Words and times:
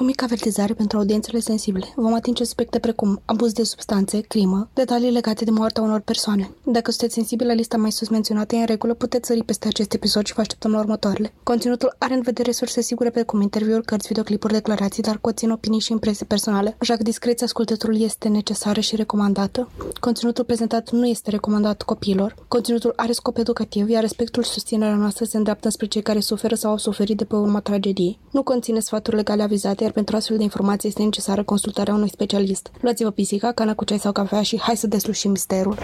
O 0.00 0.04
mică 0.04 0.24
avertizare 0.24 0.74
pentru 0.74 0.98
audiențele 0.98 1.40
sensibile. 1.40 1.86
Vom 1.96 2.14
atinge 2.14 2.44
subiecte 2.44 2.78
precum 2.78 3.22
abuz 3.24 3.52
de 3.52 3.62
substanțe, 3.62 4.20
crimă, 4.20 4.68
detalii 4.74 5.10
legate 5.10 5.44
de 5.44 5.50
moartea 5.50 5.82
unor 5.82 6.00
persoane. 6.00 6.50
Dacă 6.64 6.90
sunteți 6.90 7.14
sensibili 7.14 7.48
la 7.48 7.54
lista 7.54 7.76
mai 7.76 7.92
sus 7.92 8.08
menționată, 8.08 8.56
în 8.56 8.66
regulă 8.66 8.94
puteți 8.94 9.26
sări 9.26 9.42
peste 9.42 9.68
acest 9.68 9.92
episod 9.92 10.26
și 10.26 10.34
vă 10.34 10.40
așteptăm 10.40 10.70
la 10.70 10.78
următoarele. 10.78 11.32
Conținutul 11.42 11.94
are 11.98 12.14
în 12.14 12.20
vedere 12.20 12.50
surse 12.50 12.80
sigure 12.80 13.10
precum 13.10 13.40
interviuri, 13.40 13.84
cărți, 13.84 14.06
videoclipuri, 14.08 14.52
declarații, 14.52 15.02
dar 15.02 15.18
conțin 15.18 15.50
opinii 15.50 15.80
și 15.80 15.92
impresii 15.92 16.26
personale, 16.26 16.76
așa 16.78 16.96
că 16.96 17.02
discreția 17.02 17.46
ascultătorului 17.46 18.02
este 18.02 18.28
necesară 18.28 18.80
și 18.80 18.96
recomandată. 18.96 19.68
Conținutul 20.00 20.44
prezentat 20.44 20.90
nu 20.90 21.06
este 21.06 21.30
recomandat 21.30 21.82
copiilor. 21.82 22.34
Conținutul 22.48 22.92
are 22.96 23.12
scop 23.12 23.36
educativ, 23.36 23.88
iar 23.88 24.02
respectul 24.02 24.42
și 24.42 24.50
susținerea 24.50 24.94
noastră 24.94 25.24
se 25.24 25.36
îndreaptă 25.36 25.68
spre 25.68 25.86
cei 25.86 26.02
care 26.02 26.20
suferă 26.20 26.54
sau 26.54 26.70
au 26.70 26.76
suferit 26.76 27.16
de 27.16 27.24
pe 27.24 27.36
urma 27.36 27.60
tragediei. 27.60 28.18
Nu 28.30 28.42
conține 28.42 28.80
sfaturi 28.80 29.16
legale 29.16 29.42
avizate, 29.42 29.88
iar 29.90 29.98
pentru 29.98 30.16
astfel 30.16 30.36
de 30.36 30.42
informații 30.42 30.88
este 30.88 31.02
necesară 31.02 31.42
consultarea 31.42 31.94
unui 31.94 32.08
specialist. 32.08 32.70
Luați-vă 32.80 33.10
pisica, 33.10 33.52
cana 33.52 33.74
cu 33.74 33.84
ceai 33.84 33.98
sau 33.98 34.12
cafea 34.12 34.42
și 34.42 34.60
hai 34.60 34.76
să 34.76 34.86
deslușim 34.86 35.30
misterul. 35.30 35.78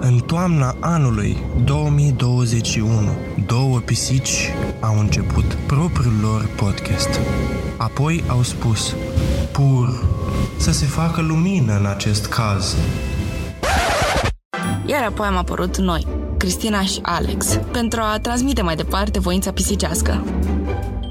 În 0.00 0.18
toamna 0.18 0.76
anului 0.80 1.36
2021, 1.64 2.90
două 3.46 3.78
pisici 3.78 4.52
au 4.80 4.98
început 4.98 5.54
propriul 5.66 6.14
lor 6.22 6.48
podcast. 6.56 7.08
Apoi 7.76 8.24
au 8.26 8.42
spus, 8.42 8.94
pur, 9.52 10.04
să 10.56 10.72
se 10.72 10.86
facă 10.86 11.20
lumină 11.20 11.78
în 11.78 11.86
acest 11.86 12.26
caz. 12.26 12.76
Iar 14.86 15.04
apoi 15.04 15.26
am 15.26 15.36
apărut 15.36 15.76
noi, 15.76 16.06
Cristina 16.36 16.82
și 16.82 16.98
Alex, 17.02 17.58
pentru 17.72 18.00
a 18.02 18.18
transmite 18.18 18.62
mai 18.62 18.76
departe 18.76 19.18
voința 19.18 19.52
pisicească. 19.52 20.24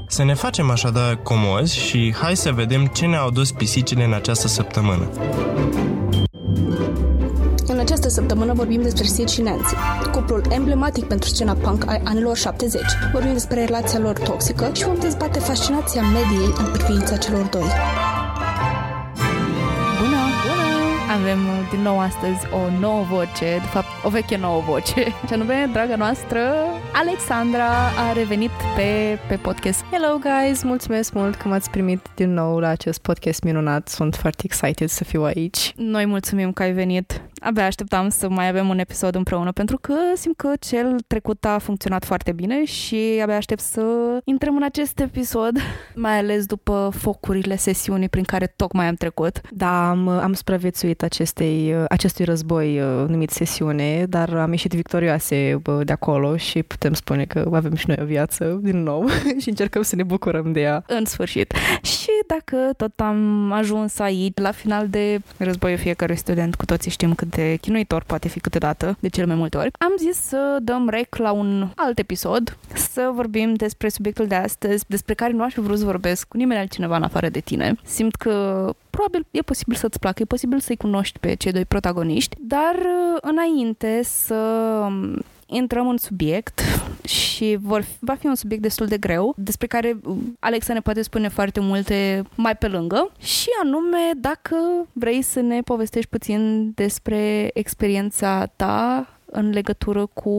Să 0.08 0.24
ne 0.24 0.34
facem 0.34 0.70
așadar 0.70 1.18
comozi 1.22 1.78
și 1.78 2.14
hai 2.20 2.36
să 2.36 2.52
vedem 2.52 2.86
ce 2.86 3.06
ne-au 3.06 3.30
dus 3.30 3.52
pisicile 3.52 4.04
în 4.04 4.12
această 4.12 4.48
săptămână. 4.48 5.10
În 7.66 7.78
această 7.78 8.08
săptămână 8.08 8.52
vorbim 8.52 8.82
despre 8.82 9.04
Sid 9.04 9.28
și 9.28 9.40
Nancy, 9.40 9.74
cuplul 10.12 10.42
emblematic 10.48 11.04
pentru 11.04 11.28
scena 11.28 11.52
punk 11.52 11.88
ai 11.88 12.00
anilor 12.04 12.36
70. 12.36 12.82
Vorbim 13.12 13.32
despre 13.32 13.64
relația 13.64 13.98
lor 13.98 14.18
toxică 14.18 14.70
și 14.72 14.84
vom 14.84 14.96
dezbate 15.00 15.38
fascinația 15.38 16.02
mediei 16.02 16.54
în 16.58 16.72
privința 16.72 17.16
celor 17.16 17.44
doi. 17.44 17.70
Bună! 21.16 21.28
Bună! 21.28 21.30
Avem 21.30 21.46
uh, 21.46 21.68
din 21.70 21.80
nou 21.80 21.98
astăzi 22.00 22.46
o 22.52 22.80
nouă 22.80 23.02
voce, 23.02 23.58
de 23.60 23.66
fapt 23.70 23.86
o 24.04 24.08
veche 24.08 24.36
nouă 24.36 24.60
voce, 24.60 25.02
ce 25.28 25.34
anume, 25.34 25.68
draga 25.72 25.96
noastră, 25.96 26.40
Alexandra 26.92 27.68
a 28.08 28.12
revenit 28.12 28.50
pe, 28.76 29.18
pe 29.28 29.36
podcast. 29.36 29.84
Hello 29.90 30.18
guys, 30.18 30.62
mulțumesc 30.62 31.12
mult 31.12 31.34
că 31.34 31.48
m-ați 31.48 31.70
primit 31.70 32.00
din 32.14 32.32
nou 32.32 32.58
la 32.58 32.68
acest 32.68 33.00
podcast 33.00 33.42
minunat. 33.42 33.88
Sunt 33.88 34.14
foarte 34.14 34.42
excited 34.44 34.88
să 34.88 35.04
fiu 35.04 35.22
aici. 35.22 35.72
Noi 35.76 36.04
mulțumim 36.06 36.52
că 36.52 36.62
ai 36.62 36.72
venit. 36.72 37.20
Abia 37.46 37.66
așteptam 37.66 38.08
să 38.08 38.28
mai 38.28 38.48
avem 38.48 38.68
un 38.68 38.78
episod 38.78 39.14
împreună 39.14 39.52
pentru 39.52 39.78
că 39.80 39.94
simt 40.14 40.36
că 40.36 40.52
cel 40.60 40.96
trecut 41.06 41.44
a 41.44 41.58
funcționat 41.58 42.04
foarte 42.04 42.32
bine 42.32 42.64
și 42.64 43.20
abia 43.22 43.36
aștept 43.36 43.60
să 43.60 43.82
intrăm 44.24 44.56
în 44.56 44.62
acest 44.62 44.98
episod, 44.98 45.58
mai 45.94 46.18
ales 46.18 46.46
după 46.46 46.90
focurile 46.98 47.56
sesiunii 47.56 48.08
prin 48.08 48.22
care 48.24 48.46
tocmai 48.56 48.86
am 48.86 48.94
trecut. 48.94 49.40
Da, 49.50 49.90
am, 49.90 50.08
am 50.08 50.32
supraviețuit 50.32 51.02
acestei, 51.02 51.74
acestui 51.88 52.24
război 52.24 52.80
uh, 52.80 53.08
numit 53.08 53.30
sesiune, 53.30 54.06
dar 54.08 54.34
am 54.34 54.50
ieșit 54.50 54.72
victorioase 54.72 55.58
bă, 55.62 55.84
de 55.84 55.92
acolo 55.92 56.36
și 56.36 56.62
putem 56.62 56.92
spune 56.92 57.24
că 57.24 57.50
avem 57.52 57.74
și 57.74 57.84
noi 57.86 57.98
o 58.00 58.04
viață 58.04 58.58
din 58.62 58.82
nou 58.82 59.08
și 59.40 59.48
încercăm 59.48 59.82
să 59.82 59.96
ne 59.96 60.02
bucurăm 60.02 60.52
de 60.52 60.60
ea. 60.60 60.84
În 60.86 61.04
sfârșit. 61.04 61.54
Și 61.82 62.10
dacă 62.26 62.56
tot 62.76 63.00
am 63.00 63.52
ajuns 63.52 63.98
aici, 63.98 64.38
la 64.38 64.50
final 64.50 64.88
de 64.88 65.20
războiul 65.36 65.78
fiecărui 65.78 66.16
student, 66.16 66.54
cu 66.54 66.64
toții 66.64 66.90
știm 66.90 67.14
cât 67.14 67.34
de 67.36 67.56
chinuitor 67.60 68.02
poate 68.06 68.28
fi 68.28 68.40
câteodată, 68.40 68.96
de 69.00 69.08
cele 69.08 69.26
mai 69.26 69.36
multe 69.36 69.56
ori, 69.56 69.70
am 69.78 69.92
zis 69.98 70.16
să 70.16 70.58
dăm 70.62 70.88
rec 70.88 71.16
la 71.16 71.32
un 71.32 71.68
alt 71.74 71.98
episod, 71.98 72.58
să 72.74 73.10
vorbim 73.14 73.54
despre 73.54 73.88
subiectul 73.88 74.26
de 74.26 74.34
astăzi, 74.34 74.84
despre 74.88 75.14
care 75.14 75.32
nu 75.32 75.42
aș 75.42 75.52
fi 75.52 75.60
vrut 75.60 75.78
să 75.78 75.84
vorbesc 75.84 76.28
cu 76.28 76.36
nimeni 76.36 76.60
altcineva 76.60 76.96
în 76.96 77.02
afară 77.02 77.28
de 77.28 77.40
tine. 77.40 77.74
Simt 77.84 78.14
că 78.14 78.34
probabil 78.90 79.26
e 79.30 79.40
posibil 79.40 79.74
să-ți 79.76 79.98
placă, 79.98 80.22
e 80.22 80.24
posibil 80.24 80.60
să-i 80.60 80.76
cunoști 80.76 81.18
pe 81.18 81.34
cei 81.34 81.52
doi 81.52 81.64
protagoniști, 81.64 82.36
dar 82.40 82.74
uh, 82.74 83.18
înainte 83.20 84.00
să 84.02 84.34
intrăm 85.46 85.88
în 85.88 85.96
subiect 85.96 86.60
și 87.04 87.56
vor, 87.60 87.84
va 88.00 88.14
fi 88.14 88.26
un 88.26 88.34
subiect 88.34 88.62
destul 88.62 88.86
de 88.86 88.98
greu, 88.98 89.34
despre 89.36 89.66
care 89.66 89.96
Alexa 90.38 90.72
ne 90.72 90.80
poate 90.80 91.02
spune 91.02 91.28
foarte 91.28 91.60
multe 91.60 92.22
mai 92.34 92.56
pe 92.56 92.68
lângă 92.68 93.12
și 93.18 93.48
anume 93.62 94.10
dacă 94.16 94.56
vrei 94.92 95.22
să 95.22 95.40
ne 95.40 95.60
povestești 95.60 96.10
puțin 96.10 96.72
despre 96.74 97.50
experiența 97.54 98.46
ta 98.56 99.08
în 99.24 99.50
legătură 99.50 100.06
cu 100.06 100.32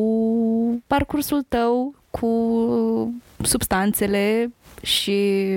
parcursul 0.87 1.45
tău, 1.47 1.95
cu 2.09 2.29
substanțele 3.41 4.51
și 4.81 5.47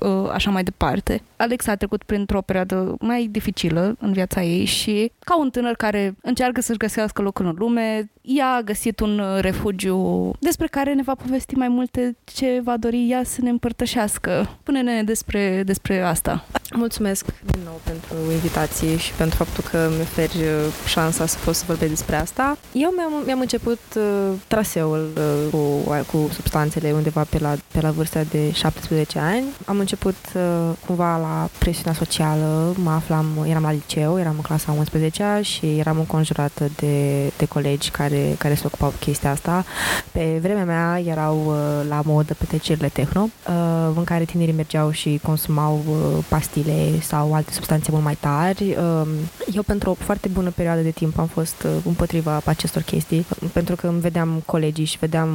uh, 0.00 0.30
așa 0.32 0.50
mai 0.50 0.62
departe. 0.62 1.22
Alex 1.36 1.66
a 1.66 1.76
trecut 1.76 2.02
printr-o 2.02 2.40
perioadă 2.40 2.94
mai 3.00 3.28
dificilă 3.30 3.96
în 3.98 4.12
viața 4.12 4.42
ei 4.42 4.64
și 4.64 5.12
ca 5.18 5.38
un 5.38 5.50
tânăr 5.50 5.74
care 5.74 6.14
încearcă 6.22 6.60
să-și 6.60 6.78
găsească 6.78 7.22
locul 7.22 7.46
în 7.46 7.54
lume, 7.58 8.10
ea 8.36 8.54
a 8.54 8.60
găsit 8.60 9.00
un 9.00 9.22
refugiu 9.40 10.32
despre 10.38 10.66
care 10.66 10.94
ne 10.94 11.02
va 11.02 11.14
povesti 11.14 11.54
mai 11.54 11.68
multe 11.68 12.16
ce 12.24 12.60
va 12.64 12.76
dori 12.76 13.10
ea 13.10 13.22
să 13.24 13.38
ne 13.42 13.50
împărtășească. 13.50 14.58
Pune-ne 14.62 15.02
despre, 15.02 15.62
despre 15.62 16.00
asta. 16.00 16.44
Mulțumesc 16.74 17.24
din 17.44 17.60
nou 17.64 17.80
pentru 17.84 18.32
invitație 18.32 18.96
și 18.96 19.12
pentru 19.12 19.36
faptul 19.36 19.64
că 19.70 19.88
mi 19.96 20.00
oferi 20.00 20.38
șansa 20.86 21.26
să 21.26 21.38
pot 21.44 21.54
să 21.54 21.64
vorbesc 21.66 21.90
despre 21.90 22.16
asta. 22.16 22.58
Eu 22.72 22.92
mi-am, 22.96 23.12
mi-am 23.24 23.40
început 23.40 23.78
uh, 23.96 24.02
traseul 24.46 25.08
uh, 25.16 25.50
cu, 25.50 25.92
cu 26.12 26.28
substanțele 26.32 26.92
undeva 26.92 27.24
pe 27.30 27.38
la, 27.38 27.54
pe 27.72 27.80
la 27.80 27.90
vârsta 27.90 28.22
de 28.30 28.52
17 28.52 29.18
ani. 29.18 29.44
Am 29.64 29.78
început 29.78 30.16
uh, 30.34 30.70
cumva 30.86 31.16
la 31.16 31.48
presiunea 31.58 31.92
socială, 31.92 32.74
mă 32.82 32.90
aflam, 32.90 33.26
eram 33.46 33.62
la 33.62 33.72
liceu, 33.72 34.18
eram 34.18 34.34
în 34.36 34.42
clasa 34.42 34.72
11 34.72 35.40
și 35.42 35.78
eram 35.78 35.98
înconjurată 35.98 36.68
de, 36.76 37.26
de 37.36 37.44
colegi 37.44 37.90
care, 37.90 38.19
care 38.38 38.54
se 38.54 38.62
ocupau 38.66 38.92
chestia 39.00 39.30
asta. 39.30 39.64
Pe 40.12 40.38
vremea 40.40 40.64
mea 40.64 41.00
erau 41.04 41.44
uh, 41.46 41.88
la 41.88 42.02
modă 42.04 42.34
petrecerile 42.34 42.88
techno, 42.88 43.28
uh, 43.48 43.92
în 43.96 44.04
care 44.04 44.24
tinerii 44.24 44.54
mergeau 44.54 44.90
și 44.90 45.20
consumau 45.22 45.82
uh, 45.88 46.24
pastile 46.28 47.00
sau 47.00 47.34
alte 47.34 47.52
substanțe 47.52 47.90
mult 47.90 48.04
mai 48.04 48.16
tari. 48.20 48.64
Uh, 48.70 49.08
eu 49.54 49.62
pentru 49.62 49.90
o 49.90 49.94
foarte 49.94 50.28
bună 50.28 50.50
perioadă 50.50 50.80
de 50.80 50.90
timp 50.90 51.18
am 51.18 51.26
fost 51.26 51.62
uh, 51.62 51.70
împotriva 51.84 52.40
acestor 52.44 52.82
chestii, 52.82 53.26
pentru 53.52 53.76
că 53.76 53.86
îmi 53.86 54.00
vedeam 54.00 54.42
colegii 54.46 54.84
și 54.84 54.98
vedeam 54.98 55.28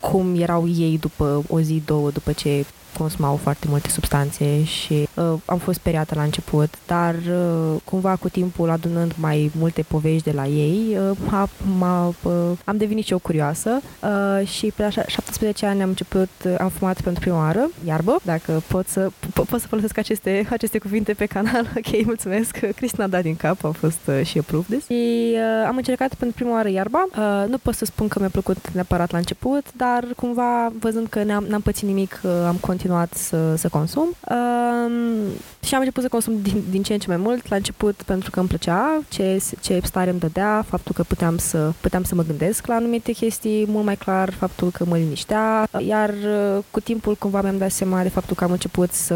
cum 0.00 0.40
erau 0.40 0.68
ei 0.68 0.98
după 0.98 1.42
o 1.48 1.60
zi, 1.60 1.82
două, 1.84 2.10
după 2.10 2.32
ce 2.32 2.64
consumau 2.98 3.36
foarte 3.36 3.66
multe 3.68 3.88
substanțe 3.88 4.64
și 4.64 5.08
uh, 5.14 5.32
am 5.44 5.58
fost 5.58 5.78
speriată 5.78 6.14
la 6.14 6.22
început, 6.22 6.74
dar 6.86 7.14
uh, 7.14 7.80
cumva 7.84 8.16
cu 8.16 8.28
timpul 8.28 8.70
adunând 8.70 9.14
mai 9.20 9.50
multe 9.58 9.82
povești 9.88 10.22
de 10.22 10.32
la 10.32 10.46
ei, 10.46 10.96
uh, 11.10 11.16
m-a, 11.30 11.48
m-a, 11.78 12.14
uh, 12.22 12.32
am 12.64 12.76
devenit 12.76 13.04
și 13.04 13.12
eu 13.12 13.18
curioasă 13.18 13.80
uh, 14.02 14.46
și 14.46 14.72
pe 14.76 14.82
la 14.82 14.88
17 14.88 15.66
ani 15.66 15.82
am 15.82 15.88
început, 15.88 16.28
uh, 16.44 16.54
am 16.58 16.68
fumat 16.68 17.00
pentru 17.00 17.20
prima 17.20 17.36
oară, 17.36 17.70
iarbă, 17.86 18.16
dacă 18.22 18.62
pot 18.68 18.88
să, 18.88 19.08
po- 19.10 19.48
pot 19.48 19.60
să 19.60 19.66
folosesc 19.66 19.98
aceste, 19.98 20.46
aceste 20.50 20.78
cuvinte 20.78 21.12
pe 21.12 21.26
canal, 21.26 21.72
ok, 21.78 22.04
mulțumesc, 22.04 22.58
Cristina 22.76 23.04
a 23.04 23.06
dat 23.06 23.22
din 23.22 23.36
cap, 23.36 23.64
a 23.64 23.70
fost 23.70 24.00
uh, 24.06 24.20
și 24.24 24.38
approved 24.38 24.66
this. 24.66 24.84
Și 24.84 25.32
uh, 25.32 25.66
am 25.66 25.76
încercat 25.76 26.14
pentru 26.14 26.36
prima 26.36 26.54
oară 26.54 26.68
iarba, 26.68 27.06
uh, 27.16 27.48
nu 27.48 27.58
pot 27.58 27.74
să 27.74 27.84
spun 27.84 28.08
că 28.08 28.18
mi-a 28.18 28.28
plăcut 28.28 28.70
neapărat 28.70 29.10
la 29.10 29.18
început, 29.18 29.66
dar 29.76 30.04
cumva 30.16 30.72
văzând 30.78 31.06
că 31.06 31.22
n-am, 31.22 31.44
n-am 31.48 31.60
pățit 31.60 31.86
nimic, 31.86 32.20
uh, 32.22 32.30
am 32.46 32.56
continuat 32.56 32.81
continuat 32.82 33.14
să, 33.14 33.54
să 33.56 33.68
consum. 33.68 34.14
Um, 34.28 35.28
și 35.66 35.74
am 35.74 35.80
început 35.80 36.02
să 36.02 36.08
consum 36.08 36.42
din, 36.42 36.62
din 36.70 36.82
ce 36.82 36.92
în 36.92 36.98
ce 36.98 37.08
mai 37.08 37.16
mult. 37.16 37.48
La 37.48 37.56
început 37.56 38.02
pentru 38.02 38.30
că 38.30 38.38
îmi 38.38 38.48
plăcea 38.48 39.00
ce, 39.08 39.42
ce 39.60 39.80
stare 39.84 40.10
îmi 40.10 40.18
dădea, 40.18 40.64
faptul 40.68 40.94
că 40.94 41.02
puteam 41.02 41.36
să, 41.38 41.72
puteam 41.80 42.02
să 42.02 42.14
mă 42.14 42.22
gândesc 42.22 42.66
la 42.66 42.74
anumite 42.74 43.12
chestii, 43.12 43.66
mult 43.68 43.84
mai 43.84 43.96
clar 43.96 44.32
faptul 44.32 44.70
că 44.70 44.84
mă 44.84 44.96
liniștea, 44.96 45.68
iar 45.86 46.08
uh, 46.08 46.64
cu 46.70 46.80
timpul 46.80 47.14
cumva 47.14 47.42
mi-am 47.42 47.58
dat 47.58 47.70
seama 47.70 48.02
de 48.02 48.08
faptul 48.08 48.36
că 48.36 48.44
am 48.44 48.50
început 48.50 48.92
să, 48.92 49.14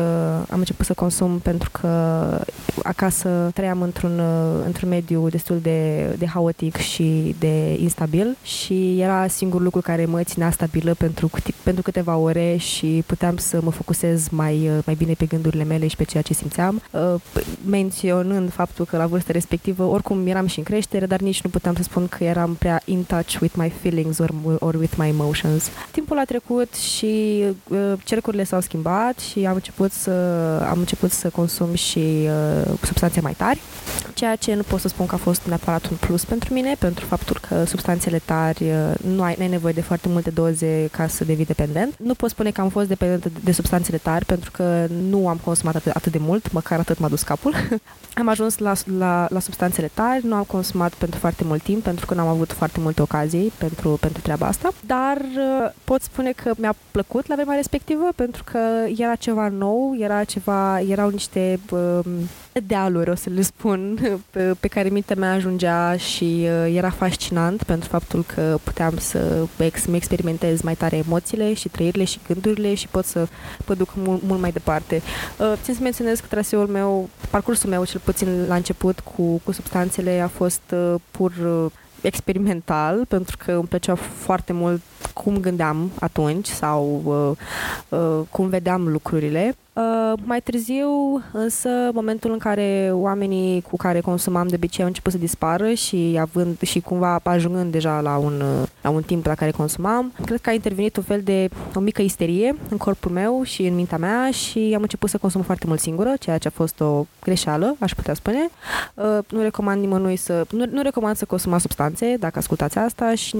am 0.51 0.59
început 0.59 0.87
să 0.87 0.93
consum 0.93 1.39
pentru 1.39 1.71
că 1.71 1.89
acasă 2.83 3.51
trăiam 3.55 3.83
într-un, 3.83 4.19
uh, 4.19 4.65
într-un 4.67 4.89
mediu 4.89 5.29
destul 5.29 5.59
de, 5.63 6.05
de 6.19 6.27
haotic 6.27 6.77
și 6.77 7.35
de 7.39 7.77
instabil 7.81 8.37
și 8.43 9.01
era 9.01 9.27
singurul 9.27 9.65
lucru 9.65 9.81
care 9.81 10.05
mă 10.05 10.23
ținea 10.23 10.51
stabilă 10.51 10.95
pentru, 10.95 11.31
pentru 11.63 11.83
câteva 11.83 12.17
ore 12.17 12.57
și 12.57 13.03
puteam 13.07 13.37
să 13.37 13.61
mă 13.63 13.71
focusez 13.71 14.29
mai, 14.29 14.71
mai 14.85 14.95
bine 14.95 15.13
pe 15.13 15.27
gândurile 15.27 15.65
mele 15.65 15.75
mele 15.77 15.89
și 15.89 15.97
pe 15.97 16.05
ceea 16.05 16.23
ce 16.23 16.35
simțeam, 16.37 16.83
uh, 16.91 17.15
menționând 17.67 18.53
faptul 18.53 18.85
că 18.85 18.97
la 18.97 19.07
vârsta 19.07 19.33
respectivă 19.33 19.83
oricum 19.83 20.27
eram 20.27 20.47
și 20.47 20.59
în 20.59 20.65
creștere, 20.65 21.07
dar 21.07 21.21
nici 21.21 21.43
nu 21.43 21.51
puteam 21.51 21.75
să 21.75 21.83
spun 21.83 22.07
că 22.09 22.25
eram 22.25 22.55
prea 22.55 22.83
in 22.85 23.03
touch 23.03 23.39
with 23.41 23.55
my 23.57 23.73
feelings 23.81 24.19
or, 24.19 24.31
or 24.59 24.75
with 24.75 24.95
my 24.97 25.09
emotions. 25.09 25.71
Timpul 25.91 26.19
a 26.19 26.25
trecut 26.25 26.75
și 26.75 27.43
uh, 27.69 27.93
cercurile 28.05 28.45
s-au 28.45 28.61
schimbat 28.61 29.19
și 29.19 29.47
am 29.47 29.55
început 29.55 29.93
să, 29.93 30.11
am 30.71 30.79
început 30.79 31.11
să 31.11 31.29
consum 31.29 31.75
și 31.75 31.99
uh, 31.99 32.73
substanțe 32.83 33.21
mai 33.21 33.33
tari, 33.33 33.61
ceea 34.15 34.37
ce 34.37 34.55
nu 34.55 34.63
pot 34.63 34.81
să 34.81 34.89
spun 34.89 35.07
că 35.07 35.15
a 35.15 35.19
fost 35.19 35.43
neapărat 35.47 35.87
un 35.91 35.97
plus 36.01 36.25
pentru 36.25 36.53
mine, 36.55 36.77
pentru 36.79 37.05
faptul 37.05 37.41
că 37.49 37.65
substanțele 37.65 38.21
tari 38.25 38.65
uh, 38.65 38.95
nu 39.15 39.23
ai, 39.23 39.37
ai 39.41 39.49
nevoie 39.49 39.73
de 39.73 39.81
foarte 39.81 40.09
multe 40.09 40.31
doze 40.31 40.89
ca 40.91 41.07
să 41.07 41.25
devii 41.25 41.45
dependent. 41.45 41.95
Nu 41.99 42.15
pot 42.15 42.31
spune 42.31 42.51
că 42.51 42.61
am 42.61 42.69
fost 42.69 42.89
dependent 42.89 43.23
de, 43.23 43.31
de 43.45 43.53
substanțele 43.53 43.97
tari 43.97 44.25
pentru 44.25 44.51
că 44.51 44.87
nu 45.09 45.29
am 45.29 45.41
consumat 45.45 45.75
atât, 45.75 45.93
atât 45.93 46.13
de 46.13 46.19
mult, 46.27 46.53
măcar 46.53 46.79
atât 46.79 46.99
m-a 46.99 47.09
dus 47.09 47.23
capul. 47.23 47.55
am 48.21 48.29
ajuns 48.29 48.59
la, 48.59 48.73
la, 48.99 49.27
la 49.31 49.41
substanțele 49.41 49.91
tari, 49.95 50.27
nu 50.27 50.35
am 50.35 50.43
consumat 50.43 50.95
pentru 50.95 51.19
foarte 51.19 51.45
mult 51.45 51.63
timp 51.63 51.83
pentru 51.83 52.07
că 52.07 52.15
n-am 52.15 52.27
avut 52.27 52.53
foarte 52.53 52.81
multe 52.81 53.03
ocazii 53.03 53.53
pentru, 53.59 53.97
pentru 54.01 54.23
treaba 54.23 54.47
asta, 54.47 54.73
dar 54.87 55.17
uh, 55.17 55.71
pot 55.85 56.03
spune 56.03 56.33
că 56.33 56.53
mi-a 56.57 56.75
plăcut 56.91 57.27
la 57.27 57.35
vremea 57.35 57.57
respectivă 57.57 58.09
pentru 58.15 58.45
că 58.45 58.59
era 58.97 59.15
ceva 59.15 59.49
nou, 59.49 59.97
era 59.99 60.25
ceva, 60.25 60.81
erau 60.81 61.09
niște 61.09 61.61
uh, 61.71 62.01
dealuri, 62.61 63.11
o 63.11 63.15
să 63.15 63.31
le 63.31 63.43
spun, 63.43 63.99
pe, 64.31 64.55
pe 64.61 64.69
care 64.69 64.89
mintea 64.89 65.17
mea 65.19 65.33
ajungea 65.33 65.97
și 65.97 66.25
uh, 66.65 66.75
era 66.75 66.91
fascinant 66.91 67.63
pentru 67.63 67.89
faptul 67.89 68.25
că 68.35 68.59
puteam 68.63 68.99
să 68.99 69.47
ex- 69.59 69.87
experimentez 69.87 70.61
mai 70.61 70.75
tare 70.75 70.97
emoțiile 70.97 71.55
și 71.55 71.69
trăirile 71.69 72.05
și 72.05 72.19
gândurile 72.27 72.75
și 72.75 72.89
pot 72.89 73.05
să 73.05 73.29
pot 73.65 73.77
duc 73.77 73.89
mult, 73.95 74.23
mult 74.23 74.41
mai 74.41 74.53
departe. 74.53 75.03
Uh, 75.39 75.53
țin 75.63 75.75
să 75.75 75.81
menționez 75.83 76.21
că 76.21 76.27
traseul 76.29 76.67
meu, 76.67 77.09
parcursul 77.31 77.71
meu, 77.71 77.85
cel 77.85 78.01
puțin 78.05 78.45
la 78.49 78.55
început, 78.55 79.01
cu, 79.01 79.41
cu 79.45 79.53
substanțele 79.53 80.21
a 80.21 80.29
fost 80.29 80.63
uh, 80.73 80.95
pur 81.11 81.33
uh, 81.45 81.71
experimental, 82.01 83.05
pentru 83.09 83.37
că 83.37 83.53
îmi 83.53 83.69
plăcea 83.69 83.95
foarte 83.95 84.53
mult 84.53 84.83
cum 85.15 85.39
gândeam 85.41 85.91
atunci 86.01 86.47
sau 86.47 87.03
uh, 87.05 87.99
uh, 87.99 88.27
cum 88.31 88.49
vedeam 88.49 88.89
lucrurile. 88.89 89.57
Uh, 89.77 90.13
mai 90.25 90.41
târziu, 90.41 91.23
însă, 91.33 91.69
momentul 91.93 92.33
în 92.33 92.39
care 92.39 92.91
oamenii 92.93 93.61
cu 93.61 93.77
care 93.77 94.01
consumam 94.01 94.47
de 94.47 94.55
obicei 94.55 94.83
au 94.83 94.89
început 94.89 95.13
să 95.13 95.19
dispară 95.19 95.73
și 95.73 96.19
având 96.21 96.61
și 96.61 96.81
cumva 96.81 97.21
ajungând 97.23 97.73
deja 97.73 98.01
la 98.01 98.17
un, 98.17 98.43
la 98.81 98.91
un 98.91 99.03
timp 99.03 99.27
la 99.27 99.35
care 99.35 99.51
consumam, 99.51 100.13
cred 100.25 100.41
că 100.41 100.51
a 100.51 100.53
intervenit 100.53 100.97
un 100.97 101.03
fel 101.03 101.21
de 101.21 101.49
o 101.75 101.81
mică 101.81 102.03
isterie 102.03 102.57
în 102.69 102.77
corpul 102.77 103.11
meu 103.11 103.43
și 103.43 103.63
în 103.63 103.75
mintea 103.75 103.99
mea 103.99 104.31
și 104.31 104.73
am 104.75 104.83
început 104.83 105.11
să 105.11 105.19
consum 105.19 105.43
foarte 105.43 105.67
mult 105.67 105.81
singură, 105.81 106.15
ceea 106.21 106.39
ce 106.39 106.49
a 106.49 106.51
fost 106.55 106.81
o 106.81 107.07
greșeală, 107.23 107.77
aș 107.79 107.95
putea 107.95 108.15
spune. 108.15 108.49
Uh, 108.95 109.19
nu 109.29 109.43
recomand 109.43 109.81
nimănui 109.81 110.17
să... 110.17 110.47
Nu, 110.51 110.65
nu 110.71 110.83
recomand 110.83 111.17
să 111.17 111.25
consumați 111.25 111.63
substanțe, 111.63 112.17
dacă 112.19 112.39
ascultați 112.39 112.79
asta 112.79 113.15
și 113.15 113.37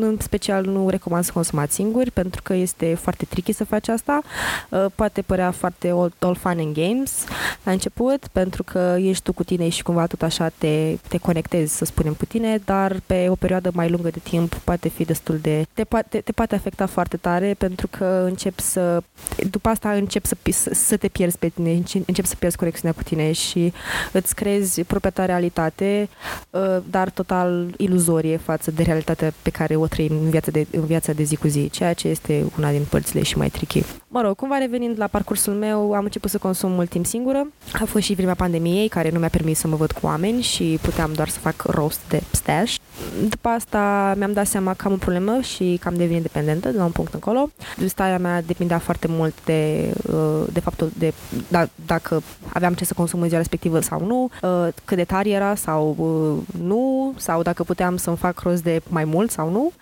în 0.00 0.16
special 0.20 0.64
nu 0.64 0.88
recomand 0.88 1.24
să 1.24 1.30
consumați 1.32 1.74
singuri, 1.74 2.10
pentru 2.10 2.42
că 2.42 2.54
este 2.54 2.94
foarte 2.94 3.24
tricky 3.24 3.52
să 3.52 3.64
faci 3.64 3.88
asta. 3.88 4.20
Uh, 4.70 4.86
poate 4.94 5.22
părea 5.22 5.50
foarte 5.58 5.88
all, 5.88 6.12
all 6.18 6.34
fun 6.34 6.58
and 6.58 6.74
games 6.74 7.24
la 7.62 7.72
început, 7.72 8.26
pentru 8.32 8.62
că 8.62 8.96
ești 8.98 9.22
tu 9.22 9.32
cu 9.32 9.44
tine 9.44 9.68
și 9.68 9.82
cumva 9.82 10.06
tot 10.06 10.22
așa 10.22 10.50
te, 10.58 10.96
te 11.08 11.18
conectezi, 11.18 11.76
să 11.76 11.84
spunem, 11.84 12.12
cu 12.12 12.24
tine, 12.24 12.60
dar 12.64 13.00
pe 13.06 13.26
o 13.28 13.34
perioadă 13.34 13.70
mai 13.74 13.90
lungă 13.90 14.10
de 14.10 14.18
timp 14.22 14.54
poate 14.54 14.88
fi 14.88 15.04
destul 15.04 15.38
de... 15.38 15.66
te 15.72 15.84
poate, 15.84 16.20
te 16.20 16.32
poate 16.32 16.54
afecta 16.54 16.86
foarte 16.86 17.16
tare, 17.16 17.54
pentru 17.58 17.86
că 17.86 18.22
începi 18.24 18.62
să... 18.62 19.02
după 19.50 19.68
asta 19.68 19.90
începi 19.90 20.26
să, 20.26 20.36
să, 20.50 20.70
să 20.74 20.96
te 20.96 21.08
pierzi 21.08 21.38
pe 21.38 21.48
tine, 21.48 21.70
începi 22.06 22.28
să 22.28 22.34
pierzi 22.38 22.56
conexiunea 22.56 22.96
cu 22.96 23.02
tine 23.02 23.32
și 23.32 23.72
îți 24.12 24.34
crezi 24.34 24.82
propria 24.82 25.24
realitate, 25.24 26.08
uh, 26.50 26.76
dar 26.90 27.10
total 27.10 27.74
iluzorie 27.76 28.36
față 28.36 28.70
de 28.70 28.82
realitatea 28.82 29.32
pe 29.42 29.50
care 29.50 29.76
o 29.76 29.86
trăim 29.86 30.12
în 30.22 30.30
viața 30.30 30.50
de, 30.50 30.66
în 30.70 30.84
viața 30.84 31.12
de 31.12 31.22
zi 31.22 31.36
cu 31.36 31.48
zi, 31.48 31.70
ceea 31.70 31.92
ce 31.92 32.08
este 32.08 32.44
una 32.58 32.70
din 32.70 32.86
părțile 32.88 33.22
și 33.22 33.36
mai 33.36 33.48
tricky. 33.48 33.84
Mă 34.10 34.20
rog, 34.20 34.36
cumva 34.36 34.58
revenind 34.58 34.98
la 34.98 35.06
parcursul 35.06 35.52
meu, 35.52 35.92
am 35.92 36.04
început 36.04 36.30
să 36.30 36.38
consum 36.38 36.70
mult 36.70 36.88
timp 36.88 37.06
singură. 37.06 37.46
A 37.80 37.84
fost 37.84 38.04
și 38.04 38.14
vremea 38.14 38.34
pandemiei, 38.34 38.88
care 38.88 39.10
nu 39.10 39.18
mi-a 39.18 39.28
permis 39.28 39.58
să 39.58 39.68
mă 39.68 39.76
văd 39.76 39.92
cu 39.92 40.00
oameni 40.02 40.42
și 40.42 40.78
puteam 40.82 41.12
doar 41.12 41.28
să 41.28 41.38
fac 41.38 41.62
roast 41.62 42.00
de 42.08 42.22
stash. 42.30 42.74
După 43.28 43.48
asta 43.48 44.14
mi-am 44.16 44.32
dat 44.32 44.46
seama 44.46 44.74
că 44.74 44.86
am 44.86 44.92
o 44.92 44.96
problemă 44.96 45.40
și 45.40 45.78
că 45.80 45.88
am 45.88 45.94
devenit 45.94 46.22
dependentă 46.22 46.68
de 46.68 46.76
la 46.76 46.84
un 46.84 46.90
punct 46.90 47.14
încolo. 47.14 47.50
Starea 47.86 48.18
mea 48.18 48.42
depindea 48.42 48.78
foarte 48.78 49.06
mult 49.10 49.44
de, 49.44 49.92
uh, 50.12 50.44
de 50.52 50.60
faptul 50.60 50.90
de 50.98 51.12
da, 51.48 51.68
dacă 51.86 52.22
aveam 52.52 52.74
ce 52.74 52.84
să 52.84 52.94
consum 52.94 53.20
în 53.20 53.26
ziua 53.26 53.40
respectivă 53.40 53.80
sau 53.80 54.06
nu, 54.06 54.30
uh, 54.42 54.68
cât 54.84 54.96
de 54.96 55.04
tare 55.04 55.28
era 55.28 55.54
sau 55.54 55.96
uh, 55.98 56.60
nu, 56.62 57.12
sau 57.16 57.42
dacă 57.42 57.62
puteam 57.62 57.96
să-mi 57.96 58.16
fac 58.16 58.38
rost 58.40 58.62
de 58.62 58.80
mai 58.88 59.04
mult 59.04 59.30
sau 59.30 59.50
nu. 59.50 59.72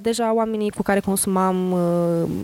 Deja 0.00 0.34
oamenii 0.34 0.70
cu 0.70 0.82
care 0.82 1.00
consumam 1.00 1.72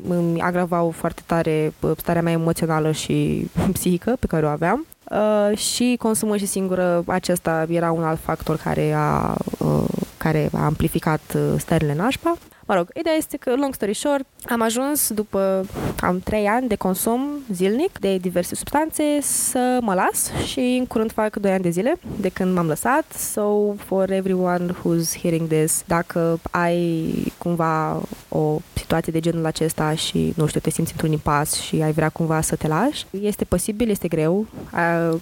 îmi 0.08 0.41
agravau 0.41 0.91
foarte 1.03 1.23
tare 1.27 1.73
starea 1.97 2.23
mea 2.23 2.33
emoțională 2.33 2.93
și 2.93 3.47
psihică 3.77 4.17
pe 4.21 4.27
care 4.27 4.47
o 4.47 4.49
aveam. 4.49 4.87
Uh, 5.11 5.59
și 5.59 5.97
consumul 5.99 6.37
și 6.37 6.47
singură, 6.47 7.03
acesta 7.07 7.67
era 7.69 7.91
un 7.93 8.03
alt 8.03 8.21
factor 8.21 8.57
care 8.57 8.93
a, 8.97 9.35
uh, 9.59 9.85
care 10.17 10.51
a 10.53 10.65
amplificat 10.65 11.21
uh, 11.35 11.43
stările 11.59 11.95
nașpa. 11.95 12.37
Mă 12.67 12.75
rog, 12.75 12.88
ideea 12.94 13.14
este 13.17 13.37
că, 13.37 13.55
long 13.56 13.75
story 13.75 13.94
short, 13.94 14.26
am 14.49 14.62
ajuns 14.62 15.12
după 15.12 15.67
cam 15.97 16.19
3 16.19 16.47
ani 16.47 16.69
de 16.69 16.75
consum 16.75 17.20
zilnic 17.53 17.99
de 17.99 18.17
diverse 18.17 18.55
substanțe 18.55 19.03
să 19.20 19.79
mă 19.81 19.94
las 19.94 20.31
și 20.47 20.76
în 20.79 20.87
curând 20.87 21.12
fac 21.12 21.37
2 21.37 21.53
ani 21.53 21.62
de 21.62 21.70
zile 21.70 21.94
de 22.20 22.29
când 22.29 22.55
m-am 22.55 22.67
lăsat. 22.67 23.12
So, 23.12 23.73
for 23.76 24.11
everyone 24.11 24.67
who's 24.73 25.20
hearing 25.20 25.49
this, 25.49 25.82
dacă 25.87 26.41
ai 26.50 27.12
cumva 27.38 28.03
o 28.29 28.61
situație 28.73 29.12
de 29.12 29.20
genul 29.20 29.47
acesta 29.47 29.94
și, 29.94 30.32
nu 30.37 30.47
știu, 30.47 30.61
te 30.61 30.70
simți 30.70 30.93
într-un 30.93 31.12
impas 31.12 31.55
și 31.55 31.82
ai 31.82 31.93
vrea 31.93 32.08
cumva 32.08 32.41
să 32.41 32.56
te 32.56 32.67
lași, 32.67 33.06
este 33.20 33.44
posibil, 33.44 33.91
este 33.91 34.08
greu. 34.08 34.47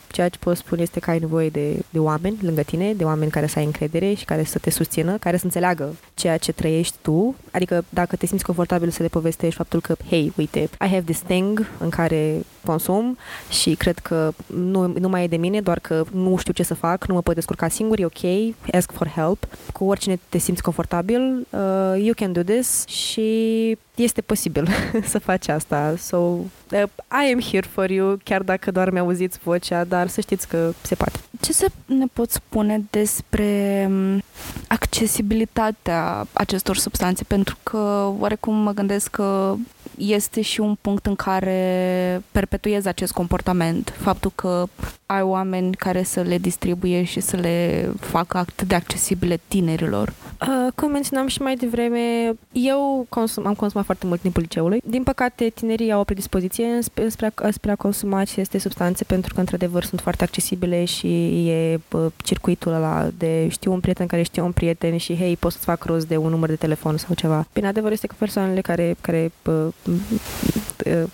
Ceea 0.08 0.28
ce 0.28 0.38
pot 0.38 0.56
spune 0.56 0.82
este 0.82 1.00
că 1.00 1.10
ai 1.10 1.18
nevoie 1.18 1.48
de, 1.48 1.82
de 1.90 1.98
oameni 1.98 2.38
lângă 2.40 2.62
tine, 2.62 2.92
de 2.92 3.04
oameni 3.04 3.30
care 3.30 3.46
să 3.46 3.58
ai 3.58 3.64
încredere 3.64 4.14
și 4.14 4.24
care 4.24 4.44
să 4.44 4.58
te 4.58 4.70
susțină, 4.70 5.16
care 5.16 5.36
să 5.36 5.44
înțeleagă 5.44 5.94
ceea 6.14 6.36
ce 6.36 6.52
trăiești 6.52 6.96
tu 7.02 7.29
Adică 7.50 7.84
dacă 7.88 8.16
te 8.16 8.26
simți 8.26 8.44
confortabil 8.44 8.90
să 8.90 9.02
le 9.02 9.08
povestești 9.08 9.56
faptul 9.56 9.80
că, 9.80 9.94
hey, 10.08 10.32
uite, 10.36 10.58
I 10.58 10.88
have 10.88 11.00
this 11.00 11.20
thing 11.20 11.66
în 11.78 11.88
care 11.88 12.40
consum 12.64 13.18
și 13.50 13.74
cred 13.74 13.98
că 13.98 14.32
nu, 14.46 14.92
nu 14.98 15.08
mai 15.08 15.24
e 15.24 15.26
de 15.26 15.36
mine, 15.36 15.60
doar 15.60 15.78
că 15.78 16.04
nu 16.12 16.36
știu 16.36 16.52
ce 16.52 16.62
să 16.62 16.74
fac, 16.74 17.06
nu 17.06 17.14
mă 17.14 17.22
pot 17.22 17.34
descurca 17.34 17.68
singur, 17.68 17.98
e 17.98 18.04
ok, 18.04 18.54
ask 18.72 18.92
for 18.92 19.08
help. 19.08 19.46
Cu 19.72 19.84
oricine 19.84 20.18
te 20.28 20.38
simți 20.38 20.62
confortabil, 20.62 21.46
uh, 21.50 21.94
you 21.96 22.12
can 22.16 22.32
do 22.32 22.42
this 22.42 22.86
și 22.86 23.78
este 23.94 24.20
posibil 24.20 24.68
să 25.12 25.18
faci 25.18 25.48
asta. 25.48 25.94
So, 25.98 26.16
uh, 26.16 26.40
I 26.72 27.32
am 27.32 27.40
here 27.40 27.66
for 27.70 27.90
you, 27.90 28.18
chiar 28.24 28.42
dacă 28.42 28.70
doar 28.70 28.90
mi-auziți 28.90 29.38
vocea, 29.42 29.84
dar 29.84 30.08
să 30.08 30.20
știți 30.20 30.48
că 30.48 30.72
se 30.82 30.94
poate. 30.94 31.18
Ce 31.40 31.52
se 31.52 31.66
ne 31.86 32.06
pot 32.12 32.30
spune 32.30 32.82
despre 32.90 33.84
um, 33.88 34.22
accesibilitatea 34.68 36.26
acestor 36.32 36.76
substanțe? 36.76 37.24
Pentru 37.24 37.56
că 37.62 38.12
oarecum 38.18 38.54
mă 38.54 38.72
gândesc 38.72 39.10
că 39.10 39.54
este 39.98 40.40
și 40.40 40.60
un 40.60 40.76
punct 40.80 41.06
în 41.06 41.14
care 41.14 42.22
perpetuezi 42.32 42.88
acest 42.88 43.12
comportament. 43.12 43.94
Faptul 43.98 44.32
că 44.34 44.66
ai 45.10 45.22
oameni 45.22 45.74
care 45.74 46.02
să 46.02 46.20
le 46.20 46.38
distribuie 46.38 47.02
și 47.02 47.20
să 47.20 47.36
le 47.36 47.88
facă 48.00 48.38
atât 48.38 48.68
de 48.68 48.74
accesibile 48.74 49.40
tinerilor. 49.48 50.12
Uh, 50.40 50.72
cum 50.74 50.90
menționam 50.90 51.26
și 51.26 51.42
mai 51.42 51.56
devreme, 51.56 52.32
eu 52.52 53.06
consum, 53.08 53.46
am 53.46 53.54
consumat 53.54 53.84
foarte 53.84 54.06
mult 54.06 54.20
timpul 54.20 54.42
liceului. 54.42 54.80
Din 54.84 55.02
păcate, 55.02 55.48
tinerii 55.48 55.92
au 55.92 56.00
o 56.00 56.04
predispoziție 56.04 56.66
spre, 56.80 57.32
spre 57.50 57.70
a 57.70 57.76
consuma 57.76 58.18
aceste 58.18 58.58
substanțe 58.58 59.04
pentru 59.04 59.34
că, 59.34 59.40
într-adevăr, 59.40 59.84
sunt 59.84 60.00
foarte 60.00 60.24
accesibile 60.24 60.84
și 60.84 61.08
e 61.48 61.80
uh, 61.92 62.06
circuitul 62.16 62.72
ăla 62.72 63.08
de 63.18 63.48
știu 63.48 63.72
un 63.72 63.80
prieten 63.80 64.06
care 64.06 64.22
știe 64.22 64.42
un 64.42 64.52
prieten 64.52 64.96
și, 64.96 65.16
hei, 65.16 65.36
poți 65.36 65.54
să-ți 65.54 65.66
fac 65.66 65.84
rost 65.84 66.08
de 66.08 66.16
un 66.16 66.30
număr 66.30 66.48
de 66.48 66.56
telefon 66.56 66.96
sau 66.96 67.14
ceva. 67.14 67.46
Bine, 67.52 67.66
adevărul 67.66 67.94
este 67.94 68.06
că 68.06 68.14
persoanele 68.18 68.60
care, 68.60 68.96
care 69.00 69.32
uh, 69.46 69.68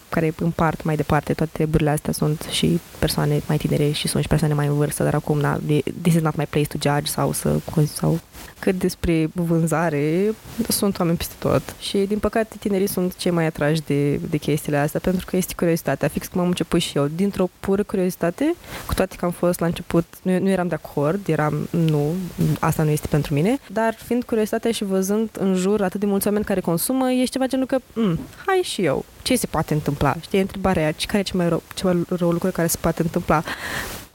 care 0.09 0.35
împart 0.39 0.83
mai 0.83 0.97
departe 0.97 1.33
toate 1.33 1.51
treburile 1.53 1.91
astea 1.91 2.13
sunt 2.13 2.47
și 2.51 2.81
persoane 2.99 3.41
mai 3.47 3.57
tinere 3.57 3.86
și 3.93 4.09
sunt 4.09 4.23
și 4.23 4.29
persoane 4.29 4.55
mai 4.55 4.67
în 4.67 4.75
vârstă, 4.75 5.03
dar 5.03 5.15
acum, 5.15 5.39
na, 5.39 5.59
this 6.03 6.15
is 6.15 6.21
not 6.21 6.37
my 6.37 6.47
place 6.51 6.67
to 6.67 6.91
judge 6.91 7.11
sau 7.11 7.33
să 7.33 7.61
sau 7.95 8.21
cât 8.59 8.79
despre 8.79 9.29
vânzare, 9.33 10.35
sunt 10.69 10.99
oameni 10.99 11.17
peste 11.17 11.35
tot 11.39 11.63
și 11.79 11.99
din 11.99 12.19
păcate 12.19 12.57
tinerii 12.59 12.87
sunt 12.87 13.17
cei 13.17 13.31
mai 13.31 13.47
atrași 13.47 13.81
de, 13.81 14.17
de 14.17 14.37
chestiile 14.37 14.79
astea 14.79 15.01
pentru 15.01 15.27
că 15.27 15.37
este 15.37 15.55
curiozitatea, 15.57 16.09
fix 16.09 16.27
cum 16.27 16.41
am 16.41 16.47
început 16.47 16.81
și 16.81 16.97
eu, 16.97 17.07
dintr-o 17.07 17.49
pură 17.61 17.83
curiozitate, 17.83 18.55
cu 18.87 18.95
toate 18.95 19.17
că 19.17 19.25
am 19.25 19.31
fost 19.31 19.61
la 19.61 19.67
început, 19.67 20.05
nu, 20.23 20.39
nu 20.39 20.49
eram 20.49 20.69
de 20.69 20.75
acord, 20.75 21.29
eram, 21.29 21.69
nu, 21.71 22.15
asta 22.61 22.83
nu 22.83 22.91
este 22.91 23.07
pentru 23.07 23.35
mine, 23.35 23.59
dar 23.73 23.95
fiind 23.95 24.25
curiozitatea 24.25 24.71
și 24.71 24.85
văzând 24.85 25.29
în 25.39 25.55
jur 25.55 25.83
atât 25.83 26.01
de 26.01 26.07
mulți 26.07 26.27
oameni 26.27 26.45
care 26.45 26.61
consumă, 26.61 27.11
ești 27.11 27.31
ceva 27.31 27.47
genul 27.47 27.67
că, 27.67 27.79
mm, 27.93 28.19
hai 28.47 28.61
și 28.63 28.85
eu, 28.85 29.05
ce 29.23 29.37
se 29.37 29.47
poate 29.47 29.75
întâmpla? 29.75 30.15
Știi, 30.21 30.41
întrebarea 30.41 30.83
aia, 30.83 30.95
care 31.07 31.19
e 31.19 31.23
cel 31.23 31.39
mai 31.39 31.49
rău, 31.49 31.63
cel 31.75 31.95
mai 31.95 32.05
rău 32.09 32.31
lucru 32.31 32.51
care 32.51 32.69
se 32.69 32.79
poate 32.81 33.03
întâmpla? 33.03 33.43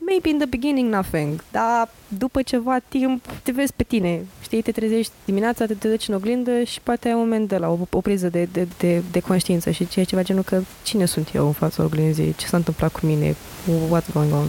Maybe 0.05 0.29
in 0.29 0.37
the 0.37 0.47
beginning 0.47 0.93
nothing, 0.93 1.43
dar 1.51 1.89
după 2.07 2.41
ceva 2.41 2.79
timp 2.87 3.25
te 3.43 3.51
vezi 3.51 3.73
pe 3.75 3.83
tine, 3.83 4.25
știi, 4.41 4.61
te 4.61 4.71
trezești 4.71 5.11
dimineața, 5.25 5.65
te 5.65 5.73
duci 5.73 6.07
în 6.07 6.15
oglindă 6.15 6.63
și 6.63 6.81
poate 6.81 7.07
ai 7.07 7.13
un 7.13 7.19
moment 7.19 7.47
de 7.47 7.57
la 7.57 7.69
o, 7.69 7.77
o 7.89 8.01
priză 8.01 8.29
de, 8.29 8.47
de, 8.51 8.67
de, 8.77 9.03
de 9.11 9.19
conștiință 9.19 9.71
și 9.71 9.87
ceea 9.87 10.05
ceva 10.05 10.23
genul 10.23 10.43
că 10.43 10.61
cine 10.83 11.05
sunt 11.05 11.29
eu 11.33 11.45
în 11.45 11.51
fața 11.51 11.83
oglinzii, 11.83 12.35
ce 12.37 12.45
s-a 12.45 12.57
întâmplat 12.57 12.91
cu 12.91 13.05
mine, 13.05 13.35
what's 13.67 14.13
going 14.13 14.33
on. 14.33 14.47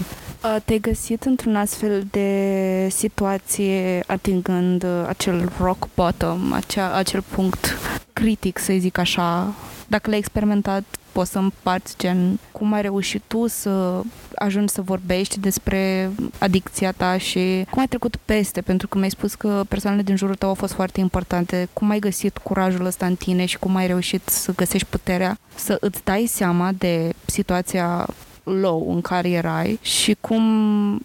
Te-ai 0.64 0.78
găsit 0.78 1.24
într-un 1.24 1.56
astfel 1.56 2.04
de 2.10 2.88
situație 2.90 4.02
atingând 4.06 4.86
acel 5.06 5.52
rock 5.60 5.88
bottom, 5.94 6.52
acea, 6.52 6.94
acel 6.94 7.22
punct 7.34 7.78
critic, 8.12 8.58
să 8.58 8.72
zic 8.78 8.98
așa, 8.98 9.54
dacă 9.86 10.10
l-ai 10.10 10.18
experimentat, 10.18 10.84
poți 11.12 11.30
să 11.30 11.38
împarți 11.38 11.94
gen 11.98 12.38
cum 12.52 12.72
ai 12.72 12.82
reușit 12.82 13.22
tu 13.26 13.46
să 13.46 14.00
ajungi 14.34 14.72
să 14.72 14.82
vorbești 14.82 15.40
despre 15.40 16.10
adicția 16.38 16.92
ta 16.92 17.18
și 17.18 17.66
cum 17.70 17.80
ai 17.80 17.86
trecut 17.86 18.16
peste, 18.24 18.60
pentru 18.60 18.88
că 18.88 18.98
mi-ai 18.98 19.10
spus 19.10 19.34
că 19.34 19.62
persoanele 19.68 20.02
din 20.02 20.16
jurul 20.16 20.34
tău 20.34 20.48
au 20.48 20.54
fost 20.54 20.72
foarte 20.72 21.00
importante. 21.00 21.68
Cum 21.72 21.90
ai 21.90 21.98
găsit 21.98 22.38
curajul 22.38 22.84
ăsta 22.84 23.06
în 23.06 23.14
tine 23.14 23.44
și 23.44 23.58
cum 23.58 23.76
ai 23.76 23.86
reușit 23.86 24.28
să 24.28 24.52
găsești 24.54 24.86
puterea 24.90 25.38
să 25.54 25.76
îți 25.80 26.04
dai 26.04 26.26
seama 26.26 26.72
de 26.78 27.12
situația 27.24 28.06
low 28.44 28.92
în 28.94 29.00
care 29.00 29.28
erai 29.30 29.78
și 29.82 30.16
cum 30.20 30.42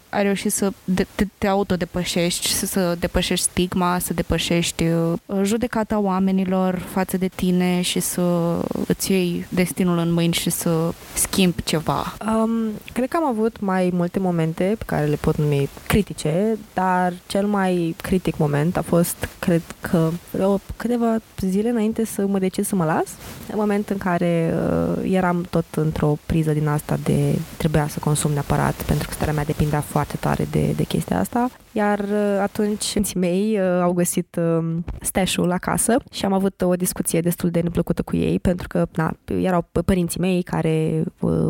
ai 0.09 0.23
reușit 0.23 0.51
să 0.51 0.71
de- 0.83 1.07
te, 1.15 1.25
te 1.37 1.47
autodepășești, 1.47 2.47
să, 2.47 2.65
să 2.65 2.95
depășești 2.99 3.45
stigma, 3.45 3.99
să 3.99 4.13
depășești 4.13 4.83
uh, 4.83 5.13
judecata 5.43 5.99
oamenilor 5.99 6.75
față 6.75 7.17
de 7.17 7.27
tine 7.27 7.81
și 7.81 7.99
să 7.99 8.57
îți 8.87 9.11
iei 9.11 9.45
destinul 9.49 9.97
în 9.97 10.13
mâini 10.13 10.33
și 10.33 10.49
să 10.49 10.93
schimbi 11.13 11.63
ceva? 11.63 12.13
Um, 12.25 12.51
cred 12.93 13.09
că 13.09 13.17
am 13.17 13.25
avut 13.25 13.59
mai 13.59 13.89
multe 13.93 14.19
momente 14.19 14.75
pe 14.77 14.83
care 14.85 15.05
le 15.05 15.15
pot 15.15 15.37
numi 15.37 15.69
critice, 15.87 16.57
dar 16.73 17.13
cel 17.27 17.45
mai 17.45 17.95
critic 18.01 18.37
moment 18.37 18.77
a 18.77 18.81
fost, 18.81 19.27
cred 19.39 19.61
că, 19.81 20.09
o, 20.41 20.57
câteva 20.77 21.15
zile 21.39 21.69
înainte 21.69 22.05
să 22.05 22.27
mă 22.27 22.39
decid 22.39 22.65
să 22.65 22.75
mă 22.75 22.85
las, 22.85 23.07
în 23.51 23.55
moment 23.57 23.89
în 23.89 23.97
care 23.97 24.53
uh, 24.53 25.11
eram 25.11 25.45
tot 25.49 25.65
într-o 25.75 26.17
priză 26.25 26.51
din 26.51 26.67
asta 26.67 26.97
de 27.03 27.26
trebuia 27.57 27.87
să 27.87 27.99
consum 27.99 28.31
neapărat 28.31 28.73
pentru 28.73 29.07
că 29.07 29.13
starea 29.13 29.33
mea 29.33 29.43
depindea 29.43 29.81
foarte 29.81 30.17
tare 30.19 30.47
de, 30.51 30.73
de 30.75 30.83
chestia 30.83 31.19
asta. 31.19 31.49
Iar 31.71 31.99
uh, 31.99 32.39
atunci 32.41 32.81
părinții 32.81 33.19
mei 33.19 33.59
uh, 33.59 33.81
au 33.81 33.93
găsit 33.93 34.39
uh, 34.39 34.75
stash-ul 35.01 35.51
acasă 35.51 35.97
și 36.11 36.25
am 36.25 36.33
avut 36.33 36.61
o 36.61 36.75
discuție 36.75 37.19
destul 37.19 37.49
de 37.49 37.59
neplăcută 37.59 38.01
cu 38.01 38.15
ei 38.15 38.39
pentru 38.39 38.67
că 38.67 38.87
na, 38.95 39.17
erau 39.25 39.67
părinții 39.85 40.19
mei 40.19 40.41
care 40.41 41.03
uh, 41.19 41.47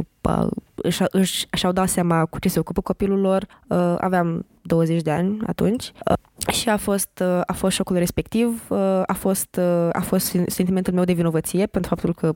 își, 0.76 1.04
își, 1.12 1.48
și-au 1.52 1.72
dat 1.72 1.90
seama 1.90 2.26
cu 2.26 2.40
ce 2.40 2.50
se 2.50 2.60
ocupă 2.60 2.82
copilul 2.82 3.20
lor. 3.20 3.46
Uh, 3.68 3.96
aveam 3.98 4.46
20 4.62 5.02
de 5.02 5.12
ani 5.12 5.38
atunci 5.46 5.92
uh, 6.10 6.18
și 6.52 6.70
a 6.70 6.78
fost, 6.78 7.22
uh, 7.22 7.42
a 7.46 7.54
fost 7.54 7.76
șocul 7.76 7.96
respectiv, 7.98 8.64
uh, 8.70 8.78
a 9.06 9.14
fost, 9.14 9.60
uh, 9.60 9.90
a 9.92 10.02
fost 10.02 10.38
sentimentul 10.48 10.94
meu 10.94 11.04
de 11.04 11.14
vinovăție 11.14 11.66
pentru 11.66 11.90
faptul 11.90 12.14
că 12.14 12.36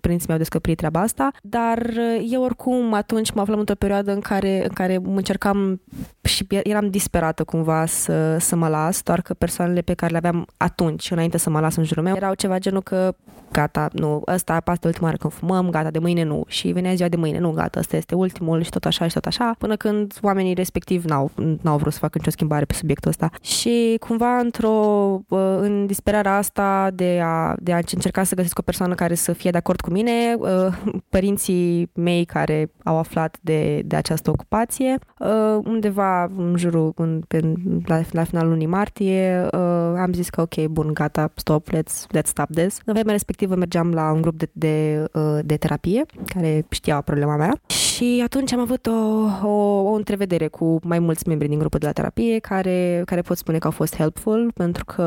părinții 0.00 0.26
mi-au 0.26 0.38
descoperit 0.38 0.76
treaba 0.76 1.00
asta, 1.00 1.30
dar 1.42 1.78
uh, 1.78 2.28
eu 2.30 2.42
oricum 2.42 2.92
atunci 2.92 3.30
mă 3.30 3.40
aflam 3.40 3.58
într-o 3.58 3.74
perioadă 3.74 4.12
în 4.12 4.20
care, 4.20 4.62
în 4.62 4.72
care 4.74 4.98
încercam 5.04 5.80
și 6.30 6.46
eram 6.62 6.90
disperată 6.90 7.44
cumva 7.44 7.86
să, 7.86 8.38
să 8.38 8.56
mă 8.56 8.68
las, 8.68 9.02
doar 9.02 9.20
că 9.20 9.34
persoanele 9.34 9.80
pe 9.80 9.94
care 9.94 10.12
le 10.12 10.16
aveam 10.16 10.46
atunci, 10.56 11.10
înainte 11.10 11.38
să 11.38 11.50
mă 11.50 11.60
las 11.60 11.76
în 11.76 11.84
jurul 11.84 12.02
meu, 12.02 12.16
erau 12.16 12.34
ceva 12.34 12.58
genul 12.58 12.82
că 12.82 13.14
gata, 13.52 13.88
nu, 13.92 14.22
ăsta, 14.26 14.62
asta 14.64 14.86
ultima 14.86 15.06
oară 15.06 15.16
când 15.16 15.32
fumăm, 15.32 15.70
gata, 15.70 15.90
de 15.90 15.98
mâine 15.98 16.22
nu. 16.22 16.44
Și 16.46 16.68
venea 16.68 16.94
ziua 16.94 17.08
de 17.08 17.16
mâine, 17.16 17.38
nu, 17.38 17.50
gata, 17.50 17.78
ăsta 17.78 17.96
este 17.96 18.14
ultimul 18.14 18.62
și 18.62 18.70
tot 18.70 18.84
așa 18.84 19.06
și 19.06 19.14
tot 19.14 19.26
așa, 19.26 19.54
până 19.58 19.76
când 19.76 20.18
oamenii 20.22 20.54
respectiv 20.54 21.04
n-au, 21.04 21.30
n-au 21.62 21.76
vrut 21.76 21.92
să 21.92 21.98
facă 21.98 22.18
nicio 22.18 22.30
schimbare 22.30 22.64
pe 22.64 22.74
subiectul 22.74 23.10
ăsta. 23.10 23.30
Și 23.42 23.96
cumva 24.00 24.38
într-o, 24.38 25.20
în 25.60 25.86
disperarea 25.86 26.36
asta 26.36 26.90
de 26.94 27.20
a, 27.24 27.54
de 27.58 27.72
a 27.72 27.76
încerca 27.76 28.22
să 28.22 28.34
găsesc 28.34 28.58
o 28.58 28.62
persoană 28.62 28.94
care 28.94 29.14
să 29.14 29.32
fie 29.32 29.50
de 29.50 29.56
acord 29.56 29.80
cu 29.80 29.90
mine, 29.90 30.36
părinții 31.08 31.90
mei 31.94 32.24
care 32.24 32.70
au 32.84 32.98
aflat 32.98 33.38
de, 33.40 33.82
de 33.84 33.96
această 33.96 34.30
ocupație, 34.30 34.98
undeva 35.64 36.24
în 36.36 36.54
jurul, 36.56 36.92
în, 36.96 37.22
pe, 37.28 37.52
la, 37.86 38.00
la 38.10 38.24
finalul 38.24 38.50
lunii 38.50 38.66
martie, 38.66 39.48
am 39.96 40.12
zis 40.12 40.28
că 40.28 40.40
ok, 40.40 40.66
bun, 40.66 40.90
gata, 40.94 41.32
stop, 41.34 41.68
let's, 41.68 42.16
let's 42.16 42.24
stop 42.24 42.50
this. 42.54 42.78
În 42.84 42.92
vremea 42.92 43.12
respectivă 43.12 43.54
mergeam 43.54 43.92
la 43.92 44.12
un 44.12 44.20
grup 44.20 44.38
de, 44.38 44.48
de, 44.52 45.04
de 45.44 45.56
terapie 45.56 46.04
care 46.26 46.66
știa 46.68 47.00
problema 47.00 47.36
mea 47.36 47.60
și 47.66 48.20
atunci 48.24 48.52
am 48.52 48.60
avut 48.60 48.86
o, 48.86 49.46
o, 49.46 49.82
o 49.90 49.92
întrevedere 49.92 50.48
cu 50.48 50.78
mai 50.82 50.98
mulți 50.98 51.28
membri 51.28 51.48
din 51.48 51.58
grupul 51.58 51.78
de 51.78 51.86
la 51.86 51.92
terapie 51.92 52.38
care, 52.38 53.02
care 53.04 53.20
pot 53.20 53.36
spune 53.36 53.58
că 53.58 53.66
au 53.66 53.72
fost 53.72 53.96
helpful 53.96 54.50
pentru 54.54 54.84
că 54.84 55.02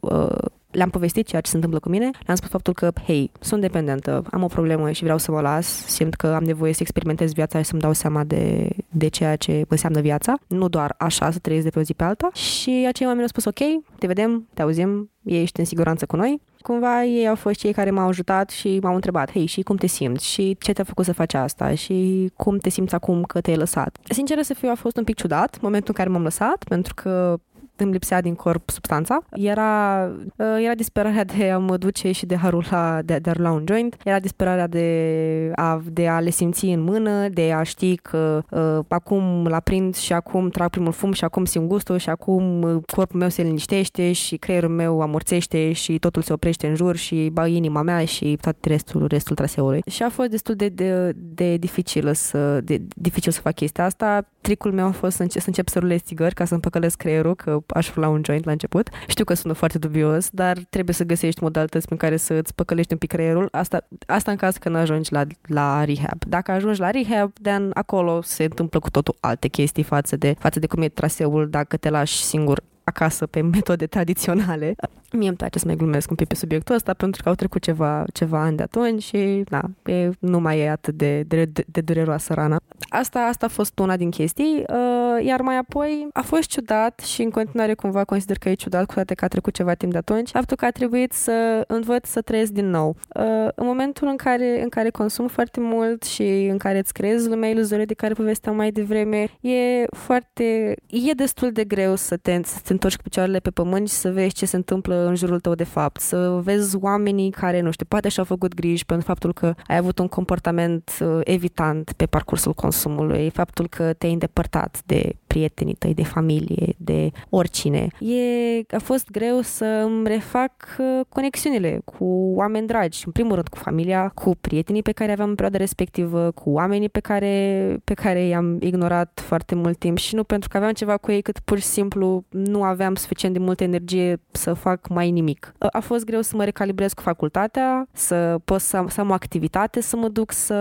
uh, 0.00 0.50
le-am 0.70 0.90
povestit 0.90 1.26
ceea 1.26 1.40
ce 1.40 1.50
se 1.50 1.56
întâmplă 1.56 1.80
cu 1.80 1.88
mine, 1.88 2.10
le-am 2.26 2.36
spus 2.36 2.48
faptul 2.48 2.72
că, 2.72 2.90
hei, 3.04 3.30
sunt 3.40 3.60
dependentă, 3.60 4.24
am 4.30 4.42
o 4.42 4.46
problemă 4.46 4.90
și 4.90 5.02
vreau 5.02 5.18
să 5.18 5.30
mă 5.30 5.40
las, 5.40 5.66
simt 5.86 6.14
că 6.14 6.26
am 6.26 6.44
nevoie 6.44 6.72
să 6.72 6.78
experimentez 6.80 7.32
viața 7.32 7.58
și 7.58 7.64
să-mi 7.64 7.80
dau 7.80 7.92
seama 7.92 8.24
de, 8.24 8.68
de 8.88 9.08
ceea 9.08 9.36
ce 9.36 9.64
înseamnă 9.68 10.00
viața, 10.00 10.34
nu 10.46 10.68
doar 10.68 10.94
așa 10.98 11.30
să 11.30 11.38
trăiesc 11.38 11.64
de 11.64 11.70
pe 11.70 11.78
o 11.78 11.82
zi 11.82 11.94
pe 11.94 12.04
alta. 12.04 12.28
Și 12.32 12.84
acei 12.88 13.06
oameni 13.06 13.22
au 13.22 13.28
spus, 13.28 13.44
ok, 13.44 13.58
te 13.98 14.06
vedem, 14.06 14.48
te 14.54 14.62
auzim, 14.62 15.10
ești 15.22 15.58
în 15.58 15.66
siguranță 15.66 16.06
cu 16.06 16.16
noi. 16.16 16.40
Cumva 16.62 17.04
ei 17.04 17.28
au 17.28 17.34
fost 17.34 17.58
cei 17.58 17.72
care 17.72 17.90
m-au 17.90 18.08
ajutat 18.08 18.50
și 18.50 18.78
m-au 18.82 18.94
întrebat, 18.94 19.30
hei, 19.30 19.46
și 19.46 19.62
cum 19.62 19.76
te 19.76 19.86
simți? 19.86 20.26
Și 20.26 20.56
ce 20.60 20.72
te-a 20.72 20.84
făcut 20.84 21.04
să 21.04 21.12
faci 21.12 21.34
asta? 21.34 21.74
Și 21.74 22.28
cum 22.36 22.58
te 22.58 22.68
simți 22.68 22.94
acum 22.94 23.22
că 23.22 23.40
te-ai 23.40 23.56
lăsat? 23.56 23.98
Sincer 24.08 24.42
să 24.42 24.54
fiu, 24.54 24.70
a 24.70 24.74
fost 24.74 24.96
un 24.96 25.04
pic 25.04 25.16
ciudat 25.16 25.60
momentul 25.60 25.88
în 25.88 26.04
care 26.04 26.08
m-am 26.08 26.22
lăsat, 26.22 26.64
pentru 26.64 26.94
că 26.94 27.38
îmi 27.80 27.92
lipsea 27.92 28.20
din 28.20 28.34
corp 28.34 28.70
substanța. 28.70 29.18
Era, 29.32 30.04
uh, 30.36 30.46
era 30.64 30.74
disperarea 30.74 31.24
de 31.24 31.50
a 31.50 31.58
mă 31.58 31.76
duce 31.76 32.12
și 32.12 32.26
de 32.26 32.38
a 32.42 32.48
rula, 32.48 33.02
de, 33.04 33.18
de 33.18 33.30
a 33.30 33.32
rula 33.32 33.50
un 33.50 33.64
joint. 33.68 33.96
Era 34.04 34.18
disperarea 34.18 34.66
de 34.66 35.50
a, 35.54 35.82
de 35.92 36.08
a 36.08 36.20
le 36.20 36.30
simți 36.30 36.64
în 36.64 36.82
mână, 36.82 37.28
de 37.28 37.52
a 37.52 37.62
ști 37.62 37.96
că 37.96 38.42
uh, 38.50 38.84
acum 38.88 39.46
la 39.46 39.60
prind 39.60 39.96
și 39.96 40.12
acum 40.12 40.48
trag 40.48 40.70
primul 40.70 40.92
fum 40.92 41.12
și 41.12 41.24
acum 41.24 41.44
simt 41.44 41.68
gustul 41.68 41.98
și 41.98 42.10
acum 42.10 42.62
uh, 42.62 42.82
corpul 42.94 43.18
meu 43.18 43.28
se 43.28 43.42
liniștește 43.42 44.12
și 44.12 44.36
creierul 44.36 44.70
meu 44.70 45.00
amorțește 45.00 45.72
și 45.72 45.98
totul 45.98 46.22
se 46.22 46.32
oprește 46.32 46.66
în 46.66 46.74
jur 46.74 46.96
și 46.96 47.30
ba 47.32 47.46
inima 47.46 47.82
mea 47.82 48.04
și 48.04 48.38
tot 48.40 48.64
restul, 48.64 49.06
restul 49.06 49.36
traseului. 49.36 49.82
Și 49.90 50.02
a 50.02 50.08
fost 50.08 50.30
destul 50.30 50.54
de, 50.54 50.68
de, 50.68 51.12
de 51.14 51.56
dificil 51.56 52.14
să, 52.14 52.60
de, 52.60 52.82
dificil 52.96 53.32
să 53.32 53.40
fac 53.40 53.54
chestia 53.54 53.84
asta. 53.84 54.28
Tricul 54.40 54.72
meu 54.72 54.86
a 54.86 54.90
fost 54.90 55.16
să 55.16 55.22
încep 55.22 55.40
să, 55.40 55.48
încep 55.48 55.68
să 55.68 55.78
rulez 55.78 56.00
țigări 56.00 56.34
ca 56.34 56.44
să-mi 56.44 56.60
păcălesc 56.60 56.96
creierul, 56.96 57.34
că 57.34 57.60
aș 57.70 57.94
la 57.94 58.08
un 58.08 58.22
joint 58.24 58.44
la 58.44 58.52
început. 58.52 58.88
Știu 59.06 59.24
că 59.24 59.34
sună 59.34 59.52
foarte 59.52 59.78
dubios, 59.78 60.28
dar 60.30 60.58
trebuie 60.70 60.94
să 60.94 61.04
găsești 61.04 61.42
modalități 61.42 61.86
prin 61.86 61.98
care 61.98 62.16
să 62.16 62.34
îți 62.34 62.54
păcălești 62.54 62.92
un 62.92 62.98
pic 62.98 63.10
creierul. 63.10 63.48
Asta, 63.50 63.86
asta 64.06 64.30
în 64.30 64.36
caz 64.36 64.56
că 64.56 64.68
nu 64.68 64.76
ajungi 64.76 65.12
la, 65.12 65.24
la 65.42 65.84
rehab. 65.84 66.24
Dacă 66.28 66.50
ajungi 66.50 66.80
la 66.80 66.90
rehab, 66.90 67.32
then 67.42 67.70
acolo 67.74 68.20
se 68.22 68.44
întâmplă 68.44 68.78
cu 68.78 68.90
totul 68.90 69.14
alte 69.20 69.48
chestii 69.48 69.82
față 69.82 70.16
de, 70.16 70.34
față 70.38 70.58
de 70.58 70.66
cum 70.66 70.82
e 70.82 70.88
traseul 70.88 71.48
dacă 71.50 71.76
te 71.76 71.90
lași 71.90 72.22
singur 72.22 72.62
acasă 72.84 73.26
pe 73.26 73.40
metode 73.40 73.86
tradiționale. 73.86 74.74
Mie 75.12 75.28
îmi 75.28 75.36
place 75.36 75.58
să 75.58 75.66
mai 75.66 75.76
glumesc 75.76 76.10
un 76.10 76.16
pic 76.16 76.28
pe 76.28 76.34
subiectul 76.34 76.74
ăsta 76.74 76.94
pentru 76.94 77.22
că 77.22 77.28
au 77.28 77.34
trecut 77.34 77.62
ceva, 77.62 78.04
ceva 78.12 78.42
ani 78.42 78.56
de 78.56 78.62
atunci 78.62 79.02
și 79.02 79.44
na, 79.48 79.70
e, 79.84 80.10
nu 80.18 80.40
mai 80.40 80.58
e 80.58 80.70
atât 80.70 80.94
de, 80.94 81.22
de, 81.22 81.50
de 81.66 81.80
dureroasă 81.80 82.34
rana. 82.34 82.56
Asta, 82.88 83.18
asta 83.18 83.46
a 83.46 83.48
fost 83.48 83.78
una 83.78 83.96
din 83.96 84.10
chestii, 84.10 84.64
uh, 84.68 85.24
iar 85.24 85.40
mai 85.40 85.56
apoi 85.56 86.08
a 86.12 86.22
fost 86.22 86.48
ciudat 86.48 87.00
și 87.00 87.22
în 87.22 87.30
continuare 87.30 87.74
cumva 87.74 88.04
consider 88.04 88.38
că 88.38 88.48
e 88.48 88.54
ciudat 88.54 88.86
cu 88.86 88.94
toate 88.94 89.14
că 89.14 89.24
a 89.24 89.28
trecut 89.28 89.54
ceva 89.54 89.74
timp 89.74 89.92
de 89.92 89.98
atunci, 89.98 90.30
faptul 90.30 90.56
că 90.56 90.64
a 90.64 90.70
trebuit 90.70 91.12
să 91.12 91.64
învăț 91.66 92.08
să 92.08 92.20
trăiesc 92.20 92.52
din 92.52 92.70
nou. 92.70 92.96
Uh, 93.14 93.48
în 93.54 93.66
momentul 93.66 94.08
în 94.08 94.16
care, 94.16 94.62
în 94.62 94.68
care 94.68 94.90
consum 94.90 95.26
foarte 95.26 95.60
mult 95.60 96.02
și 96.02 96.48
în 96.50 96.58
care 96.58 96.78
îți 96.78 96.92
creezi 96.92 97.28
lumea 97.28 97.48
iluzorie 97.48 97.84
de 97.84 97.94
care 97.94 98.14
povesteam 98.14 98.56
mai 98.56 98.70
devreme, 98.70 99.28
e 99.40 99.84
foarte, 99.90 100.76
e 100.86 101.12
destul 101.16 101.52
de 101.52 101.64
greu 101.64 101.94
să 101.94 102.16
te, 102.16 102.40
să 102.44 102.58
te 102.64 102.72
întorci 102.72 102.96
cu 102.96 103.02
picioarele 103.02 103.38
pe 103.38 103.50
pământ 103.50 103.88
și 103.88 103.94
să 103.94 104.10
vezi 104.10 104.34
ce 104.34 104.46
se 104.46 104.56
întâmplă 104.56 104.97
în 105.06 105.14
jurul 105.14 105.40
tău 105.40 105.54
de 105.54 105.64
fapt, 105.64 106.00
să 106.00 106.40
vezi 106.42 106.76
oamenii 106.80 107.30
care, 107.30 107.60
nu 107.60 107.70
știu, 107.70 107.86
poate 107.88 108.08
și-au 108.08 108.24
făcut 108.24 108.54
griji 108.54 108.86
pentru 108.86 109.06
faptul 109.06 109.32
că 109.32 109.54
ai 109.66 109.76
avut 109.76 109.98
un 109.98 110.08
comportament 110.08 110.98
uh, 111.00 111.20
evitant 111.24 111.92
pe 111.96 112.06
parcursul 112.06 112.54
consumului, 112.54 113.30
faptul 113.30 113.66
că 113.68 113.92
te-ai 113.92 114.12
îndepărtat 114.12 114.82
de 114.86 115.12
prietenii 115.26 115.74
tăi, 115.74 115.94
de 115.94 116.04
familie, 116.04 116.74
de 116.76 117.10
oricine. 117.28 117.88
E, 118.00 118.76
a 118.76 118.78
fost 118.78 119.10
greu 119.10 119.40
să 119.40 119.64
îmi 119.64 120.06
refac 120.06 120.52
uh, 120.78 121.00
conexiunile 121.08 121.80
cu 121.84 122.04
oameni 122.36 122.66
dragi, 122.66 123.02
în 123.06 123.12
primul 123.12 123.34
rând 123.34 123.48
cu 123.48 123.56
familia, 123.56 124.08
cu 124.14 124.36
prietenii 124.40 124.82
pe 124.82 124.92
care 124.92 125.12
aveam 125.12 125.28
în 125.28 125.34
perioada 125.34 125.58
respectivă, 125.58 126.30
cu 126.30 126.50
oamenii 126.50 126.88
pe 126.88 127.00
care, 127.00 127.76
pe 127.84 127.94
care 127.94 128.20
i-am 128.26 128.56
ignorat 128.60 129.20
foarte 129.24 129.54
mult 129.54 129.78
timp 129.78 129.96
și 129.96 130.14
nu 130.14 130.24
pentru 130.24 130.48
că 130.48 130.56
aveam 130.56 130.72
ceva 130.72 130.96
cu 130.96 131.10
ei, 131.10 131.22
cât 131.22 131.38
pur 131.38 131.58
și 131.58 131.64
simplu 131.64 132.24
nu 132.28 132.62
aveam 132.62 132.94
suficient 132.94 133.34
de 133.34 133.40
multă 133.40 133.64
energie 133.64 134.20
să 134.30 134.52
fac 134.52 134.87
mai 134.88 135.10
nimic. 135.10 135.54
A 135.72 135.80
fost 135.80 136.04
greu 136.04 136.20
să 136.20 136.36
mă 136.36 136.44
recalibrez 136.44 136.92
cu 136.92 137.02
facultatea, 137.02 137.88
să 137.92 138.38
pot 138.44 138.60
să, 138.60 138.84
să 138.88 139.00
am 139.00 139.10
o 139.10 139.12
activitate 139.12 139.80
să 139.80 139.96
mă 139.96 140.08
duc 140.08 140.32
să, 140.32 140.54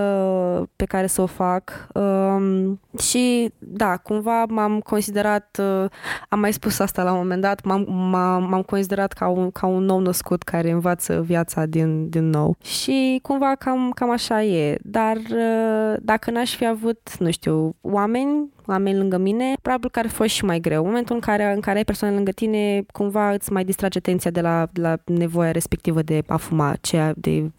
pe 0.76 0.86
care 0.86 1.08
să 1.08 1.22
o 1.22 1.26
fac. 1.26 1.88
Um, 1.94 2.80
și 3.00 3.52
da, 3.58 3.98
cumva 3.98 4.46
m-am 4.46 4.80
considerat, 4.80 5.60
uh, 5.60 5.90
am 6.30 6.40
mai 6.40 6.54
spus 6.54 6.80
asta 6.80 7.04
la 7.04 7.12
un 7.12 7.18
moment 7.18 7.42
dat, 7.42 7.64
m-am, 7.64 7.86
m-am, 7.90 8.44
m-am 8.50 8.62
considerat 8.62 9.14
ca 9.14 9.28
un, 9.28 9.52
ca 9.52 9.66
un 9.66 9.84
nou 9.84 10.00
născut 10.00 10.44
care 10.44 10.72
învață 10.72 11.22
viața 11.22 11.66
din, 11.66 12.10
din 12.10 12.30
nou. 12.30 12.56
Și 12.62 13.20
cumva 13.22 13.56
cam, 13.60 13.92
cam 13.96 14.12
așa 14.12 14.44
e, 14.44 14.78
dar 14.82 15.16
uh, 15.16 15.98
dacă 16.02 16.32
n-aș 16.32 16.56
fi 16.56 16.66
avut, 16.66 17.18
nu 17.20 17.32
știu, 17.32 17.76
oameni 17.82 18.50
oameni 18.68 18.98
lângă 18.98 19.18
mine, 19.18 19.54
probabil 19.62 19.90
că 19.90 20.00
ar 20.00 20.08
fi 20.08 20.14
fost 20.14 20.30
și 20.30 20.46
mai 20.46 20.60
greu. 20.60 20.82
În 20.82 20.88
momentul 20.88 21.16
în 21.16 21.22
care, 21.22 21.54
în 21.54 21.60
care 21.60 21.78
ai 21.78 21.84
persoane 21.84 22.16
lângă 22.16 22.32
tine, 22.32 22.84
cumva 22.92 23.32
îți 23.32 23.52
mai 23.52 23.64
distrage 23.64 23.98
atenția 23.98 24.32
de 24.32 24.42
la, 24.42 24.68
de 24.72 24.82
la 24.82 24.98
nevoia 25.06 25.52
respectivă 25.52 26.02
de 26.02 26.24
a 26.28 26.38
fuma, 26.38 26.76
ceea, 26.82 27.14
de, 27.16 27.52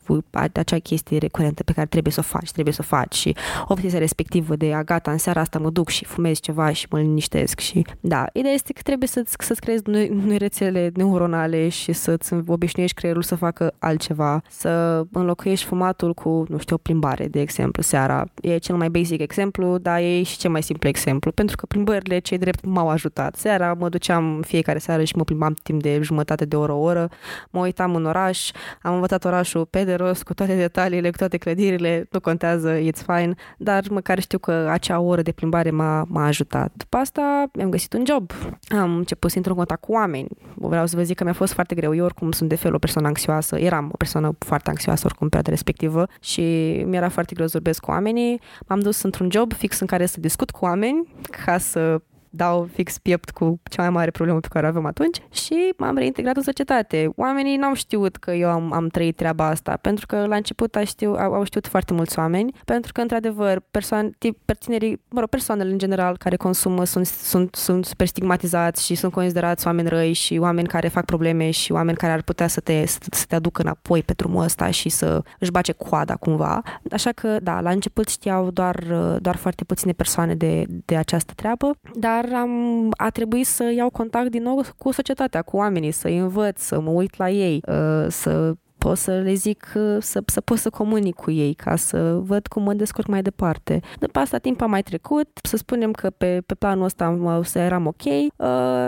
de 0.53 0.61
acea 0.61 0.79
chestie 0.79 1.19
recurentă 1.19 1.62
pe 1.62 1.73
care 1.73 1.87
trebuie 1.87 2.12
să 2.12 2.21
o 2.21 2.23
faci, 2.23 2.50
trebuie 2.53 2.75
să 2.75 2.81
o 2.83 2.87
faci 2.97 3.15
și 3.15 3.37
obsesia 3.69 3.99
respectivă 3.99 4.57
de 4.57 4.73
a 4.73 4.83
gata, 4.83 5.11
în 5.11 5.19
seara 5.19 5.41
asta 5.41 5.59
mă 5.59 5.71
duc 5.71 5.88
și 5.88 6.05
fumez 6.05 6.41
ceva 6.41 6.73
și 6.73 6.87
mă 6.91 6.99
liniștesc 6.99 7.59
și 7.59 7.87
da, 8.00 8.27
ideea 8.33 8.55
este 8.55 8.73
că 8.73 8.81
trebuie 8.83 9.09
să-ți, 9.09 9.37
să-ți 9.38 9.61
creezi 9.61 9.83
noi, 9.87 10.09
noi 10.09 10.38
rețele 10.38 10.91
neuronale 10.95 11.69
și 11.69 11.93
să-ți 11.93 12.35
obișnuiești 12.47 12.97
creierul 12.97 13.23
să 13.23 13.35
facă 13.35 13.75
altceva, 13.79 14.43
să 14.49 15.03
înlocuiești 15.12 15.67
fumatul 15.67 16.15
cu, 16.15 16.45
nu 16.49 16.59
știu, 16.59 16.75
o 16.75 16.79
plimbare, 16.79 17.27
de 17.27 17.41
exemplu, 17.41 17.83
seara. 17.83 18.25
E 18.43 18.57
cel 18.59 18.77
mai 18.77 18.88
basic 18.88 19.21
exemplu, 19.21 19.79
dar 19.79 20.00
e 20.00 20.23
și 20.23 20.38
cel 20.38 20.50
mai 20.50 20.62
simplu 20.62 20.88
exemplu, 20.99 21.33
pentru 21.33 21.57
că 21.57 21.67
plimbările 21.67 22.19
cei 22.19 22.38
drept 22.38 22.64
m-au 22.64 22.88
ajutat. 22.88 23.37
Seara 23.37 23.75
mă 23.78 23.88
duceam 23.88 24.43
fiecare 24.47 24.78
seară 24.78 25.05
și 25.05 25.17
mă 25.17 25.25
plimbam 25.25 25.57
timp 25.62 25.83
de 25.83 26.00
jumătate 26.02 26.45
de 26.45 26.57
oră, 26.57 26.73
o 26.73 26.81
oră, 26.81 27.09
mă 27.50 27.61
uitam 27.61 27.95
în 27.95 28.05
oraș, 28.05 28.50
am 28.83 28.95
învățat 28.95 29.25
orașul 29.25 29.64
pe 29.64 29.85
de 29.85 29.95
rost, 29.95 30.23
cu 30.23 30.35
toate 30.35 30.55
detaliile, 30.55 31.11
cu 31.11 31.17
toate 31.17 31.37
clădirile, 31.37 32.09
nu 32.11 32.21
contează, 32.21 32.78
it's 32.78 33.05
fine, 33.07 33.35
dar 33.59 33.83
măcar 33.90 34.21
știu 34.21 34.38
că 34.38 34.52
acea 34.52 35.00
oră 35.00 35.23
de 35.23 35.33
plimbare 35.33 35.71
m-a, 35.71 36.05
m-a 36.09 36.26
ajutat. 36.26 36.73
După 36.76 36.97
asta 36.97 37.50
mi-am 37.52 37.71
găsit 37.71 37.93
un 37.93 38.05
job, 38.07 38.33
am 38.69 38.97
început 38.97 39.31
să 39.31 39.37
intru 39.37 39.52
în 39.52 39.59
contact 39.59 39.81
cu 39.81 39.93
oameni. 39.93 40.28
Vreau 40.55 40.87
să 40.87 40.97
vă 40.97 41.02
zic 41.02 41.17
că 41.17 41.25
mi-a 41.25 41.33
fost 41.33 41.52
foarte 41.52 41.75
greu. 41.75 41.95
Eu 41.95 42.05
oricum 42.05 42.33
sunt 42.33 42.49
de 42.49 42.57
fel 42.57 42.75
o 42.75 42.78
persoană 42.78 43.07
anxioasă, 43.07 43.59
eram 43.59 43.88
o 43.93 43.97
persoană 43.97 44.37
foarte 44.38 44.69
anxioasă 44.69 45.02
oricum 45.05 45.28
pe 45.28 45.37
perioada 45.37 45.50
respectivă 45.50 46.07
și 46.21 46.43
mi-era 46.87 47.09
foarte 47.09 47.35
greu 47.35 47.47
să 47.47 47.52
vorbesc 47.52 47.81
cu 47.81 47.90
oamenii. 47.90 48.40
M-am 48.67 48.81
dus 48.81 49.02
într-un 49.02 49.28
job 49.31 49.52
fix 49.52 49.81
în 49.81 49.87
care 49.87 50.07
să 50.07 50.21
discut 50.21 50.50
cu 50.50 50.64
oameni 50.64 50.88
oameni 50.88 51.09
ca 51.45 51.59
să 51.59 52.00
dau 52.31 52.69
fix 52.73 52.99
piept 52.99 53.31
cu 53.31 53.61
cea 53.71 53.83
mai 53.83 53.91
mare 53.91 54.11
problemă 54.11 54.41
pe 54.41 54.49
care 54.51 54.67
o 54.67 54.69
avem 54.69 54.87
atunci 54.87 55.19
și 55.31 55.73
m-am 55.77 55.97
reintegrat 55.97 56.37
în 56.37 56.43
societate. 56.43 57.11
Oamenii 57.17 57.57
n-au 57.57 57.75
știut 57.75 58.17
că 58.17 58.31
eu 58.31 58.49
am, 58.49 58.73
am 58.73 58.89
trăit 58.89 59.17
treaba 59.17 59.47
asta, 59.47 59.79
pentru 59.81 60.07
că 60.07 60.27
la 60.27 60.37
început 60.37 60.77
a 60.77 60.85
știu, 60.85 61.15
au, 61.15 61.33
au 61.33 61.45
știut 61.45 61.67
foarte 61.67 61.93
mulți 61.93 62.19
oameni, 62.19 62.53
pentru 62.65 62.93
că, 62.93 63.01
într-adevăr, 63.01 63.63
persoane, 63.71 64.11
tip, 64.19 64.53
tinerii, 64.59 65.01
mă 65.09 65.21
rog, 65.21 65.29
persoanele 65.29 65.71
în 65.71 65.79
general 65.79 66.17
care 66.17 66.37
consumă 66.37 66.85
sunt, 66.85 67.07
sunt, 67.07 67.55
sunt 67.55 67.85
super 67.85 68.07
stigmatizați 68.07 68.85
și 68.85 68.95
sunt 68.95 69.13
considerați 69.13 69.67
oameni 69.67 69.89
răi 69.89 70.13
și 70.13 70.39
oameni 70.41 70.69
care 70.69 70.89
fac 70.89 71.05
probleme 71.05 71.51
și 71.51 71.73
oameni 71.73 71.97
care 71.97 72.13
ar 72.13 72.23
putea 72.23 72.47
să 72.47 72.61
te, 72.61 72.87
să, 72.87 72.99
să 73.11 73.25
te 73.29 73.35
aducă 73.35 73.63
înapoi 73.63 74.03
pe 74.03 74.13
drumul 74.13 74.43
ăsta 74.43 74.71
și 74.71 74.89
să 74.89 75.23
își 75.39 75.51
bace 75.51 75.73
coada 75.73 76.17
cumva. 76.17 76.63
Așa 76.91 77.13
că, 77.13 77.37
da, 77.43 77.61
la 77.61 77.71
început 77.71 78.09
știau 78.09 78.51
doar, 78.51 78.85
doar 79.21 79.37
foarte 79.37 79.65
puține 79.65 79.93
persoane 79.93 80.35
de, 80.35 80.65
de 80.69 80.97
această 80.97 81.33
treabă, 81.37 81.71
dar 81.95 82.18
am, 82.25 82.89
a 82.97 83.11
trebuit 83.11 83.47
să 83.47 83.73
iau 83.77 83.91
contact 83.91 84.31
din 84.31 84.43
nou 84.43 84.65
cu 84.79 84.91
societatea, 84.91 85.43
cu 85.43 85.57
oamenii, 85.57 85.91
să-i 85.91 86.19
învăț, 86.19 86.61
să 86.61 86.81
mă 86.81 86.91
uit 86.91 87.17
la 87.17 87.31
ei, 87.31 87.63
uh, 87.67 88.07
să 88.09 88.55
pot 88.79 88.97
să 88.97 89.11
le 89.11 89.35
zic 89.35 89.73
uh, 89.75 89.97
să, 90.01 90.23
să 90.27 90.41
pot 90.41 90.59
să 90.59 90.71
comunic 90.71 91.15
cu 91.15 91.31
ei 91.31 91.55
ca 91.55 91.77
să 91.77 92.19
văd 92.23 92.47
cum 92.47 92.63
mă 92.63 92.75
descurc 92.75 93.07
mai 93.07 93.23
departe. 93.23 93.81
După 93.99 94.19
asta 94.19 94.39
timp 94.39 94.61
a 94.61 94.67
mai 94.67 94.83
trecut, 94.83 95.29
să 95.43 95.57
spunem 95.57 95.91
că 95.91 96.11
pe, 96.11 96.43
pe 96.47 96.55
planul 96.55 96.85
ăsta 96.85 97.41
să 97.43 97.59
eram 97.59 97.87
ok, 97.87 98.05
uh, 98.05 98.27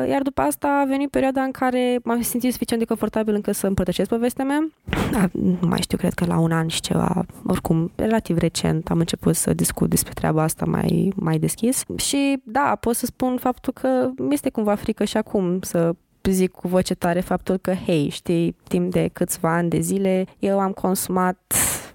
iar 0.08 0.22
după 0.22 0.40
asta 0.40 0.80
a 0.82 0.84
venit 0.84 1.10
perioada 1.10 1.42
în 1.42 1.50
care 1.50 2.00
m-am 2.04 2.20
simțit 2.20 2.52
suficient 2.52 2.82
de 2.82 2.88
confortabil 2.88 3.34
încât 3.34 3.54
să 3.54 3.66
împărtășesc 3.66 4.08
povestea 4.08 4.44
mea. 4.44 4.70
Da, 5.12 5.28
nu 5.32 5.68
mai 5.68 5.80
știu, 5.80 5.96
cred 5.96 6.14
că 6.14 6.24
la 6.24 6.38
un 6.38 6.52
an 6.52 6.66
și 6.66 6.80
ceva, 6.80 7.26
oricum, 7.46 7.90
relativ 7.94 8.38
recent 8.38 8.90
am 8.90 8.98
început 8.98 9.34
să 9.34 9.54
discut 9.54 9.90
despre 9.90 10.12
treaba 10.12 10.42
asta 10.42 10.64
mai, 10.64 11.12
mai 11.16 11.38
deschis 11.38 11.84
și 11.96 12.40
da, 12.44 12.76
pot 12.80 12.94
să 12.94 13.06
spun 13.06 13.36
faptul 13.36 13.72
că 13.72 14.10
mi 14.16 14.32
este 14.32 14.50
cumva 14.50 14.74
frică 14.74 15.04
și 15.04 15.16
acum 15.16 15.60
să 15.60 15.94
zic 16.28 16.50
cu 16.50 16.68
voce 16.68 16.94
tare 16.94 17.20
faptul 17.20 17.56
că, 17.56 17.72
hei, 17.74 18.08
știi, 18.08 18.56
timp 18.68 18.92
de 18.92 19.08
câțiva 19.12 19.54
ani 19.54 19.70
de 19.70 19.80
zile 19.80 20.24
eu 20.38 20.58
am 20.60 20.72
consumat 20.72 21.54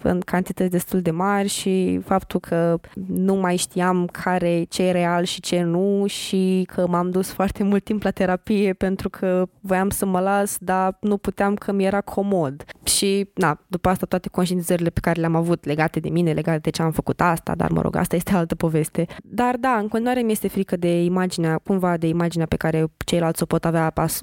în 0.10 0.20
cantități 0.20 0.72
destul 0.72 1.02
de 1.02 1.12
mari 1.12 1.48
și 1.48 2.00
faptul 2.06 2.40
că 2.40 2.80
nu 3.08 3.36
mai 3.36 3.56
știam 3.56 4.10
care 4.12 4.64
ce 4.70 4.84
e 4.84 4.92
real 4.92 5.24
și 5.24 5.42
ce 5.42 5.62
nu 5.62 6.06
și 6.08 6.68
că 6.74 6.88
m-am 6.88 7.10
dus 7.10 7.32
foarte 7.32 7.64
mult 7.64 7.84
timp 7.84 8.04
la 8.04 8.12
terapie 8.12 8.74
pentru 8.74 9.10
că 9.10 9.48
voiam 9.60 9.90
să 9.90 10.06
mă 10.06 10.20
las, 10.20 10.58
dar 10.60 10.98
nu 11.02 11.18
puteam 11.18 11.54
că 11.54 11.72
mi 11.72 11.86
era 11.86 12.02
comod. 12.02 12.66
Și, 12.84 13.30
na, 13.34 13.60
după 13.68 13.90
asta 13.90 14.06
toate 14.06 14.30
conștientizările 14.30 14.90
pe 14.90 15.00
care 15.00 15.20
le-am 15.20 15.36
avut 15.36 15.66
legate 15.66 16.00
de 16.00 16.10
mine, 16.10 16.32
legate 16.32 16.60
de 16.60 16.70
ce 16.70 16.82
am 16.82 16.92
făcut 16.92 17.22
asta, 17.22 17.56
dar 17.56 17.70
mă 17.70 17.82
rog, 17.82 17.96
asta 17.96 18.16
este 18.16 18.34
altă 18.34 18.56
poveste. 18.56 19.06
Dar 19.24 19.56
da, 19.58 19.78
în 19.78 19.88
continuare 19.88 20.22
mi 20.22 20.32
este 20.32 20.48
frică 20.48 20.76
de 20.78 21.04
imaginea, 21.04 21.58
cumva 21.58 21.98
de 21.98 22.08
imaginea 22.08 22.46
pe 22.46 22.56
care 22.56 22.86
ceilalți 23.06 23.44
o 23.44 23.46
pot 23.46 23.66
avea 23.66 23.90
pas, 23.90 24.22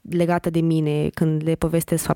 legată 0.00 0.50
de 0.50 0.60
mine 0.60 1.08
când 1.08 1.42
le 1.44 1.54
povestesc, 1.54 2.10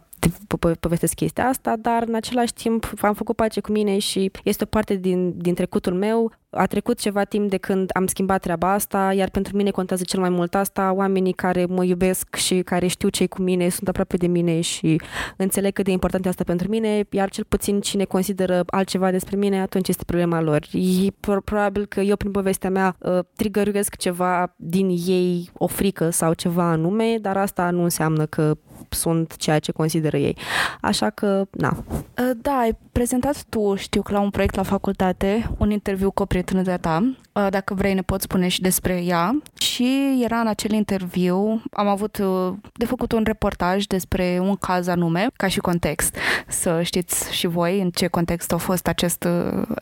povestesc 0.81 1.15
chestia 1.15 1.45
asta, 1.45 1.77
dar 1.81 2.05
în 2.07 2.15
același 2.15 2.53
timp 2.53 2.93
am 3.09 3.15
făcut 3.15 3.37
pace 3.37 3.61
cu 3.61 3.73
mine 3.73 3.99
și 3.99 4.31
este 4.45 4.65
o 4.65 4.67
parte 4.67 4.95
din, 4.95 5.39
din 5.39 5.55
trecutul 5.55 5.95
meu. 5.95 6.33
A 6.51 6.67
trecut 6.67 6.99
ceva 6.99 7.25
timp 7.25 7.51
de 7.51 7.57
când 7.57 7.91
am 7.95 8.07
schimbat 8.07 8.41
treaba 8.41 8.73
asta, 8.73 9.13
iar 9.13 9.31
pentru 9.31 9.57
mine 9.57 9.71
contează 9.71 10.03
cel 10.05 10.21
mai 10.21 10.29
mult 10.29 10.55
asta. 10.55 10.93
Oamenii 10.93 11.33
care 11.33 11.67
mă 11.67 11.85
iubesc 11.85 12.35
și 12.35 12.63
care 12.63 12.87
știu 12.87 13.09
ce 13.09 13.27
cu 13.27 13.43
mine 13.43 13.69
sunt 13.69 13.89
aproape 13.89 14.17
de 14.17 14.27
mine 14.27 14.61
și 14.61 15.01
înțeleg 15.37 15.73
cât 15.73 15.85
de 15.85 15.91
important 15.91 16.27
e 16.27 16.29
asta 16.29 16.45
pentru 16.45 16.69
mine, 16.69 17.07
iar 17.11 17.31
cel 17.31 17.45
puțin 17.49 17.81
cine 17.81 18.05
consideră 18.05 18.63
altceva 18.67 19.11
despre 19.11 19.37
mine, 19.37 19.61
atunci 19.61 19.89
este 19.89 20.05
problema 20.05 20.41
lor. 20.41 20.67
E 20.73 21.11
probabil 21.21 21.87
că 21.87 22.01
eu 22.01 22.17
prin 22.17 22.31
povestea 22.31 22.71
mea 22.71 22.97
uh, 22.99 23.19
trigăruiesc 23.37 23.97
ceva 23.97 24.55
din 24.57 24.89
ei, 25.07 25.51
o 25.53 25.67
frică 25.67 26.11
sau 26.11 26.33
ceva 26.33 26.71
anume, 26.71 27.19
dar 27.21 27.37
asta 27.37 27.71
nu 27.71 27.83
înseamnă 27.83 28.27
că 28.27 28.57
sunt 28.89 29.37
ceea 29.37 29.59
ce 29.59 29.73
consideră 29.73 30.17
ei. 30.17 30.37
Așa 30.81 31.11
că, 31.11 31.45
na. 31.51 31.85
Uh, 31.89 32.31
da, 32.37 32.53
ai 32.53 32.79
prezentat 32.93 33.45
tu, 33.49 33.75
știu 33.75 34.03
că 34.03 34.13
la 34.13 34.21
un 34.21 34.31
proiect 34.31 34.55
la 34.55 34.63
facultate, 34.63 35.51
un 35.59 35.71
interviu 35.71 36.11
cu 36.11 36.23
o 36.23 36.27
prietenă 36.39 36.63
de-a 36.63 36.79
ta. 36.79 37.17
Uh, 37.33 37.47
dacă 37.51 37.75
vrei 37.75 37.95
ne 37.95 38.03
poți 38.03 38.25
spune 38.25 38.49
și 38.49 38.61
despre 38.61 39.03
ea. 39.05 39.41
Și 39.55 40.21
era 40.25 40.41
în 40.41 40.47
acel 40.47 40.71
interviu, 40.71 41.63
am 41.73 41.87
avut 41.87 42.19
uh, 42.19 42.53
de 42.73 42.85
făcut 42.85 43.13
un 43.13 43.23
reportaj 43.25 43.85
despre 43.85 44.39
un 44.43 44.57
caz 44.57 44.87
anume, 44.87 45.27
ca 45.37 45.49
și 45.49 45.59
context, 45.59 46.17
să 46.49 46.83
știți 46.83 47.33
și 47.33 47.47
voi 47.47 47.81
în 47.81 47.91
ce 47.91 48.07
context 48.07 48.53
a 48.53 48.57
fost 48.57 48.87
acest, 48.87 49.29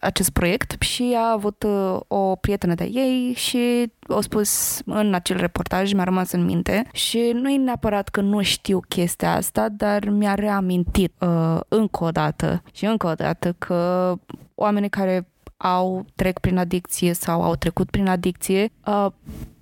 acest 0.01 0.31
proiect. 0.31 0.83
Și 0.83 1.14
a 1.16 1.33
avut 1.33 1.66
o 2.07 2.37
prietenă 2.37 2.75
de 2.75 2.85
ei 2.92 3.33
și 3.35 3.92
o 4.07 4.21
spus 4.21 4.81
în 4.85 5.14
acel 5.14 5.37
reportaj, 5.37 5.92
mi-a 5.92 6.05
rămas 6.05 6.33
în 6.33 6.45
minte 6.45 6.88
și 6.92 7.31
nu 7.35 7.51
e 7.51 7.57
neapărat 7.57 8.09
că 8.09 8.21
nu 8.21 8.42
știu 8.42 8.81
chestia 8.88 9.35
asta, 9.35 9.69
dar 9.69 10.09
mi-a 10.09 10.35
reamintit 10.35 11.12
uh, 11.19 11.61
încă 11.69 12.05
o 12.05 12.11
dată 12.11 12.62
și 12.73 12.85
încă 12.85 13.07
o 13.07 13.14
dată 13.14 13.55
că 13.59 14.14
oamenii 14.55 14.88
care 14.88 15.29
au 15.57 16.05
trec 16.14 16.38
prin 16.38 16.59
adicție 16.59 17.12
sau 17.12 17.42
au 17.42 17.57
trecut 17.57 17.90
prin 17.90 18.09
adicție 18.09 18.73
uh, 18.87 19.07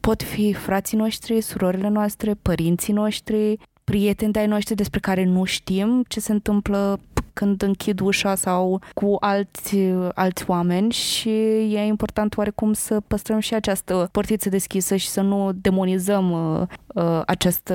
pot 0.00 0.22
fi 0.22 0.52
frații 0.52 0.96
noștri, 0.96 1.40
surorile 1.40 1.88
noastre, 1.88 2.35
părinții 2.42 2.92
noștri, 2.92 3.59
prieteni 3.85 4.33
de-ai 4.33 4.46
noștri 4.46 4.74
despre 4.74 5.00
care 5.00 5.24
nu 5.24 5.44
știm 5.44 6.04
ce 6.09 6.20
se 6.20 6.33
întâmplă 6.33 7.00
când 7.33 7.62
închid 7.62 8.00
ușa 8.00 8.35
sau 8.35 8.80
cu 8.94 9.16
alți, 9.20 9.76
alți 10.14 10.44
oameni 10.46 10.92
și 10.92 11.28
e 11.74 11.87
important 11.87 12.37
oarecum 12.37 12.72
să 12.72 13.00
păstrăm 13.07 13.38
și 13.38 13.54
această 13.54 14.09
portiță 14.12 14.48
deschisă 14.48 14.96
și 14.96 15.09
să 15.09 15.20
nu 15.20 15.52
demonizăm 15.52 16.30
uh, 16.30 16.66
uh, 16.94 17.22
această 17.26 17.74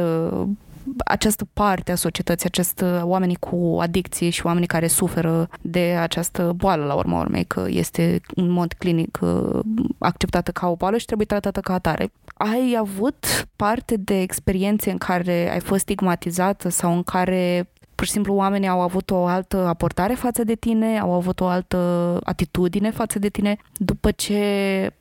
această 0.98 1.48
parte 1.54 1.92
a 1.92 1.96
societății, 1.96 2.48
acest 2.48 2.84
oamenii 3.02 3.36
cu 3.36 3.78
adicție 3.80 4.30
și 4.30 4.46
oamenii 4.46 4.68
care 4.68 4.88
suferă 4.88 5.50
de 5.62 5.80
această 5.80 6.54
boală 6.56 6.86
la 6.86 6.94
urma 6.94 7.20
urmei, 7.20 7.44
că 7.44 7.66
este 7.68 8.22
în 8.36 8.50
mod 8.50 8.74
clinic 8.74 9.20
uh, 9.22 9.60
acceptată 9.98 10.52
ca 10.52 10.68
o 10.68 10.76
boală 10.76 10.98
și 10.98 11.06
trebuie 11.06 11.28
tratată 11.28 11.60
ca 11.60 11.74
atare. 11.74 12.12
Ai 12.34 12.76
avut 12.80 13.48
parte 13.56 13.96
de 13.98 14.22
experiențe 14.22 14.92
în 14.92 14.98
care 14.98 15.52
ai 15.52 15.60
fost 15.60 15.82
stigmatizată 15.82 16.70
sau 16.70 16.94
în 16.94 17.04
care 17.04 17.70
pur 18.00 18.08
și 18.08 18.14
simplu 18.14 18.34
oamenii 18.34 18.68
au 18.68 18.82
avut 18.82 19.12
o 19.12 19.26
altă 19.26 19.58
aportare 19.58 20.14
față 20.14 20.44
de 20.44 20.56
tine, 20.56 21.00
au 21.00 21.14
avut 21.14 21.40
o 21.40 21.46
altă 21.46 21.78
atitudine 22.24 22.92
față 22.92 23.20
de 23.20 23.30
tine 23.30 23.58
după 23.78 24.12
ce 24.12 24.40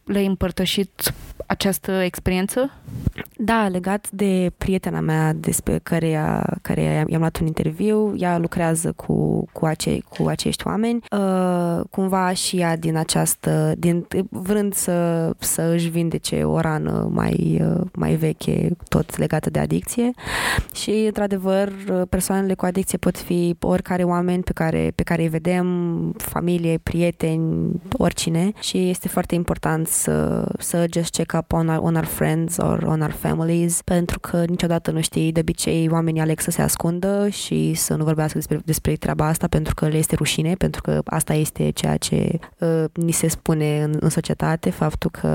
le-ai 0.09 0.27
împărtășit 0.27 1.12
această 1.47 1.92
experiență? 1.92 2.71
Da, 3.37 3.68
legat 3.68 4.11
de 4.11 4.53
prietena 4.59 5.01
mea 5.01 5.33
despre 5.33 5.81
care, 5.83 6.42
care 6.62 7.05
i-am 7.09 7.21
luat 7.21 7.38
un 7.38 7.47
interviu, 7.47 8.14
ea 8.16 8.38
lucrează 8.38 8.92
cu, 8.92 9.44
cu, 9.53 9.66
acei, 9.66 10.05
cu 10.09 10.27
acești 10.27 10.66
oameni, 10.66 11.01
uh, 11.11 11.81
cumva 11.90 12.33
și 12.33 12.57
ea 12.57 12.77
din 12.77 12.97
această, 12.97 13.75
din, 13.79 14.07
vrând 14.29 14.75
să, 14.75 15.31
să 15.38 15.62
își 15.62 15.88
vindece 15.88 16.42
o 16.42 16.61
rană 16.61 17.09
mai, 17.12 17.62
uh, 17.62 17.81
mai 17.94 18.14
veche, 18.14 18.77
tot 18.88 19.16
legată 19.16 19.51
de 19.51 19.59
adicție. 19.59 20.11
Și, 20.75 20.90
într-adevăr, 20.90 21.73
persoanele 22.09 22.55
cu 22.55 22.64
adicție 22.64 22.99
pot 22.99 23.18
fi 23.18 23.57
oricare 23.61 24.03
oameni 24.03 24.42
pe 24.42 24.53
care, 24.53 24.92
pe 24.94 25.03
care 25.03 25.23
îi 25.23 25.29
vedem, 25.29 25.66
familie, 26.16 26.79
prieteni, 26.83 27.81
oricine. 27.92 28.53
Și 28.61 28.88
este 28.88 29.09
foarte 29.09 29.35
important 29.35 29.87
să, 29.98 30.46
să 30.58 30.87
just 30.92 31.11
check 31.11 31.32
up 31.38 31.52
on 31.52 31.68
our, 31.68 31.82
on 31.82 31.94
our 31.94 32.04
friends 32.04 32.56
or 32.56 32.82
on 32.87 33.00
our 33.00 33.11
families, 33.11 33.82
pentru 33.82 34.20
că 34.20 34.44
niciodată 34.48 34.90
nu 34.90 35.00
știi, 35.00 35.32
de 35.32 35.40
obicei 35.40 35.88
oamenii 35.90 36.20
aleg 36.20 36.40
să 36.40 36.50
se 36.50 36.62
ascundă 36.62 37.28
și 37.28 37.74
să 37.74 37.94
nu 37.94 38.04
vorbească 38.04 38.38
despre, 38.38 38.61
despre 38.64 38.92
treaba 38.92 39.26
asta 39.26 39.46
pentru 39.46 39.74
că 39.74 39.88
le 39.88 39.96
este 39.96 40.14
rușine, 40.14 40.54
pentru 40.54 40.82
că 40.82 41.00
asta 41.04 41.34
este 41.34 41.70
ceea 41.70 41.96
ce 41.96 42.38
uh, 42.58 42.84
ni 42.94 43.12
se 43.12 43.28
spune 43.28 43.82
în, 43.82 43.96
în 44.00 44.08
societate, 44.08 44.70
faptul 44.70 45.11
că 45.11 45.28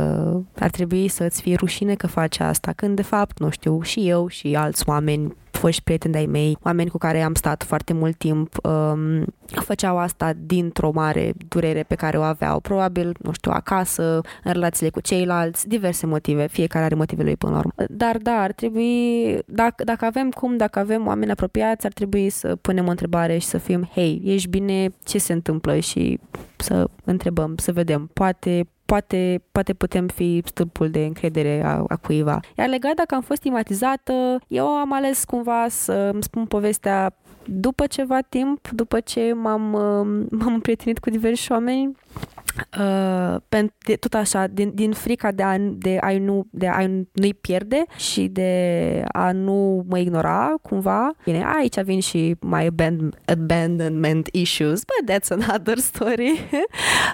ar 0.60 0.69
trebui 0.69 1.08
să-ți 1.08 1.41
fie 1.41 1.56
rușine 1.56 1.95
că 1.95 2.08
faci 2.08 2.39
asta, 2.39 2.71
când 2.76 2.95
de 2.95 3.02
fapt, 3.02 3.39
nu 3.39 3.49
știu, 3.49 3.82
și 3.82 4.10
eu 4.10 4.28
și 4.28 4.56
alți 4.56 4.84
oameni 4.86 5.36
foști 5.63 5.84
prieteni 5.84 6.13
de-ai 6.13 6.26
mei, 6.26 6.58
oameni 6.63 6.89
cu 6.89 6.97
care 6.97 7.21
am 7.21 7.34
stat 7.34 7.63
foarte 7.63 7.93
mult 7.93 8.17
timp, 8.17 8.58
um, 8.63 9.26
făceau 9.45 9.97
asta 9.97 10.34
dintr-o 10.38 10.91
mare 10.91 11.34
durere 11.47 11.84
pe 11.84 11.95
care 11.95 12.17
o 12.17 12.21
aveau, 12.21 12.60
probabil, 12.60 13.15
nu 13.19 13.32
știu, 13.32 13.52
acasă, 13.52 14.21
în 14.43 14.52
relațiile 14.52 14.89
cu 14.89 14.99
ceilalți, 14.99 15.67
diverse 15.67 16.06
motive, 16.06 16.47
fiecare 16.47 16.86
are 16.86 16.95
motivele 16.95 17.28
lui 17.28 17.38
până 17.38 17.52
la 17.52 17.58
urmă. 17.58 17.71
Dar 17.89 18.17
da, 18.17 18.32
ar 18.32 18.52
trebui, 18.52 19.39
dacă, 19.45 19.84
dacă 19.84 20.06
avem 20.06 20.30
cum, 20.30 20.58
dacă 20.58 20.80
avem 20.80 21.08
oameni 21.08 21.32
apropiați, 21.32 21.86
ar 21.86 21.91
trebui 21.91 22.30
să 22.30 22.56
punem 22.56 22.88
o 22.88 22.89
întrebare 22.89 23.38
și 23.38 23.47
să 23.47 23.58
fim, 23.58 23.89
hei, 23.93 24.21
ești 24.26 24.49
bine, 24.49 24.89
ce 25.04 25.17
se 25.17 25.34
întâmplă 25.34 25.80
și 25.80 26.19
să 26.56 26.89
întrebăm, 27.04 27.54
să 27.58 27.71
vedem. 27.71 28.10
Poate 28.13 28.67
poate, 28.86 29.41
poate 29.52 29.74
putem 29.74 30.08
fi 30.08 30.41
stâlpul 30.46 30.89
de 30.89 31.06
încredere 31.06 31.63
a, 31.65 31.84
a 31.88 31.96
cuiva. 31.96 32.39
Iar 32.58 32.67
legat 32.67 32.96
dacă 32.96 33.15
am 33.15 33.22
fost 33.22 33.39
stigmatizată, 33.39 34.39
eu 34.48 34.67
am 34.67 34.93
ales 34.93 35.24
cumva 35.24 35.65
să 35.69 36.10
îmi 36.13 36.24
spun 36.24 36.46
povestea 36.46 37.15
după 37.46 37.88
ceva 37.88 38.22
timp, 38.22 38.69
după 38.69 39.00
ce 39.00 39.34
m-am, 39.34 39.62
m-am 40.30 40.54
împrietenit 40.54 41.00
cu 41.00 41.10
diversi 41.10 41.52
oameni 41.52 41.96
Uh, 42.80 43.36
pentru, 43.49 43.76
tot 43.99 44.13
așa, 44.13 44.47
din, 44.47 44.71
din 44.73 44.91
frica 44.91 45.32
de 45.32 45.43
a, 45.43 45.58
de 45.58 45.97
a, 46.02 46.17
nu, 46.17 46.47
de 46.49 46.67
a 46.67 46.88
nu-i 47.12 47.34
pierde 47.41 47.84
și 47.95 48.28
de 48.28 49.04
a 49.12 49.32
nu 49.32 49.86
mă 49.89 49.97
ignora 49.97 50.54
cumva. 50.62 51.12
Bine, 51.23 51.45
aici 51.56 51.82
vin 51.82 51.99
și 51.99 52.36
my 52.39 52.69
abandonment 53.26 54.28
issues, 54.32 54.82
but 54.84 55.12
that's 55.12 55.28
another 55.30 55.78
story. 55.78 56.32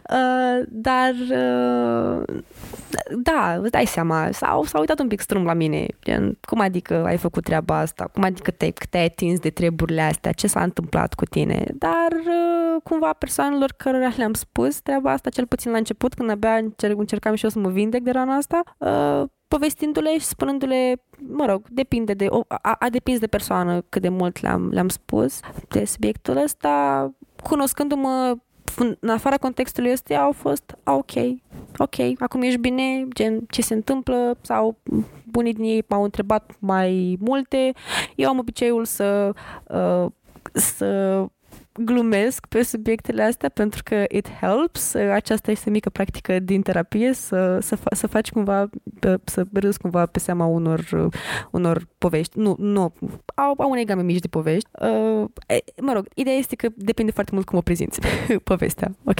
uh, 0.09 0.65
dar 0.67 1.13
uh, 1.29 2.23
da, 3.23 3.57
îți 3.61 3.71
dai 3.71 3.85
seama, 3.85 4.31
s-au, 4.31 4.63
s-au 4.63 4.79
uitat 4.79 4.99
un 4.99 5.07
pic 5.07 5.19
strâmb 5.19 5.45
la 5.45 5.53
mine. 5.53 5.85
Gen, 6.03 6.37
cum 6.41 6.59
adică 6.59 7.03
ai 7.05 7.17
făcut 7.17 7.43
treaba 7.43 7.77
asta? 7.77 8.09
Cum 8.13 8.23
adică 8.23 8.51
te, 8.51 8.73
te-ai 8.89 9.05
atins 9.05 9.39
de 9.39 9.49
treburile 9.49 10.01
astea? 10.01 10.31
Ce 10.31 10.47
s-a 10.47 10.63
întâmplat 10.63 11.13
cu 11.13 11.25
tine? 11.25 11.65
Dar 11.73 12.11
uh, 12.11 12.81
cumva 12.83 13.13
persoanelor 13.13 13.73
cărora 13.77 14.11
le-am 14.17 14.33
spus 14.33 14.81
treaba 14.89 15.11
asta, 15.11 15.29
cel 15.29 15.45
puțin 15.45 15.71
la 15.71 15.77
început, 15.77 16.13
când 16.13 16.29
abia 16.29 16.55
încerc, 16.55 16.97
încercam 16.97 17.35
și 17.35 17.43
eu 17.43 17.49
să 17.49 17.59
mă 17.59 17.69
vindec 17.69 18.01
de 18.01 18.11
rana 18.11 18.35
asta, 18.35 18.61
uh, 18.77 19.29
povestindu-le 19.47 20.17
și 20.17 20.25
spunându-le, 20.25 21.01
mă 21.17 21.45
rog, 21.45 21.67
depinde 21.69 22.13
de, 22.13 22.27
a, 22.47 22.75
a 22.79 22.89
depins 22.89 23.19
de 23.19 23.27
persoană 23.27 23.81
cât 23.89 24.01
de 24.01 24.09
mult 24.09 24.41
le-am, 24.41 24.69
le-am 24.69 24.89
spus 24.89 25.39
de 25.67 25.85
subiectul 25.85 26.37
ăsta, 26.37 27.09
cunoscându-mă 27.43 28.35
în 29.01 29.09
afara 29.09 29.37
contextului 29.37 29.91
ăsta 29.91 30.19
au 30.19 30.31
fost 30.31 30.77
ok, 30.83 31.11
ok, 31.77 31.95
acum 32.19 32.41
ești 32.41 32.59
bine, 32.59 33.07
gen 33.13 33.39
ce 33.49 33.61
se 33.61 33.73
întâmplă 33.73 34.37
sau 34.41 34.77
bunii 35.25 35.53
din 35.53 35.63
ei 35.63 35.83
m-au 35.87 36.03
întrebat 36.03 36.55
mai 36.59 37.17
multe. 37.19 37.71
Eu 38.15 38.29
am 38.29 38.37
obiceiul 38.37 38.85
să 38.85 39.33
uh, 39.67 40.05
să 40.53 41.25
glumesc 41.85 42.45
pe 42.45 42.63
subiectele 42.63 43.23
astea 43.23 43.49
pentru 43.49 43.81
că 43.83 44.03
it 44.09 44.29
helps. 44.41 44.93
Aceasta 44.93 45.51
este 45.51 45.69
mică 45.69 45.89
practică 45.89 46.39
din 46.39 46.61
terapie, 46.61 47.13
să, 47.13 47.59
să, 47.61 47.77
fa- 47.77 47.95
să 47.95 48.07
faci 48.07 48.31
cumva, 48.31 48.69
să 49.23 49.45
râzi 49.53 49.79
cumva 49.79 50.05
pe 50.05 50.19
seama 50.19 50.45
unor, 50.45 51.09
unor 51.51 51.87
povești. 51.97 52.39
Nu, 52.39 52.55
nu, 52.57 52.93
au, 53.35 53.53
au 53.57 53.69
unei 53.69 53.85
game 53.85 54.01
mici 54.01 54.19
de 54.19 54.27
povești. 54.27 54.69
Uh, 54.81 55.25
mă 55.81 55.93
rog, 55.93 56.07
ideea 56.15 56.35
este 56.35 56.55
că 56.55 56.67
depinde 56.75 57.11
foarte 57.11 57.31
mult 57.33 57.45
cum 57.45 57.57
o 57.57 57.61
prezinți 57.61 57.99
povestea. 58.43 58.91
Ok. 59.03 59.19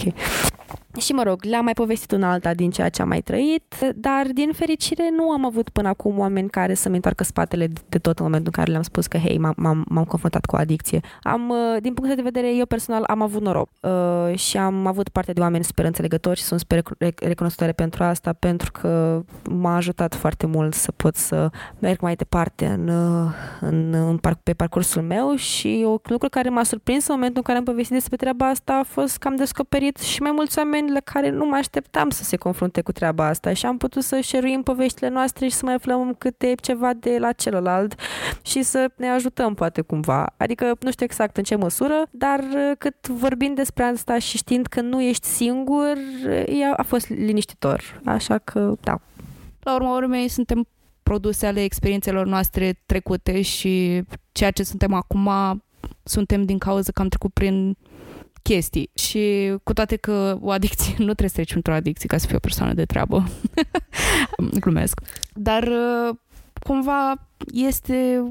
Și 0.98 1.12
mă 1.12 1.22
rog, 1.22 1.44
le-am 1.44 1.64
mai 1.64 1.72
povestit 1.72 2.12
una 2.12 2.32
alta 2.32 2.54
din 2.54 2.70
ceea 2.70 2.88
ce 2.88 3.02
am 3.02 3.08
mai 3.08 3.20
trăit, 3.20 3.74
dar 3.94 4.26
din 4.32 4.52
fericire 4.52 5.08
nu 5.16 5.30
am 5.30 5.44
avut 5.44 5.68
până 5.68 5.88
acum 5.88 6.18
oameni 6.18 6.50
care 6.50 6.74
să-mi 6.74 6.94
întoarcă 6.94 7.24
spatele 7.24 7.68
de 7.88 7.98
tot 7.98 8.18
în 8.18 8.24
momentul 8.24 8.52
în 8.54 8.58
care 8.58 8.70
le-am 8.70 8.82
spus 8.82 9.06
că, 9.06 9.16
hei, 9.18 9.38
m-am, 9.38 9.54
m-am, 9.56 9.84
m-am 9.88 10.04
confruntat 10.04 10.44
cu 10.44 10.56
o 10.56 10.58
adicție. 10.58 11.00
Am, 11.22 11.48
uh, 11.48 11.80
din 11.80 11.94
punct 11.94 12.14
de 12.16 12.22
vedere, 12.22 12.49
eu 12.56 12.66
personal 12.66 13.04
am 13.06 13.22
avut 13.22 13.42
noroc 13.42 13.68
uh, 13.80 14.38
și 14.38 14.56
am 14.56 14.86
avut 14.86 15.08
parte 15.08 15.32
de 15.32 15.40
oameni 15.40 15.64
super 15.64 15.84
înțelegători 15.84 16.38
și 16.38 16.44
sunt 16.44 16.60
super 16.60 16.82
recunoscătoare 17.16 17.72
pentru 17.72 18.04
asta, 18.04 18.32
pentru 18.32 18.70
că 18.72 19.22
m-a 19.50 19.76
ajutat 19.76 20.14
foarte 20.14 20.46
mult 20.46 20.74
să 20.74 20.92
pot 20.92 21.16
să 21.16 21.50
merg 21.78 22.00
mai 22.00 22.14
departe 22.14 22.66
în, 22.66 22.88
uh, 22.88 23.30
în, 23.60 23.92
în 23.92 24.16
par, 24.16 24.38
pe 24.42 24.52
parcursul 24.52 25.02
meu 25.02 25.34
și 25.34 25.82
o 25.86 25.96
lucru 26.02 26.28
care 26.28 26.48
m-a 26.48 26.62
surprins 26.62 27.06
în 27.06 27.14
momentul 27.14 27.36
în 27.36 27.42
care 27.42 27.58
am 27.58 27.64
povestit 27.64 27.94
despre 27.94 28.16
treaba 28.16 28.48
asta 28.48 28.72
a 28.72 28.82
fost 28.82 29.18
că 29.18 29.28
am 29.28 29.36
descoperit 29.36 29.98
și 29.98 30.22
mai 30.22 30.30
mulți 30.30 30.58
oameni 30.58 30.80
oameni 30.80 30.92
la 30.92 31.00
care 31.00 31.30
nu 31.30 31.44
mă 31.44 31.56
așteptam 31.56 32.10
să 32.10 32.24
se 32.24 32.36
confrunte 32.36 32.80
cu 32.80 32.92
treaba 32.92 33.26
asta 33.26 33.52
și 33.52 33.66
am 33.66 33.76
putut 33.76 34.02
să 34.02 34.20
șeruim 34.20 34.62
poveștile 34.62 35.08
noastre 35.08 35.46
și 35.46 35.54
să 35.54 35.64
mai 35.64 35.74
aflăm 35.74 36.14
câte 36.18 36.54
ceva 36.60 36.92
de 36.92 37.16
la 37.18 37.32
celălalt 37.32 37.94
și 38.42 38.62
să 38.62 38.90
ne 38.96 39.08
ajutăm 39.08 39.54
poate 39.54 39.80
cumva. 39.80 40.32
Adică 40.36 40.76
nu 40.80 40.90
știu 40.90 41.04
exact 41.04 41.36
în 41.36 41.42
ce 41.42 41.54
măsură, 41.54 42.02
dar 42.10 42.29
uh, 42.38 42.76
cât 42.78 43.08
vorbim 43.08 43.54
despre 43.54 43.82
asta 43.82 44.18
și 44.18 44.36
știind 44.36 44.66
că 44.66 44.80
nu 44.80 45.02
ești 45.02 45.26
singur, 45.26 45.96
a 46.76 46.82
fost 46.82 47.08
liniștitor. 47.08 48.00
Așa 48.04 48.38
că, 48.38 48.74
da. 48.80 49.00
La 49.60 49.74
urma 49.74 49.96
urmei, 49.96 50.28
suntem 50.28 50.66
produse 51.02 51.46
ale 51.46 51.62
experiențelor 51.62 52.26
noastre 52.26 52.82
trecute 52.86 53.42
și 53.42 54.02
ceea 54.32 54.50
ce 54.50 54.62
suntem 54.62 54.92
acum 54.92 55.28
suntem 56.02 56.42
din 56.42 56.58
cauza 56.58 56.92
că 56.92 57.00
am 57.00 57.08
trecut 57.08 57.32
prin 57.32 57.76
chestii 58.42 58.90
și 58.94 59.54
cu 59.62 59.72
toate 59.72 59.96
că 59.96 60.38
o 60.40 60.50
adicție 60.50 60.94
nu 61.06 61.14
trebuie 61.14 61.28
să 61.28 61.34
treci 61.34 61.54
într-o 61.54 61.72
adicție 61.72 62.08
ca 62.08 62.16
să 62.16 62.26
fii 62.26 62.36
o 62.36 62.38
persoană 62.38 62.72
de 62.72 62.84
treabă. 62.84 63.24
Glumesc. 64.60 65.00
Dar 65.34 65.62
uh, 65.62 66.16
cumva 66.62 67.28
este 67.52 68.22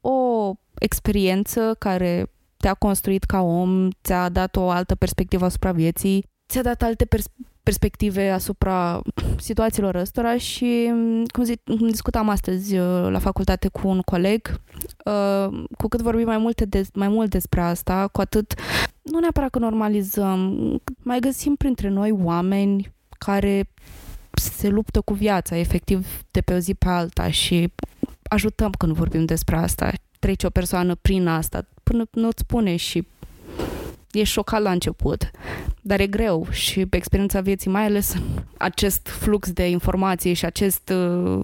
o 0.00 0.52
experiență 0.78 1.76
care 1.78 2.30
te-a 2.58 2.74
construit 2.74 3.24
ca 3.24 3.40
om, 3.40 3.88
ți-a 4.02 4.28
dat 4.28 4.56
o 4.56 4.70
altă 4.70 4.94
perspectivă 4.94 5.44
asupra 5.44 5.72
vieții, 5.72 6.24
ți-a 6.48 6.62
dat 6.62 6.82
alte 6.82 7.04
pers- 7.04 7.32
perspective 7.62 8.30
asupra 8.30 9.02
situațiilor 9.38 9.94
ăstora 9.94 10.36
și, 10.36 10.92
cum, 11.32 11.44
zi, 11.44 11.60
cum 11.64 11.88
discutam 11.88 12.28
astăzi 12.28 12.78
uh, 12.78 13.10
la 13.10 13.18
facultate 13.18 13.68
cu 13.68 13.88
un 13.88 14.00
coleg, 14.00 14.60
uh, 15.04 15.66
cu 15.76 15.88
cât 15.88 16.00
vorbim 16.00 16.26
mai, 16.26 16.38
multe 16.38 16.64
de, 16.64 16.86
mai 16.94 17.08
mult 17.08 17.30
despre 17.30 17.60
asta, 17.60 18.08
cu 18.12 18.20
atât 18.20 18.54
nu 19.02 19.18
neapărat 19.18 19.50
că 19.50 19.58
normalizăm, 19.58 20.58
mai 20.98 21.18
găsim 21.20 21.54
printre 21.54 21.88
noi 21.88 22.10
oameni 22.10 22.92
care 23.18 23.70
se 24.30 24.68
luptă 24.68 25.00
cu 25.00 25.14
viața, 25.14 25.56
efectiv, 25.56 26.06
de 26.30 26.40
pe 26.40 26.54
o 26.54 26.58
zi 26.58 26.74
pe 26.74 26.88
alta 26.88 27.30
și 27.30 27.72
ajutăm 28.22 28.70
când 28.70 28.92
vorbim 28.92 29.24
despre 29.24 29.56
asta. 29.56 29.92
Trece 30.18 30.46
o 30.46 30.50
persoană 30.50 30.94
prin 30.94 31.26
asta 31.26 31.68
până 31.88 32.04
nu-ți 32.10 32.40
spune 32.40 32.76
și 32.76 33.06
e 34.10 34.22
șocat 34.22 34.62
la 34.62 34.70
început, 34.70 35.30
dar 35.80 36.00
e 36.00 36.06
greu 36.06 36.46
și 36.50 36.86
pe 36.86 36.96
experiența 36.96 37.40
vieții, 37.40 37.70
mai 37.70 37.84
ales 37.84 38.14
acest 38.56 39.08
flux 39.08 39.52
de 39.52 39.68
informații 39.68 40.34
și 40.34 40.44
acest, 40.44 40.92
uh, 40.94 41.40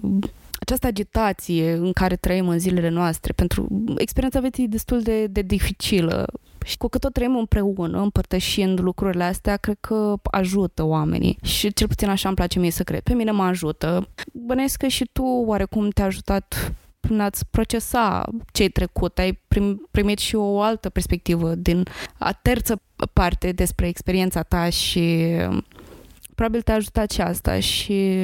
această 0.59 0.87
agitație 0.87 1.71
în 1.71 1.91
care 1.91 2.15
trăim 2.15 2.47
în 2.47 2.59
zilele 2.59 2.89
noastre, 2.89 3.33
pentru 3.33 3.67
experiența 3.97 4.39
vieții 4.39 4.63
e 4.63 4.67
destul 4.67 5.01
de, 5.01 5.27
de 5.27 5.41
dificilă 5.41 6.25
și 6.65 6.77
cu 6.77 6.87
cât 6.87 7.03
o 7.03 7.09
trăim 7.09 7.35
împreună, 7.35 8.01
împărtășind 8.01 8.79
lucrurile 8.79 9.23
astea, 9.23 9.57
cred 9.57 9.77
că 9.79 10.13
ajută 10.23 10.83
oamenii. 10.83 11.37
Și 11.43 11.73
cel 11.73 11.87
puțin 11.87 12.09
așa 12.09 12.27
îmi 12.27 12.37
place 12.37 12.59
mie 12.59 12.71
să 12.71 12.83
cred. 12.83 12.99
Pe 12.99 13.13
mine 13.13 13.31
mă 13.31 13.43
ajută. 13.43 14.07
Bănesc 14.31 14.77
că 14.77 14.87
și 14.87 15.09
tu 15.11 15.23
oarecum 15.23 15.89
te-a 15.89 16.05
ajutat 16.05 16.73
prin 17.05 17.19
a-ți 17.19 17.45
procesa 17.49 18.23
ce-ai 18.51 18.67
trecut. 18.67 19.19
Ai 19.19 19.39
prim, 19.47 19.87
primit 19.91 20.17
și 20.17 20.35
o 20.35 20.61
altă 20.61 20.89
perspectivă 20.89 21.55
din 21.55 21.83
a 22.17 22.31
terță 22.31 22.81
parte 23.13 23.51
despre 23.51 23.87
experiența 23.87 24.41
ta 24.41 24.69
și 24.69 25.25
probabil 26.35 26.61
te-a 26.61 26.75
ajutat 26.75 27.11
și 27.11 27.21
asta 27.21 27.59
și 27.59 28.17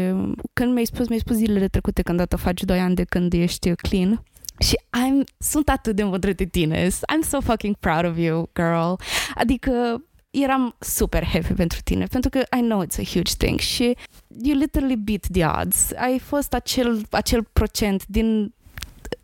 când 0.54 0.72
mi-ai 0.74 0.86
spus, 0.86 1.08
mi-ai 1.08 1.20
spus 1.20 1.36
zilele 1.36 1.68
trecute 1.68 2.02
când 2.02 2.18
dată 2.18 2.36
faci 2.36 2.64
2 2.64 2.80
ani 2.80 2.96
de 2.96 3.04
când 3.04 3.34
ești 3.34 3.72
clean 3.76 4.24
și 4.60 4.78
I'm, 4.78 5.24
sunt 5.38 5.70
atât 5.70 5.96
de 5.96 6.04
mândră 6.04 6.32
de 6.32 6.46
tine. 6.46 6.88
I'm 6.88 7.28
so 7.28 7.40
fucking 7.40 7.76
proud 7.76 8.06
of 8.06 8.18
you, 8.18 8.50
girl. 8.56 8.94
Adică 9.36 10.04
eram 10.30 10.76
super 10.80 11.24
happy 11.26 11.54
pentru 11.54 11.80
tine, 11.84 12.06
pentru 12.06 12.30
că 12.30 12.38
I 12.58 12.60
know 12.60 12.84
it's 12.86 13.00
a 13.00 13.04
huge 13.04 13.34
thing 13.38 13.60
și 13.60 13.98
you 14.44 14.58
literally 14.58 14.96
beat 14.96 15.28
the 15.32 15.46
odds. 15.62 15.92
Ai 15.96 16.20
fost 16.20 16.54
acel, 16.54 17.02
acel 17.10 17.48
procent 17.54 18.06
din 18.08 18.54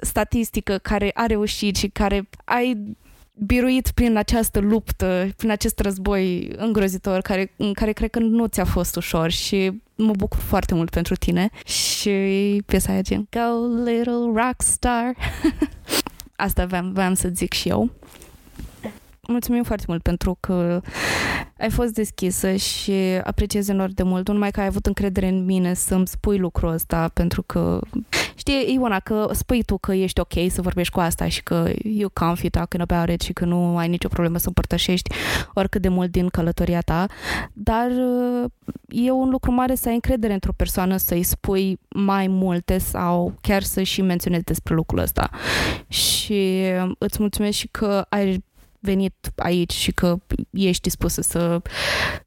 statistică 0.02 0.78
care 0.78 1.12
a 1.14 1.26
reușit 1.26 1.76
și 1.76 1.88
care 1.88 2.30
ai 2.44 2.96
biruit 3.46 3.92
prin 3.92 4.18
această 4.18 4.60
luptă, 4.60 5.28
prin 5.36 5.50
acest 5.52 5.80
război 5.80 6.52
îngrozitor 6.56 7.22
care, 7.22 7.54
în 7.58 7.74
care 7.74 7.92
cred 7.92 8.10
că 8.10 8.20
nu 8.20 8.46
ți-a 8.46 8.66
fost 8.66 8.96
ușor 8.96 9.32
și 9.32 9.82
mă 9.96 10.12
bucur 10.12 10.40
foarte 10.40 10.74
mult 10.74 10.90
pentru 10.90 11.16
tine. 11.16 11.50
Și 11.66 12.12
piesa 12.66 12.92
aia 12.92 13.02
gen 13.02 13.28
Go 13.30 13.68
little 13.84 14.42
rock 14.42 14.62
star. 14.62 15.16
Asta 16.36 16.66
vreau, 16.66 16.90
vreau 16.94 17.14
să 17.14 17.30
zic 17.34 17.54
și 17.54 17.70
eu 17.70 17.90
mulțumim 19.28 19.64
foarte 19.64 19.86
mult 19.88 20.02
pentru 20.02 20.38
că 20.40 20.82
ai 21.60 21.70
fost 21.70 21.94
deschisă 21.94 22.56
și 22.56 22.92
apreciez 23.24 23.68
enorm 23.68 23.92
de 23.94 24.04
mult, 24.04 24.28
nu 24.28 24.34
numai 24.34 24.52
că 24.52 24.60
ai 24.60 24.66
avut 24.66 24.86
încredere 24.86 25.28
în 25.28 25.46
mine 25.46 25.74
să-mi 25.74 26.08
spui 26.08 26.38
lucrul 26.38 26.70
ăsta, 26.70 27.10
pentru 27.14 27.42
că 27.42 27.80
știi, 28.36 28.74
Iona, 28.74 29.00
că 29.00 29.30
spui 29.32 29.64
tu 29.64 29.78
că 29.78 29.94
ești 29.94 30.20
ok 30.20 30.34
să 30.50 30.62
vorbești 30.62 30.94
cu 30.94 31.00
asta 31.00 31.28
și 31.28 31.44
că 31.44 31.70
you 31.84 32.10
comfy 32.14 32.50
talking 32.50 32.82
about 32.82 33.10
it 33.10 33.22
și 33.22 33.34
că 33.34 33.46
nu 33.46 33.78
ai 33.78 33.88
nicio 33.88 34.08
problemă 34.08 34.38
să 34.38 34.48
împărtășești 34.48 35.12
oricât 35.54 35.82
de 35.82 35.90
mult 35.90 36.12
din 36.12 36.28
călătoria 36.28 36.82
ta, 36.82 37.06
dar 37.54 37.88
e 38.88 39.12
un 39.12 39.30
lucru 39.30 39.52
mare 39.52 39.76
să 39.76 39.88
ai 39.88 39.94
încredere 39.94 40.34
într-o 40.34 40.54
persoană, 40.56 40.98
să-i 40.98 41.24
spui 41.24 41.80
mai 41.90 42.28
multe 42.28 42.78
sau 42.78 43.34
chiar 43.42 43.64
să 43.64 43.84
și 43.84 44.02
menționezi 44.02 44.44
despre 44.44 44.74
lucrul 44.74 45.00
ăsta. 45.00 45.30
Și 45.88 46.62
îți 46.98 47.18
mulțumesc 47.20 47.58
și 47.58 47.68
că 47.68 48.06
ai 48.10 48.46
venit 48.88 49.14
aici 49.36 49.74
și 49.74 49.92
că 49.92 50.18
ești 50.52 50.82
dispusă 50.82 51.22
să 51.22 51.62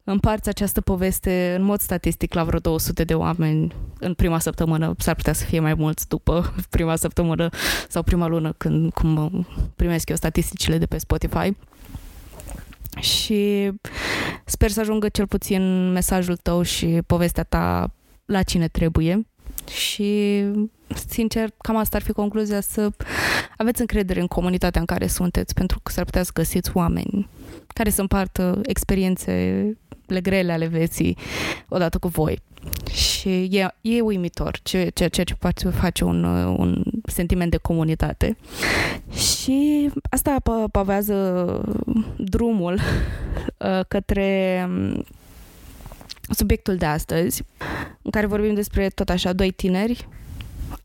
împarți 0.04 0.48
această 0.48 0.80
poveste 0.80 1.54
în 1.58 1.62
mod 1.62 1.80
statistic 1.80 2.34
la 2.34 2.44
vreo 2.44 2.58
200 2.58 3.04
de 3.04 3.14
oameni 3.14 3.72
în 3.98 4.14
prima 4.14 4.38
săptămână, 4.38 4.94
s-ar 4.98 5.14
putea 5.14 5.32
să 5.32 5.44
fie 5.44 5.60
mai 5.60 5.74
mulți 5.74 6.08
după 6.08 6.54
prima 6.76 6.96
săptămână 6.96 7.48
sau 7.88 8.02
prima 8.02 8.26
lună 8.26 8.54
când 8.56 8.92
cum 8.92 9.46
primesc 9.76 10.08
eu 10.08 10.16
statisticile 10.16 10.78
de 10.78 10.86
pe 10.86 10.98
Spotify. 10.98 11.52
Și 13.00 13.70
sper 14.44 14.70
să 14.70 14.80
ajungă 14.80 15.08
cel 15.08 15.26
puțin 15.26 15.92
mesajul 15.92 16.36
tău 16.36 16.62
și 16.62 16.98
povestea 17.06 17.42
ta 17.42 17.92
la 18.24 18.42
cine 18.42 18.68
trebuie 18.68 19.26
și 19.70 20.42
sincer, 21.08 21.50
cam 21.62 21.76
asta 21.76 21.96
ar 21.96 22.02
fi 22.02 22.12
concluzia, 22.12 22.60
să 22.60 22.90
aveți 23.56 23.80
încredere 23.80 24.20
în 24.20 24.26
comunitatea 24.26 24.80
în 24.80 24.86
care 24.86 25.06
sunteți, 25.06 25.54
pentru 25.54 25.80
că 25.82 25.92
s-ar 25.92 26.04
putea 26.04 26.22
să 26.22 26.30
găsiți 26.34 26.70
oameni 26.74 27.28
care 27.66 27.90
să 27.90 28.00
împartă 28.00 28.60
experiențele 28.62 30.20
grele 30.22 30.52
ale 30.52 30.66
vieții 30.66 31.16
odată 31.68 31.98
cu 31.98 32.08
voi. 32.08 32.38
Și 32.92 33.28
e, 33.28 33.68
e 33.80 34.00
uimitor 34.00 34.58
ceea 34.62 34.90
ce, 34.90 35.06
ce, 35.06 35.22
ce 35.22 35.34
poate 35.34 35.68
face 35.68 36.04
un, 36.04 36.24
un 36.24 36.82
sentiment 37.04 37.50
de 37.50 37.56
comunitate. 37.56 38.36
Și 39.12 39.90
asta 40.10 40.36
pavează 40.70 41.44
drumul 42.16 42.78
uh, 43.56 43.80
către 43.88 44.64
um, 44.68 45.04
subiectul 46.30 46.76
de 46.76 46.86
astăzi, 46.86 47.42
în 48.02 48.10
care 48.10 48.26
vorbim 48.26 48.54
despre 48.54 48.88
tot 48.88 49.08
așa 49.08 49.32
doi 49.32 49.50
tineri 49.50 50.08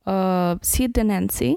uh, 0.03 0.51
Sid 0.59 0.97
and 0.99 1.09
Nancy, 1.09 1.53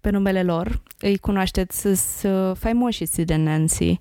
pe 0.00 0.10
numele 0.10 0.42
lor. 0.42 0.82
Îi 0.98 1.18
cunoașteți, 1.18 1.80
sunt 1.80 2.58
faimoși 2.58 3.06
Sid 3.06 3.30
and 3.30 3.46
Nancy, 3.46 3.98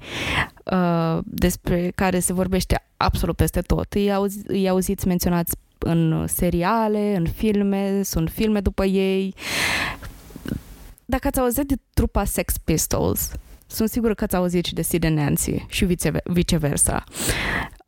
uh, 0.64 1.18
despre 1.24 1.92
care 1.96 2.20
se 2.20 2.34
vorbește 2.34 2.86
absolut 2.98 3.36
peste 3.36 3.62
tot. 3.62 3.94
Îi, 3.94 4.14
auzi, 4.14 4.40
îi 4.48 4.70
auziți 4.70 5.08
menționați 5.08 5.56
în 5.78 6.28
seriale, 6.28 7.16
în 7.16 7.28
filme, 7.28 8.02
sunt 8.04 8.30
filme 8.30 8.60
după 8.60 8.86
ei. 8.86 9.36
Dacă 11.06 11.28
ați 11.28 11.40
auzit 11.40 11.68
de 11.68 11.76
trupa 11.94 12.24
Sex 12.24 12.58
Pistols, 12.58 13.32
sunt 13.68 13.90
sigură 13.90 14.14
că 14.14 14.24
ați 14.24 14.36
auzit 14.36 14.66
și 14.66 14.74
de 14.74 14.82
Sid 14.82 15.04
and 15.04 15.18
Nancy 15.18 15.66
și 15.70 15.98
viceversa. 16.24 17.04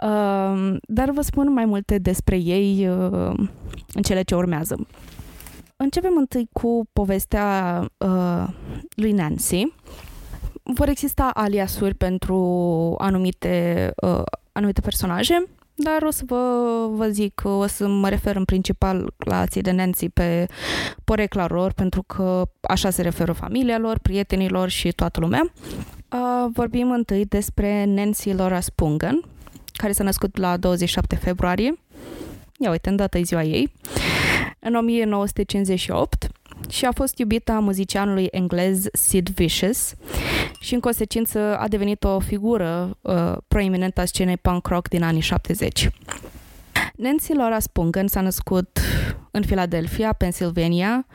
Uh, 0.03 0.75
dar 0.87 1.09
vă 1.09 1.21
spun 1.21 1.53
mai 1.53 1.65
multe 1.65 1.97
despre 1.97 2.37
ei 2.37 2.87
uh, 2.87 3.47
în 3.93 4.01
cele 4.01 4.21
ce 4.21 4.35
urmează. 4.35 4.87
Începem 5.75 6.17
întâi 6.17 6.49
cu 6.51 6.85
povestea 6.93 7.79
uh, 7.97 8.47
lui 8.95 9.11
Nancy. 9.11 9.63
Vor 10.63 10.87
exista 10.87 11.29
aliasuri 11.33 11.93
pentru 11.93 12.37
anumite, 12.97 13.91
uh, 14.01 14.21
anumite 14.51 14.81
personaje, 14.81 15.43
dar 15.75 16.01
o 16.01 16.11
să 16.11 16.23
vă, 16.25 16.41
vă 16.89 17.07
zic, 17.07 17.41
o 17.43 17.67
să 17.67 17.87
mă 17.87 18.09
refer 18.09 18.35
în 18.35 18.45
principal 18.45 19.13
la 19.17 19.45
ții 19.45 19.61
de 19.61 19.71
Nancy 19.71 20.09
pe 20.09 20.45
porecla 21.03 21.47
lor, 21.47 21.73
pentru 21.73 22.03
că 22.03 22.41
așa 22.61 22.89
se 22.89 23.01
referă 23.01 23.31
familia 23.31 23.77
lor, 23.77 23.99
prietenilor 23.99 24.69
și 24.69 24.91
toată 24.91 25.19
lumea. 25.19 25.41
Uh, 25.43 26.49
vorbim 26.53 26.91
întâi 26.91 27.25
despre 27.25 27.85
Nancy 27.85 28.33
Laura 28.33 28.59
Spungen, 28.59 29.23
care 29.83 29.95
s-a 29.95 30.03
născut 30.03 30.37
la 30.37 30.57
27 30.57 31.15
februarie. 31.15 31.79
Ia 32.59 32.69
uite, 32.69 32.89
îndată 32.89 33.19
ziua 33.21 33.43
ei. 33.43 33.73
Uh, 33.85 34.13
în 34.59 34.75
1958 34.75 36.27
și 36.69 36.85
a 36.85 36.91
fost 36.91 37.17
iubită 37.17 37.51
a 37.51 37.59
muzicianului 37.59 38.27
englez 38.31 38.85
Sid 38.93 39.29
Vicious 39.29 39.93
și 40.59 40.73
în 40.73 40.79
consecință 40.79 41.57
a 41.57 41.67
devenit 41.67 42.03
o 42.03 42.19
figură 42.19 42.97
uh, 43.01 43.33
proeminentă 43.47 44.01
a 44.01 44.05
scenei 44.05 44.37
punk 44.37 44.67
rock 44.67 44.87
din 44.87 45.03
anii 45.03 45.21
70. 45.21 45.89
Nancy 46.95 47.33
Laura 47.33 47.59
Spungen 47.59 48.07
s-a 48.07 48.21
născut 48.21 48.79
în 49.31 49.41
Philadelphia, 49.41 50.13
Pennsylvania, 50.13 51.05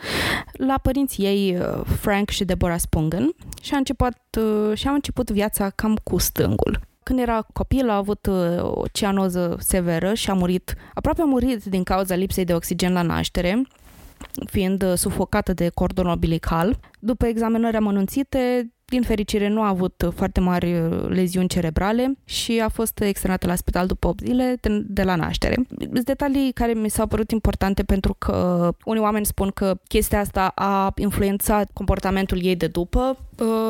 la 0.53 0.79
părinții 0.83 1.25
ei 1.25 1.57
uh, 1.57 1.81
Frank 2.01 2.29
și 2.29 2.45
Deborah 2.45 2.79
Spungen 2.79 3.35
și 3.63 3.75
a 3.75 3.77
început, 3.77 4.17
uh, 4.39 4.77
și 4.77 4.87
a 4.87 4.93
început 4.93 5.31
viața 5.31 5.71
cam 5.71 5.97
cu 6.03 6.19
stângul. 6.19 6.88
Când 7.09 7.21
era 7.21 7.47
copil 7.53 7.91
a 7.91 7.97
avut 7.97 8.27
uh, 8.27 8.63
o 8.63 8.83
cianoză 8.93 9.57
severă 9.59 10.15
și 10.15 10.31
a 10.31 10.35
murit, 10.35 10.75
aproape 10.95 11.21
a 11.21 11.25
murit 11.25 11.65
din 11.65 11.83
cauza 11.83 12.15
lipsei 12.15 12.45
de 12.45 12.55
oxigen 12.55 12.93
la 12.93 13.03
naștere, 13.03 13.63
fiind 14.45 14.83
uh, 14.83 14.93
sufocată 14.95 15.53
de 15.53 15.69
cordon 15.69 16.07
umbilical. 16.07 16.79
După 16.99 17.27
examinări 17.27 17.77
amănunțite, 17.77 18.73
din 18.85 19.03
fericire 19.03 19.49
nu 19.49 19.63
a 19.63 19.69
avut 19.69 20.11
foarte 20.15 20.41
mari 20.41 20.81
uh, 20.81 21.09
leziuni 21.09 21.49
cerebrale 21.49 22.19
și 22.25 22.61
a 22.65 22.69
fost 22.69 23.01
externată 23.01 23.47
la 23.47 23.55
spital 23.55 23.87
după 23.87 24.09
8 24.09 24.25
zile 24.25 24.57
de, 24.61 24.83
de 24.87 25.03
la 25.03 25.15
naștere. 25.15 25.57
Detalii 26.05 26.53
care 26.53 26.73
mi 26.73 26.89
s-au 26.89 27.07
părut 27.07 27.31
importante 27.31 27.83
pentru 27.83 28.15
că 28.19 28.69
unii 28.85 29.03
oameni 29.03 29.27
spun 29.27 29.51
că 29.51 29.79
chestia 29.87 30.21
asta 30.21 30.53
a 30.55 30.93
influențat 30.97 31.71
comportamentul 31.73 32.45
ei 32.45 32.57
de 32.57 32.67
după. 32.67 33.19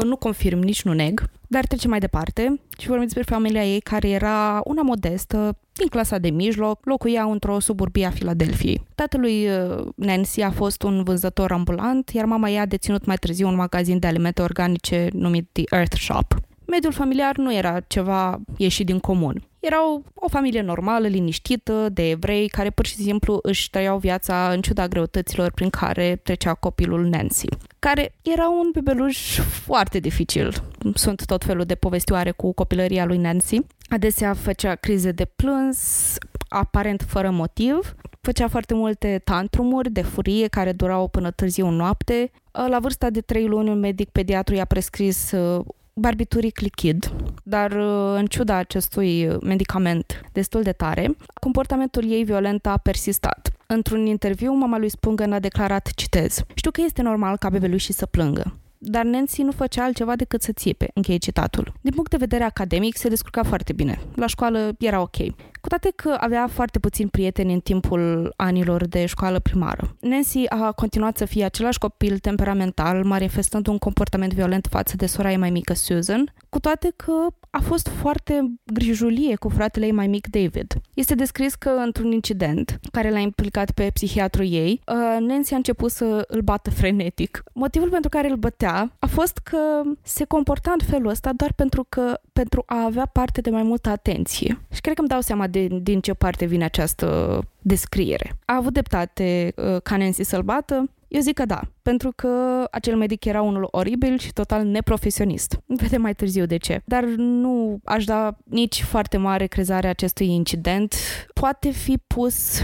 Nu 0.03 0.17
confirm, 0.17 0.59
nici 0.59 0.83
nu 0.83 0.93
neg. 0.93 1.31
Dar 1.51 1.67
trecem 1.67 1.91
mai 1.91 1.99
departe 1.99 2.61
și 2.79 2.87
vorbim 2.87 3.05
despre 3.05 3.23
familia 3.23 3.65
ei 3.65 3.81
care 3.81 4.09
era 4.09 4.61
una 4.65 4.83
modestă, 4.83 5.59
din 5.73 5.87
clasa 5.87 6.19
de 6.19 6.31
mijloc, 6.31 6.85
locuia 6.85 7.25
într-o 7.25 7.61
suburbie 7.61 8.07
a 8.07 8.11
Filadelfiei. 8.11 8.87
Tatălui 8.95 9.49
uh, 9.49 9.87
Nancy 9.95 10.41
a 10.41 10.51
fost 10.51 10.83
un 10.83 11.03
vânzător 11.05 11.53
ambulant, 11.53 12.11
iar 12.11 12.25
mama 12.25 12.49
ei 12.49 12.59
a 12.59 12.67
deținut 12.67 13.05
mai 13.05 13.17
târziu 13.17 13.49
un 13.49 13.55
magazin 13.55 13.99
de 13.99 14.07
alimente 14.07 14.43
organice 14.43 15.09
numit 15.13 15.49
The 15.53 15.63
Earth 15.71 15.97
Shop. 15.97 16.35
Mediul 16.67 16.93
familiar 16.93 17.37
nu 17.37 17.55
era 17.55 17.81
ceva 17.81 18.41
ieșit 18.57 18.87
din 18.87 18.99
comun. 18.99 19.48
Erau 19.61 20.05
o 20.15 20.29
familie 20.29 20.61
normală, 20.61 21.07
liniștită, 21.07 21.89
de 21.89 22.11
evrei, 22.11 22.49
care 22.49 22.71
pur 22.71 22.87
și 22.87 22.95
simplu 22.95 23.39
își 23.43 23.71
trăiau 23.71 23.99
viața 23.99 24.53
în 24.53 24.61
ciuda 24.61 24.89
greutăților 24.89 25.53
prin 25.53 25.71
care 25.71 26.21
trecea 26.23 26.55
copilul 26.55 27.05
Nancy, 27.05 27.47
care 27.79 28.15
era 28.23 28.49
un 28.49 28.71
bebeluș 28.73 29.39
foarte 29.39 29.99
dificil. 29.99 30.63
Sunt 30.95 31.25
tot 31.25 31.45
felul 31.45 31.65
de 31.65 31.75
povestioare 31.75 32.31
cu 32.31 32.53
copilăria 32.53 33.05
lui 33.05 33.19
Nancy. 33.19 33.59
Adesea 33.89 34.35
făcea 34.35 34.75
crize 34.75 35.13
de 35.13 35.25
plâns, 35.25 36.15
aparent 36.49 37.05
fără 37.09 37.31
motiv, 37.31 37.95
făcea 38.21 38.49
foarte 38.49 38.75
multe 38.75 39.21
tantrumuri 39.25 39.91
de 39.91 40.03
furie 40.03 40.47
care 40.47 40.73
durau 40.73 41.09
până 41.09 41.31
târziu 41.31 41.69
noapte. 41.71 42.31
La 42.69 42.79
vârsta 42.79 43.11
de 43.11 43.21
3 43.21 43.47
luni, 43.47 43.71
un 43.71 43.79
medic 43.79 44.09
pediatru 44.09 44.55
i-a 44.55 44.65
prescris 44.65 45.31
uh, 45.31 45.65
barbituric 45.99 46.61
lichid, 46.61 47.13
dar 47.43 47.73
uh, 47.73 48.15
în 48.17 48.27
ciuda 48.27 48.57
acestui 48.57 49.37
medicament 49.43 50.21
destul 50.33 50.63
de 50.63 50.73
tare, 50.73 51.17
comportamentul 51.41 52.11
ei 52.11 52.25
violent 52.25 52.67
a 52.67 52.77
persistat. 52.77 53.51
Într-un 53.67 54.07
interviu, 54.07 54.53
mama 54.53 54.79
lui 54.79 54.89
Spungen 54.89 55.33
a 55.33 55.39
declarat, 55.39 55.93
citez, 55.95 56.43
Știu 56.55 56.71
că 56.71 56.81
este 56.85 57.03
normal 57.03 57.37
ca 57.37 57.49
bebelușii 57.49 57.95
să 57.95 58.07
plângă. 58.07 58.57
Dar 58.79 59.05
Nancy 59.05 59.43
nu 59.43 59.53
făcea 59.53 59.85
altceva 59.85 60.17
decât 60.17 60.43
să 60.43 60.53
țipe, 60.53 60.91
încheie 60.95 61.19
citatul. 61.19 61.73
Din 61.81 61.93
punct 61.93 62.11
de 62.11 62.17
vedere 62.17 62.45
academic, 62.45 62.97
se 62.97 63.09
descurca 63.09 63.43
foarte 63.43 63.73
bine. 63.73 64.01
La 64.15 64.27
școală 64.27 64.73
era 64.79 65.01
ok. 65.01 65.17
Cu 65.61 65.69
toate 65.69 65.93
că 65.97 66.17
avea 66.21 66.49
foarte 66.53 66.79
puțini 66.79 67.11
prieteni 67.11 67.53
în 67.53 67.61
timpul 67.61 68.33
anilor 68.37 68.87
de 68.87 69.07
școală 69.07 69.39
primară. 69.39 69.97
Nancy 70.01 70.47
a 70.49 70.73
continuat 70.73 71.17
să 71.17 71.25
fie 71.25 71.45
același 71.45 71.79
copil 71.79 72.19
temperamental, 72.19 73.05
manifestând 73.05 73.67
un 73.67 73.79
comportament 73.79 74.33
violent 74.33 74.67
față 74.71 74.97
de 74.97 75.07
sora 75.07 75.31
ei 75.31 75.37
mai 75.37 75.51
mică 75.51 75.75
Susan, 75.75 76.35
cu 76.49 76.61
toate 76.61 76.93
că 76.97 77.13
a 77.51 77.61
fost 77.61 77.89
foarte 77.89 78.55
grijulie 78.65 79.37
cu 79.37 79.49
fratele 79.49 79.87
ei 79.87 79.93
mai 79.93 80.07
mic 80.07 80.27
David. 80.27 80.75
Este 80.95 81.15
descris 81.15 81.55
că 81.55 81.69
într-un 81.69 82.13
incident 82.13 82.79
care 82.93 83.11
l-a 83.11 83.19
implicat 83.19 83.71
pe 83.71 83.91
psihiatru 83.93 84.43
ei, 84.43 84.81
uh, 84.87 85.21
Nancy 85.21 85.53
a 85.53 85.57
început 85.57 85.91
să 85.91 86.25
îl 86.29 86.41
bată 86.41 86.71
frenetic. 86.71 87.43
Motivul 87.53 87.91
pentru 87.91 88.09
care 88.09 88.31
îl 88.31 88.37
bătea 88.37 88.93
a 88.99 89.07
fost 89.07 89.39
că 89.39 89.83
se 90.03 90.25
comporta 90.25 90.75
în 90.79 90.87
felul 90.87 91.09
ăsta 91.09 91.33
doar 91.37 91.53
pentru 91.53 91.87
că 91.89 92.21
pentru 92.33 92.63
a 92.67 92.85
avea 92.85 93.07
parte 93.07 93.41
de 93.41 93.51
mai 93.51 93.63
multă 93.63 93.89
atenție. 93.89 94.61
Și 94.73 94.81
cred 94.81 94.95
că 94.95 95.01
îmi 95.01 95.09
dau 95.09 95.21
seama 95.21 95.47
de, 95.47 95.67
din 95.83 96.01
ce 96.01 96.15
parte 96.15 96.45
vine 96.45 96.65
această 96.65 97.41
descriere. 97.63 98.39
A 98.45 98.57
avut 98.57 98.73
dreptate 98.73 99.53
uh, 99.57 99.83
ca 99.83 99.97
Nancy 99.97 100.23
să-l 100.23 100.43
bată, 100.43 100.91
eu 101.09 101.21
zic 101.21 101.35
că 101.35 101.45
da, 101.45 101.61
pentru 101.83 102.13
că 102.17 102.65
acel 102.71 102.97
medic 102.97 103.25
era 103.25 103.43
unul 103.43 103.69
oribil 103.71 104.19
și 104.19 104.33
total 104.33 104.65
neprofesionist. 104.65 105.61
Vedem 105.67 106.01
mai 106.01 106.15
târziu 106.15 106.47
de 106.47 106.57
ce. 106.57 106.83
Dar 106.85 107.05
nu 107.17 107.79
aș 107.85 108.05
da 108.05 108.37
nici 108.45 108.83
foarte 108.83 109.17
mare 109.17 109.47
crezare 109.47 109.89
acestui 109.89 110.29
incident. 110.29 110.95
Poate 111.35 111.71
fi 111.71 111.99
pus 112.07 112.61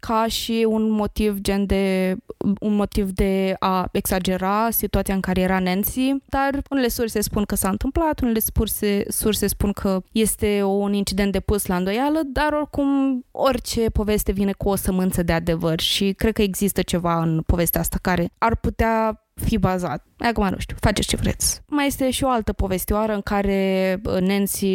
ca 0.00 0.26
și 0.26 0.66
un 0.68 0.90
motiv 0.90 1.38
gen 1.40 1.66
de 1.66 2.16
un 2.60 2.74
motiv 2.74 3.10
de 3.10 3.56
a 3.58 3.88
exagera 3.92 4.70
situația 4.70 5.14
în 5.14 5.20
care 5.20 5.40
era 5.40 5.58
Nancy, 5.58 6.14
dar 6.26 6.62
unele 6.70 6.88
surse 6.88 7.20
spun 7.20 7.44
că 7.44 7.54
s-a 7.54 7.68
întâmplat, 7.68 8.20
unele 8.20 8.40
surse, 8.54 9.04
surse 9.08 9.46
spun 9.46 9.72
că 9.72 10.02
este 10.12 10.62
un 10.62 10.92
incident 10.92 11.32
de 11.32 11.40
pus 11.40 11.66
la 11.66 11.76
îndoială, 11.76 12.20
dar 12.24 12.52
oricum 12.52 13.24
orice 13.30 13.90
poveste 13.90 14.32
vine 14.32 14.52
cu 14.52 14.68
o 14.68 14.76
sămânță 14.76 15.22
de 15.22 15.32
adevăr 15.32 15.80
și 15.80 16.12
cred 16.12 16.32
că 16.32 16.42
există 16.42 16.82
ceva 16.82 17.22
în 17.22 17.42
povestea 17.46 17.80
asta 17.80 17.98
care 18.02 18.30
ar 18.38 18.56
putea 18.56 19.22
fi 19.44 19.58
bazat. 19.58 20.06
Acum 20.18 20.48
nu 20.48 20.58
știu, 20.58 20.76
faceți 20.80 21.08
ce 21.08 21.16
vreți. 21.16 21.60
Mai 21.66 21.86
este 21.86 22.10
și 22.10 22.24
o 22.24 22.28
altă 22.28 22.52
povestioară 22.52 23.14
în 23.14 23.20
care 23.20 24.00
Nancy 24.20 24.66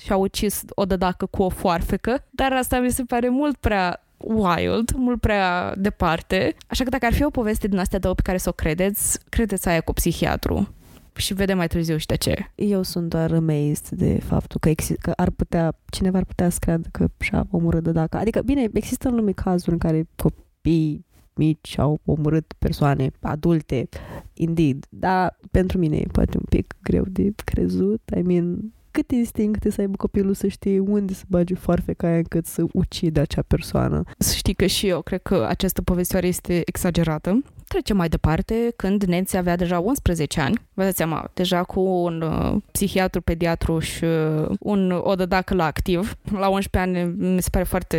și-a 0.00 0.16
ucis 0.16 0.62
o 0.74 0.84
dădacă 0.84 1.26
cu 1.26 1.42
o 1.42 1.48
foarfecă, 1.48 2.24
dar 2.30 2.52
asta 2.52 2.78
mi 2.78 2.90
se 2.90 3.02
pare 3.02 3.28
mult 3.28 3.56
prea 3.56 4.05
wild, 4.16 4.92
mult 4.96 5.20
prea 5.20 5.74
departe. 5.76 6.56
Așa 6.66 6.84
că 6.84 6.90
dacă 6.90 7.06
ar 7.06 7.12
fi 7.12 7.24
o 7.24 7.30
poveste 7.30 7.68
din 7.68 7.78
astea 7.78 7.98
două 7.98 8.14
pe 8.14 8.22
care 8.22 8.38
să 8.38 8.48
o 8.48 8.52
credeți, 8.52 9.18
credeți 9.28 9.68
aia 9.68 9.80
cu 9.80 9.92
psihiatru. 9.92 10.68
Și 11.16 11.34
vedem 11.34 11.56
mai 11.56 11.66
târziu 11.66 11.96
și 11.96 12.06
de 12.06 12.16
ce. 12.16 12.52
Eu 12.54 12.82
sunt 12.82 13.08
doar 13.08 13.32
amazed 13.32 13.88
de 13.88 14.20
faptul 14.20 14.60
că, 14.60 14.68
exist, 14.68 15.00
că 15.00 15.12
ar 15.16 15.30
putea, 15.30 15.78
cineva 15.90 16.18
ar 16.18 16.24
putea 16.24 16.48
să 16.48 16.58
creadă 16.60 16.88
că 16.92 17.06
și-a 17.18 17.46
omorât 17.50 17.82
de 17.82 17.92
dacă. 17.92 18.16
Adică, 18.16 18.42
bine, 18.42 18.68
există 18.72 19.08
în 19.08 19.14
lume 19.14 19.32
cazuri 19.32 19.72
în 19.72 19.78
care 19.78 20.08
copii 20.16 21.04
mici 21.34 21.78
au 21.78 22.00
omorât 22.04 22.52
persoane 22.58 23.10
adulte, 23.20 23.88
indeed, 24.34 24.86
dar 24.88 25.38
pentru 25.50 25.78
mine 25.78 25.96
e 25.96 26.06
poate 26.12 26.36
un 26.36 26.44
pic 26.48 26.74
greu 26.82 27.04
de 27.08 27.32
crezut. 27.44 28.00
I 28.16 28.22
mean, 28.22 28.72
cât 28.96 29.10
instinct 29.10 29.72
să 29.72 29.80
aibă 29.80 29.96
copilul 29.96 30.34
să 30.34 30.46
știe 30.46 30.78
unde 30.78 31.14
să 31.14 31.22
bage 31.28 31.54
foarfeca 31.54 32.06
aia 32.06 32.16
încât 32.16 32.46
să 32.46 32.64
ucide 32.72 33.20
acea 33.20 33.42
persoană. 33.46 34.02
Să 34.18 34.34
știi 34.34 34.54
că 34.54 34.66
și 34.66 34.88
eu 34.88 35.02
cred 35.02 35.22
că 35.22 35.46
această 35.48 35.82
povestioare 35.82 36.26
este 36.26 36.62
exagerată. 36.64 37.42
Trecem 37.68 37.96
mai 37.96 38.08
departe, 38.08 38.72
când 38.76 39.02
Nancy 39.02 39.36
avea 39.36 39.56
deja 39.56 39.78
11 39.78 40.40
ani, 40.40 40.60
vă 40.74 40.82
dați 40.82 40.96
seama, 40.96 41.30
deja 41.34 41.62
cu 41.62 41.80
un 41.80 42.22
uh, 42.22 42.62
psihiatru, 42.72 43.20
pediatru 43.20 43.78
și 43.78 44.04
uh, 44.04 44.48
un 44.60 44.90
odădacă 44.90 45.54
la 45.54 45.64
activ. 45.64 46.16
La 46.32 46.48
11 46.48 46.78
ani 46.78 47.14
mi 47.34 47.42
se 47.42 47.48
pare 47.50 47.64
foarte 47.64 47.98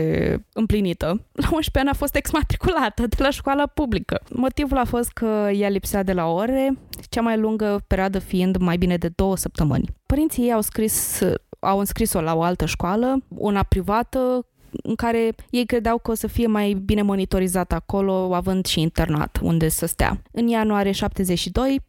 împlinită. 0.53 1.05
La 1.43 1.49
11 1.51 1.79
ani 1.79 1.89
a 1.89 1.93
fost 1.93 2.15
exmatriculată 2.15 3.07
de 3.07 3.15
la 3.19 3.29
școala 3.29 3.65
publică. 3.65 4.21
Motivul 4.29 4.77
a 4.77 4.85
fost 4.85 5.11
că 5.11 5.49
ea 5.53 5.69
lipsea 5.69 6.03
de 6.03 6.13
la 6.13 6.25
ore, 6.25 6.77
cea 7.09 7.21
mai 7.21 7.37
lungă 7.37 7.83
perioadă 7.87 8.19
fiind 8.19 8.57
mai 8.57 8.77
bine 8.77 8.97
de 8.97 9.11
două 9.15 9.37
săptămâni. 9.37 9.95
Părinții 10.05 10.43
ei 10.43 10.53
au 10.53 10.61
scris 10.61 11.21
au 11.59 11.79
înscris-o 11.79 12.21
la 12.21 12.35
o 12.35 12.41
altă 12.41 12.65
școală, 12.65 13.17
una 13.27 13.63
privată, 13.63 14.45
în 14.71 14.95
care 14.95 15.35
ei 15.49 15.65
credeau 15.65 15.97
că 15.97 16.11
o 16.11 16.13
să 16.13 16.27
fie 16.27 16.47
mai 16.47 16.73
bine 16.73 17.01
monitorizat 17.01 17.71
acolo, 17.71 18.35
având 18.35 18.65
și 18.65 18.81
internat 18.81 19.39
unde 19.41 19.67
să 19.69 19.85
stea. 19.85 20.21
În 20.31 20.47
ianuarie 20.47 20.91
72, 20.91 21.81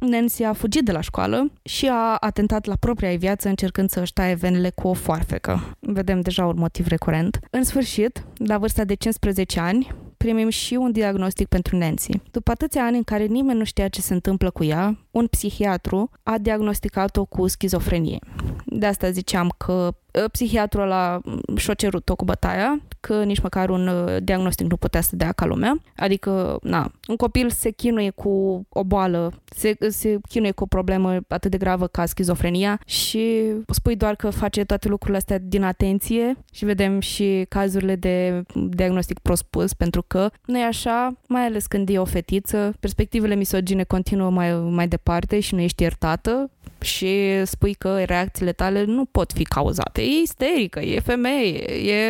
Nancy 0.00 0.42
a 0.42 0.52
fugit 0.52 0.84
de 0.84 0.92
la 0.92 1.00
școală 1.00 1.50
și 1.62 1.88
a 1.90 2.16
atentat 2.20 2.64
la 2.64 2.76
propria 2.76 3.10
ei 3.10 3.16
viață 3.16 3.48
încercând 3.48 3.90
să 3.90 4.00
își 4.00 4.12
taie 4.12 4.34
venele 4.34 4.70
cu 4.70 4.88
o 4.88 4.92
foarfecă. 4.92 5.76
Vedem 5.80 6.20
deja 6.20 6.46
un 6.46 6.58
motiv 6.58 6.86
recurent. 6.86 7.38
În 7.50 7.64
sfârșit, 7.64 8.24
la 8.36 8.58
vârsta 8.58 8.84
de 8.84 8.94
15 8.94 9.60
ani, 9.60 9.94
primim 10.24 10.48
și 10.48 10.74
un 10.74 10.92
diagnostic 10.92 11.48
pentru 11.48 11.76
Nancy. 11.76 12.20
După 12.30 12.50
atâția 12.50 12.84
ani 12.84 12.96
în 12.96 13.02
care 13.02 13.24
nimeni 13.24 13.58
nu 13.58 13.64
știa 13.64 13.88
ce 13.88 14.00
se 14.00 14.14
întâmplă 14.14 14.50
cu 14.50 14.64
ea, 14.64 14.98
un 15.10 15.26
psihiatru 15.26 16.10
a 16.22 16.38
diagnosticat-o 16.38 17.24
cu 17.24 17.46
schizofrenie. 17.46 18.18
De 18.64 18.86
asta 18.86 19.10
ziceam 19.10 19.54
că 19.56 19.94
ă, 20.24 20.28
psihiatrul 20.28 20.82
ăla 20.82 21.20
și-a 21.56 21.74
cerut-o 21.74 22.16
cu 22.16 22.24
bătaia, 22.24 22.80
că 23.06 23.24
nici 23.24 23.40
măcar 23.40 23.70
un 23.70 23.86
ă, 23.86 24.20
diagnostic 24.22 24.66
nu 24.66 24.76
putea 24.76 25.00
să 25.00 25.16
dea 25.16 25.32
ca 25.32 25.46
lumea. 25.46 25.80
Adică, 25.96 26.58
na, 26.62 26.92
un 27.08 27.16
copil 27.16 27.50
se 27.50 27.70
chinuie 27.70 28.10
cu 28.10 28.64
o 28.68 28.84
boală, 28.84 29.32
se, 29.44 29.76
se 29.88 30.18
chinuie 30.28 30.50
cu 30.50 30.62
o 30.62 30.66
problemă 30.66 31.20
atât 31.28 31.50
de 31.50 31.56
gravă 31.56 31.86
ca 31.86 32.06
schizofrenia 32.06 32.80
și 32.86 33.52
spui 33.68 33.96
doar 33.96 34.14
că 34.14 34.30
face 34.30 34.64
toate 34.64 34.88
lucrurile 34.88 35.18
astea 35.18 35.38
din 35.38 35.62
atenție 35.62 36.36
și 36.52 36.64
vedem 36.64 37.00
și 37.00 37.46
cazurile 37.48 37.96
de 37.96 38.42
diagnostic 38.68 39.18
prospus, 39.18 39.74
pentru 39.74 40.04
că 40.06 40.30
nu 40.44 40.58
e 40.58 40.64
așa, 40.64 41.12
mai 41.28 41.44
ales 41.44 41.66
când 41.66 41.88
e 41.88 41.98
o 41.98 42.04
fetiță, 42.04 42.74
perspectivele 42.80 43.34
misogine 43.34 43.84
continuă 43.84 44.30
mai, 44.30 44.54
mai 44.54 44.88
departe 44.88 45.40
și 45.40 45.54
nu 45.54 45.60
ești 45.60 45.82
iertată 45.82 46.50
și 46.84 47.44
spui 47.44 47.74
că 47.74 48.02
reacțiile 48.04 48.52
tale 48.52 48.84
nu 48.84 49.04
pot 49.04 49.32
fi 49.32 49.42
cauzate. 49.42 50.00
E 50.00 50.20
isterică, 50.22 50.80
e 50.80 51.00
femeie, 51.00 51.72
e, 51.72 52.04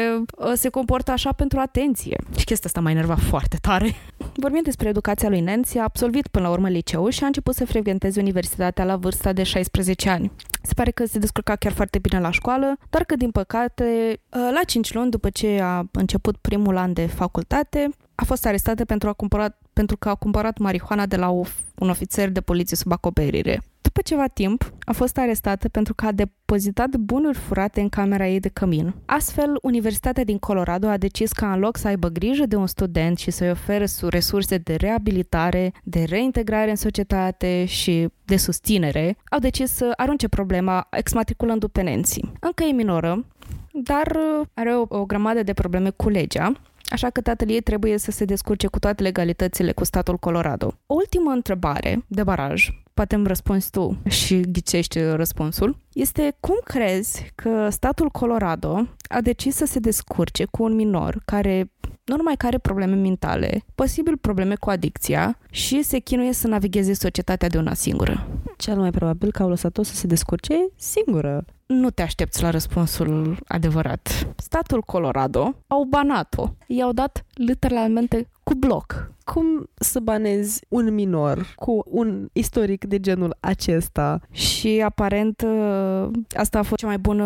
se 0.55 0.69
comportă 0.69 1.11
așa 1.11 1.33
pentru 1.33 1.59
atenție. 1.59 2.17
Și 2.37 2.45
chestia 2.45 2.69
asta 2.69 2.81
m-a 2.81 2.91
enervat 2.91 3.21
foarte 3.21 3.57
tare. 3.61 3.95
Vorbim 4.45 4.61
despre 4.65 4.89
educația 4.89 5.29
lui 5.29 5.41
Nancy, 5.41 5.79
a 5.79 5.83
absolvit 5.83 6.27
până 6.27 6.45
la 6.45 6.51
urmă 6.53 6.69
liceul 6.69 7.11
și 7.11 7.23
a 7.23 7.27
început 7.27 7.55
să 7.55 7.67
frecventeze 7.67 8.21
universitatea 8.21 8.85
la 8.85 8.97
vârsta 8.97 9.33
de 9.33 9.43
16 9.43 10.11
ani. 10.11 10.33
Se 10.63 10.75
pare 10.75 10.91
că 10.91 11.05
se 11.07 11.19
descurca 11.19 11.57
chiar 11.57 11.73
foarte 11.73 11.99
bine 11.99 12.21
la 12.21 12.31
școală, 12.31 12.77
dar 12.91 13.05
că, 13.05 13.17
din 13.17 13.31
păcate, 13.31 14.19
la 14.29 14.61
5 14.67 14.93
luni 14.93 15.11
după 15.11 15.31
ce 15.31 15.61
a 15.63 15.85
început 15.93 16.37
primul 16.37 16.77
an 16.77 16.93
de 16.93 17.07
facultate, 17.07 17.89
a 18.15 18.25
fost 18.25 18.47
arestată 18.47 18.85
pentru, 18.85 19.09
a 19.09 19.13
cumpărat, 19.13 19.61
pentru 19.73 19.97
că 19.97 20.09
a 20.09 20.15
cumpărat 20.15 20.59
marihuana 20.59 21.07
de 21.07 21.17
la 21.17 21.29
un 21.75 21.89
ofițer 21.89 22.29
de 22.29 22.41
poliție 22.41 22.77
sub 22.77 22.93
acoperire. 22.93 23.63
După 23.95 24.09
ceva 24.09 24.27
timp, 24.27 24.73
a 24.85 24.93
fost 24.93 25.19
arestată 25.19 25.69
pentru 25.69 25.95
că 25.95 26.07
a 26.07 26.13
depozitat 26.13 26.97
bunuri 26.97 27.39
furate 27.39 27.81
în 27.81 27.89
camera 27.89 28.29
ei 28.29 28.41
de 28.41 28.49
cămin. 28.49 28.95
Astfel, 29.07 29.59
Universitatea 29.63 30.25
din 30.25 30.39
Colorado 30.39 30.87
a 30.87 30.97
decis 30.97 31.33
ca 31.33 31.53
în 31.53 31.59
loc 31.59 31.77
să 31.77 31.89
aibă 31.89 32.09
grijă 32.09 32.47
de 32.47 32.57
un 32.57 32.67
student 32.67 33.19
și 33.19 33.31
să-i 33.31 33.51
ofere 33.51 33.87
resurse 34.09 34.57
de 34.57 34.75
reabilitare, 34.75 35.73
de 35.85 36.05
reintegrare 36.09 36.71
în 36.71 36.77
societate 36.77 37.65
și 37.65 38.09
de 38.25 38.37
susținere, 38.37 39.17
au 39.31 39.39
decis 39.39 39.71
să 39.71 39.93
arunce 39.97 40.29
problema 40.29 40.87
exmatriculându 40.91 41.69
pe 41.69 41.83
Nancy. 41.83 42.21
Încă 42.41 42.65
e 42.65 42.73
minoră, 42.73 43.27
dar 43.73 44.17
are 44.55 44.75
o, 44.75 44.85
o 44.89 45.05
grămadă 45.05 45.43
de 45.43 45.53
probleme 45.53 45.91
cu 45.91 46.09
legea 46.09 46.53
așa 46.89 47.11
că 47.11 47.21
tatăl 47.21 47.51
ei 47.51 47.61
trebuie 47.61 47.99
să 47.99 48.11
se 48.11 48.25
descurce 48.25 48.67
cu 48.67 48.79
toate 48.79 49.03
legalitățile 49.03 49.73
cu 49.73 49.85
statul 49.85 50.17
Colorado. 50.17 50.75
O 50.87 50.95
ultimă 50.95 51.31
întrebare 51.31 52.05
de 52.07 52.23
baraj, 52.23 52.69
poate 52.95 53.15
îmi 53.15 53.27
răspunzi 53.27 53.71
tu 53.71 53.99
și 54.09 54.41
ghicești 54.41 55.01
răspunsul, 55.01 55.77
este 55.93 56.37
cum 56.41 56.57
crezi 56.65 57.33
că 57.35 57.69
statul 57.71 58.09
Colorado 58.09 58.89
a 59.09 59.21
decis 59.21 59.55
să 59.55 59.65
se 59.65 59.79
descurce 59.79 60.45
cu 60.45 60.63
un 60.63 60.75
minor 60.75 61.23
care 61.25 61.71
nu 62.05 62.17
numai 62.17 62.35
că 62.37 62.47
are 62.47 62.59
probleme 62.59 62.95
mentale, 62.95 63.65
posibil 63.75 64.17
probleme 64.17 64.55
cu 64.55 64.71
adicția 64.71 65.39
și 65.51 65.83
se 65.83 65.99
chinuie 65.99 66.33
să 66.33 66.49
navigheze 66.49 66.95
societatea 66.95 67.49
de 67.49 67.59
una 67.59 67.75
singură. 67.75 68.27
Cel 68.57 68.77
mai 68.77 68.91
probabil 68.91 69.33
că 69.33 69.43
au 69.43 69.49
lăsat-o 69.49 69.83
să 69.83 69.95
se 69.95 70.07
descurce 70.07 70.55
singură. 70.77 71.45
Nu 71.67 71.91
te 71.91 72.03
aștepți 72.03 72.43
la 72.43 72.51
răspunsul 72.51 73.39
adevărat. 73.47 74.29
Statul 74.37 74.81
Colorado 74.81 75.55
au 75.67 75.85
banat-o. 75.85 76.49
I-au 76.67 76.93
dat 76.93 77.25
literalmente 77.35 78.29
cu 78.43 78.55
bloc. 78.55 79.13
Cum 79.25 79.71
să 79.75 80.01
banezi 80.01 80.61
un 80.69 80.95
minor 80.95 81.55
cu 81.55 81.83
un 81.87 82.29
istoric 82.33 82.85
de 82.85 83.01
genul 83.01 83.37
acesta? 83.41 84.21
Și 84.31 84.83
aparent 84.85 85.45
uh, 85.47 86.11
asta 86.37 86.59
a 86.59 86.63
fost 86.63 86.81
cea 86.81 86.87
mai 86.87 86.99
bună 86.99 87.25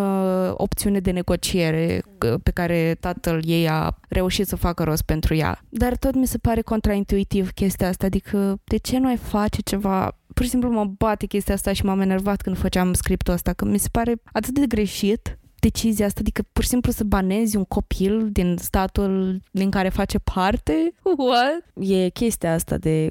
opțiune 0.57 1.01
de 1.01 1.11
negociere 1.11 2.03
uh, 2.27 2.35
pe 2.43 2.51
care 2.51 2.97
tatăl 3.01 3.43
ei 3.45 3.69
a 3.69 3.99
reușit 4.09 4.47
să 4.47 4.57
facă 4.57 4.83
rost 4.83 5.03
pentru 5.03 5.35
ea. 5.35 5.61
Dar 5.69 5.97
tot 5.97 6.15
mi 6.15 6.27
se 6.27 6.39
pare 6.39 6.61
contraintuitiv 6.61 7.51
chestia 7.51 7.89
asta, 7.89 8.07
adică 8.07 8.61
de 8.65 8.77
ce 8.77 8.99
nu 8.99 9.09
ai 9.09 9.17
face 9.17 9.61
ceva 9.61 10.17
pur 10.39 10.47
și 10.47 10.53
simplu 10.53 10.71
mă 10.71 10.85
bate 10.85 11.27
chestia 11.27 11.55
asta 11.55 11.73
și 11.73 11.85
m-am 11.85 12.01
enervat 12.01 12.41
când 12.41 12.59
făceam 12.59 12.93
scriptul 12.93 13.33
ăsta, 13.33 13.53
că 13.53 13.65
mi 13.65 13.79
se 13.79 13.89
pare 13.93 14.15
atât 14.33 14.55
de 14.59 14.67
greșit 14.67 15.39
decizia 15.61 16.07
asta, 16.07 16.21
adică 16.21 16.43
pur 16.53 16.63
și 16.63 16.69
simplu 16.69 16.93
să 16.93 17.05
banezi 17.05 17.57
un 17.57 17.65
copil 17.65 18.29
din 18.33 18.57
statul 18.61 19.41
din 19.51 19.71
care 19.71 19.89
face 19.89 20.19
parte? 20.19 20.93
What? 21.03 21.89
E 21.91 22.09
chestia 22.09 22.53
asta 22.53 22.77
de 22.77 23.11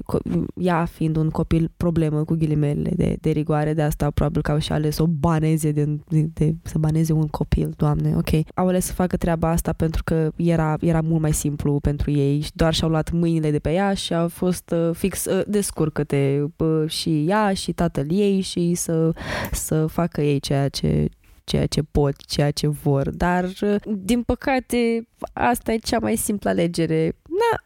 ea 0.54 0.84
fiind 0.84 1.16
un 1.16 1.30
copil 1.30 1.70
problemă 1.76 2.24
cu 2.24 2.34
ghilimele 2.34 2.90
de, 2.96 3.16
de 3.20 3.30
rigoare, 3.30 3.74
de 3.74 3.82
asta 3.82 4.10
probabil 4.10 4.42
că 4.42 4.50
au 4.50 4.58
și 4.58 4.72
ales 4.72 4.94
să 4.94 5.02
o 5.02 5.06
baneze 5.06 5.70
de, 5.70 5.98
de, 6.08 6.28
de, 6.34 6.54
să 6.62 6.78
baneze 6.78 7.12
un 7.12 7.26
copil, 7.26 7.74
doamne, 7.76 8.16
ok. 8.16 8.30
Au 8.54 8.66
ales 8.66 8.84
să 8.84 8.92
facă 8.92 9.16
treaba 9.16 9.50
asta 9.50 9.72
pentru 9.72 10.02
că 10.04 10.30
era, 10.36 10.76
era 10.80 11.00
mult 11.00 11.20
mai 11.20 11.32
simplu 11.32 11.80
pentru 11.80 12.10
ei 12.10 12.40
și 12.40 12.50
doar 12.54 12.74
și-au 12.74 12.90
luat 12.90 13.10
mâinile 13.10 13.50
de 13.50 13.58
pe 13.58 13.72
ea 13.72 13.94
și 13.94 14.14
au 14.14 14.28
fost 14.28 14.70
uh, 14.70 14.90
fix 14.94 15.24
uh, 15.24 15.42
descurcă-te 15.46 16.42
uh, 16.56 16.84
și 16.86 17.24
ea 17.28 17.52
și 17.52 17.72
tatăl 17.72 18.06
ei 18.10 18.40
și 18.40 18.74
să, 18.74 19.12
să 19.52 19.86
facă 19.86 20.20
ei 20.22 20.40
ceea 20.40 20.68
ce, 20.68 21.08
ceea 21.48 21.66
ce 21.66 21.82
pot, 21.90 22.14
ceea 22.26 22.50
ce 22.50 22.68
vor, 22.68 23.10
dar 23.10 23.48
din 23.84 24.22
păcate 24.22 25.08
asta 25.32 25.72
e 25.72 25.76
cea 25.76 25.98
mai 25.98 26.16
simplă 26.16 26.50
alegere. 26.50 27.16
Na, 27.28 27.58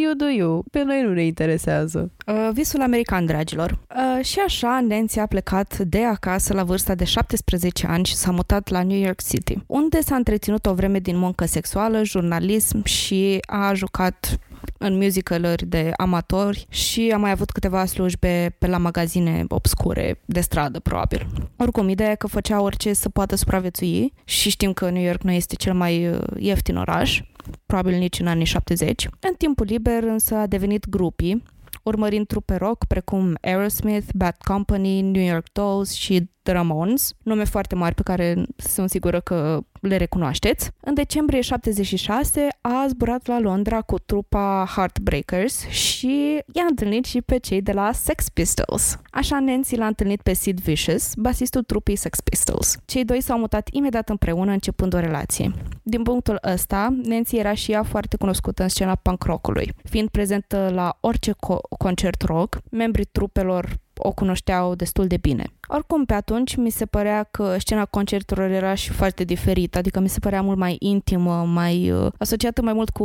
you 0.00 0.14
do 0.14 0.28
you. 0.28 0.64
Pe 0.70 0.82
noi 0.82 1.02
nu 1.02 1.12
ne 1.12 1.24
interesează. 1.24 2.10
Uh, 2.26 2.50
visul 2.52 2.80
american, 2.80 3.26
dragilor. 3.26 3.70
Uh, 3.70 4.24
și 4.24 4.38
așa, 4.38 4.84
Nancy 4.88 5.18
a 5.18 5.26
plecat 5.26 5.78
de 5.78 6.04
acasă 6.04 6.54
la 6.54 6.64
vârsta 6.64 6.94
de 6.94 7.04
17 7.04 7.86
ani 7.86 8.04
și 8.04 8.14
s-a 8.14 8.30
mutat 8.30 8.68
la 8.68 8.82
New 8.82 8.98
York 8.98 9.22
City, 9.22 9.58
unde 9.66 10.00
s-a 10.00 10.16
întreținut 10.16 10.66
o 10.66 10.74
vreme 10.74 10.98
din 10.98 11.16
muncă 11.16 11.44
sexuală, 11.44 12.04
jurnalism 12.04 12.84
și 12.84 13.38
a 13.46 13.72
jucat 13.74 14.38
în 14.78 14.96
musicaluri 14.96 15.66
de 15.66 15.90
amatori 15.96 16.66
și 16.68 17.10
am 17.14 17.20
mai 17.20 17.30
avut 17.30 17.50
câteva 17.50 17.84
slujbe 17.84 18.56
pe 18.58 18.66
la 18.66 18.78
magazine 18.78 19.44
obscure 19.48 20.20
de 20.24 20.40
stradă, 20.40 20.80
probabil. 20.80 21.26
Oricum, 21.56 21.88
ideea 21.88 22.10
e 22.10 22.14
că 22.14 22.26
făcea 22.26 22.60
orice 22.60 22.92
să 22.92 23.08
poată 23.08 23.36
supraviețui 23.36 24.12
și 24.24 24.50
știm 24.50 24.72
că 24.72 24.90
New 24.90 25.02
York 25.02 25.22
nu 25.22 25.30
este 25.30 25.54
cel 25.54 25.74
mai 25.74 26.08
uh, 26.08 26.18
ieftin 26.38 26.76
oraș, 26.76 27.20
probabil 27.66 27.98
nici 27.98 28.20
în 28.20 28.26
anii 28.26 28.44
70. 28.44 29.08
În 29.20 29.34
timpul 29.38 29.66
liber 29.66 30.02
însă 30.02 30.34
a 30.34 30.46
devenit 30.46 30.88
grupii 30.88 31.42
urmărind 31.82 32.26
trupe 32.26 32.54
rock 32.54 32.84
precum 32.84 33.34
Aerosmith, 33.40 34.06
Bad 34.14 34.36
Company, 34.44 35.00
New 35.00 35.24
York 35.24 35.46
Dolls 35.52 35.92
și 35.92 36.30
The 36.42 36.52
Ramones, 36.52 37.12
nume 37.22 37.44
foarte 37.44 37.74
mari 37.74 37.94
pe 37.94 38.02
care 38.02 38.44
sunt 38.56 38.90
sigură 38.90 39.20
că 39.20 39.60
le 39.82 39.96
recunoașteți. 39.96 40.70
În 40.80 40.94
decembrie 40.94 41.40
76 41.40 42.48
a 42.60 42.86
zburat 42.88 43.26
la 43.26 43.40
Londra 43.40 43.80
cu 43.80 43.98
trupa 43.98 44.68
Heartbreakers 44.74 45.68
și 45.68 46.42
i-a 46.52 46.64
întâlnit 46.68 47.04
și 47.04 47.20
pe 47.20 47.38
cei 47.38 47.62
de 47.62 47.72
la 47.72 47.92
Sex 47.92 48.28
Pistols. 48.28 48.98
Așa 49.10 49.40
Nancy 49.40 49.76
l-a 49.76 49.86
întâlnit 49.86 50.22
pe 50.22 50.32
Sid 50.32 50.60
Vicious, 50.60 51.14
basistul 51.14 51.62
trupei 51.62 51.96
Sex 51.96 52.20
Pistols. 52.20 52.76
Cei 52.84 53.04
doi 53.04 53.20
s-au 53.20 53.38
mutat 53.38 53.68
imediat 53.72 54.08
împreună 54.08 54.52
începând 54.52 54.94
o 54.94 54.98
relație. 54.98 55.52
Din 55.82 56.02
punctul 56.02 56.38
ăsta, 56.52 56.94
Nancy 57.02 57.36
era 57.36 57.54
și 57.54 57.72
ea 57.72 57.82
foarte 57.82 58.16
cunoscută 58.16 58.62
în 58.62 58.68
scena 58.68 58.94
punk 58.94 59.24
rockului, 59.24 59.72
fiind 59.84 60.08
prezentă 60.08 60.70
la 60.74 60.96
orice 61.00 61.32
co- 61.32 61.78
concert 61.78 62.22
rock, 62.22 62.58
membrii 62.70 63.04
trupelor 63.04 63.80
o 64.02 64.12
cunoșteau 64.12 64.74
destul 64.74 65.06
de 65.06 65.16
bine. 65.16 65.44
Oricum, 65.68 66.04
pe 66.04 66.14
atunci 66.14 66.56
mi 66.56 66.70
se 66.70 66.86
părea 66.86 67.22
că 67.30 67.56
scena 67.58 67.84
concerturilor 67.84 68.50
era 68.50 68.74
și 68.74 68.90
foarte 68.90 69.24
diferită, 69.24 69.78
adică 69.78 70.00
mi 70.00 70.08
se 70.08 70.18
părea 70.18 70.42
mult 70.42 70.58
mai 70.58 70.76
intimă, 70.78 71.44
mai 71.44 71.90
uh, 71.90 72.12
asociată 72.18 72.62
mai 72.62 72.72
mult 72.72 72.90
cu 72.90 73.04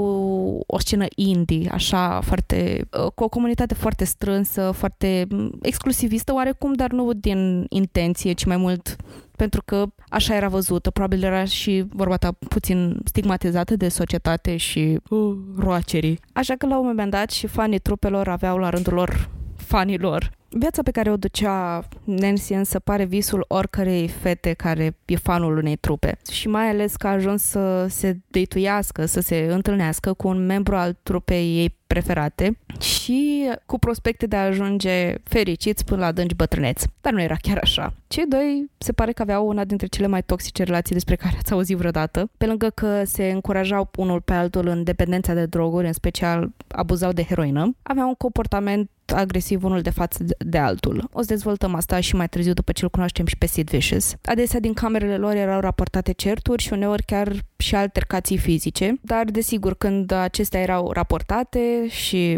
o 0.68 0.80
scenă 0.80 1.06
indie, 1.16 1.70
așa, 1.72 2.20
foarte, 2.24 2.88
uh, 2.92 3.12
cu 3.16 3.24
o 3.24 3.30
comunitate 3.30 3.74
foarte 3.74 4.06
strânsă, 4.06 4.72
foarte 4.72 5.28
um, 5.32 5.52
exclusivistă 5.62 6.34
oarecum, 6.34 6.74
dar 6.74 6.92
nu 6.92 7.14
din 7.14 7.66
intenție, 7.70 8.32
ci 8.34 8.46
mai 8.46 8.58
mult 8.58 8.96
pentru 9.38 9.62
că 9.66 9.86
așa 10.10 10.36
era 10.36 10.48
văzută. 10.48 10.90
Probabil 10.90 11.24
era 11.24 11.44
și 11.46 11.86
vorba 11.90 12.18
ta 12.18 12.32
puțin 12.32 13.00
stigmatizată 13.06 13.76
de 13.76 13.90
societate 13.90 14.58
și 14.58 15.00
uh, 15.10 15.38
roacerii. 15.58 16.20
Așa 16.34 16.56
că 16.56 16.68
la 16.68 16.80
un 16.80 16.86
moment 16.86 17.12
dat 17.12 17.30
și 17.30 17.48
fanii 17.48 17.80
trupelor 17.80 18.28
aveau 18.28 18.58
la 18.58 18.70
rândul 18.70 18.94
lor 18.94 19.30
fanilor. 19.56 20.37
Viața 20.60 20.84
pe 20.84 20.92
care 20.92 21.12
o 21.12 21.18
ducea 21.18 21.88
Nancy 22.04 22.54
însă 22.54 22.80
pare 22.80 23.06
visul 23.06 23.46
oricărei 23.48 24.08
fete 24.08 24.54
care 24.54 24.98
e 25.06 25.16
fanul 25.16 25.58
unei 25.58 25.76
trupe. 25.76 26.18
Și 26.32 26.48
mai 26.48 26.70
ales 26.70 26.96
că 26.96 27.08
a 27.08 27.12
ajuns 27.12 27.44
să 27.44 27.86
se 27.90 28.20
deituiască, 28.28 29.06
să 29.06 29.20
se 29.20 29.48
întâlnească 29.50 30.14
cu 30.14 30.28
un 30.28 30.46
membru 30.46 30.76
al 30.76 30.98
trupei 31.04 31.58
ei 31.58 31.78
preferate 31.88 32.58
și 32.80 33.50
cu 33.66 33.80
prospecte 33.80 34.26
de 34.26 34.36
a 34.36 34.46
ajunge 34.46 35.14
fericiți 35.24 35.86
până 35.86 36.02
la 36.02 36.08
adânci 36.08 36.36
bătrâneți. 36.36 36.88
Dar 37.02 37.14
nu 37.14 37.22
era 37.22 37.36
chiar 37.42 37.60
așa. 37.62 37.94
Cei 38.08 38.26
doi 38.26 38.70
se 38.78 38.92
pare 38.92 39.12
că 39.12 39.22
aveau 39.22 39.48
una 39.48 39.64
dintre 39.64 39.88
cele 39.88 40.08
mai 40.08 40.24
toxice 40.24 40.64
relații 40.64 40.94
despre 40.94 41.16
care 41.16 41.36
ați 41.38 41.52
auzit 41.52 41.78
vreodată, 41.78 42.30
pe 42.38 42.46
lângă 42.46 42.70
că 42.70 43.04
se 43.06 43.30
încurajau 43.30 43.90
unul 43.96 44.22
pe 44.22 44.34
altul 44.34 44.68
în 44.68 44.84
dependența 44.84 45.34
de 45.34 45.46
droguri, 45.46 45.88
în 45.88 45.94
special 45.94 46.52
abuzau 46.68 47.12
de 47.12 47.24
heroină, 47.24 47.76
aveau 47.84 48.08
un 48.08 48.16
comportament 48.16 48.90
agresiv 49.16 49.64
unul 49.64 49.82
de 49.82 49.90
față 49.90 50.24
de 50.38 50.58
altul. 50.58 51.10
O 51.14 51.22
să 51.22 51.28
dezvoltăm 51.28 51.76
asta 51.76 52.00
și 52.00 52.16
mai 52.16 52.28
târziu 52.28 52.54
după 52.54 52.72
ce 52.72 52.84
îl 52.84 52.90
cunoaștem 52.90 53.26
și 53.26 53.38
pe 53.38 53.46
Sid 53.46 53.70
Vicious. 53.70 54.16
Adesea 54.26 54.60
din 54.60 54.74
camerele 54.74 55.18
lor 55.18 55.36
erau 55.36 55.60
raportate 55.60 56.12
certuri 56.12 56.64
și 56.64 56.74
uneori 56.74 57.04
chiar 57.04 57.32
și 57.58 57.76
altercații 57.76 58.38
fizice, 58.38 59.00
dar 59.02 59.26
desigur 59.26 59.76
când 59.76 60.12
acestea 60.12 60.62
erau 60.62 60.92
raportate 60.92 61.77
și 61.88 62.38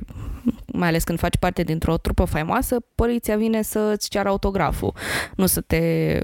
mai 0.66 0.88
ales 0.88 1.04
când 1.04 1.20
faci 1.20 1.38
parte 1.38 1.64
dintr-o 1.64 1.98
trupă 1.98 2.24
faimoasă, 2.24 2.78
poliția 2.96 3.38
vine 3.38 3.62
să 3.62 3.92
îți 3.94 4.10
ceară 4.10 4.30
autograful, 4.30 4.94
nu 5.36 5.46
să 5.46 5.62
te 5.62 6.24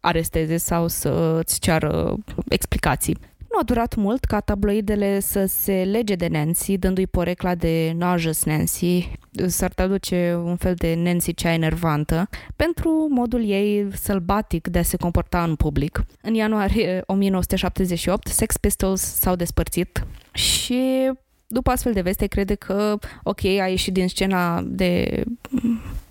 aresteze 0.00 0.56
sau 0.56 0.88
să 0.88 1.38
îți 1.38 1.60
ceară 1.60 2.16
explicații. 2.48 3.18
Nu 3.52 3.58
a 3.58 3.62
durat 3.62 3.94
mult 3.94 4.24
ca 4.24 4.40
tabloidele 4.40 5.20
să 5.20 5.44
se 5.44 5.72
lege 5.72 6.14
de 6.14 6.28
Nancy, 6.28 6.78
dându-i 6.78 7.06
porecla 7.06 7.54
de 7.54 7.92
Nauseous 7.96 8.44
Nancy, 8.44 9.10
s-ar 9.46 9.72
traduce 9.72 10.40
un 10.44 10.56
fel 10.56 10.74
de 10.74 10.94
Nancy 10.94 11.34
cea 11.34 11.52
enervantă, 11.52 12.28
pentru 12.56 13.06
modul 13.10 13.44
ei 13.44 13.86
sălbatic 13.92 14.68
de 14.68 14.78
a 14.78 14.82
se 14.82 14.96
comporta 14.96 15.42
în 15.42 15.54
public. 15.54 16.04
În 16.22 16.34
ianuarie 16.34 17.02
1978, 17.06 18.26
Sex 18.26 18.56
Pistols 18.56 19.00
s-au 19.00 19.36
despărțit 19.36 20.06
și 20.32 21.10
după 21.52 21.70
astfel 21.70 21.92
de 21.92 22.00
veste 22.00 22.26
crede 22.26 22.54
că, 22.54 22.98
ok, 23.22 23.44
a 23.44 23.68
ieșit 23.68 23.92
din 23.92 24.08
scena 24.08 24.62
de 24.62 25.22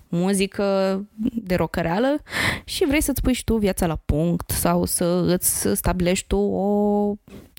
muzică 0.08 1.00
de 1.34 1.54
rocăreală 1.54 2.22
și 2.64 2.86
vrei 2.86 3.00
să-ți 3.00 3.22
pui 3.22 3.32
și 3.32 3.44
tu 3.44 3.56
viața 3.56 3.86
la 3.86 3.96
punct 3.96 4.50
sau 4.50 4.84
să 4.84 5.24
îți 5.26 5.68
stabilești 5.76 6.26
tu 6.26 6.36
o, 6.36 6.66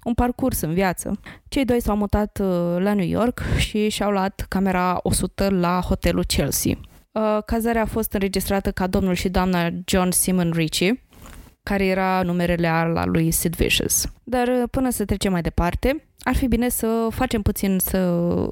un 0.03 0.13
parcurs 0.15 0.61
în 0.61 0.73
viață. 0.73 1.19
Cei 1.47 1.65
doi 1.65 1.81
s-au 1.81 1.95
mutat 1.95 2.39
uh, 2.41 2.75
la 2.79 2.93
New 2.93 3.07
York 3.07 3.41
și 3.57 3.89
și-au 3.89 4.11
luat 4.11 4.45
camera 4.49 4.99
100 5.03 5.49
la 5.49 5.81
hotelul 5.87 6.25
Chelsea. 6.25 6.77
Uh, 7.11 7.37
cazarea 7.45 7.81
a 7.81 7.85
fost 7.85 8.13
înregistrată 8.13 8.71
ca 8.71 8.87
domnul 8.87 9.13
și 9.13 9.29
doamna 9.29 9.69
John 9.85 10.09
Simon 10.09 10.51
Ritchie, 10.55 11.03
care 11.63 11.85
era 11.85 12.21
numerele 12.23 12.67
al 12.67 13.03
lui 13.05 13.31
Sid 13.31 13.55
Vicious. 13.55 14.05
Dar 14.23 14.47
uh, 14.47 14.63
până 14.71 14.89
să 14.89 15.05
trecem 15.05 15.31
mai 15.31 15.41
departe, 15.41 16.07
ar 16.19 16.35
fi 16.35 16.47
bine 16.47 16.69
să 16.69 17.07
facem 17.11 17.41
puțin 17.41 17.79
să 17.79 17.97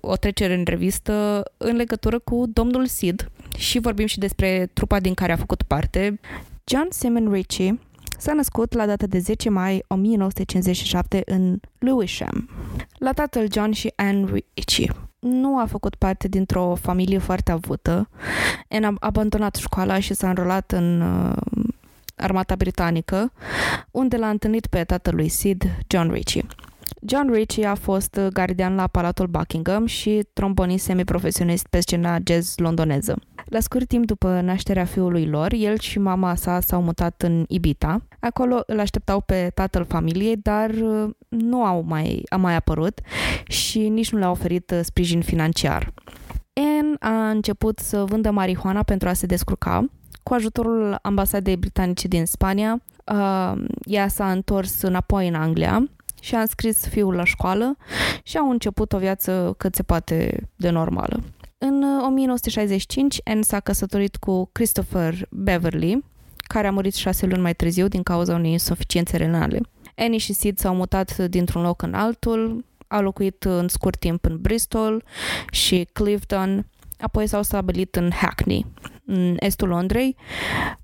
o 0.02 0.16
trecere 0.16 0.54
în 0.54 0.64
revistă 0.66 1.44
în 1.58 1.76
legătură 1.76 2.20
cu 2.20 2.46
domnul 2.48 2.86
Sid 2.86 3.32
și 3.58 3.80
vorbim 3.80 4.06
și 4.06 4.20
despre 4.20 4.70
trupa 4.74 5.00
din 5.00 5.14
care 5.14 5.32
a 5.32 5.36
făcut 5.36 5.62
parte. 5.62 6.20
John 6.64 6.88
Simon 6.90 7.32
Ritchie 7.32 7.80
s-a 8.18 8.34
născut 8.34 8.74
la 8.74 8.86
data 8.86 9.06
de 9.06 9.20
10 9.20 9.50
mai 9.50 9.84
1957 9.88 11.22
în 11.26 11.60
Lewisham, 11.78 12.50
la 12.98 13.12
tatăl 13.12 13.48
John 13.52 13.72
și 13.72 13.94
Anne 13.96 14.32
Ritchie. 14.32 14.94
Nu 15.20 15.60
a 15.60 15.66
făcut 15.66 15.96
parte 15.96 16.28
dintr-o 16.28 16.76
familie 16.76 17.18
foarte 17.18 17.52
avută. 17.52 18.10
Anne 18.70 18.86
a 18.86 18.94
abandonat 19.00 19.56
școala 19.56 20.00
și 20.00 20.14
s-a 20.14 20.30
înrolat 20.30 20.72
în 20.72 21.02
uh, 21.02 21.38
armata 22.22 22.56
britanică, 22.56 23.32
unde 23.92 24.18
l-a 24.18 24.30
întâlnit 24.30 24.66
pe 24.68 24.84
tatălui 24.84 25.28
Sid, 25.28 25.64
John 25.88 26.12
Ritchie. 26.12 26.46
John 27.06 27.32
Ritchie 27.34 27.66
a 27.66 27.76
fost 27.76 28.20
gardian 28.34 28.76
la 28.76 28.88
Palatul 28.88 29.28
Buckingham 29.28 29.86
și 29.86 30.28
trombonist 30.34 30.84
semiprofesionist 30.84 31.68
pe 31.68 31.80
scena 31.80 32.18
jazz 32.24 32.58
londoneză. 32.58 33.16
La 33.46 33.60
scurt 33.60 33.88
timp 33.88 34.06
după 34.06 34.42
nașterea 34.44 34.86
fiului 34.86 35.26
lor, 35.26 35.54
el 35.54 35.78
și 35.78 36.00
mama 36.00 36.36
sa 36.36 36.60
s-au 36.60 36.82
mutat 36.82 37.22
în 37.22 37.46
Ibiza. 37.48 38.02
Acolo 38.20 38.64
îl 38.66 38.80
așteptau 38.80 39.22
pe 39.22 39.52
tatăl 39.54 39.86
familiei, 39.86 40.38
dar 40.38 40.70
uh, 40.70 41.10
nu 41.28 41.64
au 41.64 41.84
mai, 41.88 42.24
a 42.30 42.36
mai 42.36 42.56
apărut 42.56 43.00
și 43.48 43.90
nici 43.90 44.12
nu 44.12 44.20
le-a 44.20 44.30
oferit 44.30 44.72
uh, 44.72 44.80
sprijin 44.84 45.22
financiar. 45.22 45.94
Anne 46.54 46.96
a 47.00 47.30
început 47.30 47.80
să 47.80 48.04
vândă 48.04 48.32
marihuana 48.32 48.84
pentru 48.84 49.08
a 49.08 49.14
se 49.14 49.26
descurca. 49.26 49.86
Cu 50.24 50.34
ajutorul 50.34 51.00
ambasadei 51.02 51.58
britanice 51.58 52.08
din 52.08 52.26
Spania, 52.26 52.82
uh, 53.06 53.64
ea 53.86 54.08
s-a 54.08 54.32
întors 54.32 54.82
înapoi 54.82 55.28
în 55.28 55.36
Anglia 55.36 55.90
și 56.22 56.36
a 56.36 56.40
înscris 56.40 56.88
fiul 56.88 57.16
la 57.16 57.24
școală 57.24 57.78
și 58.24 58.38
au 58.38 58.50
început 58.50 58.94
o 58.94 58.98
viață 58.98 59.54
cât 59.58 59.76
se 59.76 59.84
poate 59.84 60.48
de 60.56 60.70
normală. 60.70 61.24
În 61.58 61.84
1965, 61.84 63.22
Anne 63.24 63.42
s-a 63.42 63.60
căsătorit 63.60 64.16
cu 64.16 64.50
Christopher 64.52 65.28
Beverly, 65.30 66.04
care 66.48 66.68
a 66.68 66.72
murit 66.72 66.94
șase 66.94 67.26
luni 67.26 67.42
mai 67.42 67.54
târziu 67.54 67.88
din 67.88 68.04
cauza 68.04 68.34
unei 68.34 68.52
insuficiențe 68.52 69.18
renale. 69.18 69.60
Annie 69.96 70.18
și 70.18 70.34
Sid 70.34 70.60
s-au 70.60 70.76
mutat 70.76 71.18
dintr-un 71.18 71.62
loc 71.62 71.82
în 71.82 71.94
altul, 71.94 72.66
au 72.88 73.02
locuit 73.02 73.44
în 73.44 73.68
scurt 73.68 74.00
timp 74.00 74.26
în 74.26 74.38
Bristol 74.42 75.04
și 75.52 75.88
Clifton, 75.94 76.66
apoi 77.00 77.28
s-au 77.28 77.44
stabilit 77.44 77.96
în 77.96 78.12
Hackney, 78.12 78.66
în 79.12 79.36
estul 79.40 79.68
Londrei, 79.68 80.16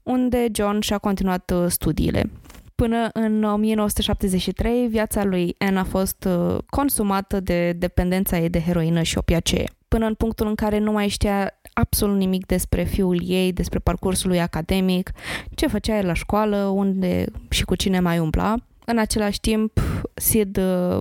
unde 0.04 0.48
John 0.54 0.80
și-a 0.80 0.98
continuat 0.98 1.52
uh, 1.56 1.66
studiile. 1.68 2.30
Până 2.76 3.10
în 3.14 3.44
1973, 3.44 4.88
viața 4.88 5.24
lui 5.24 5.56
Anne 5.58 5.80
a 5.80 5.84
fost 5.84 6.28
uh, 6.28 6.58
consumată 6.70 7.40
de 7.40 7.72
dependența 7.72 8.38
ei 8.38 8.50
de 8.50 8.62
heroină 8.62 9.02
și 9.02 9.18
opiacee. 9.18 9.64
Până 9.88 10.06
în 10.06 10.14
punctul 10.14 10.48
în 10.48 10.56
care 10.56 10.78
nu 10.78 10.92
mai 10.92 11.08
știa 11.08 11.60
absolut 11.74 12.18
nimic 12.18 12.46
despre 12.46 12.84
fiul 12.84 13.22
ei, 13.26 13.54
despre 13.54 13.80
parcursul 13.80 14.30
lui 14.30 14.42
academic, 14.42 15.12
ce 15.56 15.68
făcea 15.68 15.98
el 15.98 16.06
la 16.06 16.14
școală, 16.14 16.58
unde 16.58 17.26
și 17.50 17.64
cu 17.66 17.76
cine 17.76 18.00
mai 18.00 18.20
umbla. 18.20 18.56
În 18.86 18.98
același 18.98 19.40
timp, 19.40 19.82
Sid 20.14 20.58
uh, 20.58 20.98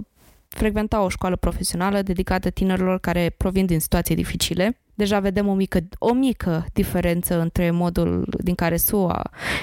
frecventa 0.49 1.03
o 1.03 1.09
școală 1.09 1.37
profesională 1.37 2.03
dedicată 2.03 2.51
tinerilor 2.51 2.99
care 2.99 3.35
provin 3.37 3.66
din 3.66 3.81
situații 3.81 4.14
dificile. 4.14 4.81
Deja 4.97 5.20
vedem 5.20 5.49
o 5.49 5.55
mică, 5.55 5.78
o 5.99 6.12
mică 6.12 6.64
diferență 6.72 7.40
între 7.40 7.70
modul 7.70 8.36
din 8.42 8.55
care 8.55 8.76
SUA 8.76 9.22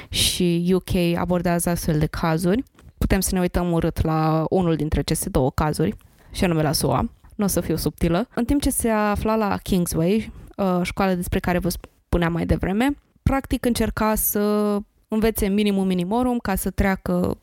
și 0.10 0.74
UK 0.74 1.18
abordează 1.18 1.70
astfel 1.70 2.00
de 2.00 2.06
cazuri. 2.06 2.64
Putem 2.98 3.20
să 3.20 3.30
ne 3.34 3.40
uităm 3.40 3.72
urât 3.72 4.04
la 4.04 4.46
unul 4.50 4.76
dintre 4.76 5.00
aceste 5.00 5.30
două 5.30 5.52
cazuri, 5.52 5.96
și 6.32 6.44
anume 6.44 6.62
la 6.62 6.72
SUA. 6.72 7.10
Nu 7.36 7.46
o 7.46 7.48
să 7.48 7.62
fiu 7.62 7.76
subtilă. 7.76 8.28
În 8.34 8.46
timp 8.46 8.62
ce 8.62 8.70
se 8.70 8.90
afla 8.90 9.36
la 9.36 9.58
Kingsway, 9.58 10.32
uh, 10.58 10.80
școală 10.82 11.14
despre 11.14 11.40
care 11.40 11.60
vă 11.60 11.70
spuneam 11.70 12.32
mai 12.32 12.46
devreme, 12.46 12.98
practic 13.24 13.66
încerca 13.66 14.16
să 14.16 14.78
învețe 15.08 15.48
minimum 15.48 15.88
minimorum 15.88 16.38
ca 16.38 16.56
să 16.56 16.70
treacă 16.70 17.38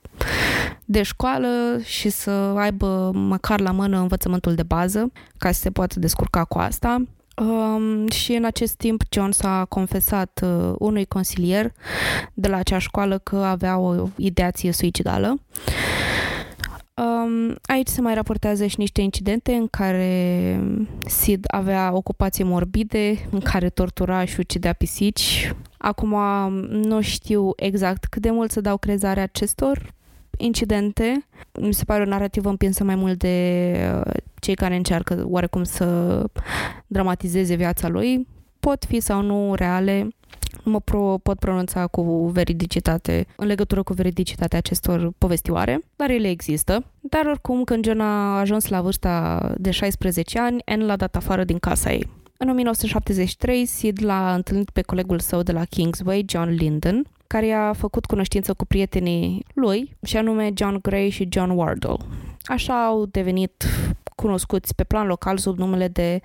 de 0.85 1.03
școală 1.03 1.79
și 1.85 2.09
să 2.09 2.31
aibă 2.57 3.11
măcar 3.15 3.61
la 3.61 3.71
mână 3.71 3.99
învățământul 3.99 4.55
de 4.55 4.63
bază 4.63 5.13
ca 5.39 5.53
să 5.53 5.61
se 5.61 5.71
poată 5.71 5.99
descurca 5.99 6.45
cu 6.45 6.59
asta. 6.59 7.03
Um, 7.41 8.09
și 8.09 8.33
în 8.33 8.45
acest 8.45 8.75
timp 8.75 9.03
John 9.11 9.31
s-a 9.31 9.67
confesat 9.69 10.41
uh, 10.43 10.75
unui 10.79 11.05
consilier 11.05 11.73
de 12.35 12.49
la 12.49 12.57
acea 12.57 12.79
școală 12.79 13.19
că 13.19 13.37
avea 13.37 13.79
o 13.79 14.09
ideație 14.17 14.73
suicidală. 14.73 15.41
Um, 16.95 17.57
aici 17.63 17.89
se 17.89 18.01
mai 18.01 18.15
raportează 18.15 18.67
și 18.67 18.79
niște 18.79 19.01
incidente 19.01 19.53
în 19.53 19.67
care 19.67 20.61
Sid 21.07 21.45
avea 21.49 21.91
ocupații 21.95 22.45
morbide, 22.45 23.29
în 23.31 23.41
care 23.41 23.69
tortura 23.69 24.25
și 24.25 24.41
ucidea 24.41 24.73
pisici. 24.73 25.55
Acum 25.79 26.15
nu 26.71 27.01
știu 27.01 27.53
exact 27.57 28.05
cât 28.05 28.23
de 28.23 28.31
mult 28.31 28.51
să 28.51 28.61
dau 28.61 28.77
crezare 28.77 29.21
acestor 29.21 29.95
incidente. 30.37 31.27
Mi 31.61 31.75
se 31.75 31.85
pare 31.85 32.03
o 32.03 32.07
narrativă 32.07 32.49
împinsă 32.49 32.85
mai 32.85 32.95
mult 32.95 33.19
de 33.19 33.75
uh, 34.07 34.13
cei 34.41 34.55
care 34.55 34.77
încearcă 34.77 35.25
oarecum 35.27 35.65
să 35.65 36.25
dramatizeze 36.87 37.55
viața 37.55 37.89
lui. 37.89 38.27
Pot 38.61 38.85
fi 38.85 39.01
sau 39.01 39.23
nu 39.23 39.55
reale, 39.55 40.09
nu 40.65 40.73
mă 40.73 40.81
pro, 40.81 41.19
pot 41.23 41.39
pronunța 41.39 41.87
cu 41.87 42.27
veridicitate 42.33 43.27
în 43.37 43.47
legătură 43.47 43.83
cu 43.83 43.93
veridicitatea 43.93 44.59
acestor 44.59 45.13
povestioare, 45.19 45.81
dar 45.97 46.11
ele 46.11 46.29
există. 46.29 46.85
Dar 47.01 47.27
oricum, 47.27 47.65
când 47.65 47.85
John 47.85 48.01
a 48.01 48.39
ajuns 48.39 48.69
la 48.69 48.81
vârsta 48.81 49.55
de 49.59 49.71
16 49.71 50.39
ani, 50.39 50.63
Anne 50.65 50.85
l-a 50.85 50.97
dat 50.97 51.17
afară 51.17 51.45
din 51.45 51.59
casa 51.59 51.93
ei. 51.93 52.09
În 52.37 52.49
1973, 52.49 53.67
Sid 53.67 54.05
l-a 54.05 54.35
întâlnit 54.35 54.71
pe 54.71 54.83
colegul 54.83 55.19
său 55.19 55.43
de 55.43 55.53
la 55.53 55.65
Kingsway, 55.65 56.25
John 56.29 56.51
Linden, 56.51 57.07
care 57.27 57.53
a 57.53 57.73
făcut 57.73 58.07
cunoștință 58.07 58.55
cu 58.55 58.65
prietenii 58.65 59.45
lui, 59.55 59.97
și 60.03 60.17
anume 60.17 60.51
John 60.55 60.79
Gray 60.83 61.11
și 61.11 61.29
John 61.31 61.51
Wardle. 61.51 61.97
Așa 62.45 62.85
au 62.85 63.07
devenit 63.07 63.65
cunoscuți 64.21 64.75
pe 64.75 64.85
plan 64.85 65.07
local 65.07 65.39
sub 65.39 65.59
numele 65.59 65.89
de 65.89 66.21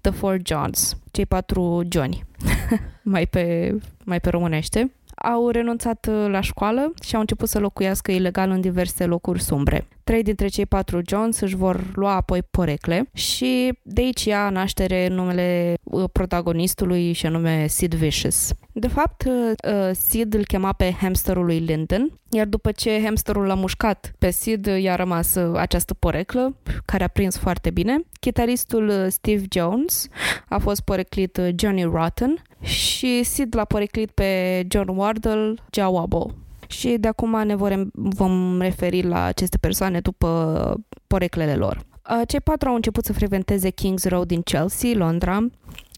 The 0.00 0.10
Four 0.10 0.38
Johns, 0.42 0.96
cei 1.10 1.26
patru 1.26 1.82
Johnny, 1.88 2.24
mai, 3.02 3.26
pe, 3.26 3.74
mai 4.04 4.20
pe 4.20 4.30
românește 4.30 4.92
au 5.22 5.48
renunțat 5.48 6.08
uh, 6.10 6.26
la 6.30 6.40
școală 6.40 6.92
și 7.02 7.14
au 7.14 7.20
început 7.20 7.48
să 7.48 7.58
locuiască 7.58 8.10
ilegal 8.12 8.50
în 8.50 8.60
diverse 8.60 9.04
locuri 9.04 9.42
sumbre. 9.42 9.86
Trei 10.04 10.22
dintre 10.22 10.48
cei 10.48 10.66
patru 10.66 11.00
Jones 11.08 11.40
își 11.40 11.56
vor 11.56 11.84
lua 11.94 12.14
apoi 12.14 12.42
porecle 12.42 13.10
și 13.12 13.78
de 13.82 14.00
aici 14.00 14.24
ia 14.24 14.50
naștere 14.50 15.08
numele 15.08 15.74
uh, 15.82 16.04
protagonistului 16.12 17.12
și 17.12 17.26
anume 17.26 17.66
Sid 17.66 17.94
Vicious. 17.94 18.52
De 18.72 18.88
fapt, 18.88 19.24
uh, 19.24 19.90
Sid 19.92 20.34
îl 20.34 20.44
chema 20.44 20.72
pe 20.72 20.96
hamsterul 21.00 21.44
lui 21.44 21.58
Linden, 21.58 22.12
iar 22.30 22.46
după 22.46 22.72
ce 22.72 23.02
hamsterul 23.04 23.46
l-a 23.46 23.54
mușcat 23.54 24.12
pe 24.18 24.30
Sid, 24.30 24.66
i-a 24.66 24.96
rămas 24.96 25.36
această 25.36 25.94
poreclă, 25.94 26.56
care 26.84 27.04
a 27.04 27.08
prins 27.08 27.38
foarte 27.38 27.70
bine. 27.70 28.00
Chitaristul 28.20 29.06
Steve 29.08 29.44
Jones 29.50 30.08
a 30.48 30.58
fost 30.58 30.80
poreclit 30.80 31.40
Johnny 31.56 31.82
Rotten, 31.82 32.42
și 32.60 33.22
Sid 33.22 33.54
l-a 33.54 33.64
poreclit 33.64 34.10
pe 34.10 34.62
John 34.68 34.88
Wardle, 34.96 35.54
Jawabo. 35.72 36.30
Și 36.68 36.96
de 37.00 37.08
acum 37.08 37.42
ne 37.46 37.54
vom 37.92 38.60
referi 38.60 39.02
la 39.02 39.22
aceste 39.22 39.58
persoane 39.58 40.00
după 40.00 40.74
poreclele 41.06 41.54
lor. 41.54 41.86
Cei 42.26 42.40
patru 42.40 42.68
au 42.68 42.74
început 42.74 43.04
să 43.04 43.12
frecventeze 43.12 43.70
King's 43.70 44.08
Road 44.08 44.26
din 44.26 44.42
Chelsea, 44.42 44.90
Londra. 44.94 45.46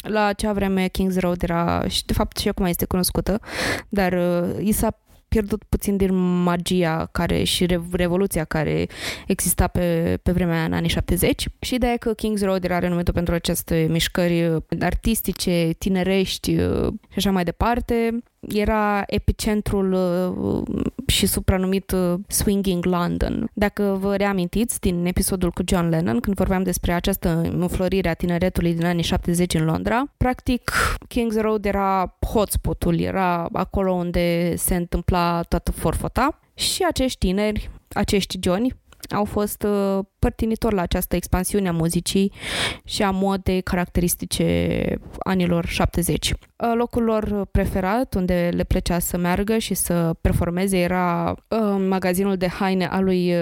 La 0.03 0.25
acea 0.25 0.53
vreme 0.53 0.89
King's 0.89 1.19
Road 1.19 1.43
era, 1.43 1.89
și 1.89 2.05
de 2.05 2.13
fapt 2.13 2.37
și 2.37 2.49
acum 2.49 2.65
este 2.65 2.85
cunoscută, 2.85 3.41
dar 3.89 4.13
uh, 4.13 4.67
i 4.67 4.73
s-a 4.73 4.99
pierdut 5.31 5.63
puțin 5.69 5.97
din 5.97 6.15
magia 6.43 7.09
care 7.13 7.43
și 7.43 7.67
revoluția 7.93 8.45
care 8.45 8.87
exista 9.27 9.67
pe, 9.67 10.19
pe 10.23 10.33
vremea 10.33 10.65
în 10.65 10.73
anii 10.73 10.89
70 10.89 11.49
și 11.61 11.75
ideea 11.75 11.97
că 11.97 12.15
King's 12.15 12.43
Road 12.43 12.65
era 12.65 12.79
renumită 12.79 13.13
pentru 13.13 13.35
aceste 13.35 13.87
mișcări 13.91 14.63
artistice, 14.81 15.71
tinerești 15.79 16.55
și 17.09 17.17
așa 17.17 17.31
mai 17.31 17.45
departe 17.45 18.23
era 18.49 19.03
epicentrul 19.07 19.93
uh, 19.93 20.63
și 21.07 21.27
supranumit 21.27 21.91
uh, 21.91 22.15
Swinging 22.27 22.85
London. 22.85 23.51
Dacă 23.55 23.97
vă 24.01 24.17
reamintiți 24.17 24.81
din 24.81 25.07
episodul 25.07 25.51
cu 25.51 25.63
John 25.67 25.89
Lennon, 25.89 26.21
când 26.21 26.37
vorbeam 26.37 26.63
despre 26.63 26.93
această 26.93 27.41
înflorire 27.53 28.09
a 28.09 28.15
tineretului 28.15 28.75
din 28.75 28.85
anii 28.85 29.03
70 29.03 29.55
în 29.55 29.65
Londra, 29.65 30.05
practic 30.17 30.73
King's 31.09 31.41
Road 31.41 31.65
era 31.65 32.17
hotspotul, 32.33 33.01
era 33.01 33.49
acolo 33.53 33.93
unde 33.93 34.57
se 34.57 34.75
întâmpla 34.75 35.43
toată 35.43 35.71
forfota 35.71 36.39
și 36.55 36.85
acești 36.89 37.19
tineri, 37.19 37.71
acești 37.93 38.39
Johnny, 38.43 38.75
au 39.13 39.25
fost 39.25 39.63
uh, 39.63 40.05
părtinitori 40.19 40.75
la 40.75 40.83
această 40.83 41.17
expansiune 41.17 41.69
a 41.69 41.73
muzicii 41.73 42.33
și 42.85 43.03
a 43.03 43.11
modei 43.11 43.61
caracteristice 43.61 44.99
anilor 45.19 45.67
70. 45.67 46.31
Uh, 46.31 46.73
locul 46.75 47.03
lor 47.03 47.47
preferat, 47.51 48.15
unde 48.15 48.51
le 48.53 48.65
plăcea 48.65 48.99
să 48.99 49.17
meargă 49.17 49.59
și 49.59 49.75
să 49.75 50.15
performeze, 50.21 50.79
era 50.79 51.31
uh, 51.49 51.85
magazinul 51.89 52.37
de 52.37 52.49
haine 52.49 52.87
al 52.87 53.05
lui 53.05 53.35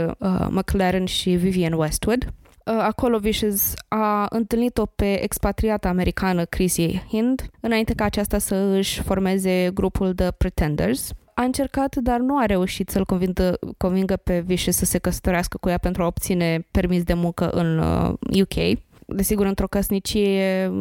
McLaren 0.49 1.05
și 1.05 1.31
Vivienne 1.31 1.77
Westwood. 1.77 2.33
Acolo 2.65 3.19
Vicious 3.19 3.75
a 3.89 4.27
întâlnit-o 4.31 4.87
pe 4.87 5.23
expatriata 5.23 5.89
americană 5.89 6.45
Chrissy 6.45 7.03
Hind, 7.09 7.43
înainte 7.61 7.95
ca 7.95 8.05
aceasta 8.05 8.39
să 8.39 8.55
își 8.55 9.03
formeze 9.03 9.71
grupul 9.75 10.15
The 10.15 10.31
Pretenders, 10.31 11.13
a 11.39 11.43
încercat, 11.43 11.97
dar 11.97 12.19
nu 12.21 12.39
a 12.39 12.45
reușit 12.45 12.91
să-l 12.91 13.05
convingă, 13.05 13.59
convingă 13.77 14.17
pe 14.17 14.41
Vicious 14.41 14.77
să 14.77 14.85
se 14.85 14.99
căsătorească 14.99 15.57
cu 15.61 15.69
ea 15.69 15.79
pentru 15.79 16.03
a 16.03 16.07
obține 16.07 16.67
permis 16.71 17.03
de 17.03 17.15
muncă 17.15 17.49
în 17.51 17.79
uh, 17.79 18.13
UK. 18.41 18.79
Desigur, 19.07 19.47
într-o 19.47 19.67
căsnicie 19.67 20.73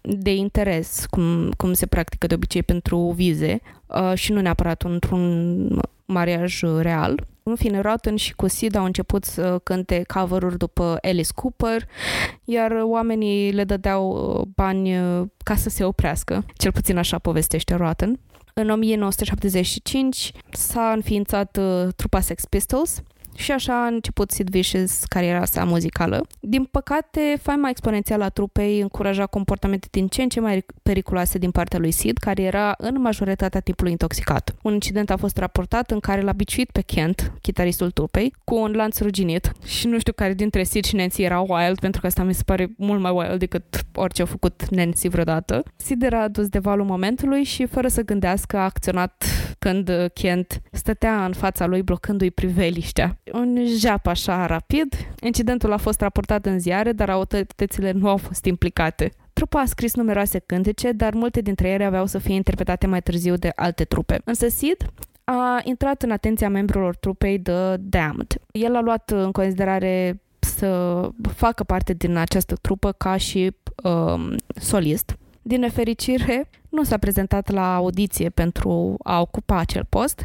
de 0.00 0.34
interes, 0.34 1.06
cum, 1.10 1.50
cum 1.56 1.72
se 1.72 1.86
practică 1.86 2.26
de 2.26 2.34
obicei 2.34 2.62
pentru 2.62 3.12
vize 3.16 3.60
uh, 3.86 4.12
și 4.14 4.32
nu 4.32 4.40
neapărat 4.40 4.82
într-un 4.82 5.80
mariaj 6.04 6.62
real. 6.80 7.26
În 7.42 7.54
fine, 7.54 7.80
Rotten 7.80 8.16
și 8.16 8.34
cu 8.34 8.48
Sid 8.48 8.74
au 8.74 8.84
început 8.84 9.24
să 9.24 9.60
cânte 9.62 10.02
cover-uri 10.14 10.58
după 10.58 10.98
Alice 11.02 11.32
Cooper, 11.34 11.88
iar 12.44 12.70
oamenii 12.82 13.52
le 13.52 13.64
dădeau 13.64 14.10
uh, 14.10 14.46
bani 14.54 14.98
uh, 14.98 15.26
ca 15.44 15.56
să 15.56 15.68
se 15.68 15.84
oprească. 15.84 16.44
Cel 16.56 16.72
puțin 16.72 16.96
așa 16.96 17.18
povestește 17.18 17.74
Rotten. 17.74 18.18
În 18.60 18.70
1975 18.70 20.32
s-a 20.50 20.92
înființat 20.92 21.56
uh, 21.56 21.88
trupa 21.96 22.20
Sex 22.20 22.44
Pistols, 22.44 23.02
și 23.38 23.52
așa 23.52 23.84
a 23.84 23.86
început 23.86 24.30
Sid 24.30 24.48
Vicious 24.50 25.04
cariera 25.04 25.44
sa 25.44 25.64
muzicală. 25.64 26.26
Din 26.40 26.64
păcate, 26.64 27.38
faima 27.42 27.68
exponențială 27.68 28.24
a 28.24 28.28
trupei 28.28 28.80
încuraja 28.80 29.26
comportamente 29.26 29.88
din 29.90 30.06
ce 30.06 30.22
în 30.22 30.28
ce 30.28 30.40
mai 30.40 30.64
periculoase 30.82 31.38
din 31.38 31.50
partea 31.50 31.78
lui 31.78 31.90
Sid, 31.90 32.18
care 32.18 32.42
era 32.42 32.74
în 32.78 33.00
majoritatea 33.00 33.60
timpului 33.60 33.90
intoxicat. 33.90 34.54
Un 34.62 34.72
incident 34.72 35.10
a 35.10 35.16
fost 35.16 35.36
raportat 35.36 35.90
în 35.90 36.00
care 36.00 36.20
l-a 36.20 36.32
biciuit 36.32 36.70
pe 36.70 36.80
Kent, 36.80 37.32
chitaristul 37.40 37.90
trupei, 37.90 38.34
cu 38.44 38.54
un 38.54 38.72
lanț 38.72 39.00
ruginit 39.00 39.52
și 39.64 39.86
nu 39.86 39.98
știu 39.98 40.12
care 40.12 40.34
dintre 40.34 40.62
Sid 40.62 40.84
și 40.84 40.96
Nancy 40.96 41.22
era 41.22 41.40
wild, 41.40 41.78
pentru 41.80 42.00
că 42.00 42.06
asta 42.06 42.22
mi 42.22 42.34
se 42.34 42.42
pare 42.44 42.74
mult 42.76 43.00
mai 43.00 43.12
wild 43.14 43.38
decât 43.38 43.64
orice 43.94 44.22
a 44.22 44.24
făcut 44.24 44.68
Nancy 44.70 45.08
vreodată. 45.08 45.62
Sid 45.76 46.02
era 46.02 46.22
adus 46.22 46.48
de 46.48 46.58
valul 46.58 46.84
momentului 46.84 47.42
și, 47.44 47.66
fără 47.66 47.88
să 47.88 48.02
gândească, 48.02 48.56
a 48.56 48.64
acționat 48.64 49.24
când 49.58 49.90
Kent 50.14 50.60
stătea 50.72 51.24
în 51.24 51.32
fața 51.32 51.66
lui 51.66 51.82
blocându-i 51.82 52.30
priveliștea 52.30 53.18
un 53.32 53.58
jap 53.66 54.06
așa 54.06 54.46
rapid. 54.46 54.94
Incidentul 55.20 55.72
a 55.72 55.76
fost 55.76 56.00
raportat 56.00 56.46
în 56.46 56.58
ziare, 56.58 56.92
dar 56.92 57.10
autoritățile 57.10 57.90
nu 57.92 58.08
au 58.08 58.16
fost 58.16 58.44
implicate. 58.44 59.12
Trupa 59.32 59.60
a 59.60 59.64
scris 59.64 59.94
numeroase 59.94 60.38
cântece, 60.38 60.92
dar 60.92 61.14
multe 61.14 61.40
dintre 61.40 61.68
ele 61.68 61.84
aveau 61.84 62.06
să 62.06 62.18
fie 62.18 62.34
interpretate 62.34 62.86
mai 62.86 63.02
târziu 63.02 63.36
de 63.36 63.52
alte 63.54 63.84
trupe. 63.84 64.20
Însă 64.24 64.48
Sid 64.48 64.76
a 65.24 65.60
intrat 65.64 66.02
în 66.02 66.10
atenția 66.10 66.48
membrilor 66.48 66.96
trupei 66.96 67.40
The 67.40 67.76
Damned. 67.76 68.34
El 68.52 68.76
a 68.76 68.80
luat 68.80 69.10
în 69.10 69.32
considerare 69.32 70.20
să 70.38 71.00
facă 71.34 71.64
parte 71.64 71.92
din 71.92 72.16
această 72.16 72.54
trupă 72.54 72.92
ca 72.92 73.16
și 73.16 73.56
um, 73.82 74.34
solist. 74.54 75.16
Din 75.42 75.60
nefericire, 75.60 76.50
nu 76.68 76.82
s-a 76.82 76.98
prezentat 76.98 77.50
la 77.50 77.74
audiție 77.74 78.28
pentru 78.28 78.96
a 79.02 79.20
ocupa 79.20 79.58
acel 79.58 79.86
post, 79.88 80.24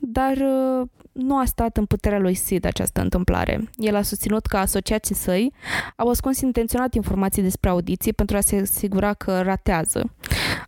dar 0.00 0.36
uh, 0.36 0.88
nu 1.18 1.38
a 1.38 1.44
stat 1.44 1.76
în 1.76 1.84
puterea 1.84 2.18
lui 2.18 2.34
Sid 2.34 2.64
această 2.64 3.00
întâmplare. 3.00 3.70
El 3.76 3.94
a 3.94 4.02
susținut 4.02 4.46
că 4.46 4.56
asociații 4.56 5.14
săi 5.14 5.52
au 5.96 6.08
ascuns 6.08 6.40
intenționat 6.40 6.94
informații 6.94 7.42
despre 7.42 7.70
audiții 7.70 8.12
pentru 8.12 8.36
a 8.36 8.40
se 8.40 8.56
asigura 8.56 9.14
că 9.14 9.40
ratează 9.40 10.10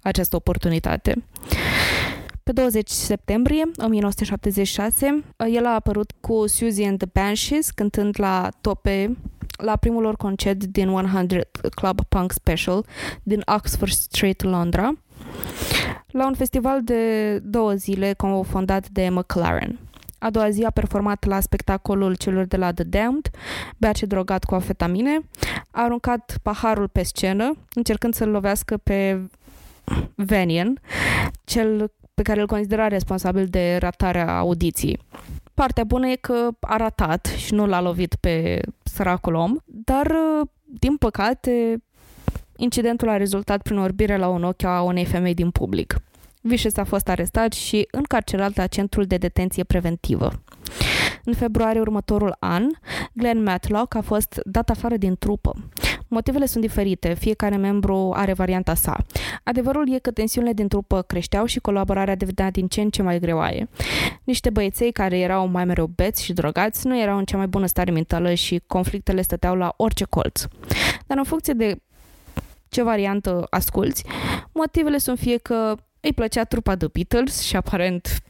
această 0.02 0.36
oportunitate. 0.36 1.24
Pe 2.42 2.52
20 2.52 2.88
septembrie 2.88 3.62
1976, 3.76 5.24
el 5.52 5.66
a 5.66 5.74
apărut 5.74 6.12
cu 6.20 6.46
Susie 6.46 6.86
and 6.88 6.98
the 6.98 7.08
Banshees 7.12 7.70
cântând 7.70 8.14
la 8.18 8.48
tope 8.60 9.16
la 9.56 9.76
primul 9.76 10.02
lor 10.02 10.16
concert 10.16 10.64
din 10.64 10.88
100 10.88 11.36
Club 11.74 12.00
Punk 12.08 12.32
Special 12.32 12.86
din 13.22 13.42
Oxford 13.56 13.92
Street, 13.92 14.42
Londra, 14.42 14.92
la 16.06 16.26
un 16.26 16.34
festival 16.34 16.82
de 16.82 17.38
două 17.38 17.72
zile 17.72 18.14
fondat 18.42 18.88
de 18.88 19.08
McLaren. 19.08 19.78
A 20.22 20.30
doua 20.30 20.50
zi 20.50 20.64
a 20.64 20.70
performat 20.70 21.24
la 21.24 21.40
spectacolul 21.40 22.14
celor 22.14 22.44
de 22.44 22.56
la 22.56 22.72
The 22.72 22.84
Damned, 22.84 23.30
beat 23.76 23.96
și 23.96 24.06
drogat 24.06 24.44
cu 24.44 24.54
afetamine, 24.54 25.20
a 25.70 25.82
aruncat 25.82 26.38
paharul 26.42 26.88
pe 26.88 27.02
scenă, 27.02 27.56
încercând 27.74 28.14
să-l 28.14 28.28
lovească 28.28 28.76
pe 28.76 29.20
Vanian, 30.14 30.80
cel 31.44 31.92
pe 32.14 32.22
care 32.22 32.40
îl 32.40 32.46
considera 32.46 32.88
responsabil 32.88 33.46
de 33.46 33.76
ratarea 33.76 34.38
audiției. 34.38 34.98
Partea 35.54 35.84
bună 35.84 36.06
e 36.06 36.16
că 36.16 36.48
a 36.60 36.76
ratat 36.76 37.26
și 37.26 37.54
nu 37.54 37.66
l-a 37.66 37.80
lovit 37.80 38.14
pe 38.14 38.60
săracul 38.82 39.34
om, 39.34 39.56
dar, 39.64 40.12
din 40.64 40.96
păcate, 40.96 41.82
incidentul 42.56 43.08
a 43.08 43.16
rezultat 43.16 43.62
prin 43.62 43.78
orbire 43.78 44.16
la 44.16 44.28
un 44.28 44.44
ochi 44.44 44.62
a 44.62 44.82
unei 44.82 45.04
femei 45.04 45.34
din 45.34 45.50
public. 45.50 45.96
Vicious 46.40 46.76
a 46.76 46.84
fost 46.84 47.08
arestat 47.08 47.52
și 47.52 47.88
încarcerat 47.90 48.56
la 48.56 48.66
centrul 48.66 49.04
de 49.04 49.16
detenție 49.16 49.64
preventivă. 49.64 50.42
În 51.24 51.34
februarie 51.34 51.80
următorul 51.80 52.36
an, 52.38 52.66
Glenn 53.12 53.42
Matlock 53.42 53.94
a 53.94 54.00
fost 54.00 54.40
dat 54.44 54.70
afară 54.70 54.96
din 54.96 55.16
trupă. 55.18 55.54
Motivele 56.08 56.46
sunt 56.46 56.62
diferite, 56.64 57.14
fiecare 57.14 57.56
membru 57.56 58.12
are 58.14 58.32
varianta 58.32 58.74
sa. 58.74 58.96
Adevărul 59.44 59.92
e 59.94 59.98
că 59.98 60.10
tensiunile 60.10 60.52
din 60.52 60.68
trupă 60.68 61.02
creșteau 61.02 61.44
și 61.44 61.60
colaborarea 61.60 62.14
devenea 62.14 62.50
din 62.50 62.66
ce 62.66 62.80
în 62.80 62.90
ce 62.90 63.02
mai 63.02 63.18
greoaie. 63.18 63.68
Niște 64.24 64.50
băieței 64.50 64.92
care 64.92 65.18
erau 65.18 65.46
mai 65.46 65.64
mereu 65.64 65.86
beți 65.86 66.24
și 66.24 66.32
drogați 66.32 66.86
nu 66.86 67.00
erau 67.00 67.18
în 67.18 67.24
cea 67.24 67.36
mai 67.36 67.46
bună 67.46 67.66
stare 67.66 67.90
mentală 67.90 68.34
și 68.34 68.62
conflictele 68.66 69.22
stăteau 69.22 69.56
la 69.56 69.74
orice 69.76 70.04
colț. 70.04 70.44
Dar 71.06 71.18
în 71.18 71.24
funcție 71.24 71.52
de 71.52 71.76
ce 72.68 72.82
variantă 72.82 73.46
asculți, 73.50 74.04
motivele 74.52 74.98
sunt 74.98 75.18
fie 75.18 75.36
că 75.36 75.74
îi 76.00 76.12
plăcea 76.12 76.44
trupa 76.44 76.74
de 76.74 76.90
Beatles 76.92 77.40
și 77.40 77.56
aparent 77.56 78.22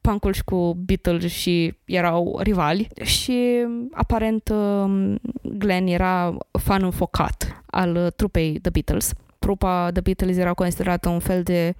punkul 0.00 0.32
și 0.32 0.44
cu 0.44 0.76
Beatles 0.78 1.32
și 1.32 1.74
erau 1.84 2.38
rivali 2.42 2.88
și 3.02 3.66
aparent 3.92 4.48
um, 4.48 5.18
Glenn 5.42 5.86
era 5.86 6.36
fan 6.52 6.82
înfocat 6.82 7.62
al 7.66 8.12
trupei 8.16 8.58
The 8.58 8.70
Beatles. 8.70 9.12
Trupa 9.38 9.90
The 9.92 10.00
Beatles 10.00 10.36
era 10.36 10.52
considerată 10.52 11.08
un 11.08 11.18
fel 11.18 11.42
de 11.42 11.74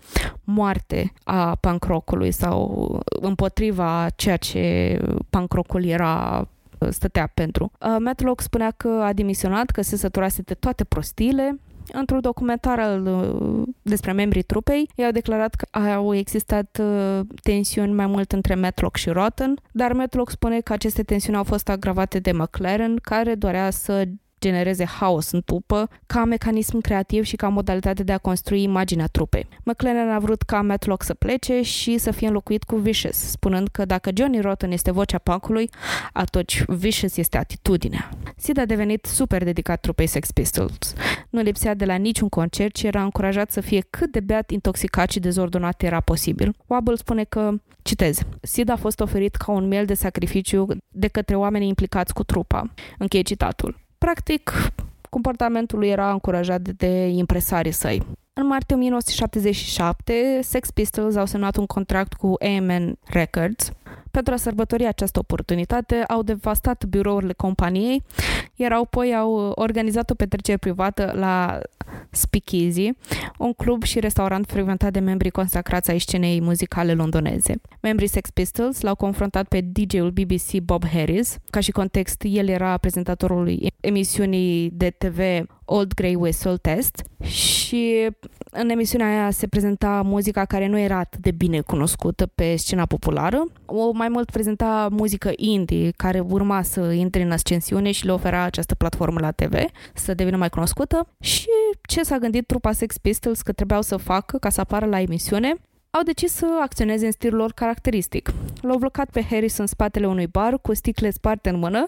moarte 0.44 1.12
a 1.24 1.54
punk 1.54 1.84
rockului 1.84 2.30
sau 2.30 3.00
împotriva 3.20 4.06
ceea 4.16 4.36
ce 4.36 4.98
punk 5.30 5.52
rockul 5.52 5.84
era 5.84 6.46
stătea 6.90 7.30
pentru. 7.34 7.72
Uh, 7.80 7.96
Matlock 7.98 8.40
spunea 8.40 8.70
că 8.70 8.88
a 8.88 9.12
demisionat, 9.12 9.70
că 9.70 9.82
se 9.82 9.96
săturase 9.96 10.42
de 10.42 10.54
toate 10.54 10.84
prostiile 10.84 11.58
Într-un 11.92 12.20
documentar 12.20 12.78
al, 12.78 13.06
uh, 13.06 13.62
despre 13.82 14.12
membrii 14.12 14.42
trupei, 14.42 14.90
ei 14.94 15.04
au 15.04 15.10
declarat 15.10 15.54
că 15.54 15.78
au 15.78 16.14
existat 16.14 16.80
uh, 16.82 17.20
tensiuni 17.42 17.92
mai 17.92 18.06
mult 18.06 18.32
între 18.32 18.54
Matlock 18.54 18.96
și 18.96 19.10
Rotten, 19.10 19.58
dar 19.72 19.92
Matlock 19.92 20.30
spune 20.30 20.60
că 20.60 20.72
aceste 20.72 21.02
tensiuni 21.02 21.38
au 21.38 21.44
fost 21.44 21.68
agravate 21.68 22.18
de 22.18 22.32
McLaren, 22.32 22.96
care 22.96 23.34
dorea 23.34 23.70
să 23.70 24.04
genereze 24.42 24.84
haos 24.84 25.30
în 25.30 25.42
trupă 25.44 25.88
ca 26.06 26.24
mecanism 26.24 26.80
creativ 26.80 27.24
și 27.24 27.36
ca 27.36 27.48
modalitate 27.48 28.02
de 28.02 28.12
a 28.12 28.18
construi 28.18 28.62
imaginea 28.62 29.06
trupei. 29.06 29.46
McLaren 29.64 30.10
a 30.10 30.18
vrut 30.18 30.42
ca 30.42 30.62
Matlock 30.62 31.02
să 31.02 31.14
plece 31.14 31.62
și 31.62 31.98
să 31.98 32.10
fie 32.10 32.26
înlocuit 32.26 32.64
cu 32.64 32.76
Vicious, 32.76 33.16
spunând 33.16 33.68
că 33.68 33.84
dacă 33.84 34.10
Johnny 34.14 34.40
Rotten 34.40 34.70
este 34.70 34.90
vocea 34.90 35.18
punkului, 35.18 35.70
atunci 36.12 36.64
Vicious 36.66 37.16
este 37.16 37.38
atitudinea. 37.38 38.08
Sid 38.36 38.58
a 38.58 38.64
devenit 38.64 39.04
super 39.04 39.44
dedicat 39.44 39.80
trupei 39.80 40.06
Sex 40.06 40.30
Pistols. 40.30 40.94
Nu 41.30 41.40
lipsea 41.40 41.74
de 41.74 41.84
la 41.84 41.94
niciun 41.94 42.28
concert 42.28 42.76
și 42.76 42.86
era 42.86 43.02
încurajat 43.02 43.50
să 43.50 43.60
fie 43.60 43.86
cât 43.90 44.12
de 44.12 44.20
beat, 44.20 44.50
intoxicat 44.50 45.10
și 45.10 45.20
dezordonat 45.20 45.82
era 45.82 46.00
posibil. 46.00 46.54
Wabble 46.66 46.94
spune 46.94 47.24
că, 47.24 47.50
citez, 47.82 48.18
Sid 48.40 48.68
a 48.68 48.76
fost 48.76 49.00
oferit 49.00 49.34
ca 49.34 49.52
un 49.52 49.68
miel 49.68 49.84
de 49.84 49.94
sacrificiu 49.94 50.66
de 50.88 51.08
către 51.08 51.34
oamenii 51.36 51.68
implicați 51.68 52.12
cu 52.12 52.24
trupa. 52.24 52.70
Încheie 52.98 53.22
citatul. 53.22 53.81
Practic, 54.02 54.52
comportamentul 55.10 55.78
lui 55.78 55.88
era 55.88 56.10
încurajat 56.10 56.60
de 56.60 57.06
impresarii 57.06 57.72
săi. 57.72 58.02
În 58.32 58.46
martie 58.46 58.74
1977, 58.76 60.40
Sex 60.42 60.70
Pistols 60.70 61.16
au 61.16 61.26
semnat 61.26 61.56
un 61.56 61.66
contract 61.66 62.12
cu 62.12 62.34
AMN 62.40 62.98
Records. 63.04 63.72
Pentru 64.12 64.32
a 64.32 64.36
sărbători 64.36 64.86
această 64.86 65.18
oportunitate, 65.18 65.94
au 65.94 66.22
devastat 66.22 66.84
birourile 66.84 67.32
companiei, 67.32 68.02
iar 68.54 68.72
apoi 68.72 69.14
au 69.14 69.34
organizat 69.54 70.10
o 70.10 70.14
petrecere 70.14 70.56
privată 70.56 71.12
la 71.14 71.60
Speakeasy, 72.10 72.90
un 73.38 73.52
club 73.52 73.82
și 73.82 74.00
restaurant 74.00 74.46
frecventat 74.46 74.92
de 74.92 74.98
membrii 74.98 75.30
consacrați 75.30 75.90
ai 75.90 75.98
scenei 75.98 76.40
muzicale 76.40 76.94
londoneze. 76.94 77.60
Membrii 77.80 78.08
Sex 78.08 78.30
Pistols 78.30 78.80
l-au 78.80 78.94
confruntat 78.94 79.48
pe 79.48 79.60
DJ-ul 79.60 80.10
BBC 80.10 80.60
Bob 80.62 80.86
Harris. 80.86 81.38
Ca 81.50 81.60
și 81.60 81.70
context, 81.70 82.22
el 82.24 82.48
era 82.48 82.76
prezentatorul 82.76 83.72
emisiunii 83.80 84.70
de 84.70 84.90
TV 84.98 85.18
Old 85.74 85.94
Grey 85.94 86.14
Whistle 86.14 86.56
Test 86.56 87.02
și 87.22 88.10
în 88.50 88.68
emisiunea 88.68 89.06
aia 89.06 89.30
se 89.30 89.46
prezenta 89.46 90.02
muzica 90.04 90.44
care 90.44 90.66
nu 90.66 90.78
era 90.78 90.98
atât 90.98 91.20
de 91.20 91.30
bine 91.30 91.60
cunoscută 91.60 92.26
pe 92.26 92.56
scena 92.56 92.86
populară. 92.86 93.44
O 93.66 93.90
mai 93.92 94.08
mult 94.08 94.30
prezenta 94.30 94.88
muzică 94.90 95.32
indie 95.36 95.90
care 95.96 96.20
urma 96.20 96.62
să 96.62 96.80
intre 96.80 97.22
în 97.22 97.30
ascensiune 97.30 97.90
și 97.90 98.04
le 98.04 98.12
ofera 98.12 98.42
această 98.42 98.74
platformă 98.74 99.20
la 99.20 99.30
TV 99.30 99.54
să 99.94 100.14
devină 100.14 100.36
mai 100.36 100.48
cunoscută 100.48 101.08
și 101.20 101.48
ce 101.82 102.02
s-a 102.02 102.18
gândit 102.18 102.46
trupa 102.46 102.72
Sex 102.72 102.98
Pistols 102.98 103.42
că 103.42 103.52
trebuiau 103.52 103.82
să 103.82 103.96
facă 103.96 104.38
ca 104.38 104.48
să 104.48 104.60
apară 104.60 104.86
la 104.86 105.00
emisiune 105.00 105.56
au 105.90 106.02
decis 106.02 106.32
să 106.32 106.46
acționeze 106.62 107.06
în 107.06 107.12
stilul 107.12 107.38
lor 107.38 107.52
caracteristic. 107.52 108.32
L-au 108.60 108.78
blocat 108.78 109.10
pe 109.10 109.22
Harris 109.30 109.56
în 109.56 109.66
spatele 109.66 110.06
unui 110.06 110.26
bar 110.26 110.58
cu 110.58 110.74
sticle 110.74 111.10
sparte 111.10 111.48
în 111.48 111.58
mână, 111.58 111.84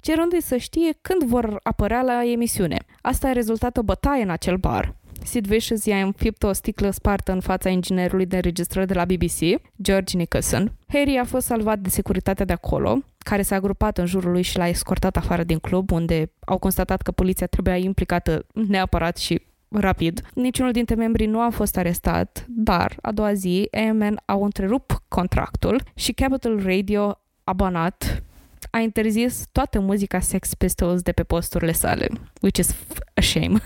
cerându-i 0.00 0.42
să 0.42 0.56
știe 0.56 0.98
când 1.00 1.22
vor 1.22 1.58
apărea 1.62 2.02
la 2.02 2.24
emisiune. 2.24 2.76
Asta 3.02 3.28
a 3.28 3.32
rezultat 3.32 3.76
o 3.76 3.82
bătaie 3.82 4.22
în 4.22 4.30
acel 4.30 4.56
bar. 4.56 4.94
Sid 5.24 5.46
Vicious 5.46 5.84
i-a 5.84 6.02
înfipt 6.02 6.42
o 6.42 6.52
sticlă 6.52 6.90
spartă 6.90 7.32
în 7.32 7.40
fața 7.40 7.68
inginerului 7.68 8.26
de 8.26 8.36
înregistrări 8.36 8.86
de 8.86 8.94
la 8.94 9.04
BBC, 9.04 9.60
George 9.82 10.16
Nicholson. 10.16 10.72
Harry 10.86 11.16
a 11.16 11.24
fost 11.24 11.46
salvat 11.46 11.78
de 11.78 11.88
securitatea 11.88 12.44
de 12.44 12.52
acolo, 12.52 12.98
care 13.18 13.42
s-a 13.42 13.60
grupat 13.60 13.98
în 13.98 14.06
jurul 14.06 14.30
lui 14.30 14.42
și 14.42 14.56
l-a 14.56 14.68
escortat 14.68 15.16
afară 15.16 15.42
din 15.42 15.58
club, 15.58 15.90
unde 15.90 16.32
au 16.44 16.58
constatat 16.58 17.02
că 17.02 17.10
poliția 17.10 17.46
trebuia 17.46 17.76
implicată 17.76 18.46
neapărat 18.68 19.16
și 19.16 19.42
rapid. 19.68 20.20
Niciunul 20.34 20.72
dintre 20.72 20.94
membrii 20.94 21.26
nu 21.26 21.40
a 21.40 21.48
fost 21.50 21.76
arestat, 21.76 22.44
dar 22.48 22.96
a 23.00 23.12
doua 23.12 23.32
zi 23.32 23.68
AMN 23.88 24.20
au 24.24 24.44
întrerupt 24.44 25.02
contractul 25.08 25.82
și 25.94 26.12
Capital 26.12 26.62
Radio 26.62 27.20
a 27.44 27.52
banat 27.52 28.22
a 28.70 28.78
interzis 28.78 29.44
toată 29.52 29.80
muzica 29.80 30.20
Sex 30.20 30.54
Pistols 30.54 31.02
de 31.02 31.12
pe 31.12 31.22
posturile 31.22 31.72
sale, 31.72 32.06
which 32.40 32.58
is 32.58 32.74
a 33.14 33.20
shame. 33.20 33.60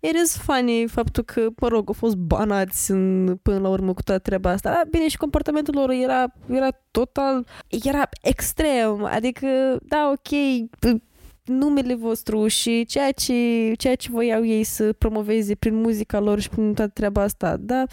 It 0.00 0.14
is 0.24 0.36
funny 0.36 0.86
faptul 0.88 1.22
că, 1.22 1.46
mă 1.60 1.68
rog, 1.68 1.88
au 1.88 1.92
fost 1.92 2.16
banați 2.16 2.90
în, 2.90 3.36
până 3.42 3.58
la 3.58 3.68
urmă 3.68 3.94
cu 3.94 4.02
toată 4.02 4.20
treaba 4.20 4.50
asta. 4.50 4.70
Dar, 4.70 4.86
bine, 4.90 5.08
și 5.08 5.16
comportamentul 5.16 5.74
lor 5.74 5.90
era, 5.90 6.24
era 6.50 6.68
total, 6.90 7.46
era 7.84 8.08
extrem. 8.22 9.04
Adică, 9.04 9.46
da, 9.82 10.12
ok, 10.12 10.38
numele 11.44 11.94
vostru 11.94 12.46
și 12.46 12.84
ceea 12.84 13.12
ce, 13.12 13.72
ceea 13.76 13.94
ce 13.94 14.08
voiau 14.10 14.44
ei 14.44 14.64
să 14.64 14.92
promoveze 14.92 15.54
prin 15.54 15.74
muzica 15.74 16.20
lor 16.20 16.40
și 16.40 16.48
prin 16.48 16.74
toată 16.74 16.90
treaba 16.94 17.22
asta. 17.22 17.56
Dar, 17.60 17.86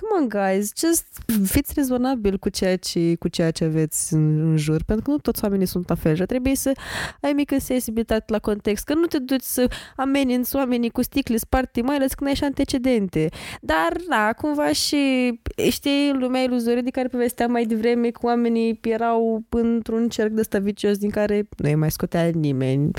come 0.00 0.20
on, 0.20 0.28
guys, 0.28 0.72
just 0.78 1.06
fiți 1.52 1.72
rezonabil 1.74 2.38
cu 2.38 2.48
ceea 2.48 2.76
ce, 2.76 3.14
cu 3.14 3.28
ceea 3.28 3.50
ce 3.50 3.64
aveți 3.64 4.14
în, 4.14 4.50
în 4.50 4.56
jur, 4.56 4.82
pentru 4.84 5.04
că 5.04 5.10
nu 5.10 5.18
toți 5.18 5.44
oamenii 5.44 5.66
sunt 5.66 5.88
la 5.88 5.94
fel 5.94 6.14
și 6.14 6.22
trebuie 6.22 6.54
să 6.54 6.72
ai 7.20 7.32
mică 7.32 7.58
sensibilitate 7.58 8.32
la 8.32 8.38
context, 8.38 8.84
că 8.84 8.94
nu 8.94 9.06
te 9.06 9.18
duci 9.18 9.42
să 9.42 9.70
ameninți 9.96 10.56
oamenii 10.56 10.90
cu 10.90 11.02
sticle 11.02 11.36
sparte, 11.36 11.82
mai 11.82 11.96
ales 11.96 12.14
când 12.14 12.28
ai 12.28 12.36
și 12.36 12.44
antecedente. 12.44 13.28
Dar, 13.60 13.96
da, 14.08 14.32
cumva 14.36 14.72
și, 14.72 15.32
știi, 15.70 16.12
lumea 16.12 16.42
iluzorie 16.42 16.82
de 16.82 16.90
care 16.90 17.08
povesteam 17.08 17.50
mai 17.50 17.64
devreme, 17.64 18.10
cu 18.10 18.26
oamenii 18.26 18.78
erau 18.82 19.42
într-un 19.48 20.08
cerc 20.08 20.30
de 20.30 20.58
vicios 20.58 20.98
din 20.98 21.10
care 21.10 21.48
nu 21.56 21.68
i 21.68 21.74
mai 21.74 21.90
scotea 21.90 22.30
nimeni 22.34 22.89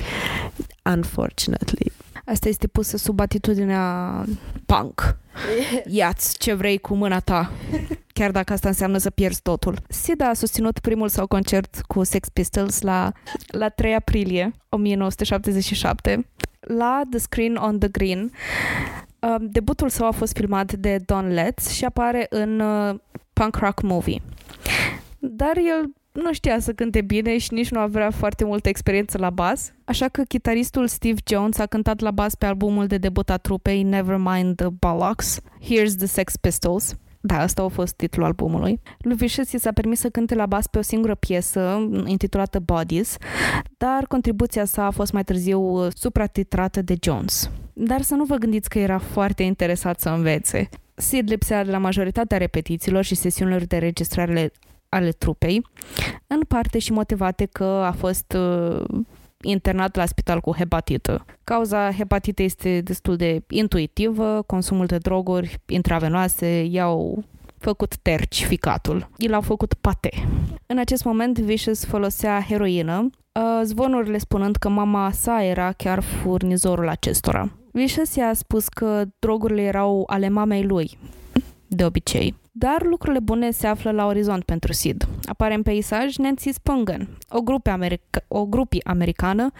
unfortunately. 0.84 1.92
Asta 2.24 2.48
este 2.48 2.66
pusă 2.66 2.96
sub 2.96 3.20
atitudinea 3.20 4.24
punk. 4.66 5.16
Iați 6.00 6.38
ce 6.38 6.54
vrei 6.54 6.78
cu 6.78 6.94
mâna 6.94 7.20
ta, 7.20 7.52
chiar 8.12 8.30
dacă 8.30 8.52
asta 8.52 8.68
înseamnă 8.68 8.98
să 8.98 9.10
pierzi 9.10 9.42
totul. 9.42 9.78
Sid 9.88 10.20
a 10.20 10.32
susținut 10.34 10.78
primul 10.78 11.08
său 11.08 11.26
concert 11.26 11.80
cu 11.86 12.04
Sex 12.04 12.28
Pistols 12.28 12.80
la, 12.80 13.12
la 13.46 13.68
3 13.68 13.94
aprilie 13.94 14.52
1977 14.68 16.26
la 16.60 17.00
The 17.10 17.18
Screen 17.18 17.56
on 17.56 17.78
the 17.78 17.88
Green. 17.88 18.32
Uh, 19.18 19.34
debutul 19.40 19.88
său 19.88 20.06
a 20.06 20.10
fost 20.10 20.36
filmat 20.36 20.72
de 20.72 20.96
Don 21.06 21.28
Letts 21.32 21.70
și 21.70 21.84
apare 21.84 22.26
în 22.30 22.60
uh, 22.60 22.94
Punk 23.32 23.56
Rock 23.56 23.82
Movie. 23.82 24.22
Dar 25.18 25.56
el 25.56 25.92
nu 26.12 26.32
știa 26.32 26.60
să 26.60 26.72
cânte 26.72 27.00
bine 27.00 27.38
și 27.38 27.52
nici 27.52 27.70
nu 27.70 27.78
avea 27.78 28.10
foarte 28.10 28.44
multă 28.44 28.68
experiență 28.68 29.18
la 29.18 29.30
bas, 29.30 29.72
așa 29.84 30.08
că 30.08 30.22
chitaristul 30.22 30.86
Steve 30.86 31.20
Jones 31.26 31.58
a 31.58 31.66
cântat 31.66 32.00
la 32.00 32.10
bas 32.10 32.34
pe 32.34 32.46
albumul 32.46 32.86
de 32.86 32.98
debut 32.98 33.30
a 33.30 33.36
trupei 33.36 33.82
Nevermind 33.82 34.56
the 34.56 34.68
Bollocks, 34.68 35.40
Here's 35.40 35.96
the 35.96 36.06
Sex 36.06 36.36
Pistols. 36.36 36.94
Da, 37.24 37.38
asta 37.38 37.62
a 37.62 37.68
fost 37.68 37.94
titlul 37.94 38.24
albumului. 38.24 38.80
Lui 38.98 39.14
Vicious 39.14 39.52
i 39.52 39.58
s-a 39.58 39.72
permis 39.72 40.00
să 40.00 40.08
cânte 40.08 40.34
la 40.34 40.46
bas 40.46 40.66
pe 40.66 40.78
o 40.78 40.82
singură 40.82 41.14
piesă, 41.14 41.88
intitulată 42.04 42.58
Bodies, 42.58 43.16
dar 43.78 44.06
contribuția 44.06 44.64
sa 44.64 44.84
a 44.84 44.90
fost 44.90 45.12
mai 45.12 45.24
târziu 45.24 45.88
supratitrată 45.90 46.82
de 46.82 46.94
Jones. 47.02 47.50
Dar 47.72 48.00
să 48.00 48.14
nu 48.14 48.24
vă 48.24 48.36
gândiți 48.36 48.68
că 48.68 48.78
era 48.78 48.98
foarte 48.98 49.42
interesat 49.42 50.00
să 50.00 50.08
învețe. 50.08 50.68
Sid 50.94 51.28
lipsea 51.30 51.64
de 51.64 51.70
la 51.70 51.78
majoritatea 51.78 52.38
repetițiilor 52.38 53.04
și 53.04 53.14
sesiunilor 53.14 53.64
de 53.64 53.76
registrare 53.76 54.52
ale 54.92 55.10
trupei, 55.10 55.66
în 56.26 56.40
parte 56.48 56.78
și 56.78 56.92
motivate 56.92 57.44
că 57.44 57.64
a 57.64 57.92
fost 57.92 58.36
uh, 58.38 58.84
internat 59.42 59.96
la 59.96 60.06
spital 60.06 60.40
cu 60.40 60.54
hepatită. 60.56 61.24
Cauza 61.44 61.92
hepatitei 61.92 62.44
este 62.44 62.80
destul 62.80 63.16
de 63.16 63.42
intuitivă, 63.48 64.42
consumul 64.46 64.86
de 64.86 64.98
droguri 64.98 65.60
intravenoase 65.66 66.64
i-au 66.64 67.24
făcut 67.58 67.96
terci 67.96 68.44
ficatul. 68.44 69.08
I 69.16 69.28
l-au 69.28 69.40
făcut 69.40 69.74
pate. 69.74 70.10
În 70.66 70.78
acest 70.78 71.04
moment, 71.04 71.38
Vicious 71.38 71.84
folosea 71.84 72.44
heroină, 72.48 73.10
uh, 73.32 73.60
zvonurile 73.64 74.18
spunând 74.18 74.56
că 74.56 74.68
mama 74.68 75.10
sa 75.10 75.44
era 75.44 75.72
chiar 75.72 76.02
furnizorul 76.02 76.88
acestora. 76.88 77.50
Vicious 77.70 78.14
i-a 78.14 78.32
spus 78.34 78.68
că 78.68 79.04
drogurile 79.18 79.62
erau 79.62 80.02
ale 80.06 80.28
mamei 80.28 80.64
lui, 80.64 80.98
de 81.74 81.84
obicei. 81.84 82.34
Dar 82.52 82.82
lucrurile 82.82 83.20
bune 83.20 83.50
se 83.50 83.66
află 83.66 83.90
la 83.90 84.06
orizont 84.06 84.44
pentru 84.44 84.72
Sid. 84.72 85.08
Apare 85.24 85.54
în 85.54 85.62
peisaj 85.62 86.16
Nancy 86.16 86.52
Spungen, 86.52 87.08
o, 87.28 87.40
grupe 87.40 87.70
america- 87.70 88.24
o 88.28 88.46
grupie 88.46 88.80
americană 88.84 89.50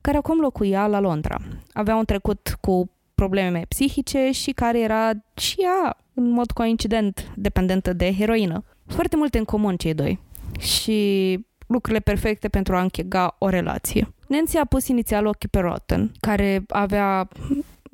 care 0.00 0.16
acum 0.16 0.40
locuia 0.40 0.86
la 0.86 1.00
Londra. 1.00 1.36
Avea 1.72 1.96
un 1.96 2.04
trecut 2.04 2.56
cu 2.60 2.90
probleme 3.14 3.64
psihice 3.68 4.30
și 4.30 4.50
care 4.50 4.80
era 4.80 5.10
și 5.36 5.56
ea, 5.60 5.96
în 6.14 6.30
mod 6.30 6.50
coincident, 6.50 7.32
dependentă 7.36 7.92
de 7.92 8.14
heroină. 8.14 8.64
Foarte 8.86 9.16
multe 9.16 9.38
în 9.38 9.44
comun 9.44 9.76
cei 9.76 9.94
doi 9.94 10.18
și 10.58 11.38
lucrurile 11.66 12.00
perfecte 12.00 12.48
pentru 12.48 12.76
a 12.76 12.80
închega 12.80 13.36
o 13.38 13.48
relație. 13.48 14.14
Nancy 14.26 14.56
a 14.56 14.64
pus 14.64 14.88
inițial 14.88 15.26
ochii 15.26 15.48
pe 15.48 15.58
Rotten, 15.58 16.12
care 16.20 16.64
avea 16.68 17.28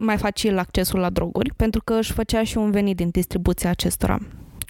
mai 0.00 0.16
facil 0.16 0.58
accesul 0.58 0.98
la 0.98 1.10
droguri, 1.10 1.54
pentru 1.56 1.80
că 1.84 1.94
își 1.94 2.12
făcea 2.12 2.44
și 2.44 2.58
un 2.58 2.70
venit 2.70 2.96
din 2.96 3.08
distribuția 3.08 3.70
acestora. 3.70 4.18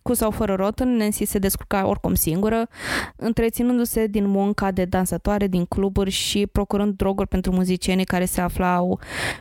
Cu 0.03 0.15
sau 0.15 0.31
fără 0.31 0.55
Rotten, 0.55 0.97
Nancy 0.97 1.25
se 1.25 1.39
descurca 1.39 1.87
oricum 1.87 2.15
singură, 2.15 2.69
întreținându-se 3.17 4.07
din 4.07 4.27
munca 4.27 4.71
de 4.71 4.85
dansatoare 4.85 5.47
din 5.47 5.65
cluburi 5.65 6.11
și 6.11 6.47
procurând 6.47 6.97
droguri 6.97 7.29
pentru 7.29 7.53
muzicienii 7.53 8.05
care 8.05 8.25
se 8.25 8.41
aflau 8.41 9.01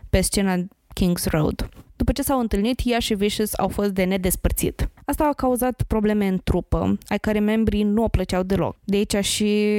pe 0.09 0.21
scena 0.21 0.55
Kings 0.93 1.25
Road. 1.25 1.69
După 1.95 2.11
ce 2.11 2.21
s-au 2.21 2.39
întâlnit, 2.39 2.81
ea 2.83 2.99
și 2.99 3.13
Vicious 3.13 3.57
au 3.57 3.67
fost 3.67 3.89
de 3.89 4.03
nedespărțit. 4.03 4.89
Asta 5.05 5.23
a 5.23 5.33
cauzat 5.33 5.83
probleme 5.87 6.27
în 6.27 6.39
trupă, 6.43 6.97
ai 7.07 7.19
care 7.19 7.39
membrii 7.39 7.83
nu 7.83 8.03
o 8.03 8.07
plăceau 8.07 8.43
deloc. 8.43 8.75
De 8.83 8.95
aici 8.95 9.25
și 9.25 9.69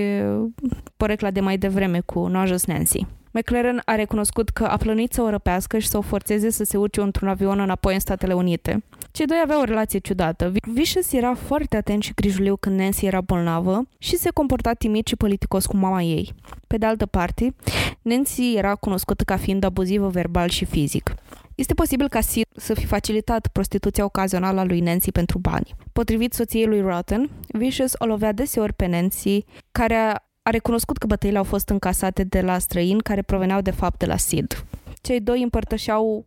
porecla 0.96 1.30
de 1.30 1.40
mai 1.40 1.58
devreme 1.58 2.00
cu 2.00 2.26
Nojos 2.26 2.64
Nancy. 2.64 3.06
McLaren 3.38 3.82
a 3.84 3.94
recunoscut 3.94 4.48
că 4.48 4.64
a 4.64 4.76
plănuit 4.76 5.12
să 5.12 5.22
o 5.22 5.30
răpească 5.30 5.78
și 5.78 5.88
să 5.88 5.96
o 5.96 6.00
forțeze 6.00 6.50
să 6.50 6.64
se 6.64 6.76
urce 6.76 7.00
într-un 7.00 7.28
avion 7.28 7.60
înapoi 7.60 7.94
în 7.94 8.00
Statele 8.00 8.34
Unite. 8.34 8.84
Cei 9.10 9.26
doi 9.26 9.40
aveau 9.42 9.60
o 9.60 9.64
relație 9.64 9.98
ciudată. 9.98 10.52
Vicious 10.72 11.12
era 11.12 11.34
foarte 11.34 11.76
atent 11.76 12.02
și 12.02 12.12
grijuliu 12.14 12.56
când 12.56 12.78
Nancy 12.78 13.06
era 13.06 13.20
bolnavă 13.20 13.82
și 13.98 14.16
se 14.16 14.30
comporta 14.30 14.72
timid 14.72 15.06
și 15.06 15.16
politicos 15.16 15.66
cu 15.66 15.76
mama 15.76 16.02
ei. 16.02 16.34
Pe 16.66 16.76
de 16.76 16.86
altă 16.86 17.06
parte, 17.06 17.54
Nancy 18.02 18.56
era 18.56 18.74
cunoscută 18.74 19.24
ca 19.24 19.36
fiind 19.36 19.64
abuzivă 19.64 20.08
verbal 20.08 20.48
și 20.48 20.64
fizic. 20.64 21.14
Este 21.54 21.74
posibil 21.74 22.08
ca 22.08 22.20
Sid 22.20 22.46
să 22.56 22.74
fi 22.74 22.86
facilitat 22.86 23.46
prostituția 23.46 24.04
ocazională 24.04 24.60
a 24.60 24.64
lui 24.64 24.80
Nancy 24.80 25.12
pentru 25.12 25.38
bani. 25.38 25.74
Potrivit 25.92 26.32
soției 26.32 26.66
lui 26.66 26.80
Rotten, 26.80 27.30
Vicious 27.48 27.92
o 27.98 28.06
lovea 28.06 28.32
deseori 28.32 28.72
pe 28.72 28.86
Nancy, 28.86 29.44
care 29.72 30.27
a 30.48 30.50
recunoscut 30.50 30.98
că 30.98 31.06
bătăile 31.06 31.38
au 31.38 31.44
fost 31.44 31.68
încasate 31.68 32.24
de 32.24 32.40
la 32.40 32.58
străini 32.58 33.02
care 33.02 33.22
proveneau 33.22 33.60
de 33.60 33.70
fapt 33.70 33.98
de 33.98 34.06
la 34.06 34.16
Sid. 34.16 34.64
Cei 35.00 35.20
doi 35.20 35.42
împărtășeau 35.42 36.26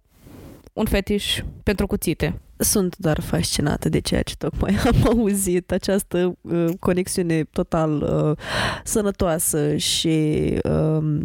un 0.73 0.85
fetiș 0.85 1.41
pentru 1.63 1.87
cuțite. 1.87 2.39
Sunt 2.57 2.97
doar 2.97 3.19
fascinată 3.19 3.89
de 3.89 3.99
ceea 3.99 4.21
ce 4.21 4.35
tocmai 4.35 4.75
am 4.85 4.95
auzit, 5.17 5.71
această 5.71 6.37
uh, 6.41 6.67
conexiune 6.79 7.43
total 7.43 8.01
uh, 8.01 8.37
sănătoasă 8.83 9.75
și 9.75 10.47
uh, 10.63 11.21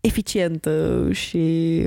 eficientă 0.00 1.06
și 1.12 1.86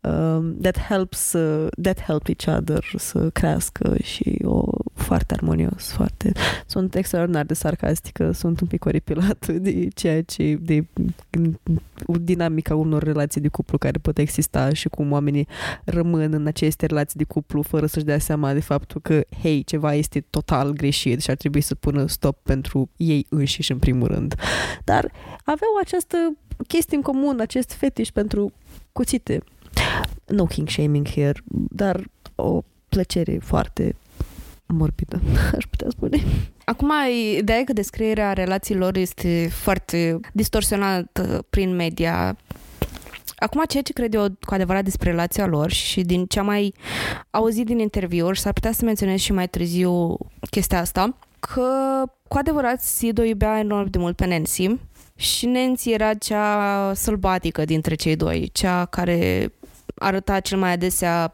um, 0.00 0.56
that 0.60 0.78
helps 0.78 1.32
uh, 1.32 1.66
that 1.82 2.00
help 2.00 2.26
each 2.28 2.58
other 2.58 2.84
să 2.96 3.30
crească 3.30 3.96
și 4.02 4.38
o 4.44 4.62
foarte 4.94 5.34
armonios, 5.34 5.90
foarte 5.90 6.32
sunt 6.66 6.94
extraordinar 6.94 7.44
de 7.44 7.54
sarcastică, 7.54 8.30
sunt 8.32 8.60
un 8.60 8.66
pic 8.66 8.84
oripilat 8.84 9.48
de 9.66 9.88
ceea 9.94 10.22
ce 10.22 10.58
de 10.60 10.86
dinamica 12.20 12.74
unor 12.74 13.02
relații 13.02 13.40
de 13.40 13.48
cuplu 13.48 13.78
care 13.78 13.98
pot 13.98 14.18
exista 14.18 14.72
și 14.72 14.88
cum 14.88 15.12
oamenii 15.12 15.46
rămân 15.84 16.32
în 16.32 16.46
aceste 16.46 16.86
relații 16.86 17.18
de 17.18 17.24
cuplu 17.24 17.62
fără 17.62 17.86
să-și 17.86 18.04
dea 18.04 18.18
seama 18.18 18.52
de 18.52 18.60
faptul 18.60 19.00
că 19.00 19.20
hei, 19.42 19.62
ceva 19.62 19.94
este 19.94 20.20
total 20.30 20.72
greșit 20.72 21.20
și 21.20 21.30
ar 21.30 21.36
trebui 21.36 21.60
să 21.60 21.74
pună 21.74 22.06
stop 22.06 22.38
pentru 22.42 22.90
ei 22.96 23.26
înșiși 23.28 23.72
în 23.72 23.78
primul 23.78 24.06
rând. 24.06 24.34
Dar 24.84 25.12
aveau 25.44 25.70
această 25.80 26.16
chestii 26.66 26.96
în 26.96 27.02
comun, 27.02 27.40
acest 27.40 27.72
fetiș 27.72 28.08
pentru 28.08 28.52
cuțite. 28.92 29.42
No 30.26 30.44
king 30.44 30.68
shaming 30.68 31.08
here, 31.08 31.42
dar 31.70 32.04
o 32.34 32.62
plăcere 32.88 33.38
foarte 33.42 33.94
morbidă, 34.66 35.20
aș 35.56 35.64
putea 35.70 35.88
spune. 35.90 36.22
Acum, 36.64 36.90
ideea 37.38 37.58
e 37.58 37.64
că 37.64 37.72
descrierea 37.72 38.32
relațiilor 38.32 38.96
este 38.96 39.48
foarte 39.50 40.20
distorsionată 40.32 41.46
prin 41.50 41.74
media 41.74 42.36
Acum, 43.38 43.62
ceea 43.68 43.82
ce 43.82 43.92
cred 43.92 44.14
eu 44.14 44.26
cu 44.40 44.54
adevărat 44.54 44.84
despre 44.84 45.10
relația 45.10 45.46
lor 45.46 45.70
și 45.70 46.00
din 46.00 46.26
ce 46.26 46.38
am 46.38 46.46
mai 46.46 46.74
auzit 47.30 47.66
din 47.66 47.78
interviuri, 47.78 48.38
s-ar 48.38 48.52
putea 48.52 48.72
să 48.72 48.84
menționez 48.84 49.18
și 49.18 49.32
mai 49.32 49.48
târziu 49.48 50.16
chestia 50.50 50.80
asta, 50.80 51.16
că 51.38 52.02
cu 52.28 52.36
adevărat 52.38 52.82
Sid 52.82 53.18
o 53.18 53.22
iubea 53.22 53.58
enorm 53.58 53.90
de 53.90 53.98
mult 53.98 54.16
pe 54.16 54.26
Nancy 54.26 54.78
și 55.18 55.46
Nancy 55.46 55.90
era 55.90 56.14
cea 56.14 56.92
sălbatică 56.94 57.64
dintre 57.64 57.94
cei 57.94 58.16
doi, 58.16 58.50
cea 58.52 58.84
care 58.84 59.52
arăta 59.94 60.40
cel 60.40 60.58
mai 60.58 60.72
adesea 60.72 61.32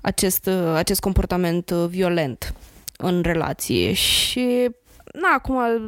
acest, 0.00 0.50
acest 0.74 1.00
comportament 1.00 1.70
violent 1.70 2.54
în 2.96 3.22
relație 3.22 3.92
și 3.92 4.70
na, 5.12 5.28
acum 5.36 5.82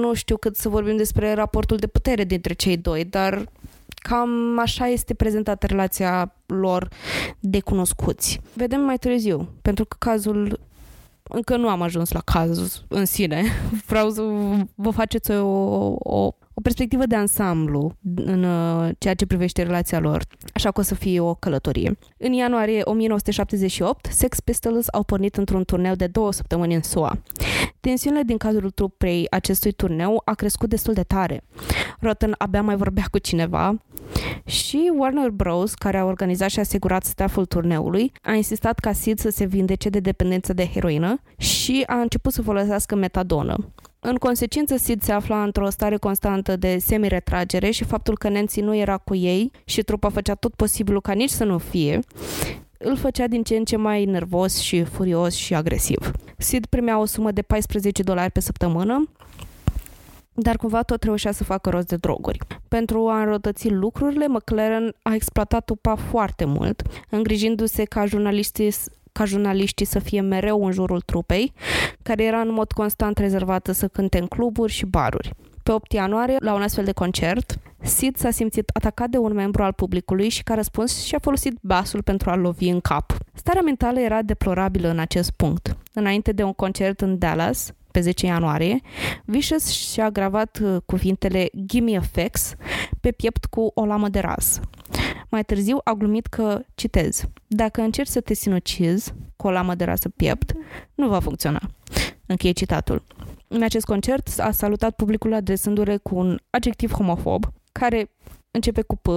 nu 0.00 0.14
știu 0.14 0.36
cât 0.36 0.56
să 0.56 0.68
vorbim 0.68 0.96
despre 0.96 1.34
raportul 1.34 1.76
de 1.76 1.86
putere 1.86 2.24
dintre 2.24 2.52
cei 2.52 2.76
doi, 2.76 3.04
dar 3.04 3.44
cam 3.94 4.58
așa 4.58 4.86
este 4.86 5.14
prezentată 5.14 5.66
relația 5.66 6.34
lor 6.46 6.88
de 7.40 7.60
cunoscuți. 7.60 8.40
Vedem 8.52 8.80
mai 8.80 8.96
târziu, 8.96 9.48
pentru 9.62 9.84
că 9.84 9.96
cazul 9.98 10.60
încă 11.22 11.56
nu 11.56 11.68
am 11.68 11.82
ajuns 11.82 12.12
la 12.12 12.20
caz 12.20 12.82
în 12.88 13.04
sine. 13.04 13.42
Vreau 13.88 14.10
să 14.10 14.22
vă 14.74 14.90
faceți 14.90 15.30
o, 15.30 15.94
o, 15.98 16.32
o 16.60 16.62
perspectivă 16.62 17.06
de 17.06 17.16
ansamblu 17.16 17.92
în 18.14 18.42
uh, 18.42 18.90
ceea 18.98 19.14
ce 19.14 19.26
privește 19.26 19.62
relația 19.62 19.98
lor, 19.98 20.24
așa 20.54 20.70
că 20.70 20.80
o 20.80 20.82
să 20.82 20.94
fie 20.94 21.20
o 21.20 21.34
călătorie. 21.34 21.98
În 22.16 22.32
ianuarie 22.32 22.80
1978, 22.84 24.06
Sex 24.10 24.40
Pistols 24.40 24.86
au 24.92 25.02
pornit 25.02 25.36
într-un 25.36 25.64
turneu 25.64 25.94
de 25.94 26.06
două 26.06 26.32
săptămâni 26.32 26.74
în 26.74 26.82
SUA. 26.82 27.18
Tensiunile 27.80 28.22
din 28.22 28.36
cazul 28.36 28.70
trupei 28.70 29.26
acestui 29.30 29.72
turneu 29.72 30.22
a 30.24 30.34
crescut 30.34 30.68
destul 30.68 30.94
de 30.94 31.02
tare. 31.02 31.44
Rotten 32.00 32.34
abia 32.38 32.62
mai 32.62 32.76
vorbea 32.76 33.04
cu 33.10 33.18
cineva 33.18 33.76
și 34.44 34.92
Warner 34.96 35.30
Bros., 35.30 35.74
care 35.74 35.98
a 35.98 36.04
organizat 36.04 36.50
și 36.50 36.58
a 36.58 36.62
asigurat 36.62 37.04
stafful 37.04 37.44
turneului, 37.44 38.12
a 38.22 38.32
insistat 38.32 38.78
ca 38.78 38.92
Sid 38.92 39.18
să 39.18 39.30
se 39.30 39.44
vindece 39.44 39.88
de 39.88 40.00
dependență 40.00 40.52
de 40.52 40.66
heroină 40.66 41.20
și 41.36 41.82
a 41.86 42.00
început 42.00 42.32
să 42.32 42.42
folosească 42.42 42.94
metadonă. 42.94 43.72
În 44.00 44.14
consecință, 44.14 44.76
Sid 44.76 45.02
se 45.02 45.12
afla 45.12 45.42
într-o 45.42 45.70
stare 45.70 45.96
constantă 45.96 46.56
de 46.56 46.78
semi-retragere 46.78 47.70
și 47.70 47.84
faptul 47.84 48.18
că 48.18 48.28
Nancy 48.28 48.60
nu 48.60 48.76
era 48.76 48.96
cu 48.96 49.14
ei 49.14 49.50
și 49.64 49.82
trupa 49.82 50.08
făcea 50.08 50.34
tot 50.34 50.54
posibilul 50.54 51.00
ca 51.00 51.12
nici 51.12 51.30
să 51.30 51.44
nu 51.44 51.58
fie, 51.58 52.00
îl 52.78 52.96
făcea 52.96 53.26
din 53.26 53.42
ce 53.42 53.56
în 53.56 53.64
ce 53.64 53.76
mai 53.76 54.04
nervos 54.04 54.58
și 54.58 54.84
furios 54.84 55.34
și 55.34 55.54
agresiv. 55.54 56.10
Sid 56.38 56.66
primea 56.66 56.98
o 56.98 57.04
sumă 57.04 57.30
de 57.30 57.42
14 57.42 58.02
dolari 58.02 58.32
pe 58.32 58.40
săptămână, 58.40 59.08
dar 60.42 60.56
cumva 60.56 60.82
tot 60.82 61.02
reușea 61.02 61.32
să 61.32 61.44
facă 61.44 61.70
rost 61.70 61.86
de 61.86 61.96
droguri. 61.96 62.38
Pentru 62.68 63.08
a 63.08 63.18
înrăutăți 63.18 63.70
lucrurile, 63.70 64.26
McLaren 64.28 64.94
a 65.02 65.14
exploatat 65.14 65.64
tupa 65.64 65.94
foarte 65.94 66.44
mult, 66.44 66.82
îngrijindu-se 67.08 67.84
ca 67.84 68.06
jurnaliștii 68.06 68.74
ca 69.12 69.24
jurnaliștii 69.24 69.86
să 69.86 69.98
fie 69.98 70.20
mereu 70.20 70.64
în 70.64 70.72
jurul 70.72 71.00
trupei, 71.00 71.52
care 72.02 72.24
era 72.24 72.40
în 72.40 72.52
mod 72.52 72.72
constant 72.72 73.18
rezervată 73.18 73.72
să 73.72 73.88
cânte 73.88 74.18
în 74.18 74.26
cluburi 74.26 74.72
și 74.72 74.86
baruri. 74.86 75.32
Pe 75.62 75.72
8 75.72 75.92
ianuarie, 75.92 76.36
la 76.38 76.54
un 76.54 76.62
astfel 76.62 76.84
de 76.84 76.92
concert, 76.92 77.58
Sid 77.82 78.16
s-a 78.16 78.30
simțit 78.30 78.70
atacat 78.72 79.08
de 79.08 79.18
un 79.18 79.32
membru 79.32 79.62
al 79.62 79.72
publicului 79.72 80.28
și 80.28 80.42
ca 80.42 80.54
răspuns 80.54 81.04
și-a 81.04 81.18
folosit 81.18 81.58
basul 81.60 82.02
pentru 82.02 82.30
a-l 82.30 82.40
lovi 82.40 82.68
în 82.68 82.80
cap. 82.80 83.16
Starea 83.34 83.62
mentală 83.62 84.00
era 84.00 84.22
deplorabilă 84.22 84.88
în 84.88 84.98
acest 84.98 85.30
punct. 85.30 85.76
Înainte 85.92 86.32
de 86.32 86.42
un 86.42 86.52
concert 86.52 87.00
în 87.00 87.18
Dallas, 87.18 87.72
pe 87.90 88.00
10 88.00 88.26
ianuarie, 88.26 88.80
Vicious 89.24 89.68
și-a 89.68 90.10
gravat 90.10 90.58
uh, 90.62 90.76
cuvintele 90.86 91.48
Gimme 91.66 91.96
a 91.96 92.00
fix 92.00 92.54
pe 93.00 93.10
piept 93.10 93.44
cu 93.44 93.70
o 93.74 93.84
lamă 93.84 94.08
de 94.08 94.18
ras. 94.18 94.60
Mai 95.28 95.44
târziu 95.44 95.78
a 95.84 95.92
glumit 95.92 96.26
că, 96.26 96.62
citez, 96.74 97.24
dacă 97.46 97.80
încerci 97.80 98.08
să 98.08 98.20
te 98.20 98.34
sinucizi 98.34 99.12
cu 99.36 99.46
o 99.46 99.50
lamă 99.50 99.74
de 99.74 99.84
rasă 99.84 100.08
piept, 100.08 100.52
nu 100.94 101.08
va 101.08 101.20
funcționa. 101.20 101.60
Încheie 102.26 102.52
citatul. 102.52 103.02
În 103.48 103.62
acest 103.62 103.84
concert 103.84 104.38
a 104.38 104.50
salutat 104.50 104.94
publicul 104.94 105.34
adresându-le 105.34 105.96
cu 105.96 106.16
un 106.16 106.38
adjectiv 106.50 106.92
homofob, 106.92 107.52
care 107.72 108.10
începe 108.50 108.82
cu 108.82 108.96
P, 108.96 109.08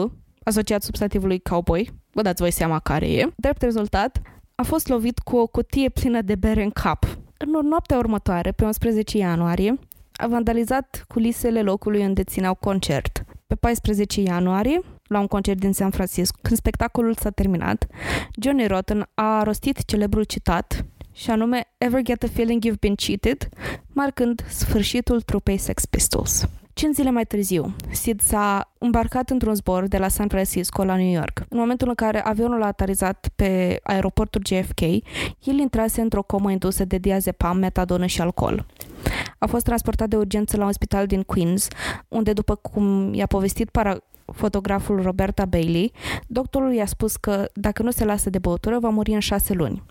asociat 0.43 0.83
substantivului 0.83 1.39
cowboy, 1.39 1.93
vă 2.11 2.21
dați 2.21 2.41
voi 2.41 2.51
seama 2.51 2.79
care 2.79 3.11
e. 3.11 3.31
Drept 3.35 3.61
rezultat, 3.61 4.21
a 4.55 4.63
fost 4.63 4.87
lovit 4.87 5.19
cu 5.19 5.35
o 5.37 5.47
cutie 5.47 5.89
plină 5.89 6.21
de 6.21 6.35
bere 6.35 6.63
în 6.63 6.69
cap. 6.69 7.17
În 7.37 7.67
noaptea 7.67 7.97
următoare, 7.97 8.51
pe 8.51 8.65
11 8.65 9.17
ianuarie, 9.17 9.79
a 10.13 10.27
vandalizat 10.27 11.05
culisele 11.07 11.61
locului 11.61 12.05
unde 12.05 12.23
țineau 12.23 12.53
concert. 12.55 13.23
Pe 13.47 13.55
14 13.55 14.21
ianuarie, 14.21 14.79
la 15.07 15.19
un 15.19 15.27
concert 15.27 15.59
din 15.59 15.73
San 15.73 15.89
Francisco, 15.89 16.39
când 16.41 16.57
spectacolul 16.57 17.15
s-a 17.15 17.29
terminat, 17.29 17.87
Johnny 18.41 18.67
Rotten 18.67 19.09
a 19.13 19.43
rostit 19.43 19.85
celebrul 19.85 20.23
citat 20.23 20.85
și 21.13 21.29
anume 21.29 21.73
Ever 21.77 22.01
get 22.01 22.19
the 22.19 22.27
feeling 22.27 22.63
you've 22.65 22.79
been 22.79 22.95
cheated, 22.95 23.49
marcând 23.87 24.45
sfârșitul 24.49 25.21
trupei 25.21 25.57
Sex 25.57 25.85
Pistols. 25.85 26.47
Cinci 26.73 26.95
zile 26.95 27.11
mai 27.11 27.25
târziu, 27.25 27.75
Sid 27.91 28.21
s-a 28.21 28.73
îmbarcat 28.77 29.29
într-un 29.29 29.55
zbor 29.55 29.87
de 29.87 29.97
la 29.97 30.07
San 30.07 30.27
Francisco 30.27 30.83
la 30.83 30.95
New 30.95 31.11
York. 31.11 31.45
În 31.49 31.57
momentul 31.57 31.87
în 31.87 31.93
care 31.93 32.23
avionul 32.23 32.63
a 32.63 32.65
aterizat 32.65 33.29
pe 33.35 33.79
aeroportul 33.83 34.41
JFK, 34.45 34.81
el 35.43 35.57
intrase 35.59 36.01
într-o 36.01 36.21
comă 36.23 36.51
indusă 36.51 36.85
de 36.85 36.97
diazepam, 36.97 37.57
metadonă 37.57 38.05
și 38.05 38.21
alcool. 38.21 38.65
A 39.39 39.47
fost 39.47 39.63
transportat 39.63 40.07
de 40.07 40.15
urgență 40.15 40.57
la 40.57 40.65
un 40.65 40.71
spital 40.71 41.05
din 41.05 41.21
Queens, 41.21 41.67
unde, 42.07 42.33
după 42.33 42.55
cum 42.55 43.13
i-a 43.13 43.27
povestit 43.27 43.69
para 43.69 43.97
fotograful 44.25 45.01
Roberta 45.01 45.45
Bailey, 45.45 45.91
doctorul 46.27 46.73
i-a 46.73 46.85
spus 46.85 47.15
că 47.15 47.49
dacă 47.53 47.83
nu 47.83 47.91
se 47.91 48.05
lasă 48.05 48.29
de 48.29 48.39
băutură, 48.39 48.79
va 48.79 48.89
muri 48.89 49.11
în 49.11 49.19
șase 49.19 49.53
luni. 49.53 49.83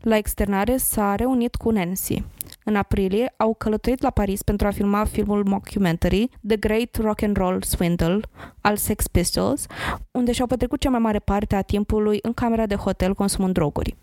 La 0.00 0.16
externare 0.16 0.76
s-a 0.76 1.14
reunit 1.14 1.54
cu 1.54 1.70
Nancy. 1.70 2.22
În 2.64 2.76
aprilie 2.76 3.34
au 3.36 3.54
călătorit 3.54 4.02
la 4.02 4.10
Paris 4.10 4.42
pentru 4.42 4.66
a 4.66 4.70
filma 4.70 5.04
filmul 5.04 5.44
mockumentary 5.44 6.28
The 6.46 6.56
Great 6.56 6.96
Rock 7.00 7.22
and 7.22 7.36
Roll 7.36 7.62
Swindle 7.62 8.20
al 8.60 8.76
Sex 8.76 9.06
Pistols, 9.06 9.66
unde 10.10 10.32
și-au 10.32 10.46
petrecut 10.46 10.80
cea 10.80 10.90
mai 10.90 10.98
mare 10.98 11.18
parte 11.18 11.54
a 11.54 11.62
timpului 11.62 12.18
în 12.22 12.32
camera 12.32 12.66
de 12.66 12.74
hotel 12.74 13.14
consumând 13.14 13.54
droguri. 13.54 13.96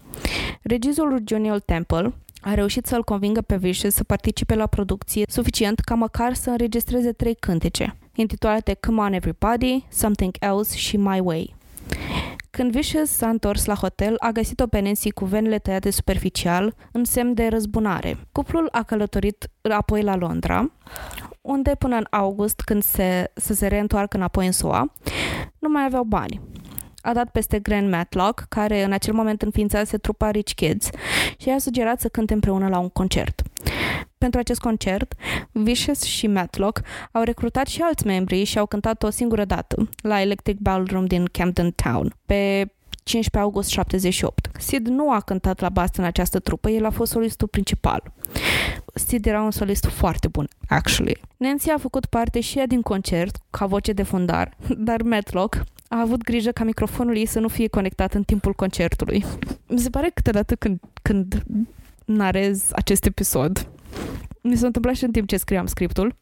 Regizorul 0.62 1.22
Johnny 1.26 1.52
Old 1.52 1.64
Temple 1.64 2.14
a 2.42 2.54
reușit 2.54 2.86
să-l 2.86 3.04
convingă 3.04 3.42
pe 3.42 3.56
Vicious 3.56 3.94
să 3.94 4.04
participe 4.04 4.56
la 4.56 4.68
producție 4.68 5.24
suficient 5.28 5.80
ca 5.80 5.96
măcar 5.96 6.34
să 6.34 6.50
înregistreze 6.50 7.12
trei 7.12 7.36
cântece, 7.36 7.96
intitulate 8.20 8.74
Come 8.74 9.02
On 9.02 9.14
Everybody, 9.14 9.86
Something 9.90 10.36
Else 10.40 10.78
și 10.78 10.98
My 10.98 11.20
Way. 11.20 11.56
Când 12.50 12.72
Vicious 12.72 13.10
s-a 13.10 13.30
întors 13.30 13.66
la 13.66 13.74
hotel, 13.76 14.16
a 14.18 14.30
găsit-o 14.30 14.68
pe 14.68 14.80
Nancy 14.80 15.12
cu 15.12 15.26
venele 15.26 15.60
tăiate 15.60 15.90
superficial, 15.90 16.76
în 16.92 17.06
semn 17.06 17.34
de 17.34 17.48
răzbunare. 17.48 18.18
Cuplul 18.32 18.68
a 18.72 18.84
călătorit 18.84 19.50
apoi 19.62 20.02
la 20.02 20.16
Londra, 20.16 20.72
unde 21.42 21.76
până 21.80 21.96
în 21.96 22.06
august, 22.10 22.62
când 22.62 22.84
se, 22.84 23.32
să 23.34 23.54
se 23.54 23.68
reîntoarcă 23.68 24.18
înapoi 24.18 24.46
în 24.46 24.52
SUA, 24.52 24.94
nu 25.60 25.70
mai 25.70 25.84
aveau 25.86 26.04
bani. 26.04 26.42
A 27.02 27.14
dat 27.14 27.30
peste 27.30 27.60
Grant 27.60 27.90
Matlock, 27.90 28.46
care 28.50 28.84
în 28.84 28.92
acel 28.92 29.14
moment 29.14 29.42
înființase 29.42 29.98
trupa 29.98 30.32
Rich 30.32 30.54
Kids 30.54 30.90
și 31.38 31.48
i-a 31.48 31.58
sugerat 31.58 32.00
să 32.00 32.08
cânte 32.08 32.34
împreună 32.34 32.68
la 32.68 32.80
un 32.80 32.90
concert. 32.90 33.42
Pentru 34.20 34.40
acest 34.40 34.60
concert, 34.60 35.14
Vicious 35.52 36.02
și 36.02 36.28
Matlock 36.28 36.82
au 37.12 37.24
recrutat 37.24 37.68
și 37.68 37.82
alți 37.82 38.06
membri 38.06 38.44
și 38.44 38.60
au 38.60 38.66
cântat 38.66 39.04
o 39.04 39.10
singură 39.10 39.46
dată 39.46 39.90
la 40.02 40.22
Electric 40.22 40.58
Ballroom 40.58 41.06
din 41.06 41.26
Camden 41.26 41.72
Town, 41.72 42.16
pe 42.26 42.72
15 43.04 43.38
august 43.38 43.70
78. 43.70 44.50
Sid 44.60 44.88
nu 44.88 45.12
a 45.12 45.20
cântat 45.20 45.60
la 45.60 45.70
bas 45.70 45.90
în 45.96 46.04
această 46.04 46.40
trupă, 46.40 46.70
el 46.70 46.86
a 46.86 46.90
fost 46.90 47.12
solistul 47.12 47.48
principal. 47.48 48.04
Sid 48.94 49.26
era 49.26 49.42
un 49.42 49.52
solist 49.52 49.86
foarte 49.86 50.28
bun, 50.28 50.48
actually. 50.68 51.22
Nancy 51.38 51.70
a 51.70 51.78
făcut 51.78 52.06
parte 52.06 52.40
și 52.40 52.58
ea 52.58 52.68
din 52.68 52.82
concert, 52.82 53.38
ca 53.50 53.66
voce 53.66 53.92
de 53.92 54.04
fundar, 54.04 54.58
dar 54.88 55.02
Matlock 55.02 55.64
a 55.88 56.00
avut 56.00 56.24
grijă 56.24 56.52
ca 56.52 56.64
microfonul 56.64 57.18
ei 57.18 57.26
să 57.26 57.40
nu 57.40 57.48
fie 57.48 57.68
conectat 57.68 58.14
în 58.14 58.24
timpul 58.24 58.54
concertului. 58.54 59.26
Mi 59.68 59.80
se 59.80 59.90
pare 59.90 60.12
câteodată 60.14 60.56
când, 60.56 60.80
când 61.02 61.44
narez 62.06 62.70
acest 62.72 63.06
episod, 63.06 63.70
mi 64.42 64.56
s-a 64.56 64.66
întâmplat 64.66 64.96
și 64.96 65.04
în 65.04 65.12
timp 65.12 65.28
ce 65.28 65.38
scriam 65.38 65.66
scriptul, 65.66 66.16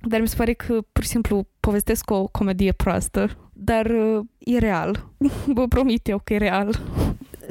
dar 0.00 0.20
mi 0.20 0.28
se 0.28 0.36
pare 0.36 0.52
că 0.52 0.78
pur 0.92 1.02
și 1.02 1.08
simplu 1.08 1.46
povestesc 1.60 2.10
o 2.10 2.26
comedie 2.26 2.72
proastă, 2.72 3.36
dar 3.52 3.86
uh, 3.86 4.24
e 4.38 4.58
real. 4.58 5.08
Vă 5.54 5.66
promit 5.66 6.08
eu 6.08 6.20
că 6.24 6.34
e 6.34 6.36
real. 6.36 6.80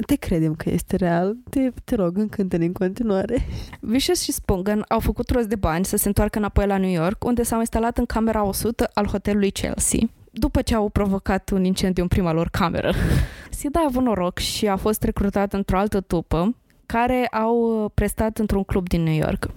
Te 0.06 0.16
credem 0.16 0.56
că 0.56 0.70
este 0.70 0.96
real. 0.96 1.38
Te, 1.50 1.72
te 1.84 1.96
rog, 1.96 2.18
încântă 2.18 2.56
în 2.56 2.72
continuare. 2.72 3.46
Vicious 3.80 4.22
și 4.22 4.32
Spungan 4.32 4.86
au 4.88 5.00
făcut 5.00 5.30
rost 5.30 5.48
de 5.48 5.56
bani 5.56 5.86
să 5.86 5.98
se 5.98 6.08
întoarcă 6.08 6.38
înapoi 6.38 6.68
la 6.68 6.78
New 6.78 6.90
York, 6.90 7.24
unde 7.24 7.44
s-au 7.44 7.60
instalat 7.60 7.98
în 7.98 8.06
camera 8.06 8.44
100 8.44 8.90
al 8.94 9.06
hotelului 9.06 9.52
Chelsea 9.52 10.00
după 10.32 10.62
ce 10.62 10.76
au 10.76 10.90
provocat 10.90 11.50
un 11.50 11.64
incendiu 11.64 12.04
în 12.04 12.10
prima 12.10 12.32
lor 12.32 12.50
cameră. 12.50 12.94
Sid 13.50 13.76
a 13.76 13.84
avut 13.88 14.04
noroc 14.04 14.38
și 14.38 14.68
a 14.68 14.76
fost 14.76 15.04
recrutat 15.04 15.54
într-o 15.54 15.78
altă 15.78 16.02
tupă 16.02 16.56
care 16.92 17.28
au 17.28 17.92
prestat 17.94 18.38
într-un 18.38 18.64
club 18.64 18.88
din 18.88 19.04
New 19.04 19.14
York. 19.14 19.50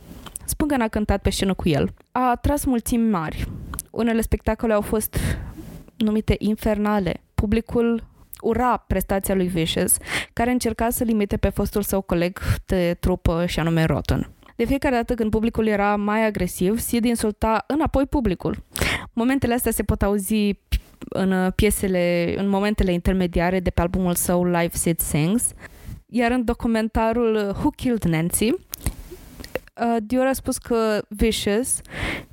Spun 0.44 0.68
n 0.76 0.80
a 0.80 0.88
cântat 0.88 1.22
pe 1.22 1.30
scenă 1.30 1.54
cu 1.54 1.68
el. 1.68 1.94
A 2.12 2.30
atras 2.30 2.64
mulțimi 2.64 3.10
mari. 3.10 3.48
Unele 3.90 4.20
spectacole 4.20 4.72
au 4.72 4.80
fost 4.80 5.16
numite 5.96 6.34
infernale. 6.38 7.22
Publicul 7.34 8.04
ura 8.40 8.76
prestația 8.76 9.34
lui 9.34 9.46
Vicious, 9.46 9.96
care 10.32 10.50
încerca 10.50 10.90
să 10.90 11.04
limite 11.04 11.36
pe 11.36 11.48
fostul 11.48 11.82
său 11.82 12.00
coleg 12.00 12.38
de 12.66 12.96
trupă 13.00 13.46
și 13.46 13.60
anume 13.60 13.84
Rotten. 13.84 14.30
De 14.56 14.64
fiecare 14.64 14.94
dată 14.94 15.14
când 15.14 15.30
publicul 15.30 15.66
era 15.66 15.96
mai 15.96 16.26
agresiv, 16.26 16.78
Sid 16.78 17.04
insulta 17.04 17.64
înapoi 17.66 18.06
publicul. 18.06 18.62
Momentele 19.12 19.54
astea 19.54 19.72
se 19.72 19.82
pot 19.82 20.02
auzi 20.02 20.58
în 21.08 21.50
piesele, 21.50 22.34
în 22.36 22.48
momentele 22.48 22.92
intermediare 22.92 23.60
de 23.60 23.70
pe 23.70 23.80
albumul 23.80 24.14
său 24.14 24.44
Live 24.44 24.70
Sid 24.72 25.00
Sings, 25.00 25.52
iar 26.06 26.30
în 26.30 26.44
documentarul 26.44 27.36
Who 27.36 27.70
Killed 27.70 28.02
Nancy, 28.02 28.50
uh, 28.50 29.96
Dior 30.02 30.26
a 30.26 30.32
spus 30.32 30.58
că 30.58 31.02
Vicious, 31.08 31.80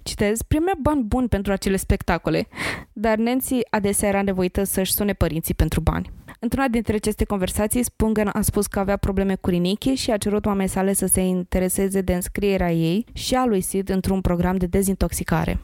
citez, 0.04 0.42
primea 0.42 0.74
bani 0.82 1.04
buni 1.04 1.28
pentru 1.28 1.52
acele 1.52 1.76
spectacole, 1.76 2.48
dar 2.94 3.18
Nancy 3.18 3.60
adesea 3.70 4.08
era 4.10 4.22
nevoită 4.22 4.64
să-și 4.64 4.94
sune 4.94 5.14
părinții 5.14 5.54
pentru 5.54 5.82
bani. 5.82 6.12
Într-una 6.40 6.68
dintre 6.68 6.96
aceste 6.96 7.24
conversații, 7.24 7.84
Spungan 7.84 8.30
a 8.34 8.42
spus 8.42 8.68
că 8.68 8.80
avea 8.80 8.98
probleme 8.98 9.36
cu 9.36 9.50
rinichi 9.50 9.94
și 9.94 10.12
a 10.12 10.18
cerut 10.18 10.46
mamei 10.46 10.68
sale 10.68 10.94
să 10.94 11.06
se 11.06 11.22
intereseze 11.22 12.02
de 12.02 12.14
înscrierea 12.14 12.72
ei 12.72 13.06
și 13.14 13.36
a 13.36 13.46
lui 13.46 13.62
Sid 13.62 13.90
într-un 13.90 14.22
program 14.22 14.58
de 14.58 14.66
dezintoxicare. 14.66 15.60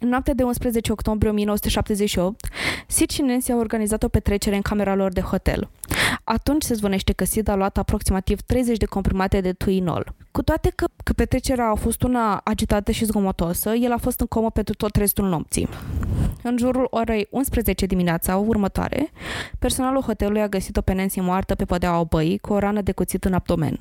În 0.00 0.08
noaptea 0.08 0.34
de 0.34 0.42
11 0.42 0.92
octombrie 0.92 1.30
1978, 1.30 2.48
Sid 2.86 3.10
și 3.10 3.22
Nancy 3.22 3.52
au 3.52 3.58
organizat 3.58 4.02
o 4.02 4.08
petrecere 4.08 4.56
în 4.56 4.62
camera 4.62 4.94
lor 4.94 5.12
de 5.12 5.20
hotel. 5.20 5.68
Atunci 6.24 6.62
se 6.62 6.74
zvonește 6.74 7.12
că 7.12 7.24
Sid 7.24 7.48
a 7.48 7.54
luat 7.54 7.78
aproximativ 7.78 8.40
30 8.40 8.76
de 8.76 8.84
comprimate 8.84 9.40
de 9.40 9.52
Tuinol. 9.52 10.14
Cu 10.30 10.42
toate 10.42 10.72
că, 10.74 10.86
că 11.04 11.12
petrecerea 11.12 11.70
a 11.70 11.74
fost 11.74 12.02
una 12.02 12.40
agitată 12.44 12.90
și 12.90 13.04
zgomotoasă, 13.04 13.74
el 13.74 13.92
a 13.92 13.96
fost 13.96 14.20
în 14.20 14.26
comă 14.26 14.50
pentru 14.50 14.74
tot 14.74 14.96
restul 14.96 15.28
nopții. 15.28 15.68
În 16.42 16.56
jurul 16.58 16.86
orei 16.90 17.26
11 17.30 17.86
dimineața 17.86 18.36
următoare, 18.36 19.10
personalul 19.58 20.02
hotelului 20.02 20.40
a 20.40 20.48
găsit-o 20.48 20.80
pe 20.80 20.92
Nancy 20.92 21.20
moartă 21.20 21.54
pe 21.54 21.64
podeaua 21.64 22.02
băii 22.02 22.38
cu 22.38 22.52
o 22.52 22.58
rană 22.58 22.80
de 22.80 22.92
cuțit 22.92 23.24
în 23.24 23.32
abdomen. 23.32 23.80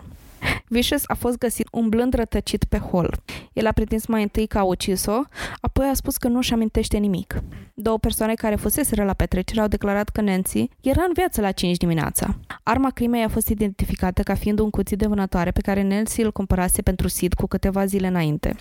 Vicious 0.67 1.03
a 1.05 1.13
fost 1.13 1.37
găsit 1.37 1.67
umblând 1.71 2.13
rătăcit 2.13 2.63
pe 2.63 2.77
hol. 2.77 3.19
El 3.53 3.67
a 3.67 3.71
pretins 3.71 4.05
mai 4.05 4.21
întâi 4.21 4.47
că 4.47 4.57
a 4.57 4.63
ucis-o, 4.63 5.21
apoi 5.61 5.87
a 5.87 5.93
spus 5.93 6.17
că 6.17 6.27
nu 6.27 6.37
își 6.37 6.53
amintește 6.53 6.97
nimic. 6.97 7.41
Două 7.73 7.97
persoane 7.97 8.33
care 8.33 8.55
fuseseră 8.55 9.03
la 9.03 9.13
petrecere 9.13 9.61
au 9.61 9.67
declarat 9.67 10.09
că 10.09 10.21
Nancy 10.21 10.69
era 10.81 11.03
în 11.03 11.11
viață 11.13 11.41
la 11.41 11.51
5 11.51 11.77
dimineața. 11.77 12.37
Arma 12.63 12.89
crimei 12.89 13.23
a 13.23 13.29
fost 13.29 13.47
identificată 13.47 14.21
ca 14.23 14.35
fiind 14.35 14.59
un 14.59 14.69
cuțit 14.69 14.97
de 14.97 15.07
vânătoare 15.07 15.51
pe 15.51 15.61
care 15.61 15.83
Nancy 15.83 16.21
îl 16.21 16.31
cumpărase 16.31 16.81
pentru 16.81 17.07
Sid 17.07 17.33
cu 17.33 17.47
câteva 17.47 17.85
zile 17.85 18.07
înainte. 18.07 18.55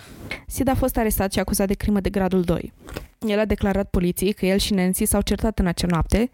Sid 0.47 0.67
a 0.67 0.75
fost 0.75 0.97
arestat 0.97 1.33
și 1.33 1.39
acuzat 1.39 1.67
de 1.67 1.73
crimă 1.73 1.99
de 1.99 2.09
gradul 2.09 2.41
2. 2.41 2.73
El 3.19 3.39
a 3.39 3.45
declarat 3.45 3.89
poliției 3.89 4.33
că 4.33 4.45
el 4.45 4.57
și 4.57 4.73
Nancy 4.73 5.05
s-au 5.05 5.21
certat 5.21 5.59
în 5.59 5.67
acea 5.67 5.87
noapte, 5.89 6.29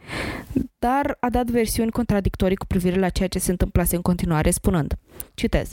dar 0.80 1.18
a 1.20 1.30
dat 1.30 1.50
versiuni 1.50 1.92
contradictorii 1.92 2.56
cu 2.56 2.66
privire 2.66 3.00
la 3.00 3.10
ceea 3.10 3.28
ce 3.28 3.40
se 3.40 3.52
întâmplase 3.52 3.96
în 3.96 4.02
continuare, 4.02 4.52
spunând, 4.52 4.94
citez, 5.34 5.70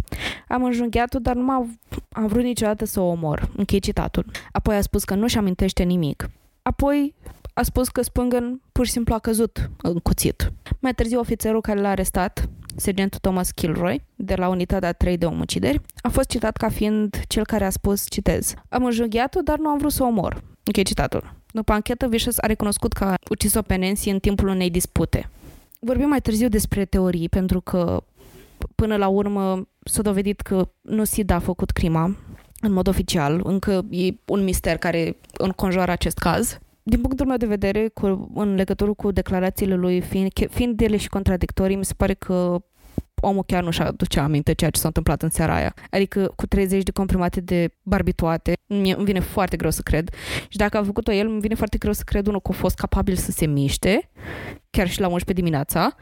am 0.48 0.64
înjunghiat-o, 0.64 1.18
dar 1.18 1.34
nu 1.34 1.50
am, 1.50 1.78
am 2.12 2.26
vrut 2.26 2.42
niciodată 2.42 2.84
să 2.84 3.00
o 3.00 3.11
omor, 3.11 3.50
închei 3.56 3.80
citatul. 3.80 4.24
Apoi 4.52 4.76
a 4.76 4.80
spus 4.80 5.04
că 5.04 5.14
nu-și 5.14 5.38
amintește 5.38 5.82
nimic. 5.82 6.30
Apoi 6.62 7.14
a 7.54 7.62
spus 7.62 7.88
că 7.88 8.02
Spungen 8.02 8.61
pur 8.72 8.86
și 8.86 8.92
simplu 8.92 9.14
a 9.14 9.18
căzut 9.18 9.70
în 9.82 9.98
cuțit. 9.98 10.52
Mai 10.78 10.94
târziu, 10.94 11.18
ofițerul 11.18 11.61
care 11.61 11.80
l-a 11.80 11.88
arestat, 11.88 12.48
sergentul 12.76 13.18
Thomas 13.18 13.50
Kilroy, 13.50 14.04
de 14.14 14.34
la 14.34 14.48
unitatea 14.48 14.92
3 14.92 15.16
de 15.16 15.26
omucideri, 15.26 15.80
a 16.00 16.08
fost 16.08 16.28
citat 16.28 16.56
ca 16.56 16.68
fiind 16.68 17.20
cel 17.26 17.46
care 17.46 17.64
a 17.64 17.70
spus, 17.70 18.04
citez, 18.08 18.54
am 18.68 18.84
înjunghiat-o, 18.84 19.40
dar 19.40 19.58
nu 19.58 19.68
am 19.68 19.78
vrut 19.78 19.92
să 19.92 20.02
o 20.02 20.06
omor. 20.06 20.42
Închei 20.70 20.84
citatul. 20.84 21.34
După 21.52 21.72
anchetă, 21.72 22.08
Vicious 22.08 22.38
a 22.38 22.46
recunoscut 22.46 22.92
că 22.92 23.04
a 23.04 23.14
ucis-o 23.30 23.62
pe 23.62 23.76
Nancy 23.76 24.10
în 24.10 24.18
timpul 24.18 24.48
unei 24.48 24.70
dispute. 24.70 25.30
Vorbim 25.80 26.08
mai 26.08 26.20
târziu 26.20 26.48
despre 26.48 26.84
teorii, 26.84 27.28
pentru 27.28 27.60
că 27.60 28.02
până 28.74 28.96
la 28.96 29.08
urmă 29.08 29.68
s-a 29.84 30.02
dovedit 30.02 30.40
că 30.40 30.68
nu 30.80 31.04
Sid 31.04 31.30
a 31.30 31.38
făcut 31.38 31.70
crima 31.70 32.16
în 32.60 32.72
mod 32.72 32.86
oficial. 32.86 33.40
Încă 33.44 33.84
e 33.90 34.12
un 34.24 34.44
mister 34.44 34.76
care 34.76 35.16
înconjoară 35.38 35.90
acest 35.90 36.18
caz. 36.18 36.58
Din 36.82 37.00
punctul 37.00 37.26
meu 37.26 37.36
de 37.36 37.46
vedere, 37.46 37.88
cu, 37.88 38.30
în 38.34 38.54
legătură 38.54 38.92
cu 38.92 39.10
declarațiile 39.10 39.74
lui, 39.74 40.00
fiind, 40.00 40.30
fiind 40.50 40.80
ele 40.80 40.96
și 40.96 41.08
contradictorii, 41.08 41.76
mi 41.76 41.84
se 41.84 41.94
pare 41.96 42.14
că 42.14 42.62
omul 43.20 43.45
chiar 43.45 43.62
nu-și 43.62 43.82
aducea 43.82 44.22
aminte 44.22 44.53
ceea 44.53 44.70
ce 44.70 44.80
s-a 44.80 44.86
întâmplat 44.86 45.22
în 45.22 45.30
seara 45.30 45.55
aia. 45.55 45.74
Adică 45.91 46.32
cu 46.36 46.47
30 46.47 46.82
de 46.82 46.91
comprimate 46.91 47.41
de 47.41 47.74
barbituate, 47.82 48.57
mie, 48.66 48.95
îmi 48.97 49.05
vine 49.05 49.20
foarte 49.20 49.57
greu 49.57 49.70
să 49.70 49.82
cred. 49.82 50.11
Și 50.49 50.57
dacă 50.57 50.76
a 50.76 50.82
făcut-o 50.82 51.12
el, 51.12 51.26
îmi 51.26 51.41
vine 51.41 51.55
foarte 51.55 51.78
greu 51.78 51.93
să 51.93 52.03
cred, 52.05 52.26
unul, 52.26 52.41
că 52.41 52.51
a 52.53 52.55
fost 52.55 52.76
capabil 52.76 53.16
să 53.16 53.30
se 53.30 53.47
miște, 53.47 54.11
chiar 54.70 54.88
și 54.88 55.01
la 55.01 55.07
11 55.07 55.32
dimineața. 55.32 55.95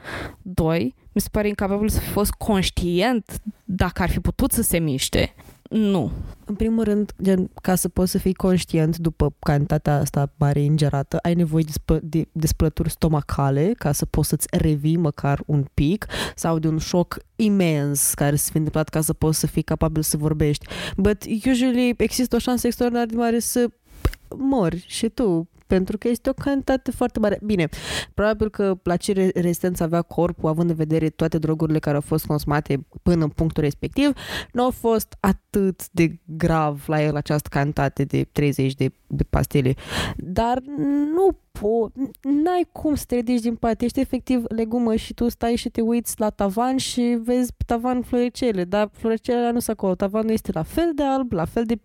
Doi, 0.43 0.95
mi 1.13 1.21
se 1.21 1.29
pare 1.31 1.49
incapabil 1.49 1.89
să 1.89 2.01
fi 2.01 2.09
fost 2.09 2.31
conștient 2.31 3.41
dacă 3.65 4.03
ar 4.03 4.11
fi 4.11 4.21
putut 4.21 4.53
să 4.53 4.63
se 4.63 4.79
miște. 4.79 5.35
Nu. 5.69 6.11
În 6.45 6.55
primul 6.55 6.85
rând, 6.85 7.13
gen, 7.23 7.51
ca 7.63 7.75
să 7.75 7.89
poți 7.89 8.11
să 8.11 8.19
fii 8.19 8.35
conștient 8.35 8.97
după 8.97 9.35
cantitatea 9.39 9.99
asta 9.99 10.33
mare 10.37 10.61
ingerată, 10.61 11.19
ai 11.23 11.35
nevoie 11.35 11.63
de, 11.65 11.73
spă, 11.73 12.01
de, 12.03 12.29
de 12.33 12.47
spălături 12.47 12.91
stomacale 12.91 13.73
ca 13.79 13.93
să 13.93 14.07
poți 14.07 14.29
să-ți 14.29 14.47
revii 14.51 14.97
măcar 14.97 15.43
un 15.47 15.65
pic 15.75 16.07
sau 16.35 16.59
de 16.59 16.69
un 16.69 16.79
șoc 16.79 17.19
imens 17.37 18.15
care 18.15 18.37
să 18.37 18.51
fi 18.51 18.57
întâmplat 18.57 18.89
ca 18.89 19.01
să 19.01 19.13
poți 19.13 19.39
să 19.39 19.47
fii 19.47 19.63
capabil 19.63 20.03
să 20.03 20.17
vorbești. 20.17 20.67
But 20.97 21.25
usually 21.47 21.95
există 21.97 22.37
o 22.37 22.39
șansă 22.39 22.67
extraordinar 22.67 23.07
de 23.07 23.17
mare 23.17 23.39
să 23.39 23.71
mori 24.37 24.85
și 24.87 25.09
tu 25.09 25.49
pentru 25.69 25.99
că 25.99 26.09
este 26.09 26.31
o 26.31 26.33
cantitate 26.33 26.91
foarte 26.91 27.19
mare. 27.19 27.39
Bine, 27.43 27.69
probabil 28.15 28.51
că 28.51 28.79
la 28.83 28.97
ce 28.97 29.31
rezistență 29.35 29.83
avea 29.83 30.03
corpul, 30.03 30.49
având 30.49 30.71
în 30.71 30.77
vedere 30.77 31.09
toate 31.09 31.39
drogurile 31.39 31.79
care 31.79 31.95
au 31.95 32.03
fost 32.03 32.27
consumate 32.27 32.87
până 33.03 33.23
în 33.25 33.31
punctul 33.31 33.63
respectiv, 33.63 34.13
nu 34.53 34.67
a 34.67 34.71
fost 34.71 35.17
atât 35.21 35.89
de 35.91 36.21
grav 36.25 36.85
la 36.87 37.03
el 37.03 37.17
această 37.17 37.49
cantitate 37.49 38.05
de 38.05 38.29
30 38.33 38.75
de, 38.75 38.93
de 39.07 39.25
pastile. 39.25 39.75
Dar 40.17 40.63
nu 41.15 41.39
po, 41.53 41.89
n-ai 42.23 42.69
cum 42.73 42.95
să 42.95 43.05
te 43.07 43.15
ridici 43.15 43.41
din 43.41 43.55
pat, 43.55 43.81
ești 43.81 44.01
efectiv 44.01 44.45
legumă 44.49 44.95
și 44.95 45.15
tu 45.15 45.29
stai 45.29 45.57
și 45.57 45.69
te 45.69 45.81
uiți 45.81 46.15
la 46.21 46.31
tavan 46.31 46.77
și 46.77 47.19
vezi 47.23 47.53
tavan 47.67 48.03
floricele, 48.03 48.65
dar 48.65 48.91
floricelele 48.93 49.51
nu 49.51 49.59
sunt 49.59 49.77
acolo, 49.77 49.95
tavanul 49.95 50.31
este 50.31 50.51
la 50.55 50.63
fel 50.63 50.93
de 50.95 51.03
alb, 51.03 51.33
la 51.33 51.45
fel 51.45 51.65
de 51.65 51.79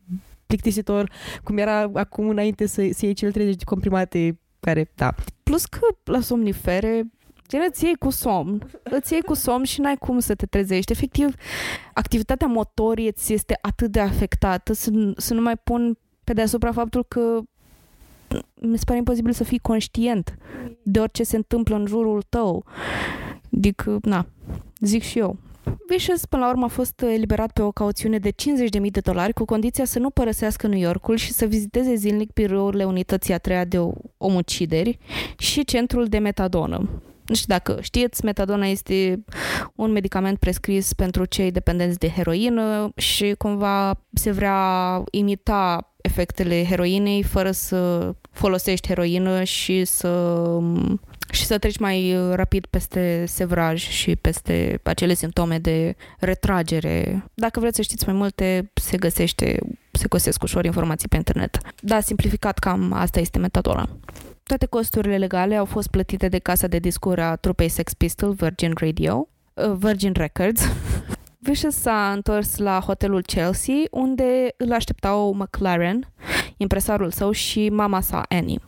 plictisitor, 0.47 1.11
cum 1.43 1.57
era 1.57 1.89
acum 1.93 2.29
înainte 2.29 2.65
să, 2.65 2.89
să 2.93 3.05
iei 3.05 3.13
cele 3.13 3.31
30 3.31 3.55
de 3.55 3.63
comprimate 3.63 4.39
care, 4.59 4.91
da. 4.95 5.15
Plus 5.43 5.65
că 5.65 5.79
la 6.03 6.19
somnifere 6.19 7.07
Gen, 7.47 7.61
îți 7.69 7.83
iei 7.83 7.95
cu 7.95 8.09
somn, 8.09 8.69
îți 8.83 9.13
iei 9.13 9.21
cu 9.21 9.33
somn 9.33 9.63
și 9.63 9.81
n-ai 9.81 9.97
cum 9.97 10.19
să 10.19 10.35
te 10.35 10.45
trezești. 10.45 10.91
Efectiv, 10.91 11.35
activitatea 11.93 12.47
motorie 12.47 13.11
ți 13.11 13.33
este 13.33 13.57
atât 13.61 13.91
de 13.91 13.99
afectată 13.99 14.73
să, 14.73 15.13
să 15.17 15.33
nu 15.33 15.41
mai 15.41 15.57
pun 15.57 15.97
pe 16.23 16.33
deasupra 16.33 16.71
faptul 16.71 17.03
că 17.03 17.41
mi 18.61 18.77
se 18.77 18.83
pare 18.85 18.97
imposibil 18.97 19.31
să 19.31 19.43
fii 19.43 19.59
conștient 19.59 20.37
de 20.83 20.99
orice 20.99 21.23
se 21.23 21.35
întâmplă 21.35 21.75
în 21.75 21.85
jurul 21.85 22.21
tău. 22.29 22.65
Adică, 23.55 23.99
na, 24.01 24.25
zic 24.79 25.03
și 25.03 25.19
eu. 25.19 25.37
Vicious 25.87 26.25
până 26.25 26.43
la 26.43 26.49
urmă 26.49 26.65
a 26.65 26.67
fost 26.67 27.01
eliberat 27.01 27.51
pe 27.51 27.61
o 27.61 27.71
cauțiune 27.71 28.17
de 28.17 28.31
50.000 28.31 28.91
de 28.91 28.99
dolari 28.99 29.33
cu 29.33 29.45
condiția 29.45 29.85
să 29.85 29.99
nu 29.99 30.09
părăsească 30.09 30.67
New 30.67 30.79
Yorkul 30.79 31.15
și 31.15 31.31
să 31.31 31.45
viziteze 31.45 31.95
zilnic 31.95 32.33
birourile 32.33 32.83
unității 32.83 33.33
a 33.33 33.37
treia 33.37 33.65
de 33.65 33.79
omucideri 34.17 34.97
și 35.37 35.65
centrul 35.65 36.05
de 36.05 36.17
metadonă. 36.17 37.01
Nu 37.25 37.35
știu 37.35 37.55
dacă 37.55 37.77
știți, 37.81 38.25
metadona 38.25 38.65
este 38.65 39.23
un 39.75 39.91
medicament 39.91 40.37
prescris 40.39 40.93
pentru 40.93 41.25
cei 41.25 41.51
dependenți 41.51 41.99
de 41.99 42.09
heroină 42.09 42.91
și 42.95 43.35
cumva 43.37 43.99
se 44.13 44.31
vrea 44.31 45.03
imita 45.11 45.93
efectele 46.01 46.65
heroinei 46.65 47.23
fără 47.23 47.51
să 47.51 48.13
folosești 48.31 48.87
heroină 48.87 49.43
și 49.43 49.85
să 49.85 50.43
și 51.33 51.45
să 51.45 51.57
treci 51.57 51.77
mai 51.77 52.15
uh, 52.15 52.33
rapid 52.35 52.65
peste 52.65 53.23
sevraj 53.27 53.87
și 53.87 54.15
peste 54.15 54.79
acele 54.83 55.13
simptome 55.13 55.59
de 55.59 55.95
retragere. 56.19 57.25
Dacă 57.33 57.59
vreți 57.59 57.75
să 57.75 57.81
știți 57.81 58.05
mai 58.05 58.15
multe, 58.15 58.71
se 58.73 58.97
găsește, 58.97 59.59
se 59.91 60.07
găsesc 60.09 60.43
ușor 60.43 60.65
informații 60.65 61.07
pe 61.07 61.15
internet. 61.15 61.57
Da, 61.79 61.99
simplificat, 61.99 62.59
cam 62.59 62.93
asta 62.93 63.19
este 63.19 63.39
metodona. 63.39 63.89
Toate 64.43 64.65
costurile 64.65 65.17
legale 65.17 65.55
au 65.55 65.65
fost 65.65 65.87
plătite 65.87 66.27
de 66.27 66.39
casa 66.39 66.67
de 66.67 66.79
discuri 66.79 67.21
a 67.21 67.35
trupei 67.35 67.69
Sex 67.69 67.93
Pistol 67.93 68.33
Virgin 68.33 68.73
Radio, 68.75 69.27
uh, 69.53 69.73
Virgin 69.77 70.13
Records. 70.15 70.61
Vicious 71.45 71.75
s-a 71.75 72.11
întors 72.11 72.57
la 72.57 72.79
hotelul 72.85 73.21
Chelsea, 73.21 73.75
unde 73.91 74.53
îl 74.57 74.73
așteptau 74.73 75.33
McLaren, 75.33 76.07
impresarul 76.57 77.11
său 77.11 77.31
și 77.31 77.69
mama 77.69 78.01
sa, 78.01 78.25
Annie. 78.29 78.59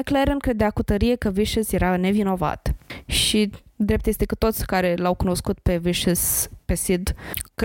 McLaren 0.00 0.38
credea 0.38 0.70
cu 0.70 0.82
tărie 0.82 1.16
că 1.16 1.30
Vicious 1.30 1.72
era 1.72 1.96
nevinovat 1.96 2.74
și 3.06 3.50
drept 3.76 4.06
este 4.06 4.24
că 4.24 4.34
toți 4.34 4.66
care 4.66 4.94
l-au 4.96 5.14
cunoscut 5.14 5.58
pe 5.58 5.76
Vicious, 5.76 6.50
pe 6.64 6.74
Sid, 6.74 7.14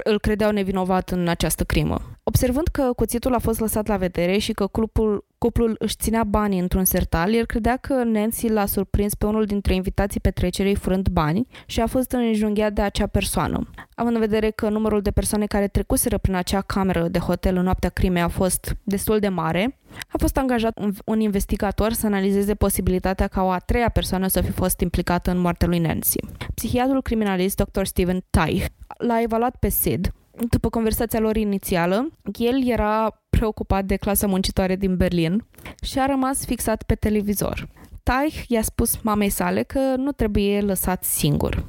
îl 0.04 0.20
credeau 0.20 0.52
nevinovat 0.52 1.10
în 1.10 1.28
această 1.28 1.64
crimă. 1.64 2.02
Observând 2.24 2.68
că 2.68 2.92
cuțitul 2.96 3.34
a 3.34 3.40
fost 3.40 3.60
lăsat 3.60 3.88
la 3.88 3.98
vedere 3.98 4.38
și 4.38 4.54
că 4.54 4.68
cuplul, 4.68 5.26
cuplul 5.38 5.76
își 5.80 5.96
ținea 5.96 6.24
banii 6.24 6.60
într-un 6.60 6.86
sertal, 6.86 7.34
el 7.34 7.46
credea 7.46 7.78
că 7.78 7.94
Nancy 7.94 8.48
l-a 8.48 8.66
surprins 8.66 9.14
pe 9.14 9.26
unul 9.26 9.46
dintre 9.46 9.74
invitații 9.74 10.20
petrecerii 10.20 10.76
furând 10.76 11.08
bani 11.08 11.48
și 11.66 11.82
a 11.82 11.88
fost 11.88 12.12
înjunghiat 12.12 12.74
de 12.74 12.82
acea 12.82 13.08
persoană. 13.08 13.70
Având 13.96 14.16
în 14.16 14.22
vedere 14.22 14.50
că 14.50 14.70
numărul 14.70 15.02
de 15.02 15.12
persoane 15.12 15.46
care 15.46 15.68
trecuseră 15.68 16.18
prin 16.18 16.36
acea 16.36 16.62
cameră 16.62 17.08
de 17.08 17.20
hotel 17.20 17.56
în 17.56 17.64
noaptea 17.64 17.90
crimei 17.90 18.22
a 18.22 18.28
fost 18.28 18.76
destul 18.84 19.20
de 19.20 19.30
mare, 19.30 19.80
a 20.08 20.18
fost 20.18 20.38
angajat 20.38 20.80
un, 20.80 20.94
un 21.06 21.20
investigator 21.20 21.94
să 21.94 22.06
analizeze 22.06 22.56
posibilitatea 22.56 23.28
ca 23.28 23.44
o 23.44 23.50
a 23.50 23.58
treia 23.58 23.90
persoană 23.90 24.28
să 24.28 24.42
fi 24.42 24.52
fost 24.52 24.80
implicată 24.80 25.32
în 25.32 25.38
moartea 25.38 25.68
lui 25.68 25.80
Nancy. 25.80 26.20
Psihiatrul 26.54 27.02
criminalist 27.02 27.62
Dr. 27.62 27.84
Steven 27.84 28.24
Teich 28.30 28.66
l-a 28.98 29.22
evaluat 29.22 29.56
pe 29.56 29.70
Sid 29.70 30.14
după 30.50 30.70
conversația 30.70 31.20
lor 31.20 31.36
inițială, 31.36 32.10
el 32.38 32.68
era 32.68 33.22
preocupat 33.30 33.86
de 33.86 33.96
clasa 33.96 34.28
muncitoare 34.28 34.76
din 34.76 34.98
Berlin 34.98 35.46
și 35.82 36.00
a 36.00 36.06
rămas 36.06 36.46
fixat 36.46 36.84
pe 36.84 36.96
televizor. 36.96 37.68
Teich 38.04 38.48
i-a 38.48 38.62
spus 38.62 39.02
mamei 39.02 39.30
sale 39.30 39.64
că 39.64 39.80
nu 39.80 40.12
trebuie 40.12 40.62
lăsat 40.62 41.04
singur. 41.04 41.64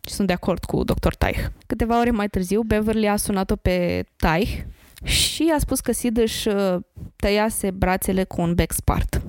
Și 0.00 0.14
sunt 0.14 0.26
de 0.26 0.32
acord 0.32 0.64
cu 0.64 0.84
dr. 0.84 1.14
Teich. 1.14 1.46
Câteva 1.66 2.00
ore 2.00 2.10
mai 2.10 2.28
târziu, 2.28 2.62
Beverly 2.62 3.08
a 3.08 3.16
sunat-o 3.16 3.56
pe 3.56 4.04
Teich 4.16 4.60
și 5.02 5.52
a 5.54 5.58
spus 5.58 5.80
că 5.80 5.92
Sid 5.92 6.18
își 6.18 6.48
uh, 6.48 6.76
tăiase 7.16 7.70
brațele 7.70 8.24
cu 8.24 8.40
un 8.40 8.54
bec 8.54 8.72
spart. 8.72 9.22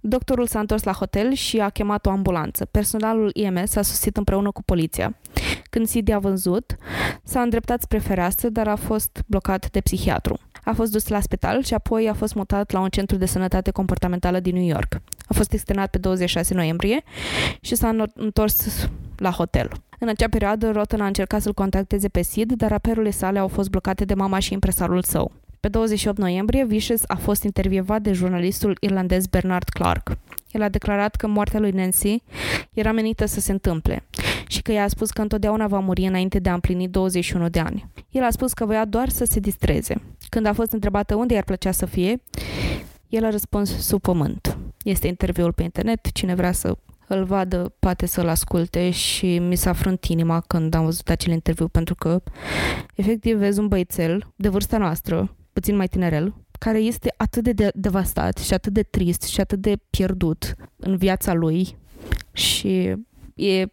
Doctorul 0.00 0.46
s-a 0.46 0.58
întors 0.58 0.82
la 0.82 0.92
hotel 0.92 1.32
și 1.32 1.58
a 1.60 1.68
chemat 1.68 2.06
o 2.06 2.10
ambulanță. 2.10 2.64
Personalul 2.64 3.30
IMS 3.34 3.76
a 3.76 3.82
sosit 3.82 4.16
împreună 4.16 4.50
cu 4.50 4.62
poliția. 4.62 5.16
Când 5.70 5.86
Sid 5.86 6.10
a 6.10 6.18
văzut, 6.18 6.76
s-a 7.24 7.40
îndreptat 7.40 7.82
spre 7.82 7.98
fereastră, 7.98 8.48
dar 8.48 8.68
a 8.68 8.76
fost 8.76 9.22
blocat 9.26 9.70
de 9.70 9.80
psihiatru. 9.80 10.38
A 10.64 10.72
fost 10.72 10.92
dus 10.92 11.08
la 11.08 11.20
spital 11.20 11.62
și 11.62 11.74
apoi 11.74 12.08
a 12.08 12.14
fost 12.14 12.34
mutat 12.34 12.70
la 12.70 12.80
un 12.80 12.88
centru 12.88 13.16
de 13.16 13.26
sănătate 13.26 13.70
comportamentală 13.70 14.40
din 14.40 14.54
New 14.54 14.66
York. 14.66 14.94
A 15.26 15.34
fost 15.34 15.52
externat 15.52 15.90
pe 15.90 15.98
26 15.98 16.54
noiembrie 16.54 17.02
și 17.60 17.74
s-a 17.74 17.94
întors 18.14 18.88
la 19.16 19.30
hotel. 19.30 19.70
În 19.98 20.08
acea 20.08 20.28
perioadă, 20.28 20.70
Rotten 20.70 21.00
a 21.00 21.06
încercat 21.06 21.42
să-l 21.42 21.54
contacteze 21.54 22.08
pe 22.08 22.22
Sid, 22.22 22.52
dar 22.52 22.72
apelurile 22.72 23.10
sale 23.10 23.38
au 23.38 23.48
fost 23.48 23.70
blocate 23.70 24.04
de 24.04 24.14
mama 24.14 24.38
și 24.38 24.52
impresarul 24.52 25.02
său. 25.02 25.32
Pe 25.60 25.68
28 25.68 26.18
noiembrie, 26.18 26.64
Vicious 26.64 27.02
a 27.06 27.16
fost 27.16 27.42
intervievat 27.42 28.02
de 28.02 28.12
jurnalistul 28.12 28.76
irlandez 28.80 29.26
Bernard 29.26 29.68
Clark. 29.68 30.16
El 30.50 30.62
a 30.62 30.68
declarat 30.68 31.14
că 31.14 31.26
moartea 31.26 31.60
lui 31.60 31.70
Nancy 31.70 32.22
era 32.72 32.92
menită 32.92 33.26
să 33.26 33.40
se 33.40 33.52
întâmple 33.52 34.04
și 34.46 34.62
că 34.62 34.72
i-a 34.72 34.88
spus 34.88 35.10
că 35.10 35.22
întotdeauna 35.22 35.66
va 35.66 35.78
muri 35.78 36.06
înainte 36.06 36.38
de 36.38 36.48
a 36.48 36.54
împlini 36.54 36.88
21 36.88 37.48
de 37.48 37.60
ani. 37.60 37.88
El 38.10 38.22
a 38.22 38.30
spus 38.30 38.52
că 38.52 38.64
voia 38.64 38.84
doar 38.84 39.08
să 39.08 39.24
se 39.24 39.40
distreze. 39.40 40.02
Când 40.28 40.46
a 40.46 40.52
fost 40.52 40.72
întrebată 40.72 41.14
unde 41.14 41.34
i-ar 41.34 41.44
plăcea 41.44 41.70
să 41.70 41.86
fie, 41.86 42.20
el 43.08 43.24
a 43.24 43.30
răspuns 43.30 43.86
sub 43.86 44.00
pământ. 44.00 44.58
Este 44.84 45.06
interviul 45.06 45.52
pe 45.52 45.62
internet, 45.62 46.12
cine 46.12 46.34
vrea 46.34 46.52
să 46.52 46.76
îl 47.08 47.24
vadă, 47.24 47.74
poate 47.78 48.06
să-l 48.06 48.28
asculte 48.28 48.90
și 48.90 49.38
mi 49.38 49.56
s-a 49.56 49.72
frânt 49.72 50.04
inima 50.04 50.40
când 50.40 50.74
am 50.74 50.84
văzut 50.84 51.08
acel 51.08 51.32
interviu 51.32 51.68
pentru 51.68 51.94
că 51.94 52.22
efectiv 52.94 53.36
vezi 53.36 53.58
un 53.58 53.68
băițel 53.68 54.32
de 54.36 54.48
vârsta 54.48 54.78
noastră, 54.78 55.36
puțin 55.52 55.76
mai 55.76 55.86
tinerel, 55.86 56.34
care 56.58 56.78
este 56.78 57.14
atât 57.16 57.42
de, 57.42 57.52
de 57.52 57.70
devastat 57.74 58.38
și 58.38 58.54
atât 58.54 58.72
de 58.72 58.82
trist 58.82 59.22
și 59.22 59.40
atât 59.40 59.58
de 59.58 59.76
pierdut 59.90 60.54
în 60.76 60.96
viața 60.96 61.32
lui 61.32 61.76
și 62.32 62.94
e, 63.34 63.64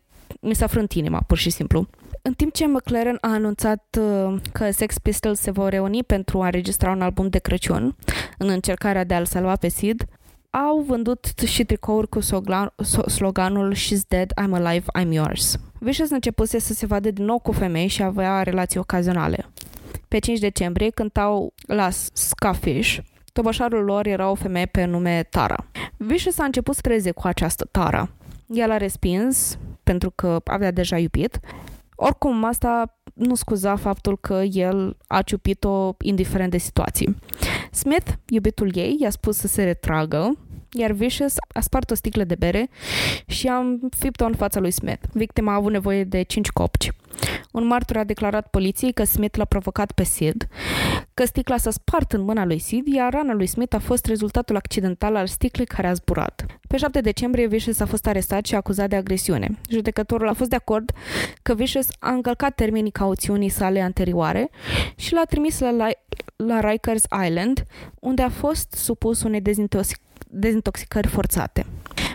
mi 0.42 0.56
s-a 0.56 0.68
frânt 0.68 0.92
inima, 0.92 1.22
pur 1.28 1.38
și 1.38 1.50
simplu. 1.50 1.88
În 2.22 2.34
timp 2.34 2.54
ce 2.54 2.68
McLaren 2.68 3.18
a 3.22 3.32
anunțat 3.32 3.98
uh, 4.00 4.42
că 4.52 4.72
Sex 4.72 4.98
Pistols 4.98 5.40
se 5.40 5.52
vor 5.52 5.70
reuni 5.70 6.04
pentru 6.04 6.42
a 6.42 6.46
înregistra 6.46 6.92
un 6.92 7.02
album 7.02 7.28
de 7.28 7.40
Crăciun 7.40 7.96
în 8.38 8.50
încercarea 8.50 9.04
de 9.04 9.14
a-l 9.14 9.26
salva 9.26 9.56
pe 9.56 9.68
Sid, 9.68 10.06
au 10.54 10.80
vândut 10.80 11.26
și 11.46 11.64
tricouri 11.64 12.10
cu 12.10 12.20
sloganul 13.08 13.76
She's 13.76 14.08
dead, 14.08 14.32
I'm 14.42 14.54
alive, 14.54 14.86
I'm 15.00 15.12
yours. 15.12 15.58
Vicious 15.80 16.10
începuse 16.10 16.60
să 16.60 16.74
se 16.74 16.86
vadă 16.86 17.12
din 17.12 17.26
nou 17.26 17.40
cu 17.40 17.52
femei 17.52 17.88
și 17.88 18.04
avea 18.04 18.44
relații 18.44 18.80
ocazionale. 18.80 19.46
Pe 20.08 20.20
5 20.20 20.40
decembrie 20.40 20.90
cântau 20.90 21.54
la 21.68 21.90
Scafish, 22.14 22.98
Tobașarul 23.34 23.84
lor 23.84 24.06
era 24.06 24.30
o 24.30 24.36
femeie 24.36 24.66
pe 24.66 24.86
nume 24.86 25.24
Tara. 25.30 25.66
Vicious 25.98 26.40
a 26.40 26.44
început 26.44 26.76
să 26.76 26.82
treze 26.82 27.12
cu 27.12 27.28
această 27.28 27.68
Tara. 27.72 28.10
El 28.48 28.72
a 28.72 28.78
respins 28.78 29.58
pentru 29.84 30.12
că 30.16 30.40
avea 30.44 30.72
deja 30.72 30.98
iubit. 30.98 31.40
Oricum, 31.96 32.44
asta 32.44 32.98
nu 33.14 33.36
scuza 33.36 33.76
faptul 33.76 34.18
că 34.18 34.42
el 34.52 34.98
a 35.08 35.22
ciupit-o 35.22 35.96
indiferent 36.02 36.52
de 36.52 36.58
situații. 36.58 37.16
Smith, 37.72 38.12
iubitul 38.30 38.76
ei, 38.76 38.98
i-a 39.00 39.10
spus 39.10 39.38
să 39.38 39.48
se 39.48 39.64
retragă 39.64 40.38
iar 40.74 40.92
Vicious 40.92 41.34
a 41.54 41.60
spart 41.60 41.92
o 41.92 41.96
sticlă 41.96 42.24
de 42.24 42.36
bere 42.36 42.70
și 43.28 43.48
a 43.48 43.58
înfipt-o 43.58 44.26
în 44.26 44.36
fața 44.36 44.60
lui 44.60 44.72
Smith. 44.72 45.04
Victima 45.12 45.52
a 45.52 45.56
avut 45.56 45.72
nevoie 45.72 46.04
de 46.04 46.22
cinci 46.22 46.50
copci. 46.50 46.92
Un 47.52 47.66
martor 47.66 47.98
a 47.98 48.04
declarat 48.04 48.48
poliției 48.48 48.92
că 48.92 49.04
Smith 49.04 49.38
l-a 49.38 49.46
provocat 49.46 49.92
pe 49.92 50.04
Sid, 50.04 50.48
că 51.14 51.26
sticla 51.26 51.58
s-a 51.58 51.72
spart 51.72 52.12
în 52.12 52.22
mâna 52.22 52.46
lui 52.46 52.60
Sid, 52.60 52.88
iar 52.88 53.14
rana 53.14 53.34
lui 53.34 53.46
Smith 53.46 53.76
a 53.76 53.80
fost 53.80 54.06
rezultatul 54.06 54.56
accidental 54.56 55.16
al 55.16 55.28
sticlei 55.28 55.66
care 55.66 55.88
a 55.88 55.94
zburat. 55.94 56.46
Pe 56.68 56.78
7 56.78 57.02
decembrie, 57.02 57.48
Vicious 57.48 57.80
a 57.80 57.86
fost 57.86 58.08
arestat 58.08 58.46
și 58.46 58.56
acuzat 58.56 58.90
de 58.90 58.96
agresiune. 58.96 59.58
Judecătorul 59.70 60.28
a 60.28 60.34
fost 60.34 60.50
de 60.50 60.56
acord 60.56 60.92
că 61.42 61.54
Vicious 61.54 61.88
a 62.00 62.12
încălcat 62.12 62.56
termenii 62.56 62.92
cauțiunii 62.92 63.50
sale 63.50 63.82
anterioare 63.82 64.50
și 64.96 65.14
l-a 65.14 65.24
trimis 65.24 65.60
la, 65.60 65.88
la 66.36 66.70
Rikers 66.70 67.04
Island, 67.26 67.64
unde 68.00 68.22
a 68.22 68.30
fost 68.30 68.72
supus 68.72 69.24
unei 69.24 69.42
dezintoxicări 69.42 70.12
dezintoxicări 70.28 71.08
forțate. 71.08 71.66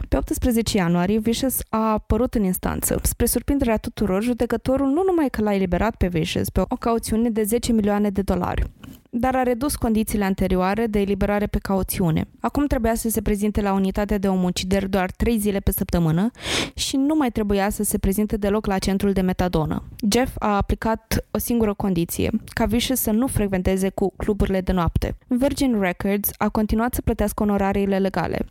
Pe 0.08 0.16
18 0.16 0.76
ianuarie, 0.76 1.18
Vicious 1.18 1.58
a 1.68 1.92
apărut 1.92 2.34
în 2.34 2.44
instanță. 2.44 3.00
Spre 3.02 3.26
surprinderea 3.26 3.76
tuturor, 3.76 4.22
judecătorul 4.22 4.86
nu 4.86 5.02
numai 5.06 5.28
că 5.30 5.42
l-a 5.42 5.54
eliberat 5.54 5.96
pe 5.96 6.06
Vicious 6.06 6.48
pe 6.48 6.60
o 6.68 6.76
cauțiune 6.76 7.30
de 7.30 7.42
10 7.42 7.72
milioane 7.72 8.10
de 8.10 8.22
dolari, 8.22 8.62
dar 9.10 9.34
a 9.36 9.42
redus 9.42 9.76
condițiile 9.76 10.24
anterioare 10.24 10.86
de 10.86 11.00
eliberare 11.00 11.46
pe 11.46 11.58
cauțiune. 11.58 12.28
Acum 12.40 12.66
trebuia 12.66 12.94
să 12.94 13.08
se 13.08 13.22
prezinte 13.22 13.60
la 13.60 13.72
unitatea 13.72 14.18
de 14.18 14.28
omucider 14.28 14.86
doar 14.86 15.10
3 15.10 15.38
zile 15.38 15.58
pe 15.58 15.72
săptămână 15.72 16.30
și 16.74 16.96
nu 16.96 17.14
mai 17.14 17.30
trebuia 17.30 17.70
să 17.70 17.82
se 17.82 17.98
prezinte 17.98 18.36
deloc 18.36 18.66
la 18.66 18.78
centrul 18.78 19.12
de 19.12 19.20
metadonă. 19.20 19.82
Jeff 20.10 20.34
a 20.38 20.56
aplicat 20.56 21.24
o 21.30 21.38
singură 21.38 21.74
condiție, 21.74 22.30
ca 22.46 22.64
Vicious 22.64 23.00
să 23.00 23.10
nu 23.10 23.26
frecventeze 23.26 23.88
cu 23.88 24.12
cluburile 24.16 24.60
de 24.60 24.72
noapte. 24.72 25.16
Virgin 25.26 25.80
Records 25.80 26.30
a 26.36 26.48
continuat 26.48 26.94
să 26.94 27.02
plătească 27.02 27.42
onorariile 27.42 27.98
legale. 27.98 28.46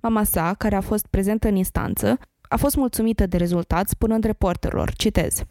Mama 0.00 0.24
sa, 0.24 0.54
care 0.58 0.76
a 0.76 0.80
fost 0.80 1.06
prezentă 1.06 1.48
în 1.48 1.56
instanță, 1.56 2.18
a 2.48 2.56
fost 2.56 2.76
mulțumită 2.76 3.26
de 3.26 3.36
rezultat, 3.36 3.88
spunând 3.88 4.24
reporterilor, 4.24 4.92
citez, 4.92 5.42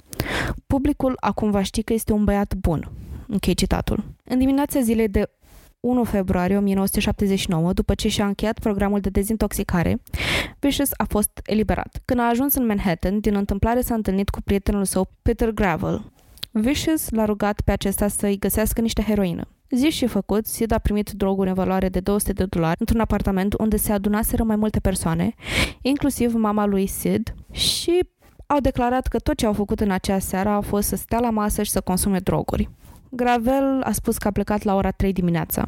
Publicul 0.68 1.18
acum 1.20 1.51
va 1.51 1.61
ști 1.61 1.84
că 1.84 1.93
este 1.93 2.13
un 2.13 2.24
băiat 2.24 2.53
bun. 2.55 2.91
Închei 3.28 3.53
citatul. 3.53 4.03
În 4.24 4.38
dimineața 4.38 4.80
zilei 4.80 5.07
de 5.07 5.30
1 5.80 6.03
februarie 6.03 6.57
1979, 6.57 7.74
după 7.74 7.93
ce 7.93 8.07
și-a 8.07 8.26
încheiat 8.26 8.59
programul 8.59 8.99
de 8.99 9.09
dezintoxicare, 9.09 10.01
Vicious 10.59 10.89
a 10.97 11.03
fost 11.03 11.39
eliberat. 11.45 12.01
Când 12.05 12.20
a 12.20 12.28
ajuns 12.28 12.55
în 12.55 12.65
Manhattan, 12.65 13.20
din 13.20 13.36
întâmplare 13.36 13.82
s-a 13.82 13.93
întâlnit 13.93 14.30
cu 14.30 14.41
prietenul 14.41 14.86
său, 14.86 15.09
Peter 15.22 15.49
Gravel. 15.49 16.11
Vicious 16.51 17.09
l-a 17.09 17.26
rugat 17.26 17.61
pe 17.61 17.72
acesta 17.72 18.07
să-i 18.07 18.38
găsească 18.39 18.82
niște 18.82 19.01
heroină. 19.01 19.47
Zi 19.70 19.89
și 19.89 20.07
făcut, 20.07 20.45
Sid 20.45 20.72
a 20.72 20.78
primit 20.78 21.11
droguri 21.11 21.49
în 21.49 21.53
valoare 21.53 21.89
de 21.89 21.99
200 21.99 22.34
de 22.34 22.45
dolari 22.45 22.76
într-un 22.80 22.99
apartament 22.99 23.53
unde 23.57 23.78
se 23.78 23.91
adunaseră 23.91 24.43
mai 24.43 24.55
multe 24.55 24.80
persoane, 24.80 25.34
inclusiv 25.82 26.34
mama 26.34 26.65
lui 26.65 26.88
Sid, 26.88 27.34
și 27.51 27.99
au 28.45 28.59
declarat 28.59 29.07
că 29.07 29.20
tot 29.20 29.38
ce 29.38 29.45
au 29.45 29.53
făcut 29.53 29.80
în 29.80 29.91
acea 29.91 30.20
seară 30.20 30.49
a 30.49 30.61
fost 30.61 30.88
să 30.88 30.95
stea 30.95 31.20
la 31.20 31.30
masă 31.30 31.63
și 31.63 31.72
să 31.72 31.82
consume 31.82 32.20
droguri. 32.20 32.70
Gravel 33.09 33.82
a 33.84 33.91
spus 33.91 34.18
că 34.18 34.28
a 34.28 34.32
plecat 34.32 34.63
la 34.63 34.76
ora 34.76 34.91
3 34.91 35.13
dimineața. 35.13 35.68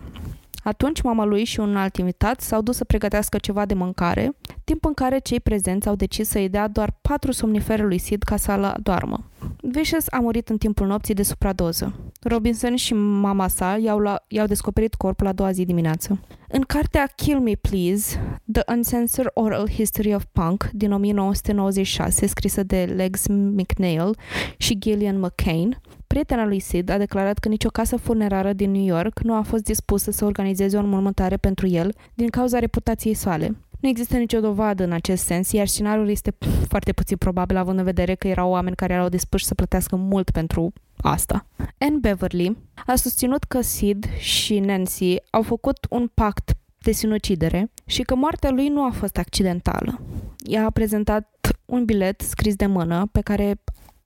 Atunci 0.70 1.01
mama 1.01 1.26
lui 1.26 1.43
și 1.43 1.59
un 1.59 1.76
alt 1.76 1.95
invitat 1.95 2.41
s-au 2.41 2.61
dus 2.61 2.76
să 2.76 2.86
pregătească 2.86 3.38
ceva 3.38 3.65
de 3.65 3.74
mâncare, 3.74 4.36
timp 4.63 4.86
în 4.86 4.93
care 4.93 5.20
cei 5.20 5.39
prezenți 5.39 5.88
au 5.88 5.95
decis 5.95 6.28
să-i 6.28 6.49
dea 6.49 6.67
doar 6.67 6.97
patru 7.01 7.32
somnifere 7.32 7.84
lui 7.84 7.97
Sid 7.97 8.24
ca 8.24 8.38
să 8.38 8.74
doarmă. 8.84 9.30
Vicious 9.61 10.05
a 10.09 10.20
murit 10.20 10.49
în 10.49 10.57
timpul 10.57 10.88
nopții 10.88 11.13
de 11.13 11.24
supradoză. 11.24 11.93
Robinson 12.22 12.76
și 12.76 12.93
mama 12.93 13.47
sa 13.47 13.78
i-au, 13.78 13.99
la, 13.99 14.24
i-au 14.28 14.45
descoperit 14.45 14.95
corpul 14.95 15.28
a 15.28 15.34
doua 15.34 15.51
zi 15.51 15.65
dimineață. 15.65 16.20
În 16.47 16.61
cartea 16.61 17.11
Kill 17.15 17.39
Me 17.39 17.55
Please, 17.55 18.20
The 18.51 18.61
Uncensored 18.67 19.32
Oral 19.34 19.70
History 19.70 20.13
of 20.13 20.24
Punk 20.32 20.70
din 20.74 20.91
1996, 20.91 22.28
scrisă 22.28 22.63
de 22.63 22.93
Legs 22.95 23.28
McNeil 23.28 24.17
și 24.57 24.80
Gillian 24.80 25.20
McCain, 25.20 25.82
Prietena 26.14 26.45
lui 26.45 26.60
Sid 26.60 26.89
a 26.89 26.97
declarat 26.97 27.38
că 27.38 27.47
nicio 27.47 27.69
casă 27.69 27.95
funerară 27.98 28.53
din 28.53 28.72
New 28.72 28.86
York 28.86 29.19
nu 29.19 29.34
a 29.34 29.41
fost 29.41 29.64
dispusă 29.64 30.11
să 30.11 30.26
organizeze 30.26 30.77
o 30.77 30.80
înmormântare 30.80 31.38
pentru 31.38 31.68
el 31.68 31.94
din 32.14 32.27
cauza 32.27 32.60
reputației 32.60 33.14
sale. 33.14 33.57
Nu 33.80 33.90
există 33.90 34.18
nicio 34.18 34.40
dovadă 34.40 34.84
în 34.84 34.91
acest 34.91 35.23
sens, 35.23 35.52
iar 35.52 35.68
scenariul 35.68 36.10
este 36.10 36.36
foarte 36.68 36.91
puțin 36.91 37.18
probabil 37.18 37.57
având 37.57 37.77
în 37.77 37.84
vedere 37.84 38.15
că 38.15 38.27
erau 38.27 38.52
oameni 38.52 38.76
care 38.76 38.94
erau 38.94 39.10
dispuși 39.10 39.45
să 39.45 39.56
plătească 39.56 39.95
mult 39.95 40.30
pentru 40.30 40.73
asta. 40.98 41.45
Anne 41.77 41.98
Beverly 41.98 42.57
a 42.86 42.95
susținut 42.95 43.44
că 43.44 43.61
Sid 43.61 44.06
și 44.18 44.60
Nancy 44.60 45.15
au 45.30 45.41
făcut 45.41 45.77
un 45.90 46.10
pact 46.14 46.52
de 46.77 46.91
sinucidere 46.91 47.72
și 47.86 48.02
că 48.02 48.15
moartea 48.15 48.52
lui 48.52 48.68
nu 48.68 48.84
a 48.84 48.90
fost 48.90 49.18
accidentală. 49.18 50.02
Ea 50.38 50.65
a 50.65 50.69
prezentat 50.69 51.60
un 51.65 51.86
bilet 51.86 52.22
scris 52.22 52.56
de 52.56 52.65
mână 52.65 53.07
pe 53.11 53.22
care 53.22 53.61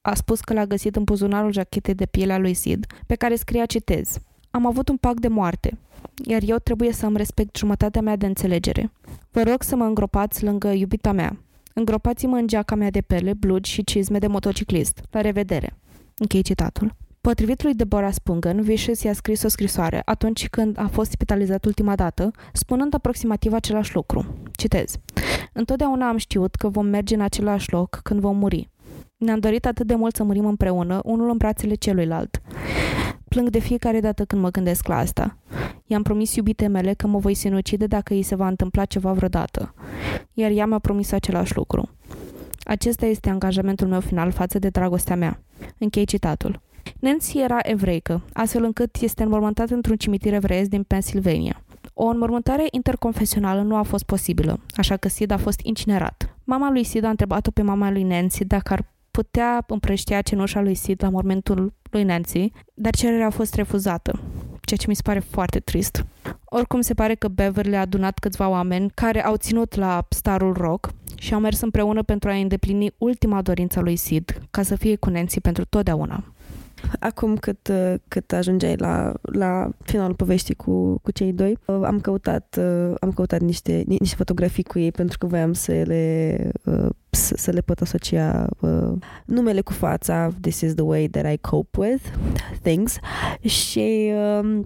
a 0.06 0.14
spus 0.14 0.40
că 0.40 0.52
l-a 0.52 0.66
găsit 0.66 0.96
în 0.96 1.04
buzunarul 1.04 1.52
jachetei 1.52 1.94
de 1.94 2.06
piele 2.06 2.32
a 2.32 2.38
lui 2.38 2.54
Sid, 2.54 2.86
pe 3.06 3.14
care 3.14 3.34
scria, 3.34 3.66
citez, 3.66 4.18
Am 4.50 4.66
avut 4.66 4.88
un 4.88 4.96
pact 4.96 5.20
de 5.20 5.28
moarte, 5.28 5.78
iar 6.24 6.42
eu 6.46 6.56
trebuie 6.56 6.92
să 6.92 7.06
îmi 7.06 7.16
respect 7.16 7.56
jumătatea 7.56 8.00
mea 8.00 8.16
de 8.16 8.26
înțelegere. 8.26 8.92
Vă 9.30 9.42
rog 9.42 9.62
să 9.62 9.76
mă 9.76 9.84
îngropați 9.84 10.44
lângă 10.44 10.68
iubita 10.68 11.12
mea. 11.12 11.36
Îngropați-mă 11.72 12.36
în 12.36 12.46
geaca 12.46 12.74
mea 12.74 12.90
de 12.90 13.00
pele, 13.00 13.32
blugi 13.32 13.70
și 13.70 13.84
cizme 13.84 14.18
de 14.18 14.26
motociclist. 14.26 15.00
La 15.10 15.20
revedere. 15.20 15.76
Închei 16.18 16.42
citatul. 16.42 16.94
Potrivit 17.20 17.62
lui 17.62 17.74
Deborah 17.74 18.12
Spungen, 18.12 18.60
Vicious 18.62 19.02
i-a 19.02 19.12
scris 19.12 19.42
o 19.42 19.48
scrisoare 19.48 20.02
atunci 20.04 20.48
când 20.48 20.78
a 20.78 20.86
fost 20.86 21.10
spitalizat 21.10 21.64
ultima 21.64 21.94
dată, 21.94 22.30
spunând 22.52 22.94
aproximativ 22.94 23.52
același 23.52 23.94
lucru. 23.94 24.38
Citez. 24.52 24.96
Întotdeauna 25.52 26.08
am 26.08 26.16
știut 26.16 26.54
că 26.54 26.68
vom 26.68 26.86
merge 26.86 27.14
în 27.14 27.20
același 27.20 27.72
loc 27.72 28.00
când 28.02 28.20
vom 28.20 28.36
muri. 28.36 28.70
Ne-am 29.16 29.38
dorit 29.38 29.66
atât 29.66 29.86
de 29.86 29.94
mult 29.94 30.16
să 30.16 30.24
murim 30.24 30.46
împreună, 30.46 31.00
unul 31.04 31.30
în 31.30 31.36
brațele 31.36 31.74
celuilalt. 31.74 32.42
Plâng 33.28 33.48
de 33.48 33.58
fiecare 33.58 34.00
dată 34.00 34.24
când 34.24 34.42
mă 34.42 34.50
gândesc 34.50 34.86
la 34.86 34.96
asta. 34.96 35.38
I-am 35.86 36.02
promis 36.02 36.34
iubite 36.34 36.66
mele 36.66 36.94
că 36.94 37.06
mă 37.06 37.18
voi 37.18 37.34
sinucide 37.34 37.86
dacă 37.86 38.14
îi 38.14 38.22
se 38.22 38.34
va 38.34 38.48
întâmpla 38.48 38.84
ceva 38.84 39.12
vreodată. 39.12 39.74
Iar 40.32 40.50
ea 40.50 40.66
mi-a 40.66 40.78
promis 40.78 41.12
același 41.12 41.56
lucru. 41.56 41.88
Acesta 42.64 43.06
este 43.06 43.30
angajamentul 43.30 43.86
meu 43.86 44.00
final 44.00 44.30
față 44.30 44.58
de 44.58 44.68
dragostea 44.68 45.16
mea. 45.16 45.40
Închei 45.78 46.04
citatul. 46.04 46.60
Nancy 46.98 47.38
era 47.38 47.58
evreică, 47.62 48.22
astfel 48.32 48.64
încât 48.64 48.96
este 49.00 49.22
înmormântată 49.22 49.74
într-un 49.74 49.96
cimitir 49.96 50.34
evreiesc 50.34 50.70
din 50.70 50.82
Pennsylvania. 50.82 51.62
O 51.94 52.06
înmormântare 52.06 52.66
interconfesională 52.70 53.62
nu 53.62 53.76
a 53.76 53.82
fost 53.82 54.04
posibilă, 54.04 54.60
așa 54.70 54.96
că 54.96 55.08
Sid 55.08 55.30
a 55.30 55.36
fost 55.36 55.60
incinerat. 55.62 56.36
Mama 56.44 56.70
lui 56.70 56.84
Sid 56.84 57.04
a 57.04 57.08
întrebat-o 57.08 57.50
pe 57.50 57.62
mama 57.62 57.90
lui 57.90 58.02
Nancy 58.02 58.44
dacă 58.44 58.72
ar 58.72 58.93
putea 59.16 59.64
împrăștia 59.66 60.20
cenușa 60.20 60.60
lui 60.60 60.74
Sid 60.74 61.02
la 61.02 61.08
mormentul 61.08 61.72
lui 61.90 62.02
Nancy, 62.02 62.50
dar 62.74 62.94
cererea 62.94 63.26
a 63.26 63.30
fost 63.30 63.54
refuzată, 63.54 64.20
ceea 64.60 64.78
ce 64.78 64.86
mi 64.88 64.94
se 64.94 65.02
pare 65.04 65.18
foarte 65.18 65.60
trist. 65.60 66.06
Oricum 66.44 66.80
se 66.80 66.94
pare 66.94 67.14
că 67.14 67.28
Beverly 67.28 67.76
a 67.76 67.80
adunat 67.80 68.18
câțiva 68.18 68.48
oameni 68.48 68.90
care 68.94 69.24
au 69.24 69.36
ținut 69.36 69.74
la 69.74 70.06
starul 70.08 70.52
rock 70.52 70.92
și 71.16 71.34
au 71.34 71.40
mers 71.40 71.60
împreună 71.60 72.02
pentru 72.02 72.28
a 72.28 72.34
îndeplini 72.34 72.94
ultima 72.98 73.42
dorință 73.42 73.78
a 73.78 73.82
lui 73.82 73.96
Sid, 73.96 74.40
ca 74.50 74.62
să 74.62 74.76
fie 74.76 74.96
cu 74.96 75.10
Nancy 75.10 75.40
pentru 75.40 75.64
totdeauna. 75.64 76.24
Acum 77.00 77.36
cât, 77.36 77.70
cât 78.08 78.32
ajungeai 78.32 78.76
la, 78.76 79.12
la 79.22 79.70
finalul 79.82 80.14
poveștii 80.14 80.54
cu, 80.54 80.98
cu 81.02 81.10
cei 81.10 81.32
doi, 81.32 81.58
am 81.66 82.00
căutat, 82.00 82.58
am 83.00 83.12
căutat 83.12 83.40
niște, 83.40 83.84
niște 83.86 84.16
fotografii 84.16 84.62
cu 84.62 84.78
ei 84.78 84.92
pentru 84.92 85.18
că 85.18 85.26
voiam 85.26 85.52
să 85.52 85.72
le 85.72 86.36
să, 87.14 87.34
să 87.36 87.50
le 87.50 87.60
pot 87.60 87.80
asocia 87.80 88.46
uh, 88.60 88.92
numele 89.24 89.60
cu 89.60 89.72
fața 89.72 90.30
This 90.40 90.60
is 90.60 90.74
the 90.74 90.84
way 90.84 91.08
that 91.08 91.32
I 91.32 91.36
cope 91.36 91.78
with 91.78 92.02
things 92.62 92.98
și 93.40 94.12
uh, 94.40 94.60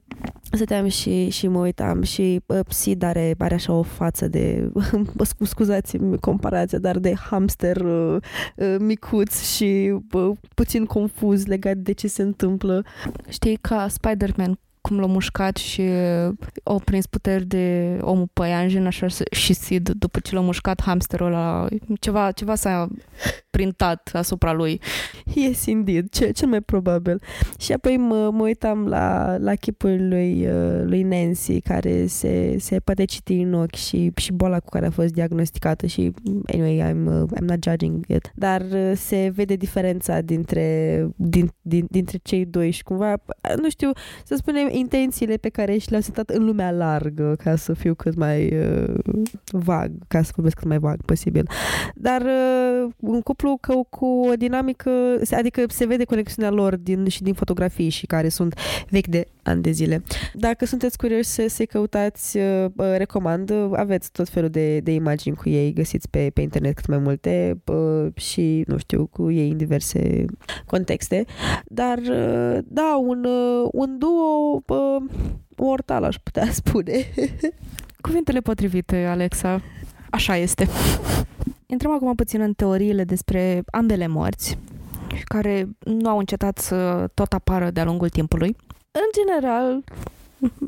stăteam 0.51 0.87
și, 0.87 1.29
și 1.29 1.49
mă 1.49 1.59
uitam 1.59 2.03
și 2.03 2.41
uh, 2.47 2.61
Sid 2.69 3.03
are, 3.03 3.35
are 3.39 3.55
așa 3.55 3.73
o 3.73 3.83
față 3.83 4.29
de 4.29 4.71
scuzați-mi 5.41 6.19
comparația, 6.19 6.79
dar 6.79 6.99
de 6.99 7.15
hamster 7.15 7.77
uh, 7.77 8.17
uh, 8.57 8.77
micuț 8.79 9.43
și 9.43 10.01
uh, 10.13 10.37
puțin 10.55 10.85
confuz 10.85 11.47
legat 11.47 11.77
de 11.77 11.93
ce 11.93 12.09
se 12.09 12.23
întâmplă. 12.23 12.85
Știi, 13.29 13.57
ca 13.57 13.89
Spider-Man 13.89 14.59
cum 14.89 15.01
l-a 15.01 15.07
mușcat 15.07 15.57
și 15.57 15.83
au 16.63 16.81
prins 16.85 17.07
puteri 17.07 17.45
de 17.45 17.99
omul 18.01 18.29
păianjen 18.33 18.87
așa 18.87 19.07
și 19.31 19.53
Sid 19.53 19.89
după 19.89 20.19
ce 20.19 20.35
l-a 20.35 20.41
mușcat 20.41 20.83
hamsterul 20.83 21.27
ăla, 21.27 21.67
ceva, 22.01 22.33
ceva 22.33 22.55
s-a 22.55 22.89
printat 23.51 24.11
asupra 24.13 24.53
lui. 24.53 24.81
Yes, 25.35 25.65
indeed, 25.67 26.09
ce, 26.11 26.31
cel 26.31 26.49
mai 26.49 26.61
probabil. 26.61 27.23
Și 27.59 27.73
apoi 27.73 27.97
mă, 27.97 28.31
mă 28.33 28.43
uitam 28.43 28.87
la, 28.87 29.37
la 29.39 29.55
chipul 29.55 30.09
lui, 30.09 30.47
uh, 30.47 30.83
lui 30.85 31.03
Nancy, 31.03 31.61
care 31.61 32.07
se, 32.07 32.57
se 32.59 32.79
poate 32.79 33.05
citi 33.05 33.33
în 33.33 33.55
ochi 33.55 33.75
și, 33.75 34.13
și 34.17 34.33
boala 34.33 34.61
cu 34.61 34.69
care 34.69 34.87
a 34.87 34.91
fost 34.91 35.13
diagnosticată 35.13 35.87
și, 35.87 36.13
anyway, 36.53 36.93
I'm, 36.93 37.07
uh, 37.07 37.29
I'm 37.37 37.45
not 37.45 37.63
judging 37.63 38.05
it. 38.09 38.33
Dar 38.35 38.61
uh, 38.61 38.93
se 38.95 39.33
vede 39.35 39.55
diferența 39.55 40.21
dintre, 40.21 41.07
din, 41.17 41.53
din, 41.63 41.87
dintre 41.91 42.19
cei 42.23 42.45
doi 42.45 42.71
și 42.71 42.83
cumva, 42.83 43.15
nu 43.63 43.71
știu, 43.71 43.91
să 44.25 44.35
spunem, 44.35 44.69
intențiile 44.79 45.37
pe 45.37 45.49
care 45.49 45.79
și 45.79 45.91
le-au 45.91 46.03
setat 46.03 46.31
în 46.31 46.45
lumea 46.45 46.71
largă, 46.71 47.35
ca 47.43 47.57
să 47.57 47.73
fiu 47.73 47.95
cât 47.95 48.15
mai 48.15 48.57
uh, 48.59 48.95
vag, 49.53 49.91
ca 50.09 50.23
să 50.23 50.33
vorbesc 50.35 50.57
cât 50.57 50.67
mai 50.67 50.79
vag 50.79 51.03
posibil. 51.05 51.49
Dar 51.95 52.21
uh, 52.21 52.91
un 52.97 53.21
cuplu 53.21 53.59
cu, 53.61 53.87
cu 53.91 54.07
o 54.07 54.35
dinamică, 54.35 54.91
adică 55.31 55.63
se 55.69 55.87
vede 55.87 56.05
conexiunea 56.05 56.51
lor 56.51 56.77
din, 56.77 57.09
și 57.09 57.23
din 57.23 57.35
fotografii 57.35 57.89
și 57.89 58.07
care 58.07 58.29
sunt 58.29 58.59
vechi 58.89 59.07
de 59.07 59.27
ani 59.49 59.63
de 59.63 59.71
zile. 59.71 60.03
Dacă 60.35 60.67
sunteți 60.67 60.99
curioși 60.99 61.29
să 61.29 61.45
se 61.49 61.65
căutați, 61.65 62.37
uh, 62.37 62.71
recomand, 62.97 63.53
aveți 63.73 64.13
tot 64.13 64.29
felul 64.29 64.49
de, 64.49 64.81
de 64.81 64.93
imagini 64.93 65.37
cu 65.37 65.49
ei, 65.49 65.73
găsiți 65.73 66.11
pe, 66.11 66.31
pe 66.35 66.41
internet 66.41 66.75
cât 66.75 66.87
mai 66.87 66.99
multe 66.99 67.63
uh, 67.65 68.07
și, 68.15 68.65
nu 68.67 68.77
știu, 68.77 69.07
cu 69.07 69.31
ei 69.31 69.51
în 69.51 69.57
diverse 69.57 70.25
contexte. 70.67 71.25
Dar, 71.65 71.99
uh, 71.99 72.59
da, 72.65 72.97
un, 73.03 73.27
un 73.73 73.99
duo 73.99 74.63
mortal, 75.57 76.05
aș 76.05 76.17
putea 76.17 76.51
spune. 76.61 77.05
Cuvintele 78.01 78.41
potrivite, 78.41 78.97
Alexa. 79.05 79.63
Așa 80.11 80.37
este. 80.37 80.69
Intrăm 81.67 81.93
acum 81.93 82.15
puțin 82.15 82.41
în 82.41 82.53
teoriile 82.53 83.05
despre 83.05 83.63
ambele 83.73 84.07
morți, 84.07 84.59
care 85.25 85.69
nu 85.85 86.09
au 86.09 86.19
încetat 86.19 86.59
să 86.59 87.09
tot 87.15 87.33
apară 87.33 87.71
de-a 87.71 87.85
lungul 87.85 88.09
timpului. 88.09 88.57
În 89.01 89.11
general, 89.13 89.85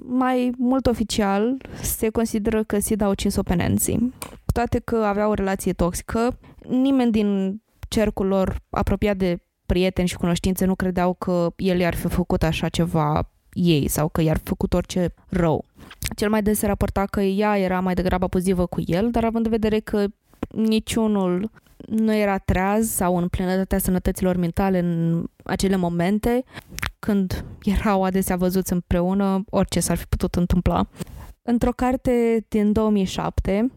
mai 0.08 0.52
mult 0.58 0.86
oficial, 0.86 1.56
se 1.82 2.08
consideră 2.08 2.62
că 2.62 2.78
Sid 2.78 3.00
a 3.00 3.08
ucis-o 3.08 3.42
pe 3.42 3.54
Nancy. 3.54 3.98
Cu 4.18 4.52
toate 4.52 4.78
că 4.78 4.96
avea 4.96 5.28
o 5.28 5.34
relație 5.34 5.72
toxică, 5.72 6.38
nimeni 6.68 7.10
din 7.10 7.60
cercul 7.88 8.26
lor 8.26 8.56
apropiat 8.70 9.16
de 9.16 9.38
prieteni 9.66 10.08
și 10.08 10.16
cunoștințe 10.16 10.64
nu 10.64 10.74
credeau 10.74 11.14
că 11.14 11.52
el 11.56 11.78
i-ar 11.78 11.94
fi 11.94 12.08
făcut 12.08 12.42
așa 12.42 12.68
ceva 12.68 13.30
ei 13.52 13.88
sau 13.88 14.08
că 14.08 14.20
i-ar 14.20 14.40
făcut 14.44 14.74
orice 14.74 15.14
rău. 15.28 15.64
Cel 16.16 16.30
mai 16.30 16.42
des 16.42 16.58
se 16.58 16.66
raporta 16.66 17.04
că 17.04 17.20
ea 17.20 17.58
era 17.58 17.80
mai 17.80 17.94
degrabă 17.94 18.24
abuzivă 18.24 18.66
cu 18.66 18.82
el, 18.86 19.10
dar 19.10 19.24
având 19.24 19.44
în 19.44 19.50
vedere 19.50 19.78
că 19.78 20.04
niciunul 20.48 21.50
nu 21.86 22.14
era 22.14 22.38
treaz 22.38 22.88
sau 22.90 23.16
în 23.16 23.28
plinătatea 23.28 23.78
sănătăților 23.78 24.36
mentale 24.36 24.78
în 24.78 25.24
acele 25.44 25.76
momente 25.76 26.44
când 27.00 27.44
erau 27.62 28.02
adesea 28.04 28.36
văzuți 28.36 28.72
împreună, 28.72 29.44
orice 29.50 29.80
s-ar 29.80 29.96
fi 29.96 30.06
putut 30.06 30.34
întâmpla. 30.34 30.86
Într-o 31.42 31.72
carte 31.72 32.44
din 32.48 32.72
2007, 32.72 33.70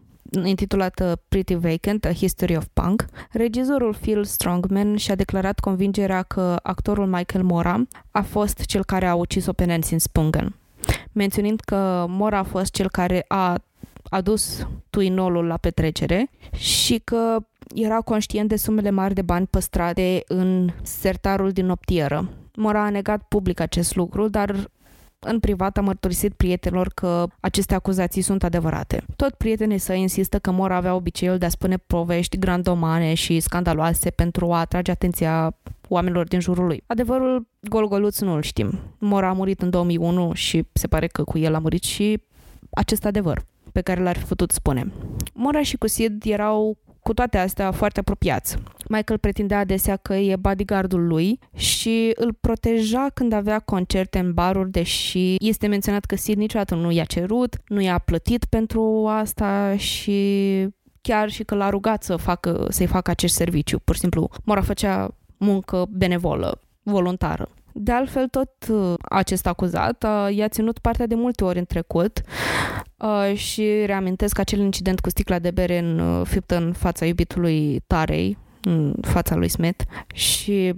intitulată 0.44 1.22
Pretty 1.28 1.54
Vacant, 1.54 2.04
A 2.04 2.12
History 2.12 2.56
of 2.56 2.66
Punk, 2.72 3.04
regizorul 3.30 3.94
Phil 3.94 4.24
Strongman 4.24 4.96
și-a 4.96 5.14
declarat 5.14 5.60
convingerea 5.60 6.22
că 6.22 6.56
actorul 6.62 7.06
Michael 7.06 7.44
Mora 7.44 7.86
a 8.10 8.22
fost 8.22 8.64
cel 8.64 8.84
care 8.84 9.06
a 9.06 9.14
ucis-o 9.14 9.52
pe 9.52 9.64
Nancy 9.64 9.98
Spungen, 9.98 10.56
menționând 11.12 11.60
că 11.60 12.04
Mora 12.08 12.38
a 12.38 12.42
fost 12.42 12.72
cel 12.72 12.90
care 12.90 13.24
a 13.28 13.62
adus 14.02 14.66
tuinolul 14.90 15.46
la 15.46 15.56
petrecere 15.56 16.30
și 16.56 17.00
că 17.04 17.36
era 17.74 18.00
conștient 18.00 18.48
de 18.48 18.56
sumele 18.56 18.90
mari 18.90 19.14
de 19.14 19.22
bani 19.22 19.46
păstrate 19.46 20.22
în 20.26 20.70
sertarul 20.82 21.50
din 21.50 21.66
noptieră. 21.66 22.28
Mora 22.56 22.84
a 22.84 22.90
negat 22.90 23.22
public 23.28 23.60
acest 23.60 23.94
lucru, 23.94 24.28
dar 24.28 24.70
în 25.18 25.40
privat 25.40 25.76
a 25.76 25.80
mărturisit 25.80 26.32
prietenilor 26.32 26.90
că 26.94 27.26
aceste 27.40 27.74
acuzații 27.74 28.22
sunt 28.22 28.42
adevărate. 28.42 29.04
Tot 29.16 29.34
prietenii 29.34 29.78
săi 29.78 30.00
insistă 30.00 30.38
că 30.38 30.50
Mora 30.50 30.76
avea 30.76 30.94
obiceiul 30.94 31.38
de 31.38 31.46
a 31.46 31.48
spune 31.48 31.76
povești 31.76 32.38
grandomane 32.38 33.14
și 33.14 33.40
scandaloase 33.40 34.10
pentru 34.10 34.52
a 34.52 34.58
atrage 34.58 34.90
atenția 34.90 35.56
oamenilor 35.88 36.26
din 36.26 36.40
jurul 36.40 36.66
lui. 36.66 36.82
Adevărul 36.86 37.46
golgoluț 37.60 38.18
nu-l 38.18 38.42
știm. 38.42 38.78
Mora 38.98 39.28
a 39.28 39.32
murit 39.32 39.62
în 39.62 39.70
2001 39.70 40.32
și 40.32 40.64
se 40.72 40.86
pare 40.86 41.06
că 41.06 41.24
cu 41.24 41.38
el 41.38 41.54
a 41.54 41.58
murit 41.58 41.82
și 41.82 42.22
acest 42.70 43.04
adevăr 43.04 43.44
pe 43.72 43.80
care 43.80 44.02
l-ar 44.02 44.16
fi 44.16 44.24
putut 44.24 44.50
spune. 44.50 44.92
Mora 45.32 45.62
și 45.62 45.76
cu 45.76 45.88
Sid 45.88 46.22
erau 46.26 46.76
cu 47.04 47.14
toate 47.14 47.38
astea 47.38 47.70
foarte 47.70 48.00
apropiați. 48.00 48.56
Michael 48.88 49.18
pretindea 49.18 49.58
adesea 49.58 49.96
că 49.96 50.14
e 50.14 50.36
bodyguardul 50.36 51.06
lui 51.06 51.38
și 51.56 52.12
îl 52.14 52.32
proteja 52.40 53.06
când 53.14 53.32
avea 53.32 53.58
concerte 53.58 54.18
în 54.18 54.32
baruri, 54.32 54.70
deși 54.70 55.34
este 55.38 55.66
menționat 55.66 56.04
că 56.04 56.16
Sid 56.16 56.36
niciodată 56.36 56.74
nu 56.74 56.90
i-a 56.90 57.04
cerut, 57.04 57.56
nu 57.68 57.80
i-a 57.80 57.98
plătit 57.98 58.44
pentru 58.44 59.06
asta 59.08 59.76
și 59.76 60.68
chiar 61.00 61.30
și 61.30 61.44
că 61.44 61.54
l-a 61.54 61.70
rugat 61.70 62.02
să 62.02 62.16
facă, 62.16 62.66
să-i 62.70 62.86
facă 62.86 63.10
acest 63.10 63.34
serviciu. 63.34 63.78
Pur 63.78 63.94
și 63.94 64.00
simplu, 64.00 64.30
Mora 64.44 64.62
făcea 64.62 65.14
muncă 65.36 65.86
benevolă, 65.90 66.60
voluntară. 66.82 67.48
De 67.76 67.92
altfel, 67.92 68.28
tot 68.28 68.50
uh, 68.68 68.94
acest 69.08 69.46
acuzat 69.46 70.04
uh, 70.04 70.36
i-a 70.36 70.48
ținut 70.48 70.78
partea 70.78 71.06
de 71.06 71.14
multe 71.14 71.44
ori 71.44 71.58
în 71.58 71.64
trecut 71.64 72.20
uh, 72.96 73.36
și 73.36 73.82
reamintesc 73.86 74.38
acel 74.38 74.58
incident 74.58 75.00
cu 75.00 75.08
sticla 75.08 75.38
de 75.38 75.50
bere 75.50 75.78
în, 75.78 76.24
fiptă 76.24 76.56
în 76.56 76.72
fața 76.72 77.06
iubitului 77.06 77.82
Tarei, 77.86 78.38
în 78.60 78.94
fața 79.00 79.34
lui 79.34 79.48
Smith 79.48 79.84
și 80.14 80.74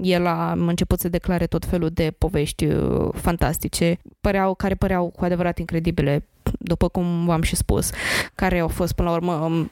el 0.00 0.26
a 0.26 0.52
început 0.52 1.00
să 1.00 1.08
declare 1.08 1.46
tot 1.46 1.64
felul 1.64 1.88
de 1.88 2.14
povești 2.18 2.68
fantastice, 3.12 3.98
păreau, 4.20 4.54
care 4.54 4.74
păreau 4.74 5.12
cu 5.16 5.24
adevărat 5.24 5.58
incredibile, 5.58 6.28
după 6.58 6.88
cum 6.88 7.24
v-am 7.24 7.42
și 7.42 7.56
spus, 7.56 7.90
care 8.34 8.58
au 8.58 8.68
fost 8.68 8.92
până 8.92 9.08
la 9.08 9.14
urmă 9.14 9.32
um, 9.32 9.70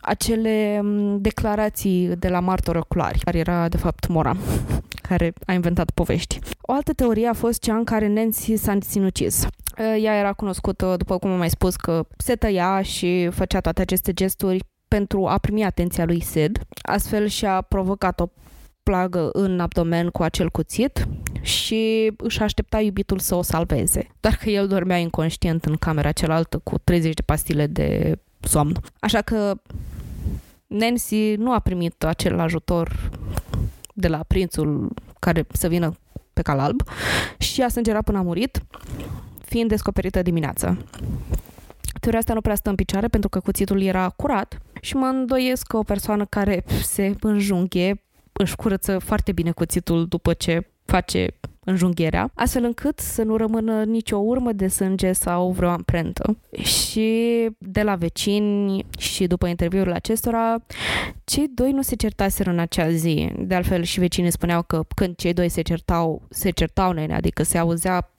acele 0.00 0.78
um, 0.82 1.20
declarații 1.20 2.16
de 2.16 2.28
la 2.28 2.40
martori 2.40 2.78
oculari, 2.78 3.18
care 3.18 3.38
era 3.38 3.68
de 3.68 3.76
fapt 3.76 4.06
Mora, 4.06 4.36
care 5.08 5.32
a 5.46 5.52
inventat 5.52 5.90
povești. 5.90 6.38
O 6.60 6.72
altă 6.72 6.92
teorie 6.92 7.28
a 7.28 7.32
fost 7.32 7.60
cea 7.60 7.76
în 7.76 7.84
care 7.84 8.08
Nancy 8.08 8.56
s-a 8.56 8.78
sinucis. 8.80 9.46
Ea 9.78 10.18
era 10.18 10.32
cunoscută, 10.32 10.94
după 10.96 11.18
cum 11.18 11.30
am 11.30 11.38
mai 11.38 11.50
spus, 11.50 11.76
că 11.76 12.06
se 12.16 12.34
tăia 12.34 12.82
și 12.82 13.28
făcea 13.30 13.60
toate 13.60 13.80
aceste 13.80 14.12
gesturi 14.12 14.64
pentru 14.88 15.26
a 15.26 15.38
primi 15.38 15.64
atenția 15.64 16.04
lui 16.04 16.20
Sid. 16.20 16.58
Astfel 16.82 17.26
și-a 17.26 17.60
provocat 17.60 18.20
o 18.20 18.26
plagă 18.82 19.28
în 19.32 19.60
abdomen 19.60 20.08
cu 20.08 20.22
acel 20.22 20.50
cuțit 20.50 21.08
și 21.40 22.12
își 22.16 22.42
aștepta 22.42 22.80
iubitul 22.80 23.18
să 23.18 23.34
o 23.34 23.42
salveze. 23.42 24.06
Doar 24.20 24.34
că 24.34 24.50
el 24.50 24.66
dormea 24.66 24.96
inconștient 24.96 25.64
în 25.64 25.76
camera 25.76 26.12
cealaltă 26.12 26.58
cu 26.58 26.78
30 26.78 27.14
de 27.14 27.22
pastile 27.22 27.66
de 27.66 28.18
somn. 28.46 28.76
Așa 29.00 29.22
că 29.22 29.54
Nancy 30.66 31.34
nu 31.34 31.52
a 31.52 31.58
primit 31.58 32.04
acel 32.04 32.38
ajutor 32.38 33.10
de 33.94 34.08
la 34.08 34.24
prințul 34.26 34.94
care 35.18 35.46
să 35.52 35.68
vină 35.68 35.96
pe 36.32 36.42
cal 36.42 36.58
alb 36.58 36.82
și 37.38 37.62
a 37.62 37.68
sângerat 37.68 38.04
până 38.04 38.18
a 38.18 38.22
murit, 38.22 38.62
fiind 39.44 39.68
descoperită 39.68 40.22
dimineața. 40.22 40.76
Teoria 42.00 42.18
asta 42.18 42.34
nu 42.34 42.40
prea 42.40 42.54
stă 42.54 42.68
în 42.68 42.74
picioare 42.74 43.08
pentru 43.08 43.28
că 43.28 43.40
cuțitul 43.40 43.82
era 43.82 44.08
curat 44.08 44.58
și 44.80 44.96
mă 44.96 45.06
îndoiesc 45.06 45.66
că 45.66 45.76
o 45.76 45.82
persoană 45.82 46.24
care 46.24 46.64
se 46.82 47.14
înjunghe 47.20 48.02
își 48.32 48.56
curăță 48.56 48.98
foarte 48.98 49.32
bine 49.32 49.50
cuțitul 49.50 50.06
după 50.06 50.32
ce 50.32 50.70
face 50.84 51.28
înjunghierea, 51.66 52.30
astfel 52.34 52.64
încât 52.64 52.98
să 52.98 53.22
nu 53.22 53.36
rămână 53.36 53.84
nicio 53.84 54.16
urmă 54.16 54.52
de 54.52 54.68
sânge 54.68 55.12
sau 55.12 55.50
vreo 55.50 55.68
amprentă. 55.68 56.36
Și 56.62 57.48
de 57.58 57.82
la 57.82 57.94
vecini 57.94 58.86
și 58.98 59.26
după 59.26 59.46
interviul 59.46 59.92
acestora, 59.92 60.56
cei 61.24 61.50
doi 61.54 61.72
nu 61.72 61.82
se 61.82 61.96
certaseră 61.96 62.50
în 62.50 62.58
acea 62.58 62.90
zi. 62.90 63.32
De 63.38 63.54
altfel 63.54 63.82
și 63.82 64.00
vecinii 64.00 64.30
spuneau 64.30 64.62
că 64.62 64.82
când 64.94 65.16
cei 65.16 65.32
doi 65.32 65.48
se 65.48 65.62
certau, 65.62 66.22
se 66.30 66.50
certau 66.50 66.92
nene, 66.92 67.14
adică 67.14 67.42
se 67.42 67.58
auzea 67.58 68.10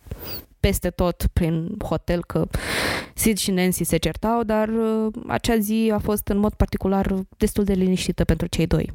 peste 0.59 0.89
tot 0.89 1.27
prin 1.33 1.75
hotel 1.83 2.23
că 2.23 2.47
Sid 3.13 3.37
și 3.37 3.51
Nancy 3.51 3.83
se 3.83 3.97
certau, 3.97 4.43
dar 4.43 4.69
uh, 4.69 5.13
acea 5.27 5.57
zi 5.57 5.91
a 5.93 5.97
fost 5.97 6.27
în 6.27 6.37
mod 6.37 6.53
particular 6.53 7.13
destul 7.37 7.63
de 7.63 7.73
liniștită 7.73 8.23
pentru 8.23 8.47
cei 8.47 8.67
doi. 8.67 8.93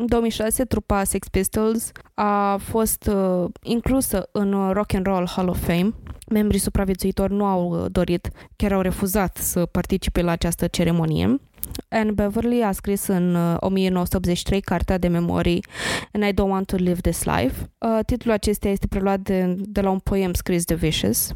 În 0.00 0.06
2006, 0.06 0.64
trupa 0.64 1.04
Sex 1.04 1.28
Pistols 1.28 1.92
a 2.14 2.56
fost 2.56 3.10
uh, 3.14 3.50
inclusă 3.62 4.28
în 4.32 4.72
Rock 4.72 4.94
and 4.94 5.06
Roll 5.06 5.28
Hall 5.28 5.48
of 5.48 5.64
Fame. 5.64 5.94
Membrii 6.30 6.60
supraviețuitori 6.60 7.32
nu 7.32 7.44
au 7.44 7.68
uh, 7.68 7.84
dorit, 7.90 8.28
chiar 8.56 8.72
au 8.72 8.80
refuzat 8.80 9.36
să 9.36 9.66
participe 9.66 10.22
la 10.22 10.30
această 10.30 10.66
ceremonie. 10.66 11.40
Anne 11.88 12.10
Beverly 12.10 12.62
a 12.62 12.72
scris 12.72 13.06
în 13.06 13.56
1983 13.60 14.58
uh, 14.58 14.64
cartea 14.64 14.98
de 14.98 15.08
memorii 15.08 15.64
And 16.12 16.24
I 16.24 16.32
Don't 16.32 16.50
Want 16.50 16.66
to 16.66 16.76
Live 16.76 17.00
This 17.00 17.24
Life. 17.24 17.70
Uh, 17.78 17.98
titlul 18.06 18.34
acesta 18.34 18.68
este 18.68 18.86
preluat 18.86 19.20
de, 19.20 19.54
de 19.58 19.80
la 19.80 19.90
un 19.90 19.98
poem 19.98 20.32
scris 20.32 20.64
de 20.64 20.74
Vicious. 20.74 21.32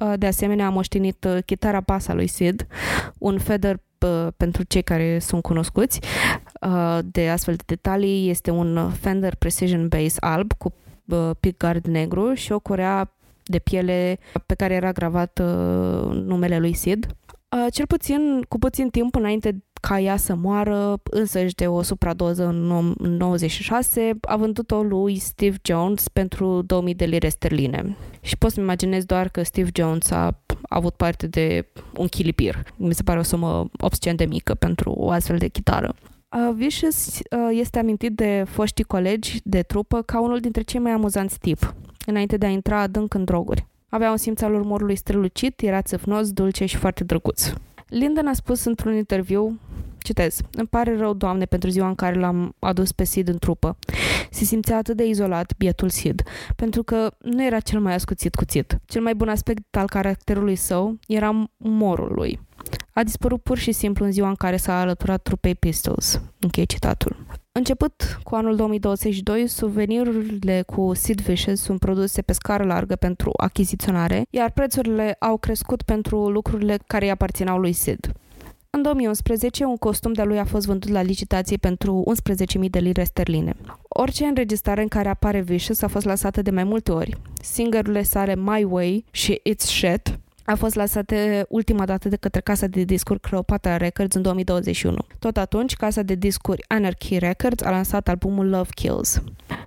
Uh, 0.00 0.12
de 0.16 0.26
asemenea, 0.26 0.66
a 0.66 0.70
moștenit 0.70 1.24
uh, 1.24 1.38
chitara 1.44 1.80
basa 1.80 2.14
lui 2.14 2.26
Sid, 2.26 2.66
un 3.18 3.38
feather 3.38 3.80
pentru 4.36 4.62
cei 4.62 4.82
care 4.82 5.18
sunt 5.18 5.42
cunoscuți 5.42 6.00
de 7.04 7.28
astfel 7.28 7.54
de 7.54 7.62
detalii 7.66 8.30
este 8.30 8.50
un 8.50 8.90
Fender 8.90 9.34
Precision 9.34 9.88
Bass 9.88 10.16
alb 10.20 10.52
cu 10.52 10.74
pickguard 11.40 11.86
negru 11.86 12.34
și 12.34 12.52
o 12.52 12.58
corea 12.58 13.12
de 13.44 13.58
piele 13.58 14.18
pe 14.46 14.54
care 14.54 14.74
era 14.74 14.92
gravat 14.92 15.40
numele 16.12 16.58
lui 16.58 16.74
Sid. 16.74 17.06
Cel 17.70 17.86
puțin, 17.86 18.44
cu 18.48 18.58
puțin 18.58 18.88
timp 18.88 19.14
înainte 19.14 19.62
ca 19.80 20.00
ea 20.00 20.16
să 20.16 20.34
moară, 20.34 21.00
însăși 21.02 21.54
de 21.54 21.66
o 21.66 21.82
supradoză 21.82 22.46
în 22.46 22.94
96, 22.98 24.18
a 24.20 24.36
vândut-o 24.36 24.82
lui 24.82 25.18
Steve 25.18 25.56
Jones 25.62 26.08
pentru 26.08 26.62
2000 26.62 26.94
de 26.94 27.04
lire 27.04 27.28
sterline. 27.28 27.96
Și 28.20 28.38
pot 28.38 28.50
să-mi 28.50 28.64
imaginez 28.64 29.04
doar 29.04 29.28
că 29.28 29.42
Steve 29.42 29.70
Jones 29.74 30.10
a 30.10 30.42
avut 30.68 30.94
parte 30.94 31.26
de 31.26 31.66
un 31.96 32.06
chilipir. 32.06 32.62
Mi 32.76 32.94
se 32.94 33.02
pare 33.02 33.18
o 33.18 33.22
sumă 33.22 33.68
obscen 33.80 34.16
de 34.16 34.24
mică 34.24 34.54
pentru 34.54 34.90
o 34.90 35.10
astfel 35.10 35.38
de 35.38 35.48
chitară. 35.48 35.94
Uh, 36.36 36.54
Vicious 36.54 37.06
uh, 37.06 37.48
este 37.50 37.78
amintit 37.78 38.12
de 38.12 38.44
foștii 38.48 38.84
colegi 38.84 39.40
de 39.44 39.62
trupă 39.62 40.02
ca 40.02 40.20
unul 40.20 40.40
dintre 40.40 40.62
cei 40.62 40.80
mai 40.80 40.92
amuzanți 40.92 41.38
tip, 41.38 41.74
înainte 42.06 42.36
de 42.36 42.46
a 42.46 42.48
intra 42.48 42.80
adânc 42.80 43.14
în 43.14 43.24
droguri. 43.24 43.66
Avea 43.88 44.10
un 44.10 44.16
simț 44.16 44.40
al 44.40 44.54
umorului 44.54 44.96
strălucit, 44.96 45.60
era 45.60 45.82
țăfnos, 45.82 46.32
dulce 46.32 46.66
și 46.66 46.76
foarte 46.76 47.04
drăguț. 47.04 47.52
Lyndon 47.86 48.26
a 48.26 48.32
spus 48.32 48.64
într-un 48.64 48.94
interviu 48.94 49.60
Citez. 49.98 50.40
Îmi 50.52 50.66
pare 50.66 50.96
rău, 50.96 51.12
Doamne, 51.12 51.44
pentru 51.44 51.70
ziua 51.70 51.88
în 51.88 51.94
care 51.94 52.18
l-am 52.18 52.54
adus 52.58 52.92
pe 52.92 53.04
Sid 53.04 53.28
în 53.28 53.38
trupă. 53.38 53.78
Se 54.30 54.44
simțea 54.44 54.76
atât 54.76 54.96
de 54.96 55.06
izolat, 55.06 55.52
bietul 55.56 55.88
Sid, 55.88 56.22
pentru 56.56 56.82
că 56.82 57.10
nu 57.18 57.44
era 57.44 57.60
cel 57.60 57.80
mai 57.80 57.94
ascuțit 57.94 58.34
cuțit. 58.34 58.78
Cel 58.84 59.02
mai 59.02 59.14
bun 59.14 59.28
aspect 59.28 59.76
al 59.76 59.86
caracterului 59.86 60.56
său 60.56 60.98
era 61.06 61.50
umorul 61.56 62.12
lui. 62.14 62.40
A 62.92 63.02
dispărut 63.02 63.42
pur 63.42 63.58
și 63.58 63.72
simplu 63.72 64.04
în 64.04 64.12
ziua 64.12 64.28
în 64.28 64.34
care 64.34 64.56
s-a 64.56 64.80
alăturat 64.80 65.22
trupei 65.22 65.54
Pistols. 65.54 66.20
Închei 66.38 66.66
citatul. 66.66 67.26
Început 67.52 68.18
cu 68.22 68.34
anul 68.34 68.56
2022, 68.56 69.46
suvenirurile 69.46 70.62
cu 70.62 70.94
Sid 70.94 71.20
Vicious 71.20 71.60
sunt 71.60 71.78
produse 71.78 72.22
pe 72.22 72.32
scară 72.32 72.64
largă 72.64 72.96
pentru 72.96 73.30
achiziționare, 73.36 74.26
iar 74.30 74.50
prețurile 74.50 75.16
au 75.18 75.36
crescut 75.36 75.82
pentru 75.82 76.28
lucrurile 76.28 76.78
care 76.86 77.04
îi 77.04 77.10
aparțineau 77.10 77.58
lui 77.58 77.72
Sid. 77.72 78.12
În 78.70 78.82
2011, 78.82 79.64
un 79.64 79.76
costum 79.76 80.12
de 80.12 80.22
lui 80.22 80.38
a 80.38 80.44
fost 80.44 80.66
vândut 80.66 80.90
la 80.90 81.02
licitație 81.02 81.56
pentru 81.56 82.14
11.000 82.62 82.70
de 82.70 82.78
lire 82.78 83.04
sterline. 83.04 83.54
Orice 83.88 84.24
înregistrare 84.24 84.82
în 84.82 84.88
care 84.88 85.08
apare 85.08 85.40
Vicious 85.40 85.82
a 85.82 85.88
fost 85.88 86.04
lansată 86.04 86.42
de 86.42 86.50
mai 86.50 86.64
multe 86.64 86.92
ori. 86.92 87.16
Singerurile 87.42 88.02
sale 88.02 88.34
My 88.34 88.64
Way 88.64 89.04
și 89.10 89.40
It's 89.50 89.64
Shit 89.64 90.18
a 90.50 90.54
fost 90.54 90.74
lansată 90.74 91.14
ultima 91.48 91.84
dată 91.84 92.08
de 92.08 92.16
către 92.16 92.40
casa 92.40 92.66
de 92.66 92.82
discuri 92.82 93.20
Cleopatra 93.20 93.76
Records 93.76 94.14
în 94.14 94.22
2021. 94.22 94.96
Tot 95.18 95.36
atunci, 95.36 95.74
casa 95.74 96.02
de 96.02 96.14
discuri 96.14 96.64
Anarchy 96.68 97.18
Records 97.18 97.62
a 97.62 97.70
lansat 97.70 98.08
albumul 98.08 98.48
Love 98.48 98.68
Kills. 98.74 99.22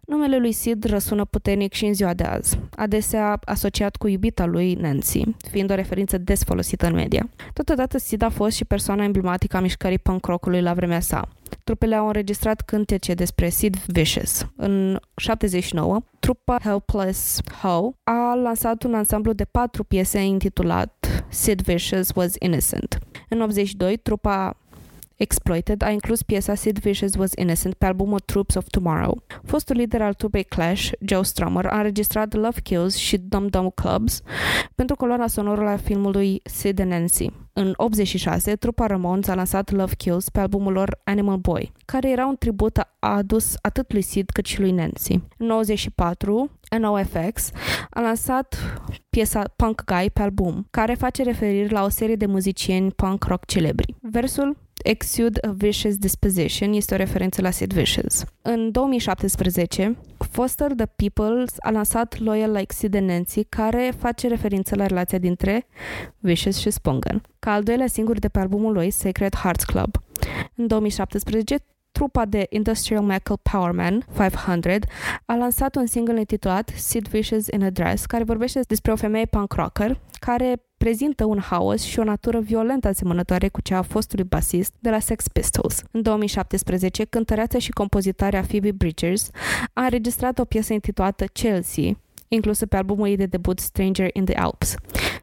Numele 0.06 0.38
lui 0.38 0.52
Sid 0.52 0.84
răsună 0.84 1.26
puternic 1.26 1.74
și 1.74 1.86
în 1.86 1.94
ziua 1.94 2.14
de 2.14 2.24
azi, 2.24 2.60
adesea 2.76 3.40
asociat 3.46 3.96
cu 3.96 4.08
iubita 4.08 4.46
lui 4.46 4.74
Nancy, 4.74 5.22
fiind 5.52 5.72
o 5.72 5.76
referință 5.76 6.18
des 6.18 6.44
folosită 6.44 6.86
în 6.86 6.94
media. 6.94 7.30
Totodată 7.54 7.98
Sid 7.98 8.22
a 8.22 8.30
fost 8.30 8.56
și 8.56 8.66
persoana 8.66 9.04
emblematică 9.04 9.58
a 9.58 9.60
mișcării 9.60 10.00
punk 10.00 10.26
rock-ului 10.26 10.62
la 10.62 10.74
vremea 10.74 11.00
sa. 11.00 11.30
Trupele 11.64 11.96
au 11.96 12.06
înregistrat 12.06 12.62
cântece 12.62 13.14
despre 13.14 13.50
Sid 13.50 13.76
Vicious. 13.76 14.46
În 14.56 15.00
79, 15.16 16.00
trupa 16.20 16.60
Helpless 16.64 17.42
How 17.62 17.96
a 18.04 18.34
lansat 18.36 18.84
un 18.84 18.94
ansamblu 18.94 19.34
de 19.34 19.46
patru 19.46 19.84
piese 19.84 20.20
intitulat 20.20 21.26
Sid 21.30 21.62
Vicious 21.62 22.10
Was 22.16 22.34
Innocent. 22.40 23.00
În 23.30 23.42
82, 23.42 23.98
trupa 23.98 24.61
Exploited 25.22 25.82
a 25.82 25.90
inclus 25.90 26.22
piesa 26.22 26.56
Sid 26.56 26.80
Vicious 26.80 27.16
Was 27.16 27.32
Innocent 27.36 27.74
pe 27.74 27.86
albumul 27.86 28.20
Troops 28.20 28.56
of 28.56 28.68
Tomorrow. 28.70 29.24
Fostul 29.44 29.76
lider 29.76 30.02
al 30.02 30.14
trupei 30.14 30.44
Clash, 30.44 30.92
Joe 31.00 31.24
Strummer, 31.24 31.66
a 31.66 31.78
înregistrat 31.78 32.34
Love 32.34 32.60
Kills 32.62 32.96
și 32.96 33.18
Dum 33.18 33.48
Dum 33.48 33.70
Clubs 33.76 34.22
pentru 34.76 34.96
coloana 34.96 35.28
sonoră 35.28 35.64
la 35.64 35.78
filmului 35.78 36.42
Sid 36.44 36.80
and 36.80 36.92
Nancy. 36.92 37.30
În 37.54 37.74
86, 37.76 38.56
trupa 38.56 38.86
Ramones 38.86 39.28
a 39.28 39.36
lansat 39.36 39.72
Love 39.72 39.96
Kills 39.96 40.30
pe 40.30 40.40
albumul 40.40 40.74
lor 40.74 41.00
Animal 41.04 41.38
Boy, 41.38 41.72
care 41.86 42.10
era 42.10 42.26
un 42.26 42.36
tribut 42.36 42.80
adus 43.00 43.54
atât 43.62 43.92
lui 43.92 44.02
Sid 44.02 44.30
cât 44.30 44.46
și 44.46 44.60
lui 44.60 44.72
Nancy. 44.72 45.20
În 45.38 45.46
94, 45.46 46.52
NOFX 46.80 47.52
a 47.90 48.02
lansat 48.02 48.56
piesa 49.10 49.44
Punk 49.56 49.84
Guy 49.86 50.10
pe 50.10 50.22
album, 50.22 50.68
care 50.72 50.94
face 50.94 51.24
referiri 51.24 51.72
la 51.72 51.84
o 51.84 51.90
serie 51.90 52.16
de 52.16 52.26
muzicieni 52.26 52.92
punk 52.92 53.24
rock 53.24 53.46
celebri. 53.46 53.96
Versul 54.02 54.58
exude 54.84 55.40
a 55.48 55.52
vicious 55.52 55.98
disposition 55.98 56.74
este 56.74 56.94
o 56.94 56.98
referință 56.98 57.42
la 57.42 57.52
Sid 57.52 57.74
Vicious. 57.74 58.24
În 58.42 58.72
2017, 58.72 59.98
Foster 60.18 60.72
the 60.72 60.86
People 60.86 61.46
a 61.60 61.70
lansat 61.70 62.20
Loyal 62.20 62.52
Like 62.52 62.74
Sid 62.74 62.96
and 62.96 63.10
Nancy, 63.10 63.44
care 63.44 63.94
face 64.00 64.28
referință 64.28 64.76
la 64.76 64.86
relația 64.86 65.18
dintre 65.18 65.68
Vicious 66.20 66.58
și 66.58 66.70
Spungan, 66.70 67.22
ca 67.40 67.52
al 67.54 67.64
doilea 67.64 67.88
singur 67.88 68.20
de 68.20 68.28
pe 68.28 68.40
albumul 68.40 68.74
lui 68.74 68.92
Sacred 68.92 69.36
Hearts 69.36 69.64
Club. 69.64 69.96
În 70.56 70.68
2017, 70.68 71.56
trupa 71.92 72.26
de 72.26 72.46
Industrial 72.50 73.04
Metal 73.04 73.40
Powerman 73.52 74.06
500 74.18 74.80
a 75.26 75.36
lansat 75.36 75.76
un 75.76 75.86
single 75.86 76.20
intitulat 76.20 76.72
Sid 76.76 77.08
Vicious 77.08 77.48
in 77.48 77.64
a 77.64 77.70
Dress, 77.70 78.06
care 78.06 78.24
vorbește 78.24 78.60
despre 78.68 78.92
o 78.92 78.96
femeie 78.96 79.26
punk 79.26 79.54
rocker 79.54 80.00
care 80.26 80.64
prezintă 80.78 81.26
un 81.26 81.40
haos 81.40 81.82
și 81.82 82.00
o 82.00 82.04
natură 82.04 82.40
violentă 82.40 82.88
asemănătoare 82.88 83.48
cu 83.48 83.62
cea 83.62 83.78
a 83.78 83.82
fostului 83.82 84.24
basist 84.24 84.74
de 84.80 84.90
la 84.90 85.00
Sex 85.00 85.28
Pistols. 85.28 85.84
În 85.92 86.02
2017, 86.02 87.04
cântăreața 87.04 87.60
și 87.60 87.72
compozitarea 87.72 88.42
Phoebe 88.42 88.72
Bridgers 88.72 89.30
a 89.74 89.82
înregistrat 89.82 90.40
o 90.40 90.46
piesă 90.46 90.74
intitulată 90.74 91.26
Chelsea, 91.26 92.01
inclusă 92.34 92.66
pe 92.66 92.76
albumul 92.76 93.08
ei 93.08 93.16
de 93.16 93.26
debut 93.26 93.60
Stranger 93.60 94.10
in 94.14 94.26
the 94.26 94.36
Alps. 94.36 94.76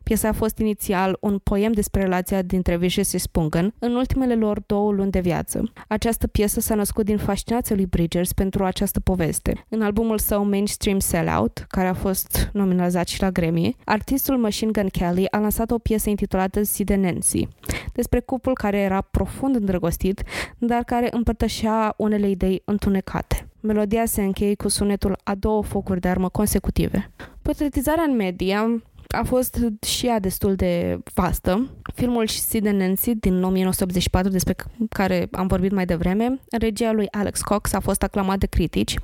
Piesa 0.02 0.28
a 0.28 0.32
fost 0.32 0.58
inițial 0.58 1.16
un 1.20 1.38
poem 1.38 1.72
despre 1.72 2.02
relația 2.02 2.42
dintre 2.42 2.76
Vicious 2.76 3.08
și 3.08 3.18
Spungan 3.18 3.74
în 3.78 3.94
ultimele 3.94 4.34
lor 4.34 4.60
două 4.66 4.92
luni 4.92 5.10
de 5.10 5.20
viață. 5.20 5.72
Această 5.88 6.26
piesă 6.26 6.60
s-a 6.60 6.74
născut 6.74 7.04
din 7.04 7.18
fascinația 7.18 7.76
lui 7.76 7.86
Bridgers 7.86 8.32
pentru 8.32 8.64
această 8.64 9.00
poveste. 9.00 9.64
În 9.68 9.82
albumul 9.82 10.18
său 10.18 10.44
Mainstream 10.44 10.98
Sellout, 10.98 11.64
care 11.68 11.88
a 11.88 11.94
fost 11.94 12.50
nominalizat 12.52 13.08
și 13.08 13.20
la 13.20 13.30
Grammy, 13.30 13.76
artistul 13.84 14.36
Machine 14.36 14.70
Gun 14.70 14.88
Kelly 14.88 15.30
a 15.30 15.38
lansat 15.38 15.70
o 15.70 15.78
piesă 15.78 16.08
intitulată 16.08 16.62
Sid 16.62 16.90
Nancy, 16.90 17.48
despre 17.92 18.20
cuplul 18.20 18.54
care 18.54 18.78
era 18.78 19.00
profund 19.00 19.54
îndrăgostit, 19.54 20.22
dar 20.58 20.82
care 20.82 21.08
împărtășea 21.10 21.94
unele 21.96 22.28
idei 22.30 22.62
întunecate. 22.64 23.47
Melodia 23.60 24.04
se 24.06 24.22
încheie 24.22 24.54
cu 24.54 24.68
sunetul 24.68 25.16
a 25.24 25.34
două 25.34 25.62
focuri 25.62 26.00
de 26.00 26.08
armă 26.08 26.28
consecutive. 26.28 27.10
Portretizarea 27.42 28.04
în 28.04 28.16
media 28.16 28.82
a 29.08 29.22
fost 29.22 29.58
și 29.86 30.06
ea 30.06 30.20
destul 30.20 30.54
de 30.54 30.98
vastă. 31.14 31.70
Filmul 31.94 32.26
Sid 32.26 32.66
and 32.66 32.80
Nancy 32.80 33.14
din 33.14 33.42
1984, 33.42 34.30
despre 34.30 34.54
care 34.88 35.28
am 35.32 35.46
vorbit 35.46 35.72
mai 35.72 35.84
devreme, 35.84 36.40
regia 36.50 36.92
lui 36.92 37.06
Alex 37.10 37.40
Cox 37.40 37.72
a 37.72 37.80
fost 37.80 38.02
aclamat 38.02 38.38
de 38.38 38.46
critici. 38.46 38.94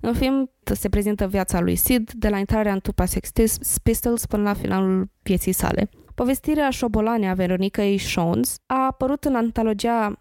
În 0.00 0.14
film 0.14 0.50
se 0.62 0.88
prezintă 0.88 1.26
viața 1.26 1.60
lui 1.60 1.76
Sid 1.76 2.12
de 2.12 2.28
la 2.28 2.38
intrarea 2.38 2.72
în 2.72 2.80
tupa 2.80 3.04
Sex 3.04 3.30
Pistols 3.82 4.26
până 4.26 4.42
la 4.42 4.54
finalul 4.54 5.10
vieții 5.22 5.52
sale. 5.52 5.88
Povestirea 6.14 6.70
șobolane 6.70 7.30
a 7.30 7.34
Veronica 7.34 7.82
Shones 7.98 8.56
a 8.66 8.86
apărut 8.86 9.24
în 9.24 9.34
antologia 9.34 10.18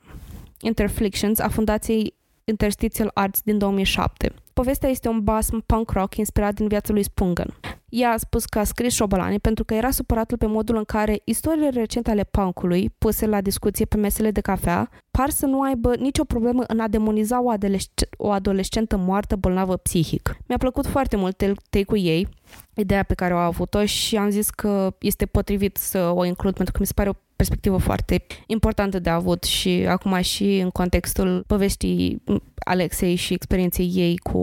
Interflictions 0.61 1.39
a 1.39 1.47
Fundației 1.47 2.17
Interstitial 2.49 3.11
Arts 3.13 3.41
din 3.41 3.57
2007. 3.57 4.33
Povestea 4.53 4.89
este 4.89 5.07
un 5.07 5.23
basm 5.23 5.63
punk 5.65 5.91
rock 5.91 6.15
inspirat 6.15 6.53
din 6.53 6.67
viața 6.67 6.93
lui 6.93 7.03
Spungan. 7.03 7.57
Ea 7.89 8.09
a 8.11 8.17
spus 8.17 8.45
că 8.45 8.59
a 8.59 8.63
scris 8.63 8.93
șobolani 8.93 9.39
pentru 9.39 9.63
că 9.63 9.73
era 9.73 9.91
supăratul 9.91 10.37
pe 10.37 10.45
modul 10.45 10.75
în 10.75 10.83
care 10.83 11.21
istoriile 11.23 11.69
recente 11.69 12.09
ale 12.11 12.23
punkului, 12.23 12.89
puse 12.97 13.25
la 13.25 13.41
discuție 13.41 13.85
pe 13.85 13.97
mesele 13.97 14.31
de 14.31 14.41
cafea, 14.41 14.89
par 15.11 15.29
să 15.29 15.45
nu 15.45 15.61
aibă 15.61 15.95
nicio 15.95 16.23
problemă 16.23 16.63
în 16.67 16.79
a 16.79 16.87
demoniza 16.87 17.43
o, 17.43 17.49
adolesc- 17.49 18.09
o 18.17 18.31
adolescentă 18.31 18.97
moartă 18.97 19.35
bolnavă 19.35 19.77
psihic. 19.77 20.37
Mi-a 20.47 20.57
plăcut 20.57 20.85
foarte 20.85 21.15
mult 21.15 21.37
take-ul 21.69 21.97
ei, 21.97 22.27
ideea 22.75 23.03
pe 23.03 23.13
care 23.13 23.33
o 23.33 23.37
a 23.37 23.45
avut-o 23.45 23.85
și 23.85 24.17
am 24.17 24.29
zis 24.29 24.49
că 24.49 24.95
este 24.99 25.25
potrivit 25.25 25.77
să 25.77 26.11
o 26.15 26.25
includ 26.25 26.53
pentru 26.53 26.73
că 26.73 26.79
mi 26.81 26.87
se 26.87 26.93
pare 26.95 27.09
o 27.09 27.13
perspectivă 27.39 27.77
foarte 27.77 28.25
importantă 28.45 28.99
de 28.99 29.09
avut 29.09 29.43
și 29.43 29.85
acum 29.87 30.21
și 30.21 30.57
în 30.57 30.69
contextul 30.69 31.43
povestii 31.47 32.23
Alexei 32.55 33.15
și 33.15 33.33
experienței 33.33 33.91
ei 33.93 34.17
cu 34.17 34.39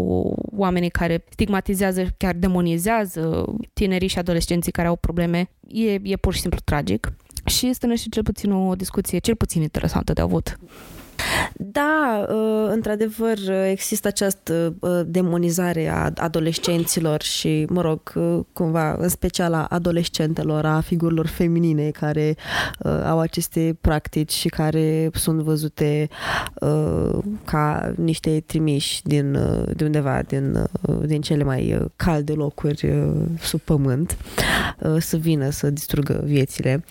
oamenii 0.56 0.90
care 0.90 1.24
stigmatizează, 1.28 2.06
chiar 2.16 2.34
demonizează 2.34 3.44
tinerii 3.72 4.08
și 4.08 4.18
adolescenții 4.18 4.72
care 4.72 4.88
au 4.88 4.96
probleme, 4.96 5.50
e, 5.68 5.92
e 6.02 6.16
pur 6.16 6.34
și 6.34 6.40
simplu 6.40 6.58
tragic. 6.64 7.12
Și 7.44 7.66
este 7.66 7.94
și 7.94 8.08
cel 8.08 8.22
puțin 8.22 8.52
o 8.52 8.74
discuție 8.74 9.18
cel 9.18 9.36
puțin 9.36 9.62
interesantă 9.62 10.12
de 10.12 10.20
avut. 10.20 10.58
Da, 11.58 12.26
uh, 12.28 12.68
într-adevăr 12.70 13.38
există 13.70 14.08
această 14.08 14.74
uh, 14.80 15.00
demonizare 15.06 15.88
a 15.88 16.10
adolescenților 16.16 17.22
și, 17.22 17.66
mă 17.68 17.80
rog, 17.80 18.12
uh, 18.14 18.40
cumva, 18.52 18.96
în 18.98 19.08
special 19.08 19.54
a 19.54 19.66
adolescentelor, 19.68 20.64
a 20.64 20.80
figurilor 20.80 21.26
feminine 21.26 21.90
care 21.90 22.36
au 23.04 23.18
aceste 23.18 23.76
practici 23.80 24.32
și 24.32 24.48
care 24.48 25.10
sunt 25.12 25.40
văzute 25.40 26.08
ca 27.44 27.92
niște 27.96 28.42
trimiși 28.46 29.02
din, 29.02 29.32
de 29.76 29.84
undeva, 29.84 30.22
din, 30.26 30.68
din 31.04 31.20
cele 31.20 31.44
mai 31.44 31.90
calde 31.96 32.32
locuri 32.32 32.94
sub 33.40 33.60
pământ, 33.60 34.16
să 34.98 35.16
vină 35.16 35.50
să 35.50 35.70
distrugă 35.70 36.20
viețile. 36.24 36.84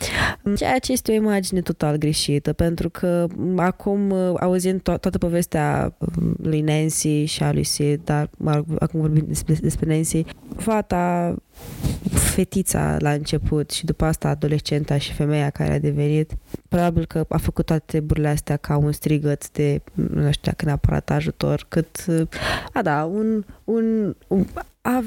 Ceea 0.55 0.79
ce 0.79 0.91
este 0.91 1.11
o 1.11 1.15
imagine 1.15 1.61
total 1.61 1.95
greșită, 1.95 2.53
pentru 2.53 2.89
că 2.89 3.27
acum 3.55 4.14
auzind 4.39 4.79
to- 4.79 4.99
toată 4.99 5.17
povestea 5.17 5.95
um, 5.97 6.35
lui 6.41 6.61
Nancy 6.61 7.23
și 7.23 7.43
a 7.43 7.51
lui 7.51 7.63
Sid, 7.63 8.01
dar 8.03 8.29
acum 8.79 8.99
vorbim 8.99 9.25
despre, 9.27 9.53
despre 9.53 9.93
Nancy, 9.93 10.23
fata, 10.57 11.35
fetița 12.11 12.97
la 12.99 13.11
început 13.11 13.71
și 13.71 13.85
după 13.85 14.05
asta 14.05 14.29
adolescenta 14.29 14.97
și 14.97 15.13
femeia 15.13 15.49
care 15.49 15.73
a 15.73 15.79
devenit, 15.79 16.31
probabil 16.67 17.05
că 17.05 17.25
a 17.29 17.37
făcut 17.37 17.65
toate 17.65 17.83
treburile 17.85 18.27
astea 18.27 18.57
ca 18.57 18.77
un 18.77 18.91
strigăt 18.91 19.51
de, 19.51 19.81
nu 19.93 20.31
știu 20.31 20.51
dacă 20.51 20.65
neapărat 20.65 21.09
ajutor, 21.09 21.65
cât, 21.67 22.05
a 22.73 22.81
da, 22.81 23.03
un, 23.03 23.43
un, 23.63 24.15
un 24.27 24.45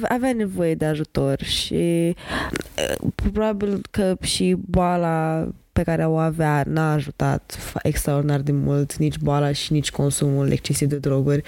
avea 0.09 0.33
nevoie 0.33 0.75
de 0.75 0.85
ajutor 0.85 1.43
și 1.43 2.15
uh, 2.15 3.09
probabil 3.15 3.81
că 3.91 4.17
și 4.21 4.57
boala 4.67 5.49
pe 5.79 5.85
care 5.85 6.07
o 6.07 6.17
avea 6.17 6.65
n-a 6.67 6.93
ajutat 6.93 7.59
extraordinar 7.83 8.41
de 8.41 8.53
mult 8.53 8.97
nici 8.97 9.19
boala 9.19 9.53
și 9.53 9.73
nici 9.73 9.91
consumul 9.91 10.51
excesiv 10.51 10.89
de 10.89 10.99
droguri. 10.99 11.43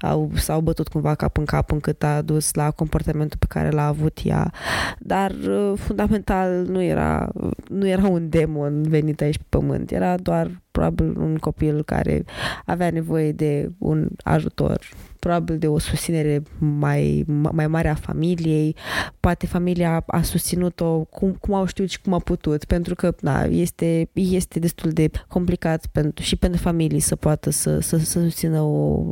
Au, 0.00 0.30
s-au 0.34 0.60
bătut 0.60 0.88
cumva 0.88 1.14
cap 1.14 1.36
în 1.36 1.44
cap 1.44 1.70
încât 1.70 2.02
a 2.02 2.22
dus 2.22 2.54
la 2.54 2.70
comportamentul 2.70 3.38
pe 3.38 3.46
care 3.48 3.70
l-a 3.70 3.86
avut 3.86 4.18
ea. 4.24 4.52
Dar 4.98 5.30
uh, 5.30 5.72
fundamental 5.76 6.50
nu 6.50 6.82
era, 6.82 7.32
nu 7.68 7.88
era 7.88 8.06
un 8.06 8.28
demon 8.28 8.82
venit 8.82 9.20
aici 9.20 9.38
pe 9.38 9.44
pământ. 9.48 9.90
Era 9.90 10.16
doar 10.16 10.62
probabil 10.70 11.14
un 11.18 11.36
copil 11.36 11.82
care 11.82 12.24
avea 12.64 12.90
nevoie 12.90 13.32
de 13.32 13.70
un 13.78 14.08
ajutor 14.22 14.78
probabil 15.24 15.58
de 15.58 15.66
o 15.66 15.78
susținere 15.78 16.42
mai, 16.58 17.24
mai 17.52 17.66
mare 17.66 17.88
a 17.88 17.94
familiei. 17.94 18.76
Poate 19.20 19.46
familia 19.46 20.02
a 20.06 20.22
susținut-o 20.22 20.98
cum, 20.98 21.32
cum 21.40 21.54
au 21.54 21.66
știut 21.66 21.90
și 21.90 22.00
cum 22.00 22.12
a 22.12 22.18
putut, 22.18 22.64
pentru 22.64 22.94
că 22.94 23.14
da, 23.20 23.44
este, 23.44 24.08
este 24.12 24.58
destul 24.58 24.90
de 24.90 25.10
complicat 25.28 25.86
pentru, 25.86 26.22
și 26.22 26.36
pentru 26.36 26.60
familii 26.60 27.00
să 27.00 27.16
poată 27.16 27.50
să, 27.50 27.78
să, 27.80 27.96
să 27.96 28.20
susțină 28.20 28.60
o, 28.60 29.02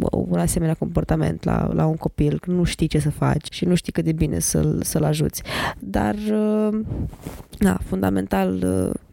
o, 0.00 0.24
un 0.28 0.38
asemenea 0.38 0.74
comportament 0.74 1.44
la, 1.44 1.70
la 1.72 1.86
un 1.86 1.96
copil, 1.96 2.38
că 2.38 2.50
nu 2.50 2.64
știi 2.64 2.86
ce 2.86 2.98
să 2.98 3.10
faci 3.10 3.52
și 3.52 3.64
nu 3.64 3.74
știi 3.74 3.92
cât 3.92 4.04
de 4.04 4.12
bine 4.12 4.38
să-l, 4.38 4.80
să-l 4.82 5.04
ajuți. 5.04 5.42
Dar, 5.78 6.14
da, 7.58 7.78
fundamental, 7.84 8.64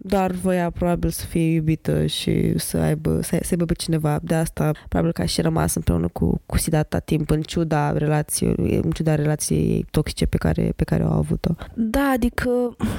doar 0.04 0.32
voia 0.32 0.70
probabil 0.70 1.10
să 1.10 1.26
fie 1.26 1.54
iubită 1.54 2.06
și 2.06 2.58
să 2.58 2.78
aibă, 2.78 3.22
să, 3.22 3.38
să 3.42 3.48
aibă 3.52 3.66
pe 3.66 3.74
cineva. 3.74 4.20
De 4.22 4.36
asta, 4.36 4.72
probabil 4.88 5.12
că 5.14 5.22
a 5.22 5.26
și 5.26 5.42
rămas 5.42 5.76
împreună 5.76 6.08
cu 6.08 6.24
cu, 6.24 6.42
cu 6.46 6.58
Sid 6.58 6.74
atâta 6.74 7.00
timp, 7.00 7.30
în 7.30 7.42
ciuda 7.42 7.98
relației, 7.98 8.80
în 8.84 8.92
ciuda 8.92 9.16
relației 9.16 9.86
toxice 9.92 10.26
pe 10.26 10.38
care, 10.38 10.74
pe 10.76 10.84
care 10.84 11.04
au 11.04 11.12
avut-o. 11.12 11.54
Da, 11.74 12.12
adică 12.14 12.50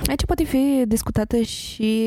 aici 0.07 0.25
poate 0.25 0.45
fi 0.45 0.83
discutată 0.87 1.41
și 1.41 2.05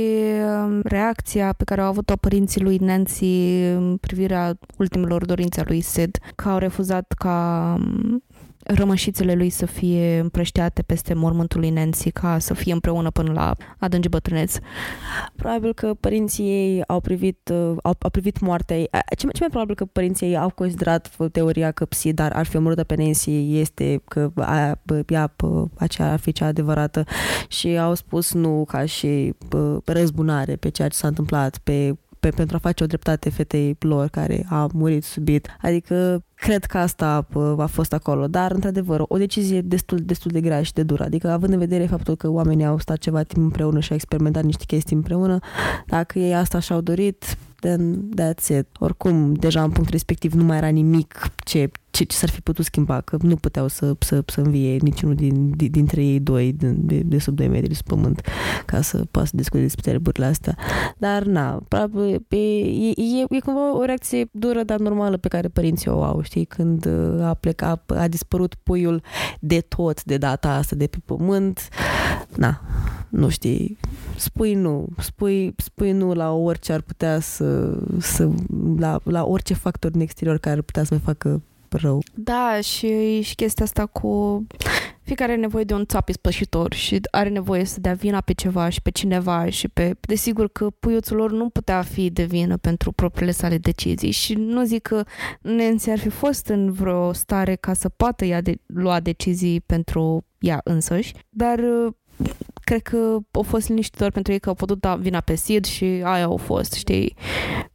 um, 0.65 0.81
reacția 0.83 1.53
pe 1.53 1.63
care 1.63 1.81
au 1.81 1.87
avut-o 1.87 2.15
părinții 2.15 2.61
lui 2.61 2.77
Nancy 2.77 3.63
în 3.75 3.97
privirea 4.01 4.57
ultimelor 4.77 5.25
dorințe 5.25 5.59
a 5.59 5.63
lui 5.67 5.81
Sid, 5.81 6.17
că 6.35 6.49
au 6.49 6.57
refuzat 6.57 7.11
ca 7.11 7.75
um, 7.79 8.23
rămășițele 8.67 9.33
lui 9.33 9.49
să 9.49 9.65
fie 9.65 10.19
împrășteate 10.19 10.81
peste 10.81 11.13
mormântul 11.13 11.59
lui 11.59 11.69
Nancy 11.69 12.11
ca 12.11 12.39
să 12.39 12.53
fie 12.53 12.73
împreună 12.73 13.11
până 13.11 13.31
la 13.31 13.55
adânci 13.77 14.09
bătrâneți. 14.09 14.59
Probabil 15.35 15.73
că 15.73 15.93
părinții 15.99 16.45
ei 16.45 16.83
au 16.87 16.99
privit, 16.99 17.49
uh, 17.51 17.75
au, 17.83 17.95
au 17.99 18.09
privit 18.09 18.39
moartea 18.39 18.77
ei. 18.77 18.87
Ce, 18.91 19.27
ce 19.27 19.39
mai 19.39 19.49
probabil 19.49 19.75
că 19.75 19.85
părinții 19.85 20.27
ei 20.27 20.37
au 20.37 20.49
considerat 20.49 21.15
teoria 21.31 21.71
că 21.71 21.85
psi, 21.85 22.13
dar 22.13 22.31
ar 22.31 22.45
fi 22.45 22.55
omorâtă 22.55 22.83
pe 22.83 22.95
Nancy 22.95 23.59
este 23.59 24.01
că 24.07 24.31
a, 24.35 24.79
ea, 25.07 25.35
aceea 25.77 26.11
ar 26.11 26.19
fi 26.19 26.31
cea 26.31 26.45
adevărată 26.45 27.03
și 27.47 27.67
au 27.77 27.93
spus 27.93 28.33
nu 28.33 28.65
ca 28.67 28.85
și 28.85 29.33
răzbunare 29.85 30.55
pe 30.55 30.69
ceea 30.69 30.87
ce 30.87 30.97
s-a 30.97 31.07
întâmplat, 31.07 31.57
pe 31.57 31.95
pe, 32.19 32.29
pentru 32.29 32.55
a 32.55 32.59
face 32.59 32.83
o 32.83 32.87
dreptate 32.87 33.29
fetei 33.29 33.75
lor 33.79 34.07
care 34.07 34.45
a 34.49 34.67
murit 34.73 35.03
subit. 35.03 35.47
Adică 35.61 36.23
cred 36.39 36.65
că 36.65 36.77
asta 36.77 37.27
a 37.57 37.65
fost 37.65 37.93
acolo, 37.93 38.27
dar 38.27 38.51
într-adevăr 38.51 39.03
o 39.07 39.17
decizie 39.17 39.61
destul, 39.61 39.97
destul 39.97 40.31
de 40.31 40.41
grea 40.41 40.63
și 40.63 40.73
de 40.73 40.83
dură, 40.83 41.03
adică 41.03 41.29
având 41.29 41.53
în 41.53 41.59
vedere 41.59 41.85
faptul 41.85 42.15
că 42.15 42.29
oamenii 42.29 42.65
au 42.65 42.79
stat 42.79 42.97
ceva 42.97 43.23
timp 43.23 43.43
împreună 43.43 43.79
și 43.79 43.89
au 43.89 43.95
experimentat 43.95 44.43
niște 44.43 44.63
chestii 44.67 44.95
împreună, 44.95 45.39
dacă 45.85 46.19
ei 46.19 46.35
asta 46.35 46.59
și-au 46.59 46.81
dorit, 46.81 47.37
then 47.59 48.09
that's 48.15 48.49
it. 48.49 48.67
Oricum, 48.79 49.33
deja 49.33 49.63
în 49.63 49.69
punctul 49.69 49.91
respectiv 49.91 50.33
nu 50.33 50.43
mai 50.43 50.57
era 50.57 50.67
nimic 50.67 51.31
ce, 51.43 51.71
ce, 51.89 52.03
ce 52.03 52.15
s-ar 52.15 52.29
fi 52.29 52.41
putut 52.41 52.65
schimba, 52.65 53.01
că 53.01 53.17
nu 53.21 53.35
puteau 53.35 53.67
să, 53.67 53.95
să, 53.99 54.23
să 54.25 54.41
învie 54.41 54.77
niciunul 54.81 55.15
din, 55.15 55.51
din, 55.55 55.71
dintre 55.71 56.03
ei 56.03 56.19
doi 56.19 56.53
de, 56.53 56.67
de, 56.69 57.01
de 57.05 57.19
sub 57.19 57.35
2 57.35 57.47
metri 57.47 57.73
sub 57.73 57.85
pământ 57.85 58.21
ca 58.65 58.81
să 58.81 59.05
poată 59.11 59.27
să 59.27 59.35
discute 59.35 59.61
despre 59.61 59.91
treburile 59.91 60.25
astea. 60.25 60.57
Dar, 60.97 61.23
na, 61.23 61.61
probabil, 61.67 62.25
e, 62.29 62.37
e, 62.37 62.93
e, 62.95 63.25
e 63.29 63.39
cumva 63.39 63.77
o 63.77 63.83
reacție 63.83 64.29
dură, 64.31 64.63
dar 64.63 64.79
normală 64.79 65.17
pe 65.17 65.27
care 65.27 65.47
părinții 65.47 65.91
o 65.91 66.03
au, 66.03 66.21
știi, 66.27 66.45
când 66.45 66.85
uh, 66.85 67.23
a 67.23 67.33
plecat, 67.33 67.91
a, 67.91 67.99
a 67.99 68.07
dispărut 68.07 68.55
puiul 68.63 69.01
de 69.39 69.61
tot 69.61 70.03
de 70.03 70.17
data 70.17 70.49
asta 70.49 70.75
de 70.75 70.87
pe 70.87 70.97
pământ, 71.05 71.69
na, 72.35 72.61
nu 73.09 73.29
știi, 73.29 73.77
spui 74.15 74.53
nu, 74.53 74.87
spui, 74.97 75.53
spui 75.57 75.91
nu 75.91 76.13
la 76.13 76.31
orice 76.31 76.73
ar 76.73 76.81
putea 76.81 77.19
să, 77.19 77.77
să 77.99 78.29
la, 78.77 78.99
la 79.03 79.25
orice 79.25 79.53
factor 79.53 79.91
în 79.93 80.01
exterior 80.01 80.37
care 80.37 80.55
ar 80.55 80.61
putea 80.61 80.83
să 80.83 80.93
mă 80.93 80.99
facă 80.99 81.41
rău. 81.69 82.03
Da, 82.13 82.59
și, 82.61 83.21
și 83.21 83.35
chestia 83.35 83.65
asta 83.65 83.85
cu 83.85 84.45
fiecare 85.07 85.31
are 85.31 85.41
nevoie 85.41 85.63
de 85.63 85.73
un 85.73 85.85
țap 85.85 86.09
ispășitor 86.09 86.73
și 86.73 86.99
are 87.11 87.29
nevoie 87.29 87.63
să 87.63 87.79
dea 87.79 87.93
vina 87.93 88.21
pe 88.21 88.33
ceva 88.33 88.69
și 88.69 88.81
pe 88.81 88.89
cineva 88.89 89.49
și 89.49 89.67
pe... 89.67 89.95
Desigur 89.99 90.49
că 90.49 90.69
puiuțul 90.69 91.17
lor 91.17 91.31
nu 91.31 91.49
putea 91.49 91.81
fi 91.81 92.09
de 92.09 92.23
vină 92.23 92.57
pentru 92.57 92.91
propriile 92.91 93.31
sale 93.31 93.57
decizii 93.57 94.11
și 94.11 94.33
nu 94.33 94.63
zic 94.63 94.81
că 94.81 95.03
Nancy 95.41 95.89
ar 95.89 95.99
fi 95.99 96.09
fost 96.09 96.47
în 96.47 96.71
vreo 96.71 97.13
stare 97.13 97.55
ca 97.55 97.73
să 97.73 97.89
poată 97.89 98.25
ea 98.25 98.41
de, 98.41 98.55
lua 98.65 98.99
decizii 98.99 99.61
pentru 99.61 100.25
ea 100.39 100.61
însăși, 100.63 101.13
dar 101.29 101.59
cred 102.63 102.81
că 102.81 103.17
au 103.31 103.41
fost 103.41 103.67
liniștitor 103.67 104.11
pentru 104.11 104.31
ei 104.31 104.39
că 104.39 104.49
au 104.49 104.55
putut 104.55 104.79
da 104.79 104.95
vina 104.95 105.19
pe 105.19 105.35
Sid 105.35 105.65
și 105.65 105.83
aia 105.83 106.23
au 106.23 106.37
fost, 106.37 106.73
știi? 106.73 107.15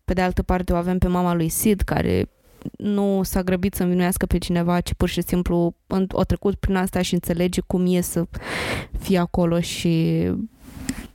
Pe 0.05 0.13
de 0.13 0.21
altă 0.21 0.43
parte 0.43 0.73
o 0.73 0.77
avem 0.77 0.99
pe 0.99 1.09
mama 1.09 1.35
lui 1.35 1.49
Sid 1.49 1.81
care 1.81 2.29
nu 2.76 3.20
s-a 3.22 3.43
grăbit 3.43 3.74
să 3.74 3.82
învinuiască 3.82 4.26
pe 4.26 4.39
cineva, 4.39 4.80
ci 4.80 4.94
pur 4.94 5.09
și 5.09 5.22
simplu 5.22 5.74
o 6.12 6.24
trecut 6.24 6.55
prin 6.55 6.76
asta 6.76 7.02
și 7.02 7.14
înțelege 7.14 7.60
cum 7.60 7.94
e 7.94 8.01
să 8.01 8.26
fie 8.98 9.18
acolo 9.18 9.60
și 9.60 10.24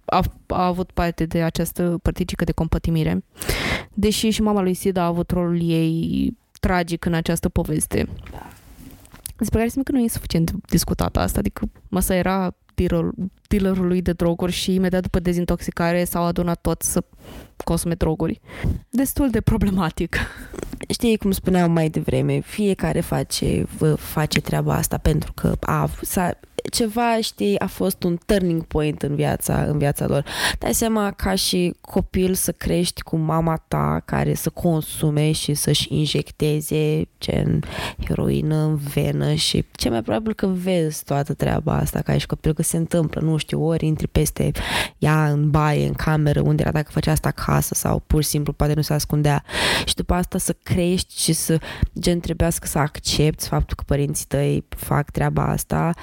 a, 0.05 0.23
a 0.47 0.65
avut 0.65 0.91
parte 0.91 1.25
de 1.25 1.41
această 1.41 1.99
părticică 2.01 2.43
de 2.43 2.51
compătimire. 2.51 3.23
Deși 3.93 4.29
și 4.29 4.41
mama 4.41 4.61
lui 4.61 4.73
Sid 4.73 4.97
a 4.97 5.05
avut 5.05 5.31
rolul 5.31 5.69
ei 5.69 6.37
tragic 6.59 7.05
în 7.05 7.13
această 7.13 7.49
poveste. 7.49 8.09
Despre 9.37 9.57
care 9.57 9.69
simt 9.69 9.85
că 9.85 9.91
nu 9.91 9.99
e 9.99 10.07
suficient 10.07 10.51
discutat 10.69 11.17
asta, 11.17 11.39
adică 11.39 11.69
măsa 11.87 12.15
era 12.15 12.55
dealerului 13.47 14.01
de 14.01 14.11
droguri 14.11 14.51
și 14.51 14.73
imediat 14.73 15.01
după 15.01 15.19
dezintoxicare 15.19 16.03
s-au 16.03 16.23
adunat 16.23 16.61
toți 16.61 16.91
să 16.91 17.03
consume 17.63 17.93
droguri. 17.93 18.41
Destul 18.89 19.29
de 19.29 19.41
problematic. 19.41 20.17
Știi 20.89 21.17
cum 21.17 21.31
spuneam 21.31 21.71
mai 21.71 21.89
devreme, 21.89 22.39
fiecare 22.39 22.99
face, 22.99 23.65
face 23.95 24.41
treaba 24.41 24.73
asta 24.73 24.97
pentru 24.97 25.33
că 25.33 25.53
a, 25.59 25.89
s-a, 26.01 26.39
ceva, 26.71 27.21
știi, 27.21 27.59
a 27.59 27.67
fost 27.67 28.03
un 28.03 28.17
turning 28.25 28.63
point 28.63 29.01
în 29.01 29.15
viața, 29.15 29.63
în 29.63 29.77
viața 29.77 30.05
lor. 30.05 30.25
Dai 30.59 30.73
seama 30.73 31.11
ca 31.11 31.35
și 31.35 31.73
copil 31.81 32.33
să 32.33 32.51
crești 32.51 33.01
cu 33.01 33.17
mama 33.17 33.63
ta 33.67 34.01
care 34.05 34.33
să 34.33 34.49
consume 34.49 35.31
și 35.31 35.53
să-și 35.53 35.93
injecteze 35.93 37.07
gen 37.19 37.63
heroină 38.05 38.55
în 38.55 38.75
venă 38.75 39.33
și 39.33 39.65
ce 39.71 39.89
mai 39.89 40.01
probabil 40.01 40.33
că 40.33 40.47
vezi 40.47 41.03
toată 41.03 41.33
treaba 41.33 41.73
asta 41.73 42.01
ca 42.01 42.17
și 42.17 42.25
copil 42.25 42.53
că 42.53 42.63
se 42.63 42.77
întâmplă, 42.77 43.21
nu 43.21 43.37
știu, 43.37 43.65
ori 43.65 43.85
intri 43.85 44.07
peste 44.07 44.51
ea 44.97 45.29
în 45.29 45.49
baie, 45.49 45.87
în 45.87 45.93
cameră, 45.93 46.41
unde 46.41 46.61
era 46.61 46.71
dacă 46.71 46.91
făcea 46.91 47.11
asta 47.11 47.27
acasă 47.27 47.73
sau 47.73 48.03
pur 48.07 48.23
și 48.23 48.29
simplu 48.29 48.53
poate 48.53 48.73
nu 48.73 48.81
se 48.81 48.93
ascundea 48.93 49.43
și 49.85 49.95
după 49.95 50.13
asta 50.13 50.37
să 50.37 50.55
crești 50.63 51.21
și 51.21 51.33
să 51.33 51.59
gen 51.99 52.19
trebuiască 52.19 52.67
să 52.67 52.77
accepti 52.77 53.47
faptul 53.47 53.75
că 53.75 53.83
părinții 53.87 54.25
tăi 54.25 54.65
fac 54.69 55.09
treaba 55.09 55.43
asta 55.43 55.93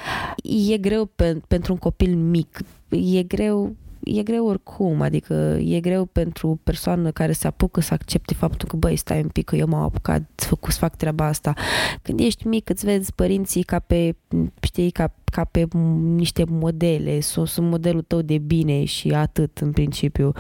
e 0.73 0.79
greu 0.79 1.05
pe, 1.05 1.41
pentru 1.49 1.73
un 1.73 1.79
copil 1.79 2.17
mic, 2.17 2.61
e 2.89 3.23
greu 3.23 3.77
e 4.05 4.23
greu 4.23 4.47
oricum, 4.47 5.01
adică 5.01 5.35
e 5.61 5.81
greu 5.81 6.05
pentru 6.05 6.49
o 6.49 6.55
persoană 6.63 7.11
care 7.11 7.33
se 7.33 7.47
apucă 7.47 7.81
să 7.81 7.95
accepte 7.95 8.35
faptul 8.35 8.69
că, 8.69 8.77
băi, 8.77 8.97
stai 8.97 9.21
un 9.23 9.29
pic, 9.29 9.45
că 9.45 9.57
eu 9.57 9.67
m-am 9.67 9.83
apucat 9.83 10.23
să 10.35 10.47
fac, 10.47 10.71
să 10.71 10.79
fac 10.79 10.97
treaba 10.97 11.27
asta. 11.27 11.55
Când 12.03 12.21
ești 12.21 12.47
mic, 12.47 12.71
îți 12.71 12.85
vezi 12.85 13.15
părinții 13.15 13.63
ca 13.63 13.79
pe, 13.79 14.17
știi, 14.63 14.91
ca, 14.91 15.15
ca 15.25 15.45
pe 15.45 15.67
niște 16.15 16.45
modele, 16.49 17.21
sunt, 17.21 17.49
sunt 17.49 17.69
modelul 17.69 18.03
tău 18.03 18.23
de 18.23 18.39
bine 18.39 18.85
și 18.85 19.11
atât 19.11 19.59
în 19.59 19.73
principiu. 19.73 20.33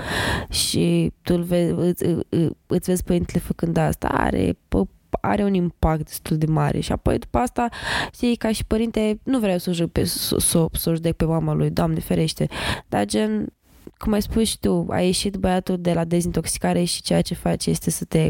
Și 0.51 1.13
tu 1.23 1.35
îl 1.35 1.43
vezi, 1.43 1.73
îți, 1.73 2.05
îți 2.67 2.89
vezi 2.89 3.05
părintele 3.05 3.39
făcând 3.39 3.77
asta, 3.77 4.09
are 4.09 4.57
are 5.21 5.45
un 5.45 5.55
impact 5.55 6.05
destul 6.05 6.37
de 6.37 6.47
mare. 6.47 6.81
Și 6.81 6.93
apoi 6.93 7.19
după 7.19 7.39
asta, 7.39 7.69
știi, 8.13 8.37
ca 8.37 8.53
și 8.53 8.65
părinte, 8.65 9.21
nu 9.23 9.39
vreau 9.39 9.59
să 9.59 9.71
o 9.71 9.73
judec 9.73 9.93
pe, 9.93 10.05
să, 10.05 10.37
să, 10.39 10.67
să 10.73 10.91
o 10.91 10.95
judec 10.95 11.17
pe 11.17 11.25
mama 11.25 11.53
lui, 11.53 11.71
Doamne 11.71 12.01
ferește, 12.01 12.49
dar 12.89 13.05
gen, 13.05 13.53
cum 13.99 14.13
ai 14.13 14.23
spus 14.23 14.49
și 14.49 14.59
tu, 14.59 14.87
ai 14.91 15.05
ieșit 15.05 15.37
băiatul 15.37 15.81
de 15.81 15.93
la 15.93 16.05
dezintoxicare 16.05 16.85
și 16.85 17.03
ceea 17.03 17.23
ce 17.23 17.35
faci 17.35 17.67
este 17.67 17.91
să 17.91 18.05
te 18.05 18.29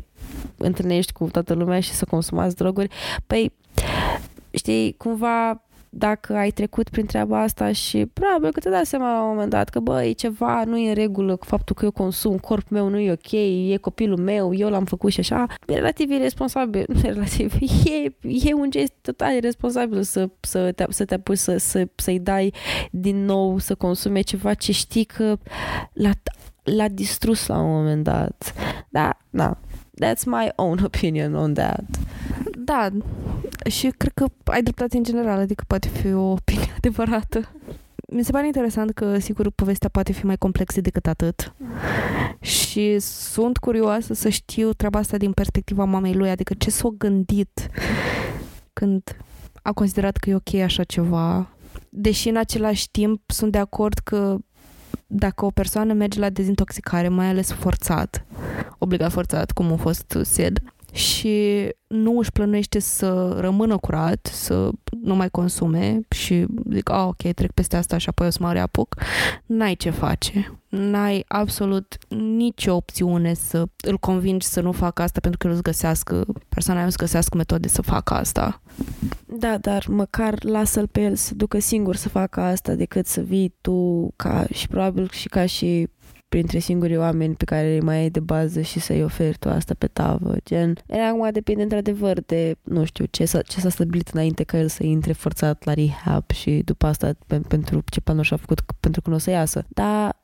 întâlnești 0.56 1.12
cu 1.12 1.24
toată 1.24 1.54
lumea 1.54 1.80
și 1.80 1.92
să 1.92 2.04
consumați 2.04 2.56
droguri, 2.56 2.88
păi, 3.26 3.52
știi, 4.50 4.94
cumva 4.98 5.64
dacă 5.96 6.34
ai 6.34 6.50
trecut 6.50 6.88
prin 6.88 7.06
treaba 7.06 7.40
asta 7.40 7.72
și 7.72 8.06
probabil 8.06 8.52
că 8.52 8.60
te 8.60 8.70
dai 8.70 8.86
seama 8.86 9.12
la 9.12 9.22
un 9.22 9.28
moment 9.28 9.50
dat 9.50 9.68
că 9.68 9.80
bă, 9.80 10.04
e 10.04 10.12
ceva, 10.12 10.64
nu 10.64 10.78
e 10.78 10.88
în 10.88 10.94
regulă 10.94 11.36
cu 11.36 11.44
faptul 11.44 11.76
că 11.76 11.84
eu 11.84 11.90
consum, 11.90 12.38
corpul 12.38 12.76
meu 12.76 12.88
nu 12.88 12.98
e 12.98 13.12
ok, 13.12 13.32
e 13.72 13.76
copilul 13.76 14.18
meu, 14.18 14.54
eu 14.54 14.68
l-am 14.68 14.84
făcut 14.84 15.12
și 15.12 15.20
așa, 15.20 15.46
e 15.66 15.74
relativ 15.74 16.10
irresponsabil, 16.10 16.86
relativ, 17.02 17.54
e, 17.84 18.12
e 18.48 18.54
un 18.54 18.70
gest 18.70 18.92
total 19.00 19.34
irresponsabil 19.34 20.02
să, 20.02 20.28
să, 20.40 20.72
te, 20.72 20.84
să 20.88 21.04
te 21.04 21.14
apuci 21.14 21.38
să, 21.38 21.56
să, 21.56 21.88
să-i 21.94 22.18
dai 22.18 22.52
din 22.90 23.24
nou 23.24 23.58
să 23.58 23.74
consume 23.74 24.20
ceva 24.20 24.54
ce 24.54 24.72
știi 24.72 25.04
că 25.04 25.36
l-a, 25.92 26.10
l-a 26.62 26.88
distrus 26.88 27.46
la 27.46 27.58
un 27.58 27.70
moment 27.70 28.04
dat. 28.04 28.54
Da, 28.88 29.16
da, 29.30 29.58
that's 30.00 30.24
my 30.26 30.50
own 30.56 30.78
opinion 30.84 31.34
on 31.34 31.54
that. 31.54 31.84
Da, 32.64 32.88
și 33.70 33.92
cred 33.96 34.12
că 34.12 34.26
ai 34.44 34.62
dreptate 34.62 34.96
în 34.96 35.02
general, 35.02 35.38
adică 35.38 35.64
poate 35.66 35.88
fi 35.88 36.12
o 36.12 36.30
opinie 36.30 36.72
adevărată. 36.76 37.48
Mi 38.08 38.24
se 38.24 38.30
pare 38.30 38.46
interesant 38.46 38.90
că, 38.90 39.18
sigur, 39.18 39.50
povestea 39.50 39.88
poate 39.88 40.12
fi 40.12 40.26
mai 40.26 40.36
complexă 40.36 40.80
decât 40.80 41.06
atât. 41.06 41.54
Și 42.40 42.98
sunt 42.98 43.56
curioasă 43.56 44.14
să 44.14 44.28
știu 44.28 44.72
treaba 44.72 44.98
asta 44.98 45.16
din 45.16 45.32
perspectiva 45.32 45.84
mamei 45.84 46.14
lui, 46.14 46.30
adică 46.30 46.54
ce 46.54 46.70
s-a 46.70 46.88
gândit 46.98 47.68
când 48.72 49.16
a 49.62 49.72
considerat 49.72 50.16
că 50.16 50.30
e 50.30 50.34
ok 50.34 50.54
așa 50.54 50.84
ceva. 50.84 51.48
Deși 51.88 52.28
în 52.28 52.36
același 52.36 52.90
timp 52.90 53.22
sunt 53.26 53.52
de 53.52 53.58
acord 53.58 53.98
că 53.98 54.36
dacă 55.06 55.44
o 55.44 55.50
persoană 55.50 55.92
merge 55.92 56.18
la 56.18 56.30
dezintoxicare, 56.30 57.08
mai 57.08 57.26
ales 57.26 57.50
forțat, 57.52 58.24
obligat 58.78 59.12
forțat, 59.12 59.52
cum 59.52 59.72
a 59.72 59.76
fost 59.76 60.18
SED, 60.22 60.62
și 60.94 61.68
nu 61.86 62.18
își 62.18 62.32
plănește 62.32 62.78
să 62.78 63.36
rămână 63.40 63.76
curat, 63.76 64.28
să 64.32 64.70
nu 65.02 65.14
mai 65.14 65.30
consume 65.30 66.00
și 66.10 66.46
zic, 66.72 66.90
a, 66.90 67.06
ok, 67.06 67.32
trec 67.32 67.50
peste 67.50 67.76
asta 67.76 67.98
și 67.98 68.08
apoi 68.08 68.26
o 68.26 68.30
să 68.30 68.38
mă 68.40 68.52
reapuc, 68.52 68.94
n-ai 69.46 69.74
ce 69.74 69.90
face. 69.90 70.58
N-ai 70.68 71.24
absolut 71.28 71.96
nicio 72.36 72.74
opțiune 72.74 73.34
să 73.34 73.64
îl 73.76 73.98
convingi 73.98 74.46
să 74.46 74.60
nu 74.60 74.72
facă 74.72 75.02
asta 75.02 75.20
pentru 75.20 75.38
că 75.38 75.46
el 75.46 75.52
îți 75.52 75.62
găsească, 75.62 76.24
persoana 76.48 76.78
aia 76.78 76.88
îți 76.88 76.96
găsească 76.96 77.36
metode 77.36 77.68
să 77.68 77.82
facă 77.82 78.14
asta. 78.14 78.60
Da, 79.26 79.58
dar 79.58 79.86
măcar 79.88 80.44
lasă-l 80.44 80.86
pe 80.86 81.00
el 81.00 81.14
să 81.14 81.34
ducă 81.34 81.58
singur 81.58 81.96
să 81.96 82.08
facă 82.08 82.40
asta 82.40 82.74
decât 82.74 83.06
să 83.06 83.20
vii 83.20 83.54
tu 83.60 84.10
ca 84.16 84.46
și 84.52 84.68
probabil 84.68 85.08
și 85.12 85.28
ca 85.28 85.46
și 85.46 85.88
printre 86.28 86.58
singurii 86.58 86.96
oameni 86.96 87.34
pe 87.34 87.44
care 87.44 87.72
îi 87.72 87.80
mai 87.80 87.96
ai 87.96 88.10
de 88.10 88.20
bază 88.20 88.60
și 88.60 88.80
să-i 88.80 89.02
oferi 89.02 89.38
tu 89.38 89.48
asta 89.48 89.74
pe 89.78 89.86
tavă, 89.86 90.36
gen. 90.44 90.74
E, 90.86 91.00
acum 91.00 91.28
depinde 91.32 91.62
într-adevăr 91.62 92.20
de, 92.20 92.56
nu 92.62 92.84
știu, 92.84 93.04
ce 93.10 93.24
s-a, 93.24 93.42
ce 93.42 93.60
s-a 93.60 93.68
stabilit 93.68 94.08
înainte 94.08 94.44
ca 94.44 94.58
el 94.58 94.68
să 94.68 94.84
intre 94.84 95.12
forțat 95.12 95.64
la 95.64 95.74
rehab 95.74 96.30
și 96.30 96.62
după 96.64 96.86
asta 96.86 97.12
pe, 97.26 97.40
pentru 97.48 97.82
ce 97.90 98.00
planuri 98.00 98.26
și-a 98.26 98.36
făcut 98.36 98.60
pentru 98.80 99.00
că 99.00 99.10
nu 99.10 99.16
o 99.16 99.18
să 99.18 99.30
iasă. 99.30 99.64
Dar 99.68 100.16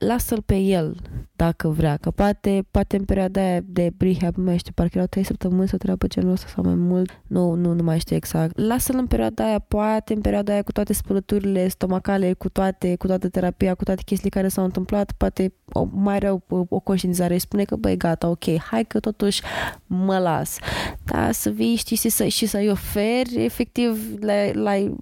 lasă-l 0.00 0.42
pe 0.42 0.56
el 0.56 0.96
dacă 1.36 1.68
vrea, 1.68 1.96
că 1.96 2.10
poate, 2.10 2.64
poate 2.70 2.96
în 2.96 3.04
perioada 3.04 3.40
aia 3.40 3.60
de 3.64 3.92
rehab, 3.98 4.34
nu 4.36 4.44
mai 4.44 4.58
știu, 4.58 4.72
parcă 4.74 4.92
erau 4.94 5.06
3 5.06 5.24
săptămâni 5.24 5.68
sau 5.68 5.78
treabă 5.78 6.06
genul 6.06 6.32
ăsta 6.32 6.46
sau 6.54 6.64
mai 6.64 6.74
mult, 6.74 7.22
nu, 7.26 7.54
nu, 7.54 7.72
nu 7.72 7.82
mai 7.82 7.98
știu 7.98 8.16
exact. 8.16 8.58
Lasă-l 8.58 8.98
în 8.98 9.06
perioada 9.06 9.44
aia, 9.44 9.58
poate 9.58 10.14
în 10.14 10.20
perioada 10.20 10.52
aia 10.52 10.62
cu 10.62 10.72
toate 10.72 10.92
spălăturile 10.92 11.68
stomacale, 11.68 12.32
cu 12.32 12.48
toate, 12.48 12.96
cu 12.96 13.06
toată 13.06 13.28
terapia, 13.28 13.74
cu 13.74 13.84
toate 13.84 14.02
chestiile 14.04 14.30
care 14.30 14.48
s-au 14.48 14.64
întâmplat, 14.64 15.12
poate 15.12 15.52
o, 15.72 15.86
mai 15.92 16.18
rău 16.18 16.42
o, 16.48 16.64
o 16.68 16.80
conștientizare 16.80 17.34
și 17.34 17.40
spune 17.40 17.64
că 17.64 17.76
băi 17.76 17.96
gata, 17.96 18.28
ok, 18.28 18.56
hai 18.58 18.84
că 18.84 19.00
totuși 19.00 19.42
mă 19.86 20.18
las. 20.18 20.58
Da, 21.04 21.32
să 21.32 21.50
vii, 21.50 21.74
știi, 21.74 21.96
și, 21.96 22.08
să, 22.08 22.24
și 22.24 22.46
să-i 22.46 22.70
oferi, 22.70 23.44
efectiv, 23.44 24.16
l-ai, 24.52 24.96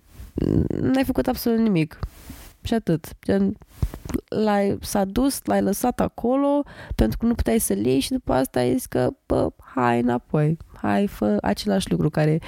n-ai 0.81 1.05
făcut 1.05 1.27
absolut 1.27 1.59
nimic. 1.59 1.99
Și 2.69 2.75
atât. 2.75 3.07
Gen, 3.25 3.57
l-ai, 4.29 4.79
s-a 4.81 5.05
dus, 5.05 5.41
l-ai 5.45 5.63
lăsat 5.63 6.01
acolo 6.01 6.63
pentru 6.95 7.19
că 7.19 7.27
nu 7.27 7.35
puteai 7.35 7.59
să-l 7.59 7.87
iei 7.87 8.01
și 8.01 8.11
după 8.11 8.33
asta 8.33 8.59
ai 8.59 8.73
zis 8.73 8.87
că, 8.87 9.11
bă, 9.27 9.49
hai 9.75 10.01
înapoi, 10.01 10.57
hai, 10.75 11.07
fă 11.07 11.39
același 11.41 11.91
lucru 11.91 12.11
care 12.11 12.39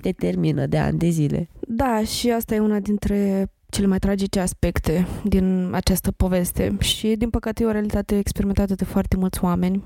te 0.00 0.12
termină 0.12 0.66
de 0.66 0.78
ani 0.78 0.98
de 0.98 1.08
zile. 1.08 1.48
Da, 1.60 2.04
și 2.04 2.30
asta 2.30 2.54
e 2.54 2.58
una 2.58 2.78
dintre 2.78 3.50
cele 3.68 3.86
mai 3.86 3.98
tragice 3.98 4.40
aspecte 4.40 5.06
din 5.24 5.70
această 5.72 6.12
poveste 6.12 6.76
și, 6.78 7.14
din 7.16 7.30
păcate, 7.30 7.62
e 7.62 7.66
o 7.66 7.70
realitate 7.70 8.18
experimentată 8.18 8.74
de 8.74 8.84
foarte 8.84 9.16
mulți 9.16 9.44
oameni. 9.44 9.82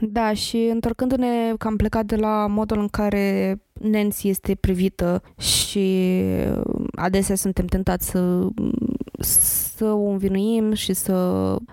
Da, 0.00 0.32
și 0.32 0.56
întorcându-ne 0.56 1.54
că 1.58 1.66
am 1.66 1.76
plecat 1.76 2.06
de 2.06 2.16
la 2.16 2.46
modul 2.46 2.78
în 2.78 2.88
care 2.88 3.56
Nancy 3.72 4.28
este 4.28 4.54
privită 4.54 5.22
și 5.38 6.10
adesea 6.94 7.34
suntem 7.34 7.66
tentați 7.66 8.10
să 8.10 8.48
să 9.76 9.84
o 9.84 10.08
învinuim 10.08 10.72
și 10.72 10.92
să 10.92 11.14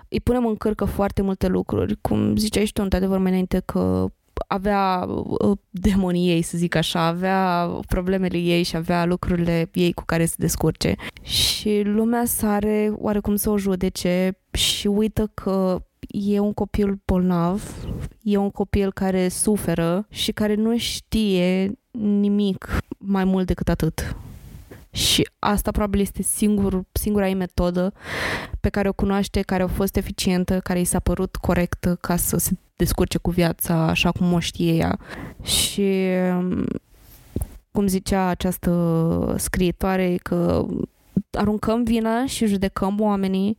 îi 0.08 0.20
punem 0.22 0.46
în 0.46 0.56
cărcă 0.56 0.84
foarte 0.84 1.22
multe 1.22 1.46
lucruri. 1.46 1.98
Cum 2.00 2.36
ziceai 2.36 2.64
și 2.64 2.72
tu, 2.72 2.82
într-adevăr, 2.82 3.18
mai 3.18 3.30
înainte 3.30 3.62
că 3.64 4.06
avea 4.46 5.06
uh, 5.06 5.58
demonii 5.70 6.28
ei, 6.28 6.42
să 6.42 6.56
zic 6.58 6.74
așa, 6.74 7.06
avea 7.06 7.66
problemele 7.88 8.38
ei 8.38 8.62
și 8.62 8.76
avea 8.76 9.04
lucrurile 9.04 9.70
ei 9.72 9.92
cu 9.92 10.02
care 10.06 10.24
se 10.24 10.34
descurce. 10.38 10.94
Și 11.22 11.82
lumea 11.84 12.24
sare 12.24 12.92
oarecum 12.94 13.36
să 13.36 13.50
o 13.50 13.58
judece 13.58 14.38
și 14.50 14.86
uită 14.86 15.30
că 15.34 15.82
e 16.08 16.38
un 16.38 16.52
copil 16.52 17.00
bolnav, 17.04 17.62
e 18.22 18.36
un 18.36 18.50
copil 18.50 18.92
care 18.92 19.28
suferă 19.28 20.06
și 20.08 20.32
care 20.32 20.54
nu 20.54 20.78
știe 20.78 21.78
nimic 21.90 22.78
mai 22.98 23.24
mult 23.24 23.46
decât 23.46 23.68
atât. 23.68 24.16
Și 24.90 25.30
asta 25.38 25.70
probabil 25.70 26.00
este 26.00 26.22
singur, 26.22 26.84
singura 26.92 27.28
ei 27.28 27.34
metodă 27.34 27.92
pe 28.60 28.68
care 28.68 28.88
o 28.88 28.92
cunoaște, 28.92 29.40
care 29.40 29.62
a 29.62 29.66
fost 29.66 29.96
eficientă, 29.96 30.60
care 30.60 30.80
i 30.80 30.84
s-a 30.84 30.98
părut 30.98 31.36
corectă 31.36 31.98
ca 32.00 32.16
să 32.16 32.36
se 32.36 32.50
descurce 32.76 33.18
cu 33.18 33.30
viața 33.30 33.74
așa 33.74 34.10
cum 34.10 34.32
o 34.32 34.38
știe 34.38 34.74
ea. 34.74 34.98
Și 35.42 35.86
cum 37.70 37.86
zicea 37.86 38.26
această 38.26 39.34
scriitoare, 39.38 40.18
că 40.22 40.66
aruncăm 41.30 41.82
vina 41.82 42.26
și 42.26 42.46
judecăm 42.46 43.00
oamenii 43.00 43.58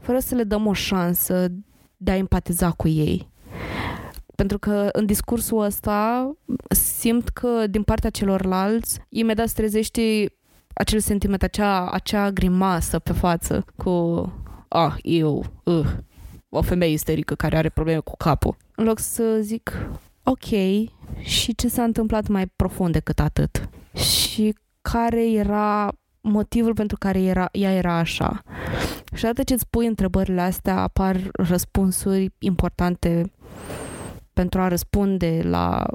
fără 0.00 0.18
să 0.18 0.34
le 0.34 0.42
dăm 0.42 0.66
o 0.66 0.72
șansă 0.72 1.48
de 1.96 2.10
a 2.10 2.16
empatiza 2.16 2.70
cu 2.70 2.88
ei. 2.88 3.28
Pentru 4.34 4.58
că 4.58 4.88
în 4.92 5.06
discursul 5.06 5.62
ăsta 5.62 6.32
simt 6.68 7.28
că 7.28 7.66
din 7.66 7.82
partea 7.82 8.10
celorlalți 8.10 9.00
imediat 9.08 9.48
se 9.48 9.54
trezește 9.54 10.32
acel 10.74 11.00
sentiment, 11.00 11.42
acea, 11.42 11.90
acea 11.90 12.30
grimasă 12.30 12.98
pe 12.98 13.12
față 13.12 13.64
cu 13.76 14.24
ah, 14.68 14.94
eu, 15.02 15.44
uh, 15.64 15.86
o 16.48 16.62
femeie 16.62 16.92
isterică 16.92 17.34
care 17.34 17.56
are 17.56 17.68
probleme 17.68 17.98
cu 17.98 18.16
capul. 18.16 18.56
În 18.74 18.84
loc 18.84 18.98
să 18.98 19.38
zic 19.40 19.90
ok, 20.22 20.48
și 21.18 21.54
ce 21.54 21.68
s-a 21.68 21.82
întâmplat 21.82 22.26
mai 22.26 22.46
profund 22.46 22.92
decât 22.92 23.18
atât? 23.18 23.68
Și 23.94 24.54
care 24.80 25.30
era 25.30 25.92
motivul 26.20 26.74
pentru 26.74 26.96
care 26.98 27.22
era, 27.22 27.48
ea 27.52 27.72
era 27.72 27.96
așa? 27.96 28.42
Și 29.14 29.24
odată 29.24 29.42
ce 29.42 29.54
îți 29.54 29.68
pui 29.70 29.86
întrebările 29.86 30.40
astea, 30.40 30.82
apar 30.82 31.16
răspunsuri 31.32 32.32
importante 32.38 33.32
pentru 34.32 34.60
a 34.60 34.68
răspunde 34.68 35.40
la 35.44 35.86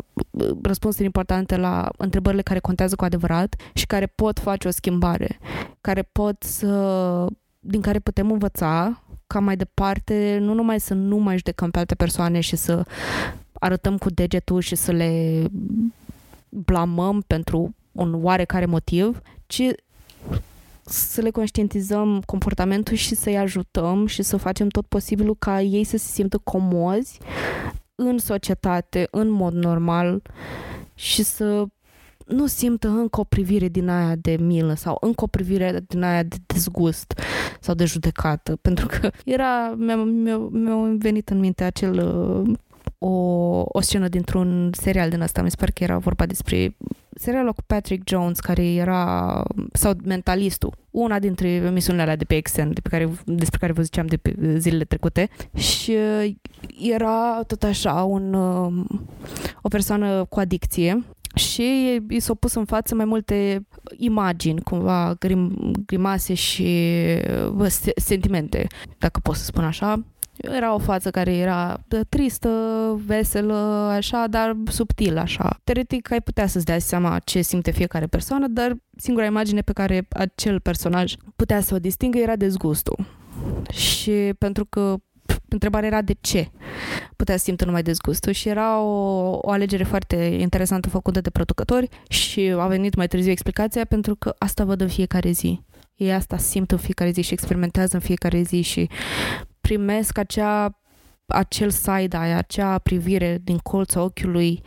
răspunsuri 0.62 1.06
importante 1.06 1.58
la 1.58 1.90
întrebările 1.98 2.42
care 2.42 2.60
contează 2.60 2.96
cu 2.96 3.04
adevărat 3.04 3.56
și 3.74 3.86
care 3.86 4.06
pot 4.06 4.40
face 4.40 4.68
o 4.68 4.72
schimbare, 4.72 5.40
care 5.82 6.02
pot 6.02 6.44
să 6.44 7.28
din 7.60 7.82
care 7.82 8.00
putem 8.00 8.32
învăța 8.32 9.04
ca 9.28 9.40
mai 9.40 9.56
departe 9.56 10.38
nu 10.42 10.54
numai 10.54 10.80
să 10.80 10.94
nu 10.94 11.18
mai 11.18 11.36
judecăm 11.36 11.72
pe 11.72 11.80
alte 11.80 11.96
persoane 11.96 12.40
și 12.40 12.56
să 12.56 12.86
arătăm 13.54 13.98
cu 13.98 14.10
degetul 14.10 14.62
și 14.62 14.76
să 14.76 14.92
le 14.92 15.44
blamăm 16.50 17.24
pentru 17.28 17.76
un 17.92 18.20
oarecare 18.24 18.66
motiv, 18.66 19.22
ci 19.46 19.62
să 20.86 21.22
le 21.22 21.30
conștientizăm 21.30 22.22
comportamentul 22.26 22.95
și 22.95 23.16
să-i 23.16 23.38
ajutăm 23.38 24.06
și 24.06 24.22
să 24.24 24.38
facem 24.38 24.68
tot 24.68 24.86
posibilul 24.86 25.36
ca 25.40 25.62
ei 25.62 25.84
să 25.84 25.98
se 25.98 26.12
simtă 26.12 26.38
comozi 26.38 27.20
în 27.95 28.18
societate, 28.18 29.07
în 29.12 29.30
mod 29.30 29.53
normal 29.53 30.22
și 30.94 31.24
să 31.24 31.66
nu 32.26 32.45
simtă 32.45 32.88
încă 32.88 33.20
o 33.20 33.24
privire 33.24 33.68
din 33.68 33.90
aia 33.90 34.16
de 34.16 34.38
milă 34.40 34.74
sau 34.74 34.98
încă 34.99 35.24
o 35.24 35.28
privire 35.28 35.84
din 35.88 36.03
aia 36.03 36.24
de 36.24 36.36
dezgust 36.45 37.20
sau 37.60 37.76
de 37.76 37.86
judecată. 37.86 38.56
Pentru 38.62 38.86
că 38.88 39.10
era, 39.26 39.74
mi-a, 39.78 39.95
mi-a, 39.95 40.38
mi-a 40.38 40.95
venit 40.98 41.30
în 41.30 41.40
minte 41.40 41.64
acel 41.64 41.99
o, 42.98 43.10
o 43.66 43.82
scenă 43.82 44.07
dintr-un 44.07 44.72
serial 44.74 45.10
din 45.10 45.22
asta, 45.22 45.41
mi 45.41 45.49
se 45.49 45.56
pare 45.60 45.72
că 45.72 45.84
era 45.84 45.98
vorba 45.98 46.26
despre 46.26 46.76
serialul 47.16 47.54
cu 47.54 47.62
Patrick 47.66 48.10
Jones, 48.10 48.40
care 48.40 48.66
era, 48.66 49.44
sau 49.74 49.94
Mentalistul, 50.04 50.74
una 50.92 51.20
dintre 51.20 51.48
emisiunile 51.48 52.04
alea 52.04 52.16
de 52.16 52.24
pe 52.24 52.36
Exxon, 52.36 52.74
de 52.74 52.82
pe 52.82 52.90
care, 52.90 53.10
despre 53.26 53.60
care 53.60 53.72
vă 53.72 53.82
ziceam 53.82 54.06
de 54.06 54.18
pe 54.18 54.36
zilele 54.58 54.84
trecute, 54.84 55.30
și 55.56 55.92
uh, 55.92 56.34
era 56.82 57.44
tot 57.48 57.64
așa 57.64 57.94
un, 57.94 58.34
uh, 58.34 58.86
o 59.62 59.68
persoană 59.68 60.26
cu 60.30 60.40
adicție 60.40 61.06
și 61.36 62.02
i 62.10 62.20
s-au 62.20 62.36
pus 62.36 62.54
în 62.54 62.66
față 62.66 62.96
mai 62.96 63.06
multe 63.06 63.68
imagini, 63.98 64.62
cumva 64.62 65.16
grim, 65.20 65.72
grimase 65.86 66.34
și 66.34 66.88
uh, 67.58 67.68
sentimente, 67.96 68.68
dacă 68.98 69.20
pot 69.20 69.36
să 69.36 69.44
spun 69.44 69.64
așa, 69.64 70.04
era 70.38 70.74
o 70.74 70.78
față 70.78 71.12
care 71.12 71.36
era 71.36 71.84
tristă, 72.10 72.49
veselă, 73.06 73.56
așa, 73.91 74.28
dar 74.30 74.56
subtil, 74.70 75.18
așa. 75.18 75.60
Teoretic, 75.64 76.12
ai 76.12 76.22
putea 76.22 76.48
să-ți 76.48 76.66
dea 76.66 76.80
seama 76.80 77.20
ce 77.20 77.41
simte 77.41 77.72
fiecare 77.72 78.06
persoană, 78.06 78.48
dar 78.48 78.76
singura 78.98 79.26
imagine 79.26 79.62
pe 79.62 79.74
care 79.74 80.07
acel 80.10 80.60
personaj 80.60 81.14
putea 81.36 81.62
să 81.62 81.76
o 81.76 81.80
distingă 81.80 82.18
era 82.18 82.36
dezgustul. 82.36 83.06
Și 83.72 84.12
pentru 84.38 84.66
că 84.66 84.95
întrebarea 85.49 85.88
era 85.88 86.02
de 86.02 86.16
ce 86.22 86.49
putea 87.16 87.38
să 87.38 87.44
simtă 87.44 87.66
numai 87.66 87.84
dezgustul 87.84 88.32
și 88.32 88.48
era 88.49 88.80
o, 88.80 89.30
o 89.41 89.52
alegere 89.52 89.84
foarte 89.84 90.16
interesantă 90.16 90.90
făcută 90.90 91.22
de 91.22 91.30
producători 91.30 91.90
și 92.10 92.53
a 92.57 92.68
venit 92.68 92.95
mai 92.95 93.07
târziu 93.07 93.32
explicația 93.32 93.86
pentru 93.86 94.16
că 94.16 94.36
asta 94.38 94.64
văd 94.64 94.82
în 94.82 94.88
fiecare 94.88 95.32
zi. 95.32 95.62
Ei 95.95 96.14
asta 96.14 96.38
simt 96.38 96.72
în 96.72 96.78
fiecare 96.78 97.12
zi 97.12 97.22
și 97.22 97.34
experimentează 97.34 97.95
în 97.95 98.02
fiecare 98.02 98.41
zi 98.41 98.62
și 98.62 98.90
primesc 99.66 100.18
acea, 100.18 100.80
acel 101.26 101.70
side-eye, 101.70 102.34
acea 102.34 102.78
privire 102.78 103.40
din 103.44 103.58
colțul 103.58 104.02
ochiului 104.02 104.62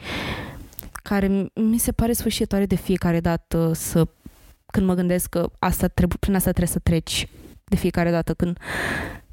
care 0.93 1.51
mi 1.55 1.79
se 1.79 1.93
pare 1.93 2.13
sfârșitoare 2.13 2.67
de 2.67 2.75
fiecare 2.75 3.21
dată 3.21 3.73
să 3.75 4.09
când 4.67 4.87
mă 4.87 4.95
gândesc 4.95 5.29
că 5.29 5.51
asta 5.59 5.89
trebuie, 5.89 6.17
prin 6.21 6.35
asta 6.35 6.51
trebuie 6.51 6.73
să 6.73 6.79
treci 6.79 7.29
de 7.65 7.77
fiecare 7.77 8.11
dată 8.11 8.35
când 8.35 8.59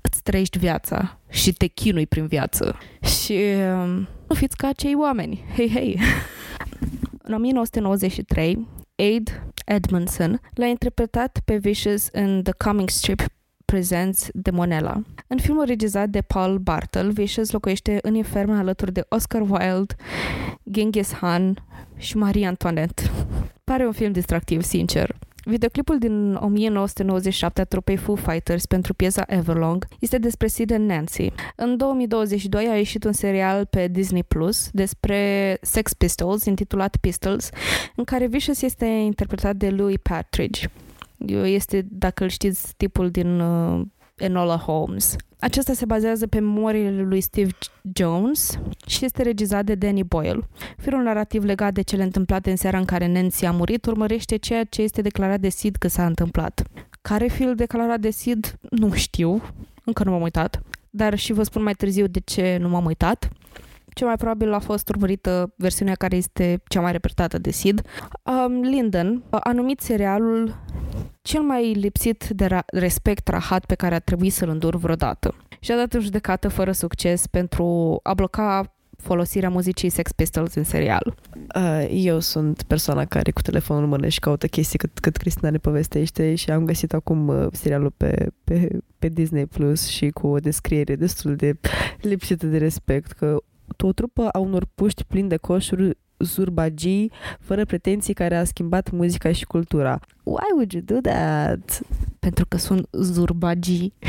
îți 0.02 0.24
trăiești 0.24 0.58
viața 0.58 1.20
și 1.30 1.54
te 1.54 1.66
chinui 1.66 2.08
prin 2.08 2.28
viață. 2.28 2.78
Și 3.22 3.34
um, 3.82 4.08
nu 4.28 4.36
fiți 4.36 4.58
ca 4.58 4.68
acei 4.68 4.96
oameni. 4.96 5.44
Hei, 5.56 5.70
hei! 5.70 6.00
În 7.24 7.34
1993, 7.34 8.68
Aid 8.96 9.42
Edmondson 9.66 10.42
l-a 10.54 10.66
interpretat 10.66 11.40
pe 11.46 11.58
Vicious 11.58 12.08
în 12.12 12.44
The 12.44 12.54
Coming 12.58 12.90
Strip 12.90 13.22
Presents 13.66 14.30
de 14.34 14.52
Monella. 14.52 15.02
În 15.28 15.38
filmul 15.38 15.66
regizat 15.66 16.10
de 16.10 16.22
Paul 16.22 16.58
Bartel, 16.58 17.12
Vicious 17.12 17.52
locuiește 17.52 18.00
în 18.02 18.16
infern 18.16 18.52
alături 18.52 18.92
de 18.92 19.06
Oscar 19.10 19.42
Wilde, 19.42 19.96
Genghis 20.72 21.12
Khan 21.12 21.64
și 21.98 22.18
Marie 22.18 22.48
Antoinette. 22.48 23.04
Pare 23.64 23.86
un 23.86 23.92
film 23.92 24.12
distractiv, 24.12 24.62
sincer. 24.62 25.16
Videoclipul 25.48 25.98
din 25.98 26.36
1997 26.36 27.62
a 27.62 27.64
trupei 27.64 27.98
Foo 27.98 28.16
Fighters 28.16 28.66
pentru 28.66 28.94
piesa 28.94 29.24
Everlong 29.28 29.88
este 30.00 30.18
despre 30.18 30.48
Sid 30.48 30.72
and 30.72 30.90
Nancy. 30.90 31.32
În 31.56 31.78
2022 31.78 32.68
a 32.68 32.78
ieșit 32.78 33.04
un 33.04 33.12
serial 33.12 33.66
pe 33.66 33.88
Disney 33.88 34.24
Plus 34.24 34.70
despre 34.72 35.58
Sex 35.62 35.94
Pistols, 35.94 36.46
intitulat 36.46 36.98
Pistols, 36.98 37.50
în 37.96 38.04
care 38.04 38.28
Vicious 38.28 38.62
este 38.62 38.86
interpretat 38.86 39.56
de 39.56 39.70
Louis 39.70 39.98
Partridge 40.02 40.70
este, 41.28 41.86
dacă 41.90 42.24
îl 42.24 42.30
știți, 42.30 42.74
tipul 42.78 43.10
din 43.10 43.40
uh, 43.40 43.82
Enola 44.16 44.58
Holmes. 44.58 45.16
Acesta 45.40 45.74
se 45.74 45.86
bazează 45.86 46.28
pe 46.28 46.40
memoriile 46.40 47.02
lui 47.02 47.22
Steve 47.22 47.52
Jones 47.94 48.60
și 48.88 49.06
este 49.06 49.24
regizat 49.24 49.66
de 49.66 49.76
Danny 49.76 50.04
Boyle. 50.04 50.40
Firul 50.78 51.04
narrativ 51.04 51.44
legat 51.44 51.74
de 51.74 51.82
cele 51.82 52.04
întâmplate 52.04 52.50
în 52.50 52.56
seara 52.56 52.78
în 52.78 52.86
care 52.86 53.08
Nancy 53.08 53.46
a 53.46 53.52
murit 53.52 53.86
urmărește 53.86 54.36
ceea 54.36 54.64
ce 54.64 54.82
este 54.82 55.02
declarat 55.02 55.40
de 55.40 55.50
Sid 55.50 55.76
că 55.76 55.88
s-a 55.88 56.06
întâmplat. 56.06 56.64
Care 57.02 57.28
film 57.28 57.56
declarat 57.56 58.00
de 58.00 58.10
Sid? 58.10 58.60
Nu 58.70 58.94
știu, 58.94 59.42
încă 59.84 60.04
nu 60.04 60.12
m-am 60.12 60.22
uitat, 60.22 60.62
dar 60.90 61.18
și 61.18 61.34
vă 61.34 61.44
spun 61.44 61.64
mai 61.64 61.74
târziu 61.74 62.08
de 62.08 62.20
ce 62.20 62.58
nu 62.62 62.70
m-am 62.70 62.86
uitat. 62.86 63.30
Cel 63.96 64.08
mai 64.08 64.16
probabil 64.16 64.54
a 64.54 64.60
fost 64.60 64.90
urmărită 64.90 65.54
versiunea 65.58 65.96
care 65.96 66.16
este 66.16 66.62
cea 66.68 66.82
mai 66.82 66.92
repetată 66.92 67.38
de 67.38 67.52
Sid. 67.52 67.82
Um, 68.24 68.62
Linden 68.62 69.24
a 69.30 69.52
numit 69.52 69.80
serialul 69.80 70.56
cel 71.22 71.42
mai 71.42 71.74
lipsit 71.74 72.28
de 72.30 72.46
ra- 72.46 72.66
respect 72.66 73.28
rahat 73.28 73.66
pe 73.66 73.76
care 73.76 73.96
a 73.96 74.00
trebuit 74.00 74.34
să-l 74.34 74.50
îndur 74.50 74.76
vreodată. 74.76 75.36
Și 75.60 75.72
a 75.72 75.76
dat 75.76 75.94
în 75.94 76.00
judecată 76.00 76.48
fără 76.48 76.72
succes 76.72 77.28
pentru 77.28 78.00
a 78.04 78.14
bloca 78.14 78.76
folosirea 78.98 79.50
muzicii 79.50 79.90
Sex 79.90 80.12
Pistols 80.12 80.56
în 80.56 80.64
serial. 80.64 81.16
Uh, 81.56 81.88
eu 81.92 82.20
sunt 82.20 82.64
persoana 82.64 83.06
care 83.06 83.32
cu 83.32 83.42
telefonul 83.42 83.84
în 83.84 83.90
mână 83.90 84.08
și 84.08 84.20
caută 84.20 84.48
chestii 84.48 84.78
cât, 84.78 85.00
cât 85.00 85.18
Cristina 85.18 85.50
ne 85.50 85.58
povestește 85.58 86.36
și 86.36 86.52
am 86.52 86.66
găsit 86.66 86.94
acum 86.94 87.28
uh, 87.28 87.48
serialul 87.52 87.94
pe, 87.98 88.32
pe, 88.44 88.80
pe 89.00 89.08
Disney 89.08 89.46
Plus 89.46 89.88
și 89.88 90.10
cu 90.10 90.28
o 90.28 90.38
descriere 90.38 90.96
destul 90.96 91.36
de 91.36 91.58
lipsită 92.02 92.46
de 92.46 92.58
respect 92.58 93.12
că 93.12 93.38
o 93.84 93.92
trupă 93.92 94.30
a 94.32 94.40
unor 94.40 94.68
puști 94.76 95.04
plini 95.04 95.30
de 95.30 95.38
coșuri 95.38 95.98
zurbagii, 96.18 97.12
fără 97.40 97.66
pretenții, 97.66 98.14
care 98.14 98.36
a 98.36 98.44
schimbat 98.44 98.92
muzica 98.92 99.32
și 99.32 99.46
cultura. 99.46 100.00
Why 100.24 100.48
would 100.54 100.72
you 100.72 100.84
do 100.86 101.10
that? 101.10 101.82
Pentru 102.20 102.46
că 102.48 102.58
sunt 102.58 102.88
zurbagii. 102.92 103.94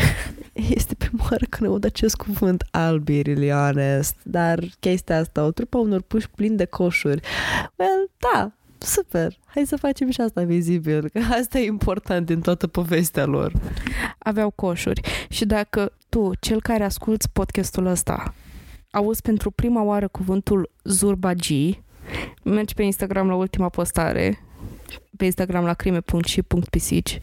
Este 0.74 0.95
prima 0.95 1.27
oară 1.31 1.45
când 1.49 1.70
aud 1.70 1.85
acest 1.85 2.16
cuvânt, 2.16 2.65
I'll 2.65 3.03
be 3.03 3.20
really 3.20 3.51
honest. 3.51 4.16
Dar 4.23 4.65
chestia 4.81 5.19
asta, 5.19 5.45
o 5.45 5.51
trupă 5.51 5.77
a 5.77 5.81
unor 5.81 6.03
puși 6.03 6.31
plini 6.31 6.57
de 6.57 6.65
coșuri. 6.65 7.20
Well, 7.77 8.11
da, 8.19 8.53
super, 8.78 9.39
hai 9.45 9.65
să 9.66 9.77
facem 9.77 10.11
și 10.11 10.20
asta 10.20 10.43
vizibil, 10.43 11.09
că 11.09 11.20
asta 11.31 11.59
e 11.59 11.66
important 11.66 12.31
în 12.31 12.41
toată 12.41 12.66
povestea 12.66 13.24
lor. 13.24 13.53
Aveau 14.19 14.51
coșuri. 14.51 15.01
Și 15.28 15.45
dacă 15.45 15.93
tu, 16.09 16.31
cel 16.41 16.61
care 16.61 16.85
asculți 16.85 17.31
podcastul 17.33 17.87
ăsta, 17.87 18.35
auzi 18.97 19.23
pentru 19.23 19.51
prima 19.51 19.82
oară 19.82 20.09
cuvântul 20.09 20.70
zurbagii, 20.85 21.82
mergi 22.43 22.74
pe 22.74 22.82
Instagram 22.82 23.28
la 23.28 23.35
ultima 23.35 23.68
postare, 23.68 24.39
pe 25.16 25.24
Instagram 25.24 25.64
la 25.64 25.74
crime.și.pisici, 25.74 27.18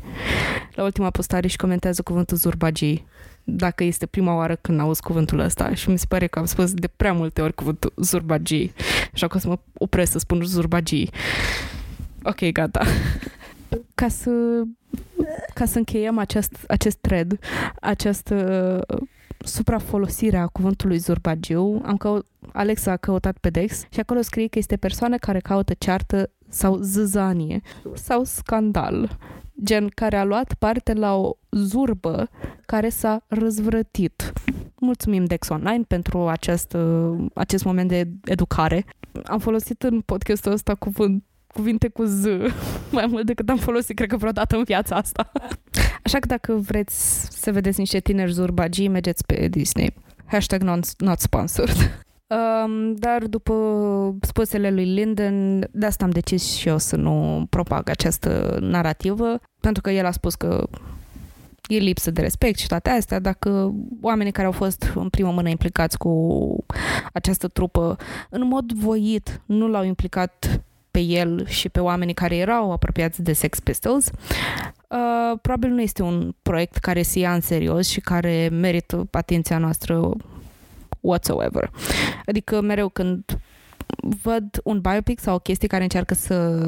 la 0.73 0.83
ultima 0.83 1.09
postare 1.09 1.47
și 1.47 1.57
comentează 1.57 2.01
cuvântul 2.01 2.37
zurbagii 2.37 3.05
dacă 3.43 3.83
este 3.83 4.05
prima 4.05 4.35
oară 4.35 4.55
când 4.55 4.79
auzi 4.79 5.01
cuvântul 5.01 5.39
ăsta 5.39 5.73
și 5.73 5.89
mi 5.89 5.99
se 5.99 6.05
pare 6.07 6.27
că 6.27 6.39
am 6.39 6.45
spus 6.45 6.73
de 6.73 6.87
prea 6.87 7.13
multe 7.13 7.41
ori 7.41 7.53
cuvântul 7.53 7.93
zurbagii 7.95 8.73
așa 9.13 9.27
că 9.27 9.37
o 9.37 9.39
să 9.39 9.47
mă 9.47 9.59
opresc 9.77 10.11
să 10.11 10.19
spun 10.19 10.43
zurbagii. 10.43 11.09
Ok, 12.23 12.51
gata. 12.51 12.85
Ca 13.95 14.07
să 14.07 14.31
ca 15.53 15.65
să 15.65 15.77
încheiem 15.77 16.17
acest, 16.17 16.65
acest 16.67 16.97
thread, 16.97 17.39
această 17.81 18.35
suprafolosire 18.85 19.22
a 20.37 20.47
cuvântului 20.47 20.97
zurbagiu, 20.97 21.81
am 21.85 21.97
căut, 21.97 22.25
Alexa 22.53 22.91
a 22.91 22.97
căutat 22.97 23.37
pe 23.37 23.49
Dex 23.49 23.83
și 23.89 23.99
acolo 23.99 24.21
scrie 24.21 24.47
că 24.47 24.57
este 24.57 24.77
persoană 24.77 25.17
care 25.17 25.39
caută 25.39 25.73
ceartă 25.73 26.31
sau 26.49 26.77
zâzanie 26.77 27.61
sau 27.93 28.23
scandal, 28.23 29.17
gen 29.63 29.87
care 29.87 30.17
a 30.17 30.23
luat 30.23 30.53
parte 30.53 30.93
la 30.93 31.15
o 31.15 31.31
zurbă 31.51 32.29
care 32.65 32.89
s-a 32.89 33.23
răzvrătit. 33.27 34.33
Mulțumim 34.79 35.25
Dex 35.25 35.49
Online 35.49 35.83
pentru 35.87 36.27
acest, 36.27 36.77
acest 37.33 37.63
moment 37.63 37.89
de 37.89 38.09
educare. 38.23 38.85
Am 39.23 39.39
folosit 39.39 39.83
în 39.83 40.01
podcastul 40.01 40.51
ăsta 40.51 40.75
cuvânt 40.75 41.23
cuvinte 41.53 41.87
cu 41.87 42.03
Z 42.03 42.25
mai 42.91 43.05
mult 43.05 43.25
decât 43.25 43.49
am 43.49 43.57
folosit, 43.57 43.95
cred 43.95 44.09
că 44.09 44.17
vreodată 44.17 44.55
în 44.55 44.63
viața 44.63 44.95
asta. 44.95 45.31
Așa 46.05 46.19
că 46.19 46.27
dacă 46.27 46.53
vreți 46.53 47.27
să 47.41 47.51
vedeți 47.51 47.79
niște 47.79 47.99
tineri 47.99 48.31
zurbagii, 48.31 48.87
mergeți 48.87 49.25
pe 49.25 49.47
Disney. 49.47 49.93
Hashtag 50.25 50.61
not, 50.61 51.01
not 51.01 51.19
sponsored. 51.19 51.75
Um, 52.27 52.93
dar 52.93 53.23
după 53.23 53.53
spusele 54.21 54.71
lui 54.71 54.85
Linden, 54.85 55.59
de 55.71 55.85
asta 55.85 56.03
am 56.05 56.09
decis 56.09 56.55
și 56.55 56.67
eu 56.67 56.77
să 56.77 56.95
nu 56.95 57.45
propag 57.49 57.89
această 57.89 58.57
narrativă, 58.61 59.39
pentru 59.61 59.81
că 59.81 59.91
el 59.91 60.05
a 60.05 60.11
spus 60.11 60.35
că 60.35 60.67
e 61.67 61.77
lipsă 61.77 62.11
de 62.11 62.21
respect 62.21 62.59
și 62.59 62.67
toate 62.67 62.89
astea, 62.89 63.19
dacă 63.19 63.73
oamenii 64.01 64.31
care 64.31 64.45
au 64.45 64.51
fost 64.51 64.91
în 64.95 65.09
primă 65.09 65.31
mână 65.31 65.49
implicați 65.49 65.97
cu 65.97 66.65
această 67.13 67.47
trupă 67.47 67.97
în 68.29 68.47
mod 68.47 68.71
voit 68.71 69.41
nu 69.45 69.67
l-au 69.67 69.83
implicat 69.83 70.61
pe 70.93 70.99
el 70.99 71.47
și 71.47 71.69
pe 71.69 71.79
oamenii 71.79 72.13
care 72.13 72.35
erau 72.35 72.71
apropiați 72.71 73.21
de 73.21 73.33
Sex 73.33 73.59
Pistols, 73.59 74.05
uh, 74.07 75.39
probabil 75.41 75.69
nu 75.69 75.81
este 75.81 76.01
un 76.01 76.35
proiect 76.41 76.77
care 76.77 77.01
se 77.01 77.19
ia 77.19 77.33
în 77.33 77.41
serios 77.41 77.87
și 77.87 77.99
care 77.99 78.49
merită 78.51 79.07
atenția 79.11 79.57
noastră 79.57 80.11
whatsoever. 80.99 81.69
Adică 82.25 82.61
mereu 82.61 82.89
când 82.89 83.39
văd 84.21 84.61
un 84.63 84.81
biopic 84.81 85.19
sau 85.19 85.35
o 85.35 85.39
chestie 85.39 85.67
care 85.67 85.83
încearcă 85.83 86.13
să 86.13 86.65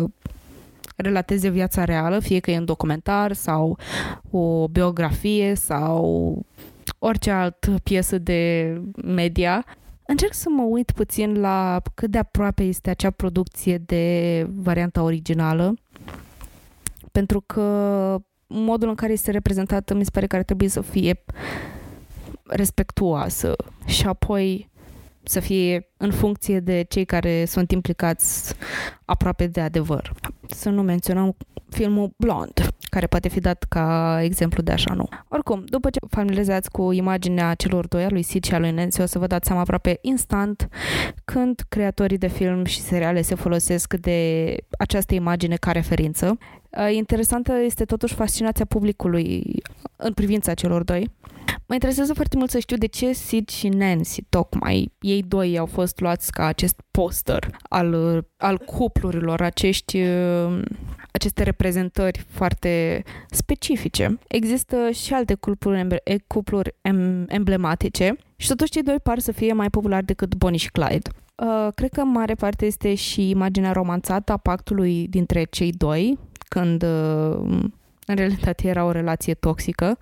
relateze 0.96 1.50
viața 1.50 1.84
reală, 1.84 2.20
fie 2.20 2.40
că 2.40 2.52
e 2.52 2.58
un 2.58 2.66
documentar 2.66 3.34
sau 3.34 3.78
o 4.32 4.68
biografie 4.68 5.56
sau 5.56 6.46
orice 7.00 7.32
altă 7.32 7.80
piesă 7.84 8.18
de 8.18 8.74
media, 9.04 9.66
încerc 10.07 10.34
să 10.34 10.49
mă 10.49 10.64
uit 10.64 10.91
puțin 10.91 11.40
la 11.40 11.82
cât 11.94 12.11
de 12.11 12.18
aproape 12.18 12.64
este 12.64 12.90
acea 12.90 13.10
producție 13.11 13.77
de 13.77 14.48
varianta 14.49 15.03
originală, 15.03 15.73
pentru 17.11 17.41
că 17.41 18.18
modul 18.48 18.90
în 18.90 18.95
care 18.95 19.11
este 19.11 19.32
reprezentată 19.32 19.94
mi 19.94 20.03
se 20.03 20.10
pare 20.14 20.27
că 20.27 20.36
ar 20.36 20.44
trebui 20.44 20.68
să 20.68 20.82
fie 20.82 21.23
respectuoasă. 22.44 23.56
Și 23.86 24.06
apoi 24.06 24.69
să 25.28 25.40
fie 25.40 25.90
în 25.98 26.12
funcție 26.12 26.60
de 26.60 26.86
cei 26.90 27.06
care 27.06 27.46
sunt 27.46 27.72
implicați 27.72 28.54
aproape 29.06 29.48
de 29.48 29.62
adevăr. 29.62 30.12
Să 30.48 30.70
nu 30.70 30.82
menționăm 30.82 31.36
filmul 31.70 32.14
Blond, 32.18 32.70
care 32.90 33.08
poate 33.08 33.28
fi 33.28 33.40
dat 33.40 33.64
ca 33.70 34.20
exemplu 34.22 34.62
de 34.62 34.72
așa 34.72 34.94
nu. 34.94 35.10
Oricum, 35.28 35.64
după 35.66 35.90
ce 35.90 36.00
familiarizați 36.10 36.70
cu 36.72 36.92
imaginea 36.92 37.54
celor 37.54 37.88
doi, 37.88 38.04
a 38.04 38.10
lui 38.10 38.22
Sid 38.22 38.44
și 38.44 38.54
a 38.54 38.60
lui 38.60 38.72
Nancy, 38.72 39.02
o 39.02 39.06
să 39.06 39.20
vă 39.20 39.28
dați 39.28 39.48
seama 39.48 39.62
aproape 39.62 39.98
instant 40.02 40.68
când 41.26 41.62
creatorii 41.70 42.18
de 42.18 42.28
film 42.28 42.66
și 42.66 42.82
seriale 42.82 43.22
se 43.22 43.36
folosesc 43.36 43.94
de 43.94 44.56
această 44.78 45.14
imagine 45.14 45.56
ca 45.56 45.72
referință. 45.72 46.38
Interesantă 46.92 47.54
este 47.60 47.86
totuși 47.86 48.14
fascinația 48.14 48.66
publicului 48.66 49.62
în 49.96 50.14
privința 50.14 50.54
celor 50.54 50.84
doi 50.84 51.10
Mă 51.68 51.74
interesează 51.74 52.14
foarte 52.14 52.38
mult 52.38 52.50
să 52.50 52.60
știu 52.60 52.78
de 52.78 52.86
ce 52.86 53.14
Sid 53.14 53.50
și 53.50 53.68
Nancy, 53.70 54.22
tocmai, 54.30 54.92
ei 55.00 55.24
doi 55.24 55.58
au 55.58 55.66
fost 55.66 56.00
luați 56.00 56.32
ca 56.32 56.46
acest 56.46 56.82
poster 56.92 57.58
al, 57.70 58.24
al 58.38 58.58
cuplurilor, 58.58 59.42
acești, 59.42 60.02
aceste 61.12 61.44
reprezentări 61.44 62.26
foarte 62.30 63.04
specifice. 63.30 64.20
Există 64.28 64.90
și 64.92 65.14
alte 65.14 65.34
cupluri, 65.34 65.88
cupluri 66.28 66.76
emblematice 67.28 68.16
și 68.36 68.48
totuși 68.48 68.72
cei 68.72 68.84
doi 68.84 69.00
par 69.04 69.20
să 69.20 69.32
fie 69.32 69.54
mai 69.54 69.70
populari 69.70 70.06
decât 70.06 70.36
Bonnie 70.36 70.60
și 70.60 70.72
Clyde. 70.72 71.10
Uh, 71.36 71.68
cred 71.76 71.90
că 71.90 72.02
în 72.02 72.12
mare 72.12 72.34
parte 72.34 72.66
este 72.66 72.96
și 72.96 73.30
imaginea 73.30 73.72
romanțată 73.72 74.32
a 74.32 74.38
pactului 74.38 75.08
dintre 75.08 75.44
cei 75.44 75.72
doi, 75.72 76.18
când 76.48 76.84
uh, 76.84 77.64
în 78.06 78.16
realitate 78.16 78.68
era 78.68 78.84
o 78.86 78.92
relație 78.92 79.34
toxică, 79.34 79.98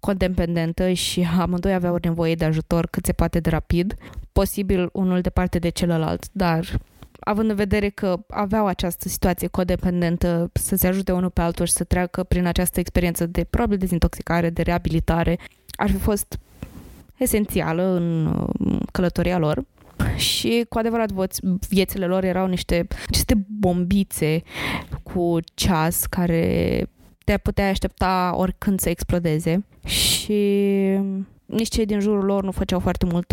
codependentă 0.00 0.92
și 0.92 1.28
amândoi 1.40 1.74
aveau 1.74 1.98
nevoie 2.02 2.34
de 2.34 2.44
ajutor 2.44 2.86
cât 2.86 3.04
se 3.04 3.12
poate 3.12 3.40
de 3.40 3.50
rapid, 3.50 3.94
posibil 4.32 4.88
unul 4.92 5.20
de 5.20 5.30
parte 5.30 5.58
de 5.58 5.68
celălalt, 5.68 6.26
dar 6.32 6.78
având 7.20 7.50
în 7.50 7.56
vedere 7.56 7.88
că 7.88 8.16
aveau 8.28 8.66
această 8.66 9.08
situație 9.08 9.46
codependentă 9.48 10.50
să 10.52 10.76
se 10.76 10.86
ajute 10.86 11.12
unul 11.12 11.30
pe 11.30 11.40
altul 11.40 11.66
și 11.66 11.72
să 11.72 11.84
treacă 11.84 12.22
prin 12.22 12.46
această 12.46 12.80
experiență 12.80 13.26
de 13.26 13.44
probabil 13.44 13.78
dezintoxicare, 13.78 14.50
de 14.50 14.62
reabilitare, 14.62 15.38
ar 15.76 15.90
fi 15.90 15.96
fost 15.96 16.38
esențială 17.16 17.82
în 17.82 18.34
călătoria 18.92 19.38
lor 19.38 19.64
și 20.16 20.64
cu 20.68 20.78
adevărat 20.78 21.10
viețile 21.68 22.06
lor 22.06 22.24
erau 22.24 22.46
niște 22.46 22.86
aceste 23.06 23.46
bombițe 23.58 24.42
cu 25.02 25.38
ceas 25.54 26.06
care 26.06 26.86
te 27.24 27.36
puteai 27.36 27.68
aștepta 27.68 28.32
oricând 28.34 28.80
să 28.80 28.88
explodeze 28.88 29.64
și 29.84 30.42
nici 31.46 31.68
cei 31.68 31.86
din 31.86 32.00
jurul 32.00 32.24
lor 32.24 32.44
nu 32.44 32.50
făceau 32.50 32.80
foarte 32.80 33.06
mult, 33.06 33.32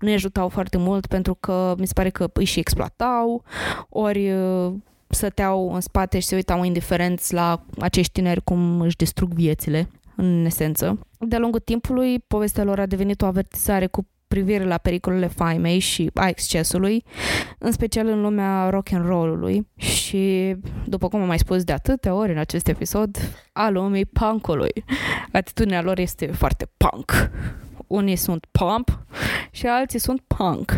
nu 0.00 0.12
ajutau 0.12 0.48
foarte 0.48 0.76
mult 0.76 1.06
pentru 1.06 1.34
că 1.34 1.74
mi 1.78 1.86
se 1.86 1.92
pare 1.92 2.10
că 2.10 2.30
îi 2.32 2.44
și 2.44 2.58
exploatau, 2.58 3.44
ori 3.88 4.32
uh, 4.32 4.72
stăteau 5.08 5.74
în 5.74 5.80
spate 5.80 6.18
și 6.18 6.26
se 6.26 6.34
uitau 6.34 6.64
indiferenți 6.64 7.34
la 7.34 7.64
acești 7.78 8.12
tineri 8.12 8.44
cum 8.44 8.80
își 8.80 8.96
distrug 8.96 9.32
viețile. 9.32 9.90
în 10.16 10.44
esență. 10.44 10.98
De-a 11.18 11.38
lungul 11.38 11.60
timpului, 11.60 12.18
povestea 12.18 12.64
lor 12.64 12.78
a 12.78 12.86
devenit 12.86 13.22
o 13.22 13.26
avertizare 13.26 13.86
cu 13.86 14.06
privire 14.28 14.64
la 14.64 14.78
pericolele 14.78 15.26
faimei 15.26 15.78
și 15.78 16.10
a 16.14 16.28
excesului, 16.28 17.04
în 17.58 17.72
special 17.72 18.06
în 18.06 18.20
lumea 18.20 18.68
rock 18.68 18.92
and 18.92 19.06
roll-ului 19.06 19.66
și, 19.76 20.56
după 20.84 21.08
cum 21.08 21.20
am 21.20 21.26
mai 21.26 21.38
spus 21.38 21.64
de 21.64 21.72
atâtea 21.72 22.14
ori 22.14 22.32
în 22.32 22.38
acest 22.38 22.68
episod, 22.68 23.16
a 23.52 23.68
lumii 23.68 24.06
punkului. 24.06 24.84
Atitudinea 25.32 25.82
lor 25.82 25.98
este 25.98 26.26
foarte 26.26 26.68
punk. 26.76 27.30
Unii 27.86 28.16
sunt 28.16 28.46
pump 28.50 29.06
și 29.50 29.66
alții 29.66 29.98
sunt 29.98 30.20
punk. 30.26 30.72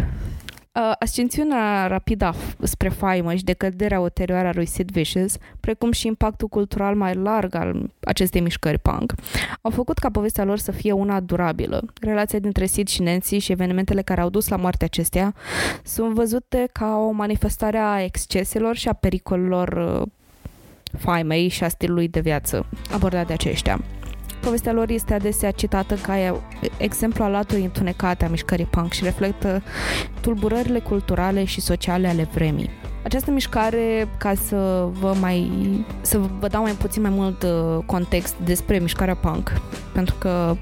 Uh, 0.78 0.92
ascensiunea 0.98 1.86
rapidă 1.86 2.34
spre 2.62 2.88
faimă 2.88 3.34
și 3.34 3.44
decăderea 3.44 4.00
ulterioară 4.00 4.48
a 4.48 4.52
lui 4.54 4.66
Sid 4.66 4.90
Vicious, 4.90 5.36
precum 5.60 5.92
și 5.92 6.06
impactul 6.06 6.48
cultural 6.48 6.94
mai 6.94 7.14
larg 7.14 7.54
al 7.54 7.90
acestei 8.00 8.40
mișcări 8.40 8.78
punk, 8.78 9.14
au 9.60 9.70
făcut 9.70 9.98
ca 9.98 10.10
povestea 10.10 10.44
lor 10.44 10.58
să 10.58 10.72
fie 10.72 10.92
una 10.92 11.20
durabilă. 11.20 11.84
Relația 12.00 12.38
dintre 12.38 12.66
Sid 12.66 12.88
și 12.88 13.02
Nancy 13.02 13.38
și 13.38 13.52
evenimentele 13.52 14.02
care 14.02 14.20
au 14.20 14.28
dus 14.28 14.48
la 14.48 14.56
moartea 14.56 14.86
acesteia 14.86 15.34
sunt 15.84 16.14
văzute 16.14 16.68
ca 16.72 16.96
o 16.96 17.10
manifestare 17.10 17.78
a 17.78 18.02
exceselor 18.02 18.76
și 18.76 18.88
a 18.88 18.92
pericolelor 18.92 20.00
uh, 20.00 20.08
faimei 20.98 21.48
și 21.48 21.64
a 21.64 21.68
stilului 21.68 22.08
de 22.08 22.20
viață 22.20 22.66
abordat 22.92 23.26
de 23.26 23.32
aceștia. 23.32 23.80
Povestea 24.40 24.72
lor 24.72 24.90
este 24.90 25.14
adesea 25.14 25.50
citată 25.50 25.94
ca 25.94 26.40
exemplu 26.76 27.24
al 27.24 27.30
laturii 27.30 27.64
întunecate 27.64 28.24
a 28.24 28.28
mișcării 28.28 28.64
punk 28.64 28.92
și 28.92 29.04
reflectă 29.04 29.62
tulburările 30.20 30.78
culturale 30.78 31.44
și 31.44 31.60
sociale 31.60 32.08
ale 32.08 32.28
vremii. 32.34 32.70
Această 33.04 33.30
mișcare, 33.30 34.08
ca 34.18 34.34
să 34.34 34.88
vă 35.00 35.14
mai 35.20 35.50
să 36.00 36.20
vă 36.38 36.48
dau 36.48 36.62
mai 36.62 36.72
puțin 36.72 37.02
mai 37.02 37.10
mult 37.10 37.42
uh, 37.42 37.84
context 37.86 38.34
despre 38.44 38.78
mișcarea 38.78 39.14
punk, 39.14 39.52
pentru 39.92 40.14
că 40.18 40.56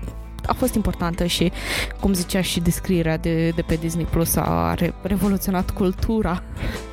a 0.47 0.53
fost 0.53 0.75
importantă 0.75 1.25
și, 1.25 1.53
cum 2.01 2.13
zicea 2.13 2.41
și 2.41 2.61
descrierea 2.61 3.17
de, 3.17 3.49
de 3.49 3.63
pe 3.63 3.75
Disney 3.75 4.05
Plus, 4.05 4.37
a 4.37 4.75
re- 4.75 4.95
revoluționat 5.03 5.71
cultura. 5.71 6.43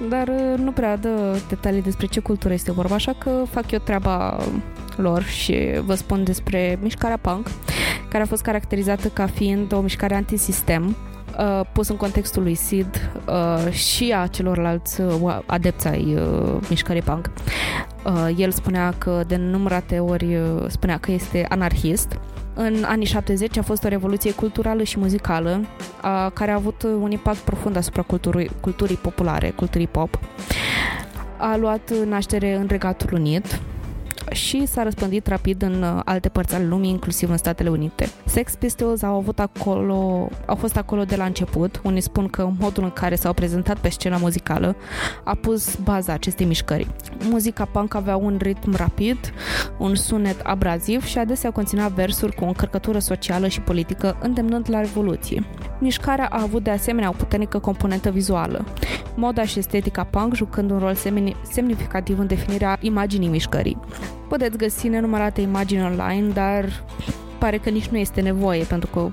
Dar 0.10 0.27
uh, 0.27 0.57
nu 0.57 0.72
prea 0.72 0.97
dă 0.97 1.38
detalii 1.49 1.81
despre 1.81 2.05
ce 2.05 2.19
cultură 2.19 2.53
este 2.53 2.72
vorba, 2.72 2.95
așa 2.95 3.14
că 3.18 3.30
fac 3.49 3.72
eu 3.72 3.80
treaba 3.80 4.38
lor 4.97 5.23
și 5.23 5.81
vă 5.85 5.93
spun 5.93 6.23
despre 6.23 6.79
mișcarea 6.81 7.17
punk, 7.17 7.47
care 8.09 8.23
a 8.23 8.27
fost 8.27 8.41
caracterizată 8.41 9.07
ca 9.07 9.25
fiind 9.25 9.73
o 9.73 9.81
mișcare 9.81 10.15
antisistem, 10.15 10.95
uh, 11.39 11.61
pus 11.71 11.87
în 11.87 11.95
contextul 11.95 12.43
lui 12.43 12.55
Sid 12.55 13.11
uh, 13.27 13.71
și 13.71 14.13
a 14.17 14.27
celorlalți 14.27 15.01
uh, 15.01 15.39
adepți 15.45 15.87
ai 15.87 16.15
uh, 16.15 16.55
mișcării 16.69 17.01
punk. 17.01 17.31
Uh, 18.05 18.29
el 18.37 18.51
spunea 18.51 18.93
că 18.97 19.23
de 19.27 19.35
numărate 19.35 19.99
ori 19.99 20.35
uh, 20.35 20.65
spunea 20.67 20.97
că 20.97 21.11
este 21.11 21.45
anarhist. 21.49 22.19
În 22.53 22.83
anii 22.85 23.05
70 23.05 23.57
a 23.57 23.61
fost 23.61 23.83
o 23.83 23.87
revoluție 23.87 24.31
culturală 24.33 24.83
și 24.83 24.99
muzicală 24.99 25.61
uh, 25.61 26.31
care 26.33 26.51
a 26.51 26.55
avut 26.55 26.83
un 26.83 27.11
impact 27.11 27.37
profund 27.37 27.75
asupra 27.75 28.01
culturii, 28.01 28.49
culturii 28.61 28.95
populare, 28.95 29.49
culturii 29.49 29.87
pop. 29.87 30.19
A 31.37 31.55
luat 31.55 31.93
naștere 32.05 32.55
în 32.55 32.67
Regatul 32.67 33.09
Unit, 33.13 33.59
și 34.31 34.65
s-a 34.65 34.83
răspândit 34.83 35.27
rapid 35.27 35.61
în 35.61 35.81
uh, 35.81 36.01
alte 36.05 36.29
părți 36.29 36.55
ale 36.55 36.65
lumii, 36.65 36.89
inclusiv 36.89 37.29
în 37.29 37.37
Statele 37.37 37.69
Unite. 37.69 38.09
Sex 38.25 38.55
Pistols 38.55 39.01
au 39.01 39.15
avut 39.15 39.39
acolo, 39.39 40.29
au 40.45 40.55
fost 40.55 40.77
acolo 40.77 41.03
de 41.03 41.15
la 41.15 41.25
început. 41.25 41.81
Unii 41.83 42.01
spun 42.01 42.27
că 42.27 42.49
modul 42.59 42.83
în 42.83 42.91
care 42.91 43.15
s-au 43.15 43.33
prezentat 43.33 43.77
pe 43.77 43.89
scena 43.89 44.17
muzicală 44.17 44.75
a 45.23 45.35
pus 45.35 45.75
baza 45.75 46.13
acestei 46.13 46.45
mișcări. 46.45 46.87
Muzica 47.29 47.65
punk 47.65 47.93
avea 47.93 48.15
un 48.15 48.37
ritm 48.41 48.75
rapid, 48.75 49.17
un 49.77 49.95
sunet 49.95 50.39
abraziv 50.39 51.05
și 51.05 51.17
adesea 51.17 51.51
conținea 51.51 51.87
versuri 51.87 52.35
cu 52.35 52.43
o 52.43 52.47
încărcătură 52.47 52.99
socială 52.99 53.47
și 53.47 53.61
politică, 53.61 54.17
îndemnând 54.21 54.65
la 54.69 54.79
revoluție. 54.79 55.43
Mișcarea 55.79 56.27
a 56.31 56.41
avut 56.41 56.63
de 56.63 56.69
asemenea 56.69 57.09
o 57.09 57.13
puternică 57.17 57.59
componentă 57.59 58.09
vizuală, 58.09 58.65
moda 59.15 59.45
și 59.45 59.59
estetica 59.59 60.03
punk 60.03 60.35
jucând 60.35 60.71
un 60.71 60.79
rol 60.79 60.95
semnificativ 61.51 62.19
în 62.19 62.27
definirea 62.27 62.77
imaginii 62.81 63.27
mișcării. 63.27 63.77
Puteți 64.27 64.57
găsi 64.57 64.87
nenumărate 64.87 65.41
imagini 65.41 65.83
online, 65.83 66.27
dar 66.33 66.65
pare 67.37 67.57
că 67.57 67.69
nici 67.69 67.87
nu 67.87 67.97
este 67.97 68.21
nevoie, 68.21 68.63
pentru 68.63 68.89
că 68.89 69.09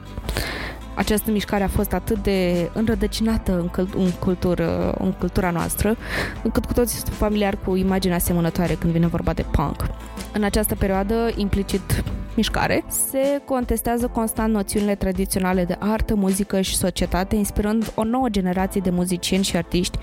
această 0.95 1.31
mișcare 1.31 1.65
a 1.65 1.69
fost 1.69 1.93
atât 1.93 2.23
de 2.23 2.71
înrădăcinată 2.73 3.59
în, 3.59 3.67
cult- 3.67 3.95
în, 3.95 4.11
cultură, 4.11 4.95
în 4.99 5.13
cultura 5.13 5.51
noastră, 5.51 5.97
încât 6.43 6.65
cu 6.65 6.73
toții 6.73 6.99
sunt 6.99 7.15
familiari 7.15 7.59
cu 7.65 7.77
imaginea 7.77 8.17
asemănătoare 8.17 8.75
când 8.75 8.93
vine 8.93 9.07
vorba 9.07 9.33
de 9.33 9.45
punk. 9.51 9.87
În 10.33 10.43
această 10.43 10.75
perioadă, 10.75 11.31
implicit 11.37 12.05
mișcare, 12.35 12.85
se 12.89 13.43
contestează 13.45 14.07
constant 14.07 14.53
noțiunile 14.53 14.95
tradiționale 14.95 15.65
de 15.65 15.77
artă, 15.79 16.15
muzică 16.15 16.61
și 16.61 16.77
societate, 16.77 17.37
inspirând 17.37 17.93
o 17.95 18.05
nouă 18.05 18.29
generație 18.29 18.81
de 18.85 18.91
muzicieni 18.91 19.45
și 19.45 19.57
artiști 19.57 19.99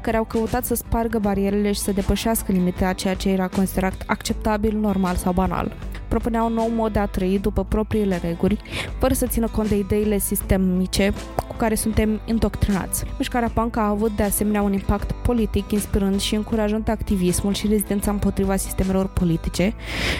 care 0.00 0.16
au 0.16 0.24
căutat 0.24 0.64
să 0.64 0.74
spargă 0.74 1.18
barierele 1.18 1.72
și 1.72 1.80
să 1.80 1.92
depășească 1.92 2.52
limitele 2.52 2.86
a 2.86 2.92
ceea 2.92 3.14
ce 3.14 3.28
era 3.28 3.48
considerat 3.48 3.94
acceptabil, 4.06 4.76
normal 4.76 5.16
sau 5.16 5.32
banal 5.32 5.72
propunea 6.08 6.42
un 6.42 6.52
nou 6.52 6.70
mod 6.74 6.92
de 6.92 6.98
a 6.98 7.06
trăi 7.06 7.38
după 7.38 7.64
propriile 7.64 8.20
reguli, 8.22 8.58
fără 8.98 9.14
să 9.14 9.26
țină 9.26 9.48
cont 9.48 9.68
de 9.68 9.78
ideile 9.78 10.18
sistemice 10.18 11.12
cu 11.48 11.54
care 11.56 11.74
suntem 11.74 12.20
indoctrinați. 12.24 13.04
Mișcarea 13.18 13.50
punk 13.54 13.76
a 13.76 13.88
avut 13.88 14.10
de 14.16 14.22
asemenea 14.22 14.62
un 14.62 14.72
impact 14.72 15.12
politic, 15.12 15.70
inspirând 15.70 16.20
și 16.20 16.34
încurajând 16.34 16.88
activismul 16.88 17.52
și 17.52 17.66
rezistența 17.66 18.10
împotriva 18.10 18.56
sistemelor 18.56 19.06
politice 19.06 19.74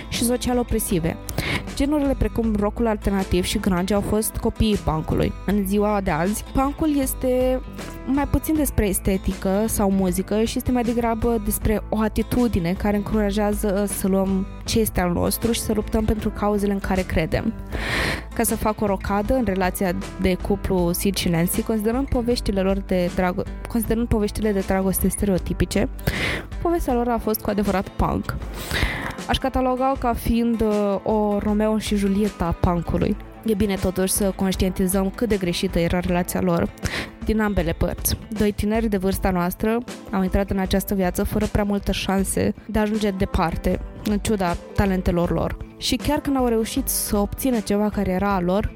și 0.09 0.25
social 0.25 0.59
opresive. 0.59 1.17
Genurile 1.75 2.15
precum 2.19 2.55
rockul 2.59 2.87
alternativ 2.87 3.45
și 3.45 3.59
grunge 3.59 3.95
au 3.95 4.01
fost 4.01 4.37
copiii 4.37 4.77
punkului. 4.77 5.33
În 5.47 5.67
ziua 5.67 6.01
de 6.01 6.11
azi, 6.11 6.45
punkul 6.53 6.97
este 6.99 7.61
mai 8.07 8.27
puțin 8.27 8.55
despre 8.55 8.89
estetică 8.89 9.65
sau 9.67 9.91
muzică 9.91 10.43
și 10.43 10.57
este 10.57 10.71
mai 10.71 10.83
degrabă 10.83 11.41
despre 11.45 11.83
o 11.89 12.01
atitudine 12.01 12.73
care 12.73 12.97
încurajează 12.97 13.85
să 13.89 14.09
luăm 14.09 14.47
ce 14.65 14.79
este 14.81 15.01
al 15.01 15.13
nostru 15.13 15.53
și 15.53 15.61
să 15.61 15.73
luptăm 15.73 15.86
pentru 16.05 16.31
cauzele 16.31 16.73
în 16.73 16.79
care 16.79 17.03
credem. 17.03 17.53
Ca 18.35 18.43
să 18.43 18.57
fac 18.57 18.81
o 18.81 18.87
rocadă 18.87 19.35
în 19.35 19.45
relația 19.45 19.93
de 20.21 20.35
cuplu 20.35 20.93
Sid 20.93 21.17
și 21.17 21.29
Nancy, 21.29 21.63
considerând 21.63 22.09
poveștile 22.09 22.61
lor 22.61 22.79
de 22.79 23.11
drago- 23.15 23.69
considerând 23.69 24.09
poveștile 24.09 24.53
de 24.53 24.65
dragoste 24.67 25.09
stereotipice, 25.09 25.89
povestea 26.63 26.95
lor 26.95 27.09
a 27.09 27.19
fost 27.19 27.41
cu 27.41 27.51
adevărat 27.51 27.89
punk. 27.89 28.37
Aș 29.29 29.39
cataloga 29.39 29.93
ca 29.99 30.15
fiind 30.15 30.61
uh, 30.61 30.99
o 31.03 31.39
Romeo 31.39 31.79
și 31.79 31.97
Julieta 31.97 32.45
a 32.45 32.71
punkului. 32.71 33.17
E 33.47 33.55
bine 33.55 33.75
totuși 33.75 34.13
să 34.13 34.33
conștientizăm 34.37 35.11
cât 35.11 35.29
de 35.29 35.37
greșită 35.37 35.79
era 35.79 36.01
relația 36.01 36.41
lor 36.41 36.69
din 37.25 37.41
ambele 37.41 37.73
părți. 37.73 38.19
Doi 38.29 38.53
tineri 38.53 38.89
de 38.89 38.97
vârsta 38.97 39.31
noastră 39.31 39.79
au 40.13 40.23
intrat 40.23 40.51
în 40.51 40.59
această 40.59 40.95
viață 40.95 41.23
fără 41.23 41.47
prea 41.47 41.65
multe 41.65 41.93
șanse 41.93 42.55
de 42.67 42.79
a 42.79 42.83
ajunge 42.83 43.11
departe, 43.11 43.81
în 44.05 44.19
ciuda 44.19 44.57
talentelor 44.75 45.31
lor. 45.31 45.57
Și 45.77 45.97
chiar 45.97 46.21
când 46.21 46.37
au 46.37 46.47
reușit 46.47 46.89
să 46.89 47.17
obțină 47.17 47.61
ceva 47.61 47.89
care 47.89 48.11
era 48.11 48.35
a 48.35 48.41
lor, 48.41 48.73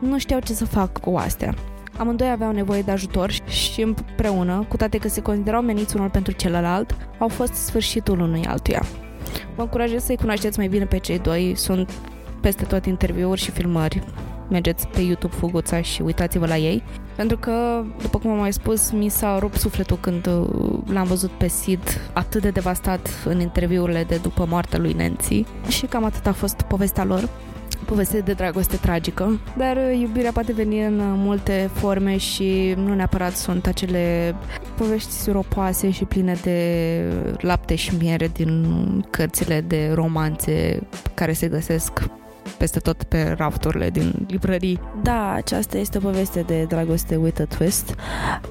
nu 0.00 0.18
știau 0.18 0.40
ce 0.40 0.52
să 0.52 0.64
facă 0.64 1.00
cu 1.00 1.16
astea. 1.16 1.54
Amândoi 1.98 2.30
aveau 2.30 2.52
nevoie 2.52 2.82
de 2.82 2.90
ajutor 2.90 3.30
și 3.46 3.80
împreună, 3.82 4.66
cu 4.68 4.76
toate 4.76 4.98
că 4.98 5.08
se 5.08 5.22
considerau 5.22 5.62
meniți 5.62 5.96
unul 5.96 6.08
pentru 6.08 6.32
celălalt, 6.32 6.96
au 7.18 7.28
fost 7.28 7.52
sfârșitul 7.52 8.20
unui 8.20 8.44
altuia. 8.46 8.82
Vă 9.54 9.62
încurajez 9.62 10.04
să-i 10.04 10.16
cunoașteți 10.16 10.58
mai 10.58 10.68
bine 10.68 10.84
pe 10.84 10.98
cei 10.98 11.18
doi, 11.18 11.52
sunt 11.56 11.90
peste 12.46 12.64
tot 12.64 12.86
interviuri 12.86 13.40
și 13.40 13.50
filmări. 13.50 14.02
Mergeți 14.48 14.86
pe 14.88 15.00
YouTube 15.00 15.34
Fuguța 15.34 15.80
și 15.80 16.02
uitați-vă 16.02 16.46
la 16.46 16.56
ei. 16.56 16.82
Pentru 17.16 17.36
că, 17.36 17.84
după 18.02 18.18
cum 18.18 18.30
am 18.30 18.38
mai 18.38 18.52
spus, 18.52 18.90
mi 18.90 19.08
s-a 19.08 19.38
rupt 19.38 19.56
sufletul 19.56 19.98
când 20.00 20.26
uh, 20.26 20.78
l-am 20.92 21.06
văzut 21.06 21.30
pe 21.30 21.48
Sid 21.48 21.80
atât 22.12 22.42
de 22.42 22.50
devastat 22.50 23.08
în 23.24 23.40
interviurile 23.40 24.04
de 24.08 24.16
după 24.16 24.46
moartea 24.48 24.78
lui 24.78 24.92
Nancy. 24.92 25.44
Și 25.68 25.86
cam 25.86 26.04
atât 26.04 26.26
a 26.26 26.32
fost 26.32 26.62
povestea 26.62 27.04
lor 27.04 27.28
poveste 27.84 28.20
de 28.20 28.32
dragoste 28.32 28.76
tragică, 28.76 29.40
dar 29.56 29.76
uh, 29.76 29.98
iubirea 30.00 30.32
poate 30.32 30.52
veni 30.52 30.84
în 30.84 30.98
uh, 30.98 31.14
multe 31.16 31.70
forme 31.72 32.16
și 32.16 32.74
nu 32.76 32.94
neapărat 32.94 33.36
sunt 33.36 33.66
acele 33.66 34.34
povești 34.76 35.10
suropoase 35.10 35.90
și 35.90 36.04
pline 36.04 36.36
de 36.42 37.00
lapte 37.38 37.74
și 37.74 37.96
miere 38.00 38.28
din 38.28 38.64
cărțile 39.10 39.60
de 39.60 39.90
romanțe 39.94 40.82
care 41.14 41.32
se 41.32 41.48
găsesc 41.48 42.02
peste 42.58 42.78
tot 42.78 43.02
pe 43.02 43.34
rafturile 43.36 43.90
din 43.90 44.26
librării. 44.28 44.80
Da, 45.02 45.32
aceasta 45.32 45.78
este 45.78 45.98
o 45.98 46.00
poveste 46.00 46.40
de 46.40 46.64
dragoste 46.64 47.16
with 47.16 47.40
a 47.40 47.44
twist, 47.44 47.94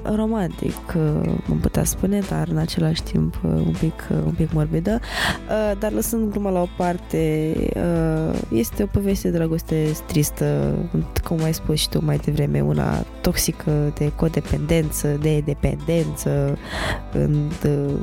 romantic, 0.03 0.93
uh, 0.95 1.33
am 1.49 1.57
putea 1.61 1.83
spune, 1.83 2.19
dar 2.29 2.47
în 2.47 2.57
același 2.57 3.03
timp 3.03 3.35
uh, 3.43 3.51
un 3.51 3.73
pic, 3.79 4.07
uh, 4.11 4.17
un 4.25 4.31
pic 4.31 4.51
morbidă. 4.51 4.99
Dar 5.79 5.91
lăsând 5.91 6.31
gluma 6.31 6.49
la 6.49 6.61
o 6.61 6.67
parte, 6.77 7.53
este 8.49 8.83
o 8.83 8.85
poveste 8.85 9.29
de 9.29 9.37
dragoste 9.37 9.91
tristă, 10.05 10.75
cum 11.23 11.43
ai 11.43 11.53
spus 11.53 11.79
și 11.79 11.89
tu 11.89 12.05
mai 12.05 12.17
devreme, 12.17 12.61
una 12.61 13.05
toxică 13.21 13.93
de 13.97 14.11
codependență, 14.15 15.07
de 15.07 15.39
dependență, 15.39 16.57
în, 17.13 17.51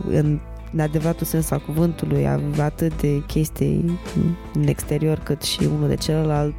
în 0.09 0.41
în 0.73 0.81
adevăratul 0.81 1.27
sens 1.27 1.51
al 1.51 1.63
cuvântului, 1.67 2.27
atât 2.59 3.01
de 3.01 3.23
chestii 3.27 3.99
în 4.55 4.67
exterior 4.67 5.19
cât 5.19 5.43
și 5.43 5.69
unul 5.77 5.89
de 5.89 5.95
celălalt, 5.95 6.55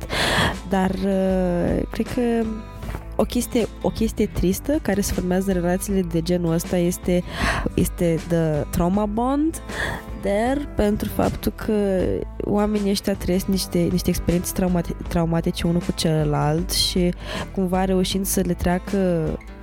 dar 0.69 0.89
uh, 0.89 1.81
cred 1.91 2.07
că 2.07 2.21
o 3.15 3.23
chestie, 3.23 3.67
o 3.81 3.89
chestie 3.89 4.27
tristă 4.27 4.79
care 4.81 5.01
se 5.01 5.13
formează 5.13 5.51
în 5.51 5.61
relațiile 5.61 6.01
de 6.01 6.21
genul 6.21 6.53
ăsta 6.53 6.77
este, 6.77 7.23
este 7.73 8.19
the 8.27 8.65
trauma 8.69 9.05
bond, 9.05 9.61
dar 10.23 10.67
pentru 10.75 11.09
faptul 11.09 11.51
că 11.55 11.99
oamenii 12.43 12.91
ăștia 12.91 13.13
trăiesc 13.13 13.45
niște, 13.45 13.77
niște 13.77 14.09
experiențe 14.09 14.51
traumate, 14.53 14.95
traumatice 15.07 15.67
unul 15.67 15.79
cu 15.79 15.91
celălalt 15.95 16.71
și 16.71 17.13
cumva 17.51 17.85
reușind 17.85 18.25
să 18.25 18.41
le 18.45 18.53
treacă 18.53 18.97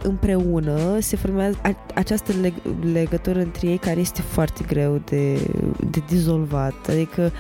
împreună 0.03 0.99
se 1.01 1.17
formează 1.17 1.59
această 1.95 2.33
leg- 2.33 2.93
legătură 2.93 3.39
între 3.39 3.69
ei 3.69 3.77
care 3.77 4.01
este 4.01 4.23
foarte 4.23 4.65
greu 4.67 5.01
de, 5.05 5.35
de 5.91 6.03
dizolvat. 6.09 6.75
Adică 6.89 7.33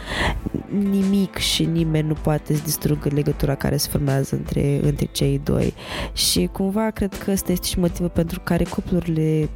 nimic 0.90 1.36
și 1.36 1.64
nimeni 1.64 2.08
nu 2.08 2.14
poate 2.14 2.54
să 2.54 2.62
distrugă 2.64 3.08
legătura 3.14 3.54
care 3.54 3.76
se 3.76 3.88
formează 3.88 4.34
între, 4.34 4.80
între 4.82 5.08
cei 5.12 5.40
doi. 5.44 5.74
Și 6.12 6.48
cumva 6.52 6.90
cred 6.90 7.14
că 7.24 7.30
ăsta 7.30 7.52
este 7.52 7.66
și 7.66 7.78
motivul 7.78 8.08
pentru 8.08 8.40
care 8.44 8.64
cuplurile 8.64 9.48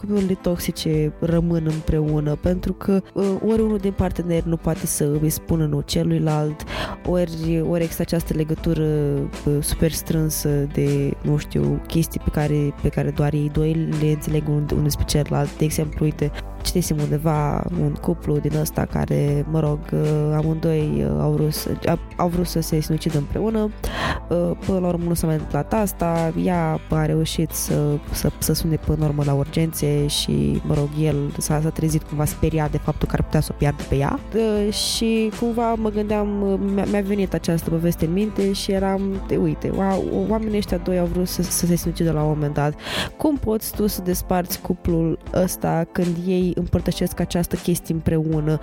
cuplurile 0.00 0.34
toxice 0.34 1.12
rămân 1.20 1.62
împreună 1.64 2.34
pentru 2.34 2.72
că 2.72 3.02
uh, 3.12 3.24
ori 3.48 3.62
unul 3.62 3.78
din 3.78 3.92
parteneri 3.92 4.48
nu 4.48 4.56
poate 4.56 4.86
să 4.86 5.18
îi 5.20 5.30
spună 5.30 5.66
nu 5.66 5.80
celuilalt, 5.80 6.62
ori, 7.06 7.64
ori 7.68 7.82
există 7.82 8.02
această 8.02 8.34
legătură 8.34 8.84
uh, 8.84 9.56
super 9.60 9.92
strânsă 9.92 10.48
de, 10.48 11.12
nu 11.22 11.36
știu, 11.36 11.82
chestii 11.86 12.20
pe 12.24 12.30
care, 12.30 12.74
pe 12.82 12.88
care 12.88 13.10
doar 13.10 13.32
ei 13.32 13.50
doi 13.52 13.88
le 14.00 14.06
înțeleg 14.10 14.48
unul, 14.48 14.64
unul 14.70 14.82
despre 14.82 15.04
celălalt. 15.04 15.56
De 15.58 15.64
exemplu, 15.64 16.04
uite, 16.04 16.30
citisem 16.68 16.96
undeva 16.98 17.64
un 17.80 17.92
cuplu 17.92 18.38
din 18.38 18.52
ăsta 18.60 18.84
care, 18.84 19.46
mă 19.50 19.60
rog, 19.60 19.78
uh, 19.92 20.34
amândoi 20.36 21.04
uh, 21.04 21.20
au 21.20 21.30
vrut 21.30 21.52
să, 21.52 21.70
au 22.16 22.28
vrut 22.28 22.46
să 22.46 22.60
se 22.60 22.80
sinucidă 22.80 23.18
împreună. 23.18 23.70
Uh, 24.28 24.50
până 24.66 24.78
la 24.78 24.86
urmă 24.86 25.04
nu 25.04 25.14
s-a 25.14 25.26
mai 25.26 25.34
întâmplat 25.34 25.72
asta. 25.72 26.32
Ea 26.44 26.80
a 26.90 27.06
reușit 27.06 27.50
să, 27.50 27.96
să, 28.12 28.30
să 28.38 28.52
sune 28.52 28.76
până 28.76 28.98
la 29.00 29.06
urmă 29.06 29.22
la 29.26 29.34
urgențe 29.34 30.06
și, 30.06 30.60
mă 30.66 30.74
rog, 30.74 30.88
el 31.00 31.16
s-a, 31.38 31.60
s-a 31.60 31.70
trezit 31.70 32.02
cumva 32.02 32.24
speriat 32.24 32.70
de 32.70 32.78
faptul 32.78 33.08
că 33.08 33.14
ar 33.18 33.22
putea 33.22 33.40
să 33.40 33.50
o 33.52 33.56
piardă 33.58 33.82
pe 33.88 33.96
ea. 33.96 34.18
Și 34.70 35.30
cumva 35.40 35.74
mă 35.74 35.90
gândeam, 35.90 36.28
mi-a 36.90 37.00
venit 37.00 37.34
această 37.34 37.70
poveste 37.70 38.04
în 38.04 38.12
minte 38.12 38.52
și 38.52 38.72
eram, 38.72 39.22
de, 39.26 39.36
uite, 39.36 39.70
oamenii 40.28 40.56
ăștia 40.56 40.76
doi 40.76 40.98
au 40.98 41.06
vrut 41.06 41.28
să, 41.28 41.42
să 41.42 41.66
se 41.66 41.76
sinucidă 41.76 42.12
la 42.12 42.22
un 42.22 42.28
moment 42.28 42.54
dat. 42.54 42.74
Cum 43.16 43.36
poți 43.36 43.74
tu 43.74 43.86
să 43.86 44.02
desparți 44.02 44.60
cuplul 44.60 45.18
ăsta 45.34 45.86
când 45.92 46.16
ei 46.26 46.54
împărtășesc 46.58 47.20
această 47.20 47.56
chestie 47.56 47.94
împreună. 47.94 48.60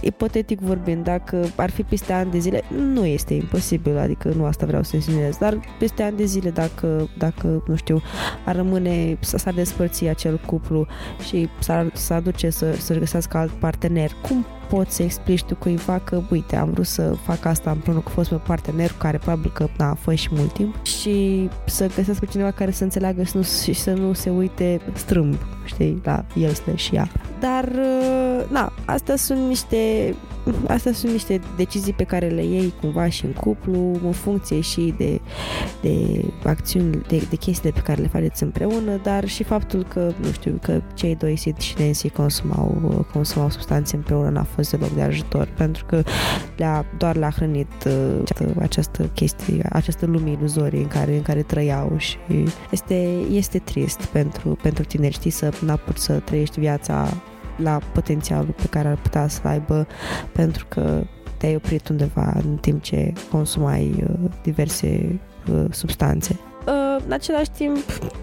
Ipotetic 0.00 0.60
vorbind, 0.60 1.04
dacă 1.04 1.46
ar 1.56 1.70
fi 1.70 1.82
peste 1.82 2.12
ani 2.12 2.30
de 2.30 2.38
zile, 2.38 2.62
nu 2.92 3.04
este 3.04 3.34
imposibil, 3.34 3.98
adică 3.98 4.32
nu 4.36 4.44
asta 4.44 4.66
vreau 4.66 4.82
să 4.82 4.96
insinuez, 4.96 5.36
dar 5.36 5.60
peste 5.78 6.02
ani 6.02 6.16
de 6.16 6.24
zile, 6.24 6.50
dacă, 6.50 7.08
dacă 7.18 7.62
nu 7.66 7.76
știu, 7.76 8.02
ar 8.44 8.56
rămâne, 8.56 9.18
s-ar 9.20 9.54
despărți 9.54 10.04
acel 10.06 10.40
cuplu 10.46 10.86
și 11.28 11.48
s-ar, 11.58 11.90
s-ar 11.94 12.18
aduce 12.18 12.50
să, 12.50 12.74
să 12.78 12.98
găsească 12.98 13.36
alt 13.36 13.50
partener, 13.50 14.10
cum 14.22 14.46
poți 14.68 14.94
să 14.94 15.02
explici 15.02 15.42
tu 15.42 15.54
cuiva 15.54 15.98
că, 15.98 16.22
uite, 16.30 16.56
am 16.56 16.70
vrut 16.70 16.86
să 16.86 17.14
fac 17.22 17.44
asta 17.44 17.70
împreună 17.70 18.00
cu 18.00 18.10
fost 18.10 18.30
meu 18.30 18.42
partener, 18.46 18.92
care 18.98 19.18
probabil 19.18 19.50
că 19.54 19.68
na, 19.78 19.90
a 19.90 19.94
fost 19.94 20.16
și 20.16 20.28
mult 20.32 20.52
timp 20.52 20.84
și 20.84 21.48
să 21.66 21.90
găsească 21.96 22.24
cineva 22.30 22.50
care 22.50 22.70
să 22.70 22.84
înțeleagă 22.84 23.22
și, 23.22 23.36
nu, 23.36 23.42
și 23.42 23.72
să 23.72 23.92
nu 23.92 24.12
se 24.12 24.30
uite 24.30 24.80
strâmb, 24.94 25.36
știi, 25.72 26.00
la 26.04 26.24
el 26.34 26.52
și 26.74 26.94
ea. 26.94 27.08
Dar, 27.40 27.64
uh, 27.64 28.50
na, 28.50 28.72
astea 28.84 29.16
sunt 29.16 29.48
niște 29.48 30.14
astea 30.66 30.92
sunt 30.92 31.12
niște 31.12 31.40
decizii 31.56 31.92
pe 31.92 32.04
care 32.04 32.28
le 32.28 32.44
iei 32.44 32.72
cumva 32.80 33.08
și 33.08 33.24
în 33.24 33.32
cuplu, 33.32 33.98
în 34.04 34.12
funcție 34.12 34.60
și 34.60 34.94
de, 34.98 35.20
de 35.80 36.24
acțiuni, 36.44 37.02
de, 37.08 37.22
de 37.30 37.36
chestiile 37.36 37.70
pe 37.74 37.80
care 37.80 38.00
le 38.00 38.06
faceți 38.06 38.42
împreună, 38.42 39.00
dar 39.02 39.28
și 39.28 39.42
faptul 39.42 39.86
că, 39.88 40.12
nu 40.20 40.30
știu, 40.32 40.58
că 40.62 40.82
cei 40.94 41.14
doi 41.14 41.36
Sid 41.36 41.58
și 41.58 41.74
Nancy 41.78 42.08
consumau, 42.08 43.04
consumau 43.12 43.50
substanțe 43.50 43.96
împreună 43.96 44.28
n-a 44.28 44.42
fost 44.42 44.70
deloc 44.70 44.90
de 44.90 45.02
ajutor, 45.02 45.48
pentru 45.56 45.84
că 45.84 46.02
le-a, 46.56 46.84
doar 46.98 47.16
le-a 47.16 47.30
hrănit 47.30 47.84
uh, 47.86 48.20
această, 48.22 48.54
această 48.60 49.10
chestie, 49.14 49.66
această 49.72 50.06
lume 50.06 50.30
iluzorie 50.30 50.80
în 50.80 50.88
care, 50.88 51.16
în 51.16 51.22
care 51.22 51.42
trăiau 51.42 51.94
și 51.96 52.16
este, 52.70 52.94
este 53.30 53.58
trist 53.58 54.04
pentru, 54.04 54.58
pentru 54.62 54.84
tineri, 54.84 55.14
știi, 55.14 55.30
să 55.30 55.50
n-a 55.64 55.80
să 55.94 56.12
trăiești 56.12 56.60
viața 56.60 57.08
la 57.56 57.78
potențialul 57.92 58.54
pe 58.56 58.66
care 58.70 58.88
ar 58.88 58.96
putea 58.96 59.28
să-l 59.28 59.50
aibă 59.50 59.86
pentru 60.32 60.66
că 60.68 61.02
te-ai 61.36 61.54
oprit 61.54 61.88
undeva 61.88 62.32
în 62.44 62.56
timp 62.56 62.82
ce 62.82 63.12
consumai 63.30 64.04
uh, 64.08 64.30
diverse 64.42 65.20
uh, 65.52 65.64
substanțe. 65.70 66.40
Uh, 66.70 67.02
în 67.06 67.12
același 67.12 67.50
timp, 67.50 67.76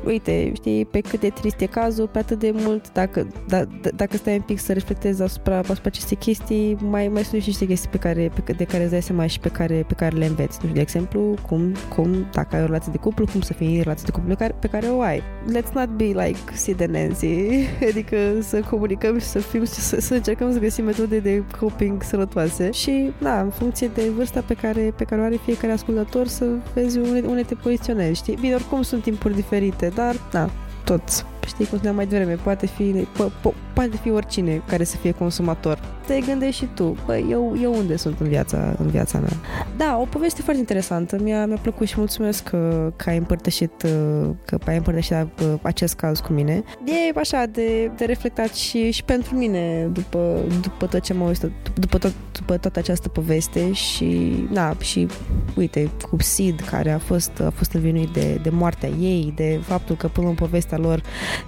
uite, 0.06 0.52
știi, 0.56 0.86
pe 0.86 1.00
cât 1.00 1.20
de 1.20 1.30
trist 1.30 1.60
e 1.60 1.66
cazul, 1.66 2.08
pe 2.08 2.18
atât 2.20 2.40
de 2.40 2.52
mult, 2.54 2.92
dacă, 2.94 3.28
da, 3.48 3.64
dacă 3.96 4.18
stai 4.18 4.34
un 4.34 4.42
pic 4.42 4.60
să 4.60 4.74
reflectezi 4.74 5.22
asupra, 5.22 5.58
asupra 5.58 5.82
aceste 5.84 6.16
chestii, 6.16 6.78
mai, 6.82 7.08
mai 7.08 7.24
sunt 7.24 7.42
și 7.42 7.48
niște 7.48 7.66
chestii 7.66 7.90
pe 7.90 7.98
care, 7.98 8.32
pe, 8.44 8.52
de 8.52 8.64
care 8.64 8.82
îți 8.82 8.92
dai 8.92 9.02
seama 9.02 9.28
și 9.28 9.40
pe 9.40 9.50
care, 9.50 9.86
pe 9.88 9.94
care 9.94 10.16
le 10.16 10.26
înveți. 10.26 10.58
Nu 10.62 10.64
știu, 10.64 10.74
de 10.74 10.80
exemplu, 10.80 11.34
cum, 11.48 11.76
cum, 11.96 12.28
dacă 12.32 12.56
ai 12.56 12.62
o 12.62 12.66
relație 12.66 12.92
de 12.92 12.98
cuplu, 12.98 13.26
cum 13.32 13.42
să 13.42 13.54
fie 13.54 13.82
relație 13.82 14.06
de 14.06 14.12
cuplu 14.12 14.30
pe 14.30 14.36
care, 14.36 14.56
pe 14.60 14.68
care 14.68 14.88
o 14.88 15.02
ai. 15.02 15.22
Let's 15.58 15.72
not 15.74 15.90
be 15.90 16.04
like 16.04 16.40
Sid 16.54 16.82
and 16.82 16.94
Nancy, 16.94 17.36
adică 17.90 18.18
să 18.42 18.62
comunicăm 18.70 19.20
și 19.20 19.26
să 19.26 19.40
fim 19.40 19.64
și 19.64 19.72
să, 19.72 20.00
să 20.00 20.14
încercăm 20.14 20.52
să 20.52 20.60
găsim 20.60 20.86
metode 20.86 21.20
de 21.20 21.44
coping 21.60 22.04
sănătoase 22.04 22.72
și, 22.72 23.12
da, 23.22 23.42
în 23.42 23.50
funcție 23.50 23.92
de 23.94 24.10
vârsta 24.16 24.44
pe 24.48 24.54
care, 24.54 24.94
pe 24.98 25.04
care 25.04 25.22
o 25.22 25.24
are 25.24 25.36
fiecare 25.36 25.74
ascultător, 25.74 26.28
să 26.28 26.46
vezi 26.74 26.98
unde, 26.98 27.28
unde 27.28 27.42
te 27.42 27.56
poziționezi, 27.56 28.20
știi? 28.20 28.37
Bine, 28.40 28.54
oricum 28.54 28.82
sunt 28.82 29.04
timpuri 29.04 29.34
diferite, 29.34 29.92
dar, 29.96 30.16
da, 30.32 30.50
toți 30.84 31.26
știi 31.46 31.66
cum 31.66 31.78
spuneam 31.78 31.96
mai 31.96 32.06
devreme, 32.06 32.34
poate 32.34 32.66
fi, 32.66 32.84
po, 33.18 33.32
po, 33.42 33.54
poate 33.74 33.98
fi 34.02 34.12
oricine 34.12 34.62
care 34.68 34.84
să 34.84 34.98
fie 34.98 35.12
consumator. 35.12 35.80
Te 36.06 36.20
gândești 36.20 36.64
și 36.64 36.70
tu, 36.74 36.98
bă, 37.06 37.18
eu, 37.18 37.58
eu 37.62 37.74
unde 37.78 37.96
sunt 37.96 38.20
în 38.20 38.28
viața, 38.28 38.76
în 38.80 38.88
viața 38.88 39.20
mea? 39.20 39.32
Da, 39.78 39.98
o 40.02 40.06
poveste 40.06 40.42
foarte 40.42 40.60
interesantă, 40.60 41.18
mi-a, 41.22 41.46
mi-a 41.46 41.58
plăcut 41.62 41.88
și 41.88 41.94
mulțumesc 41.98 42.44
că, 42.44 42.92
că 42.96 43.10
ai 43.10 43.18
împărtășit, 43.18 43.72
că 44.46 44.58
ai 44.66 44.76
împărtășit 44.76 45.14
uh, 45.14 45.54
acest 45.62 45.96
caz 45.96 46.20
cu 46.20 46.34
mine. 46.34 46.64
E 46.86 47.20
așa 47.20 47.46
de, 47.52 47.92
de 47.96 48.06
reflectat 48.06 48.54
și, 48.54 48.92
și 48.92 49.04
pentru 49.04 49.36
mine 49.36 49.90
după, 49.92 50.40
după 50.62 50.86
tot 50.86 51.02
ce 51.02 51.14
am 51.14 51.24
auzit, 51.24 51.52
după, 51.74 51.98
tot, 51.98 52.14
după 52.32 52.58
toată 52.58 52.80
această 52.80 53.10
poveste 53.10 53.72
și, 53.72 54.34
na, 54.52 54.76
și 54.80 55.08
uite, 55.56 55.92
cu 56.10 56.18
Sid 56.20 56.60
care 56.60 56.92
a 56.92 56.98
fost, 56.98 57.32
a 57.46 57.50
fost 57.50 57.74
învinuit 57.74 58.10
de, 58.10 58.40
de 58.44 58.50
moartea 58.50 58.90
ei, 58.90 59.34
de 59.36 59.60
faptul 59.64 59.96
că 59.96 60.08
până 60.08 60.28
în 60.28 60.36
povestea 60.36 60.78
lor 60.78 61.02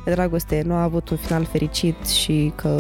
de 0.04 0.12
dragoste. 0.12 0.64
Nu 0.66 0.74
a 0.74 0.84
avut 0.84 1.10
un 1.10 1.18
final 1.18 1.46
fericit 1.46 2.08
și 2.08 2.52
că 2.56 2.80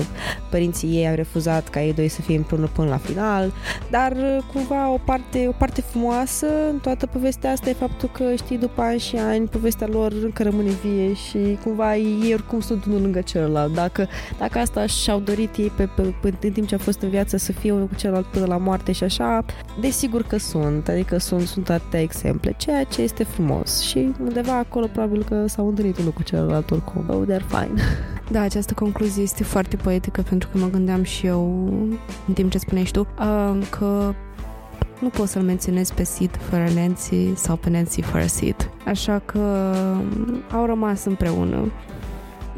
părinții 0.49 0.89
ei 0.89 1.07
au 1.07 1.15
refuzat 1.15 1.67
ca 1.67 1.81
ei 1.81 1.93
doi 1.93 2.07
să 2.07 2.21
fie 2.21 2.35
împreună 2.35 2.69
până 2.73 2.89
la 2.89 2.97
final, 2.97 3.51
dar 3.89 4.13
cumva 4.53 4.89
o 4.89 4.97
parte, 5.05 5.47
o 5.47 5.51
parte 5.51 5.81
frumoasă 5.81 6.47
în 6.71 6.79
toată 6.79 7.05
povestea 7.05 7.51
asta 7.51 7.69
e 7.69 7.73
faptul 7.73 8.09
că, 8.09 8.23
știi, 8.35 8.57
după 8.57 8.81
ani 8.81 8.99
și 8.99 9.15
ani, 9.15 9.47
povestea 9.47 9.87
lor 9.87 10.13
încă 10.23 10.43
rămâne 10.43 10.69
vie 10.69 11.13
și 11.13 11.57
cumva 11.63 11.95
ei 11.95 12.33
oricum 12.33 12.59
sunt 12.59 12.85
unul 12.85 13.01
lângă 13.01 13.21
celălalt. 13.21 13.73
Dacă, 13.73 14.07
dacă 14.39 14.59
asta 14.59 14.85
și-au 14.85 15.19
dorit 15.19 15.55
ei 15.55 15.71
pe, 15.75 15.89
pe, 15.95 16.13
pe, 16.21 16.33
în 16.41 16.51
timp 16.51 16.67
ce 16.67 16.75
a 16.75 16.77
fost 16.77 17.01
în 17.01 17.09
viață 17.09 17.37
să 17.37 17.51
fie 17.51 17.71
unul 17.71 17.87
cu 17.87 17.95
celălalt 17.95 18.25
până 18.25 18.45
la 18.45 18.57
moarte 18.57 18.91
și 18.91 19.03
așa, 19.03 19.45
desigur 19.81 20.23
că 20.23 20.37
sunt, 20.37 20.87
adică 20.87 21.17
sunt, 21.17 21.47
sunt 21.47 21.69
atâtea 21.69 22.01
exemple, 22.01 22.53
ceea 22.57 22.83
ce 22.83 23.01
este 23.01 23.23
frumos. 23.23 23.81
Și 23.81 24.11
undeva 24.21 24.57
acolo 24.57 24.85
probabil 24.85 25.23
că 25.23 25.47
s-au 25.47 25.67
întâlnit 25.67 25.97
unul 25.97 26.11
cu 26.11 26.23
celălalt 26.23 26.71
oricum 26.71 26.88
oh, 27.07 27.23
they're 27.27 27.45
fine. 27.47 27.81
Da, 28.31 28.41
această 28.41 28.73
concluzie 28.73 29.23
este 29.23 29.43
foarte 29.43 29.75
poetică 29.75 30.21
pentru 30.21 30.49
că 30.51 30.57
mă 30.57 30.69
gândeam 30.69 31.03
și 31.03 31.25
eu 31.25 31.69
în 32.27 32.33
timp 32.33 32.51
ce 32.51 32.57
spuneai 32.57 32.89
tu 32.91 32.99
uh, 32.99 33.67
că 33.69 34.13
nu 34.99 35.09
pot 35.09 35.27
să-l 35.27 35.41
menționez 35.41 35.91
pe 35.91 36.03
Sid 36.03 36.37
fără 36.49 36.67
Nancy 36.75 37.35
sau 37.35 37.55
pe 37.55 37.69
Nancy 37.69 38.01
fără 38.01 38.25
Sid. 38.25 38.69
Așa 38.85 39.21
că 39.25 39.39
um, 39.39 40.43
au 40.51 40.65
rămas 40.65 41.05
împreună 41.05 41.71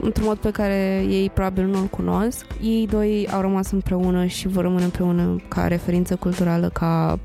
într-un 0.02 0.26
mod 0.26 0.38
pe 0.38 0.52
care 0.52 1.06
ei 1.10 1.30
probabil 1.30 1.66
nu-l 1.66 1.86
cunosc. 1.86 2.46
Ei 2.62 2.88
doi 2.88 3.28
au 3.34 3.42
rămas 3.42 3.72
împreună 3.72 4.26
și 4.26 4.48
vor 4.48 4.64
rămâne 4.64 4.84
împreună 4.84 5.36
ca 5.48 5.68
referință 5.68 6.16
culturală, 6.16 6.70
ca 6.70 7.20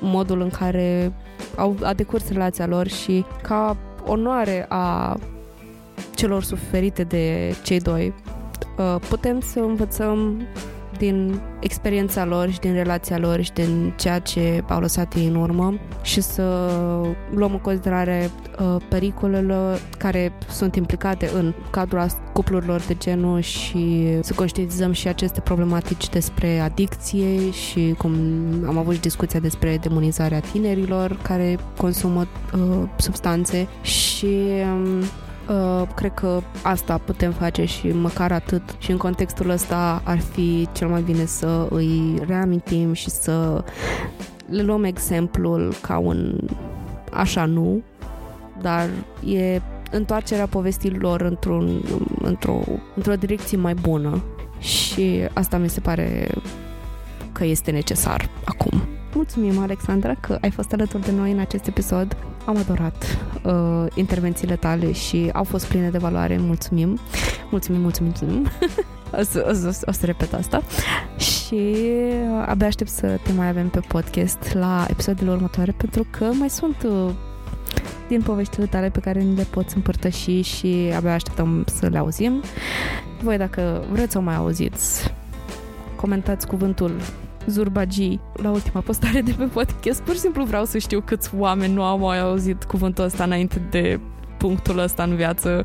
modul 0.00 0.40
în 0.40 0.50
care 0.50 1.12
au 1.56 1.76
a 1.82 1.92
decurs 1.94 2.28
relația 2.28 2.66
lor 2.66 2.86
și 2.86 3.24
ca 3.42 3.76
onoare 4.06 4.66
a 4.68 5.16
celor 6.14 6.42
suferite 6.42 7.02
de 7.02 7.54
cei 7.62 7.80
doi, 7.80 8.14
uh, 8.78 8.96
putem 9.08 9.40
să 9.40 9.58
învățăm 9.58 10.46
din 10.98 11.40
experiența 11.60 12.24
lor 12.24 12.50
și 12.50 12.58
din 12.58 12.72
relația 12.72 13.18
lor 13.18 13.40
și 13.40 13.52
din 13.52 13.92
ceea 13.96 14.18
ce 14.18 14.64
au 14.68 14.80
lăsat 14.80 15.14
ei 15.14 15.26
în 15.26 15.34
urmă 15.34 15.74
și 16.02 16.20
să 16.20 16.70
luăm 17.34 17.52
în 17.52 17.58
considerare 17.58 18.30
uh, 18.58 18.82
pericolele 18.88 19.78
care 19.98 20.32
sunt 20.48 20.76
implicate 20.76 21.30
în 21.34 21.54
cadrul 21.70 22.06
cuplurilor 22.32 22.80
de 22.80 22.94
genul 22.98 23.40
și 23.40 24.06
să 24.20 24.34
conștientizăm 24.34 24.92
și 24.92 25.08
aceste 25.08 25.40
problematici 25.40 26.08
despre 26.08 26.58
adicție 26.58 27.50
și 27.50 27.94
cum 27.98 28.14
am 28.66 28.78
avut 28.78 28.94
și 28.94 29.00
discuția 29.00 29.40
despre 29.40 29.78
demonizarea 29.82 30.40
tinerilor 30.40 31.18
care 31.22 31.58
consumă 31.76 32.26
uh, 32.54 32.88
substanțe 32.96 33.68
și 33.82 34.36
um, 34.72 35.02
Uh, 35.02 35.08
cred 35.94 36.14
că 36.14 36.40
asta 36.62 36.98
putem 36.98 37.32
face 37.32 37.64
și 37.64 37.88
măcar 37.88 38.32
atât. 38.32 38.62
Și 38.78 38.90
în 38.90 38.96
contextul 38.96 39.50
ăsta 39.50 40.02
ar 40.04 40.18
fi 40.18 40.68
cel 40.72 40.88
mai 40.88 41.02
bine 41.02 41.24
să 41.24 41.66
îi 41.70 42.22
reamintim 42.26 42.92
și 42.92 43.10
să 43.10 43.64
le 44.46 44.62
luăm 44.62 44.84
exemplul 44.84 45.74
ca 45.80 45.98
un 45.98 46.38
așa 47.12 47.44
nu, 47.44 47.82
dar 48.60 48.88
e 49.26 49.60
întoarcerea 49.90 50.46
povestilor 50.46 51.20
într-un, 51.20 51.82
într-o, 52.22 52.60
într-o 52.94 53.14
direcție 53.14 53.56
mai 53.56 53.74
bună 53.74 54.22
și 54.58 55.28
asta 55.32 55.56
mi 55.56 55.68
se 55.68 55.80
pare 55.80 56.28
că 57.32 57.44
este 57.44 57.70
necesar 57.70 58.28
acum. 58.44 58.82
Mulțumim, 59.14 59.58
Alexandra, 59.58 60.14
că 60.14 60.38
ai 60.40 60.50
fost 60.50 60.72
alături 60.72 61.02
de 61.02 61.10
noi 61.10 61.32
în 61.32 61.38
acest 61.38 61.66
episod. 61.66 62.16
Am 62.44 62.56
adorat 62.56 63.18
uh, 63.44 63.86
intervențiile 63.94 64.56
tale 64.56 64.92
și 64.92 65.30
au 65.32 65.44
fost 65.44 65.66
pline 65.66 65.90
de 65.90 65.98
valoare. 65.98 66.38
Mulțumim. 66.38 66.98
Mulțumim, 67.50 67.80
mulțumim, 67.80 68.12
mulțumim. 68.18 68.48
o, 69.18 69.22
să, 69.22 69.46
o, 69.48 69.52
să, 69.52 69.82
o 69.86 69.92
să 69.92 70.06
repet 70.06 70.32
asta. 70.32 70.62
Și 71.16 71.74
abia 72.46 72.66
aștept 72.66 72.90
să 72.90 73.18
te 73.22 73.32
mai 73.32 73.48
avem 73.48 73.68
pe 73.68 73.80
podcast 73.80 74.52
la 74.52 74.86
episoadele 74.90 75.30
următoare 75.30 75.74
pentru 75.76 76.06
că 76.10 76.24
mai 76.24 76.50
sunt 76.50 76.76
uh, 76.82 77.10
din 78.08 78.22
poveștile 78.22 78.66
tale 78.66 78.88
pe 78.88 79.00
care 79.00 79.20
ni 79.20 79.36
le 79.36 79.46
poți 79.50 79.76
împărtăși 79.76 80.40
și 80.40 80.92
abia 80.96 81.14
așteptăm 81.14 81.64
să 81.66 81.86
le 81.86 81.98
auzim. 81.98 82.42
Voi, 83.22 83.36
dacă 83.36 83.84
vreți 83.90 84.12
să 84.12 84.18
o 84.18 84.20
mai 84.20 84.36
auziți, 84.36 85.14
comentați 85.96 86.46
cuvântul 86.46 86.92
zurbagii 87.46 88.20
la 88.32 88.50
ultima 88.50 88.80
postare 88.80 89.20
de 89.20 89.34
pe 89.38 89.44
podcast. 89.44 90.02
Pur 90.02 90.14
și 90.14 90.20
simplu 90.20 90.44
vreau 90.44 90.64
să 90.64 90.78
știu 90.78 91.00
câți 91.00 91.30
oameni 91.36 91.74
nu 91.74 91.82
au 91.82 91.98
mai 91.98 92.20
auzit 92.20 92.64
cuvântul 92.64 93.04
ăsta 93.04 93.24
înainte 93.24 93.62
de 93.70 94.00
punctul 94.42 94.78
ăsta 94.78 95.02
în 95.02 95.16
viață 95.16 95.64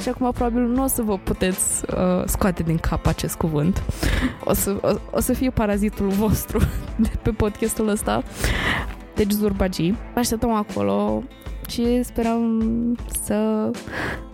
și 0.00 0.08
acum 0.08 0.30
probabil 0.30 0.62
nu 0.62 0.82
o 0.82 0.86
să 0.86 1.02
vă 1.02 1.18
puteți 1.18 1.84
uh, 1.90 2.22
scoate 2.26 2.62
din 2.62 2.76
cap 2.76 3.06
acest 3.06 3.36
cuvânt. 3.36 3.82
O 4.44 4.52
să, 4.52 4.76
o, 4.82 4.88
o 5.10 5.20
să 5.20 5.32
fie 5.32 5.50
parazitul 5.50 6.08
vostru 6.08 6.58
de 7.04 7.10
pe 7.22 7.30
podcastul 7.30 7.88
ăsta. 7.88 8.22
Deci 9.14 9.30
zurbagii. 9.30 9.96
Așteptăm 10.14 10.52
acolo 10.52 11.22
și 11.68 12.02
sperăm 12.02 12.62
să 13.22 13.70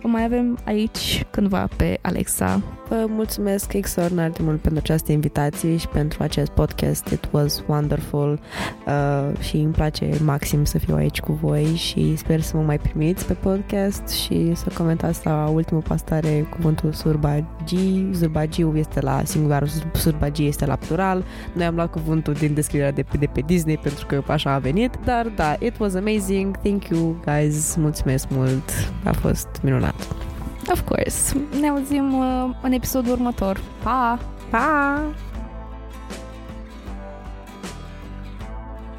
o 0.03 0.07
mai 0.07 0.23
avem 0.23 0.59
aici 0.65 1.25
cândva 1.31 1.67
pe 1.77 1.99
Alexa. 2.01 2.61
Vă 2.89 3.05
mulțumesc 3.07 3.73
extraordinar 3.73 4.29
de 4.29 4.43
mult 4.43 4.61
pentru 4.61 4.81
această 4.83 5.11
invitație 5.11 5.77
și 5.77 5.87
pentru 5.87 6.23
acest 6.23 6.49
podcast. 6.49 7.07
It 7.07 7.29
was 7.31 7.63
wonderful 7.67 8.39
uh, 8.87 9.39
și 9.39 9.55
îmi 9.55 9.73
place 9.73 10.09
maxim 10.23 10.65
să 10.65 10.77
fiu 10.77 10.95
aici 10.95 11.19
cu 11.19 11.31
voi 11.31 11.65
și 11.65 12.15
sper 12.15 12.41
să 12.41 12.57
mă 12.57 12.63
mai 12.63 12.79
primiți 12.79 13.25
pe 13.25 13.33
podcast 13.33 14.07
și 14.07 14.55
să 14.55 14.65
comentați 14.77 15.25
la 15.25 15.49
ultima 15.53 15.79
postare 15.79 16.47
cuvântul 16.49 16.93
surbagi. 16.93 18.13
Surbagiu 18.13 18.77
este 18.77 19.01
la 19.01 19.21
singular, 19.23 19.67
surbagi 19.93 20.45
este 20.45 20.65
la 20.65 20.75
plural. 20.75 21.23
Noi 21.53 21.65
am 21.65 21.75
luat 21.75 21.91
cuvântul 21.91 22.33
din 22.33 22.53
descrierea 22.53 22.91
de 22.91 23.03
pe, 23.03 23.17
de 23.17 23.25
pe 23.25 23.41
Disney 23.45 23.77
pentru 23.77 24.05
că 24.05 24.23
așa 24.27 24.53
a 24.53 24.57
venit, 24.59 24.99
dar 25.05 25.27
da, 25.35 25.55
it 25.59 25.77
was 25.79 25.93
amazing. 25.93 26.57
Thank 26.57 26.87
you 26.87 27.19
guys, 27.25 27.75
mulțumesc 27.75 28.27
mult, 28.29 28.71
a 29.03 29.11
fost 29.11 29.47
minunat. 29.61 30.28
Of 30.71 30.81
course. 30.81 31.47
Ne 31.59 31.69
auzim 31.69 32.17
uh, 32.17 32.55
în 32.61 32.71
episodul 32.71 33.11
următor. 33.11 33.61
Pa! 33.83 34.19
Pa! 34.49 35.03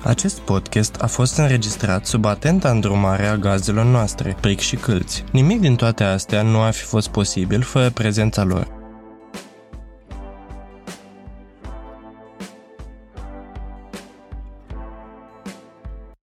Acest 0.05 0.39
podcast 0.41 1.03
a 1.03 1.07
fost 1.07 1.37
înregistrat 1.37 2.07
sub 2.07 2.25
atenta 2.25 2.71
îndrumare 2.71 3.27
a 3.27 3.37
gazelor 3.37 3.85
noastre, 3.85 4.37
Pric 4.41 4.59
și 4.59 4.77
Câlți. 4.77 5.25
Nimic 5.33 5.61
din 5.61 5.77
toate 5.77 6.05
astea 6.05 6.43
nu 6.43 6.63
ar 6.63 6.73
fi 6.73 6.85
fost 6.85 7.09
posibil 7.09 7.63
fără 7.63 7.91
prezența 7.91 8.43
lor. 8.43 8.80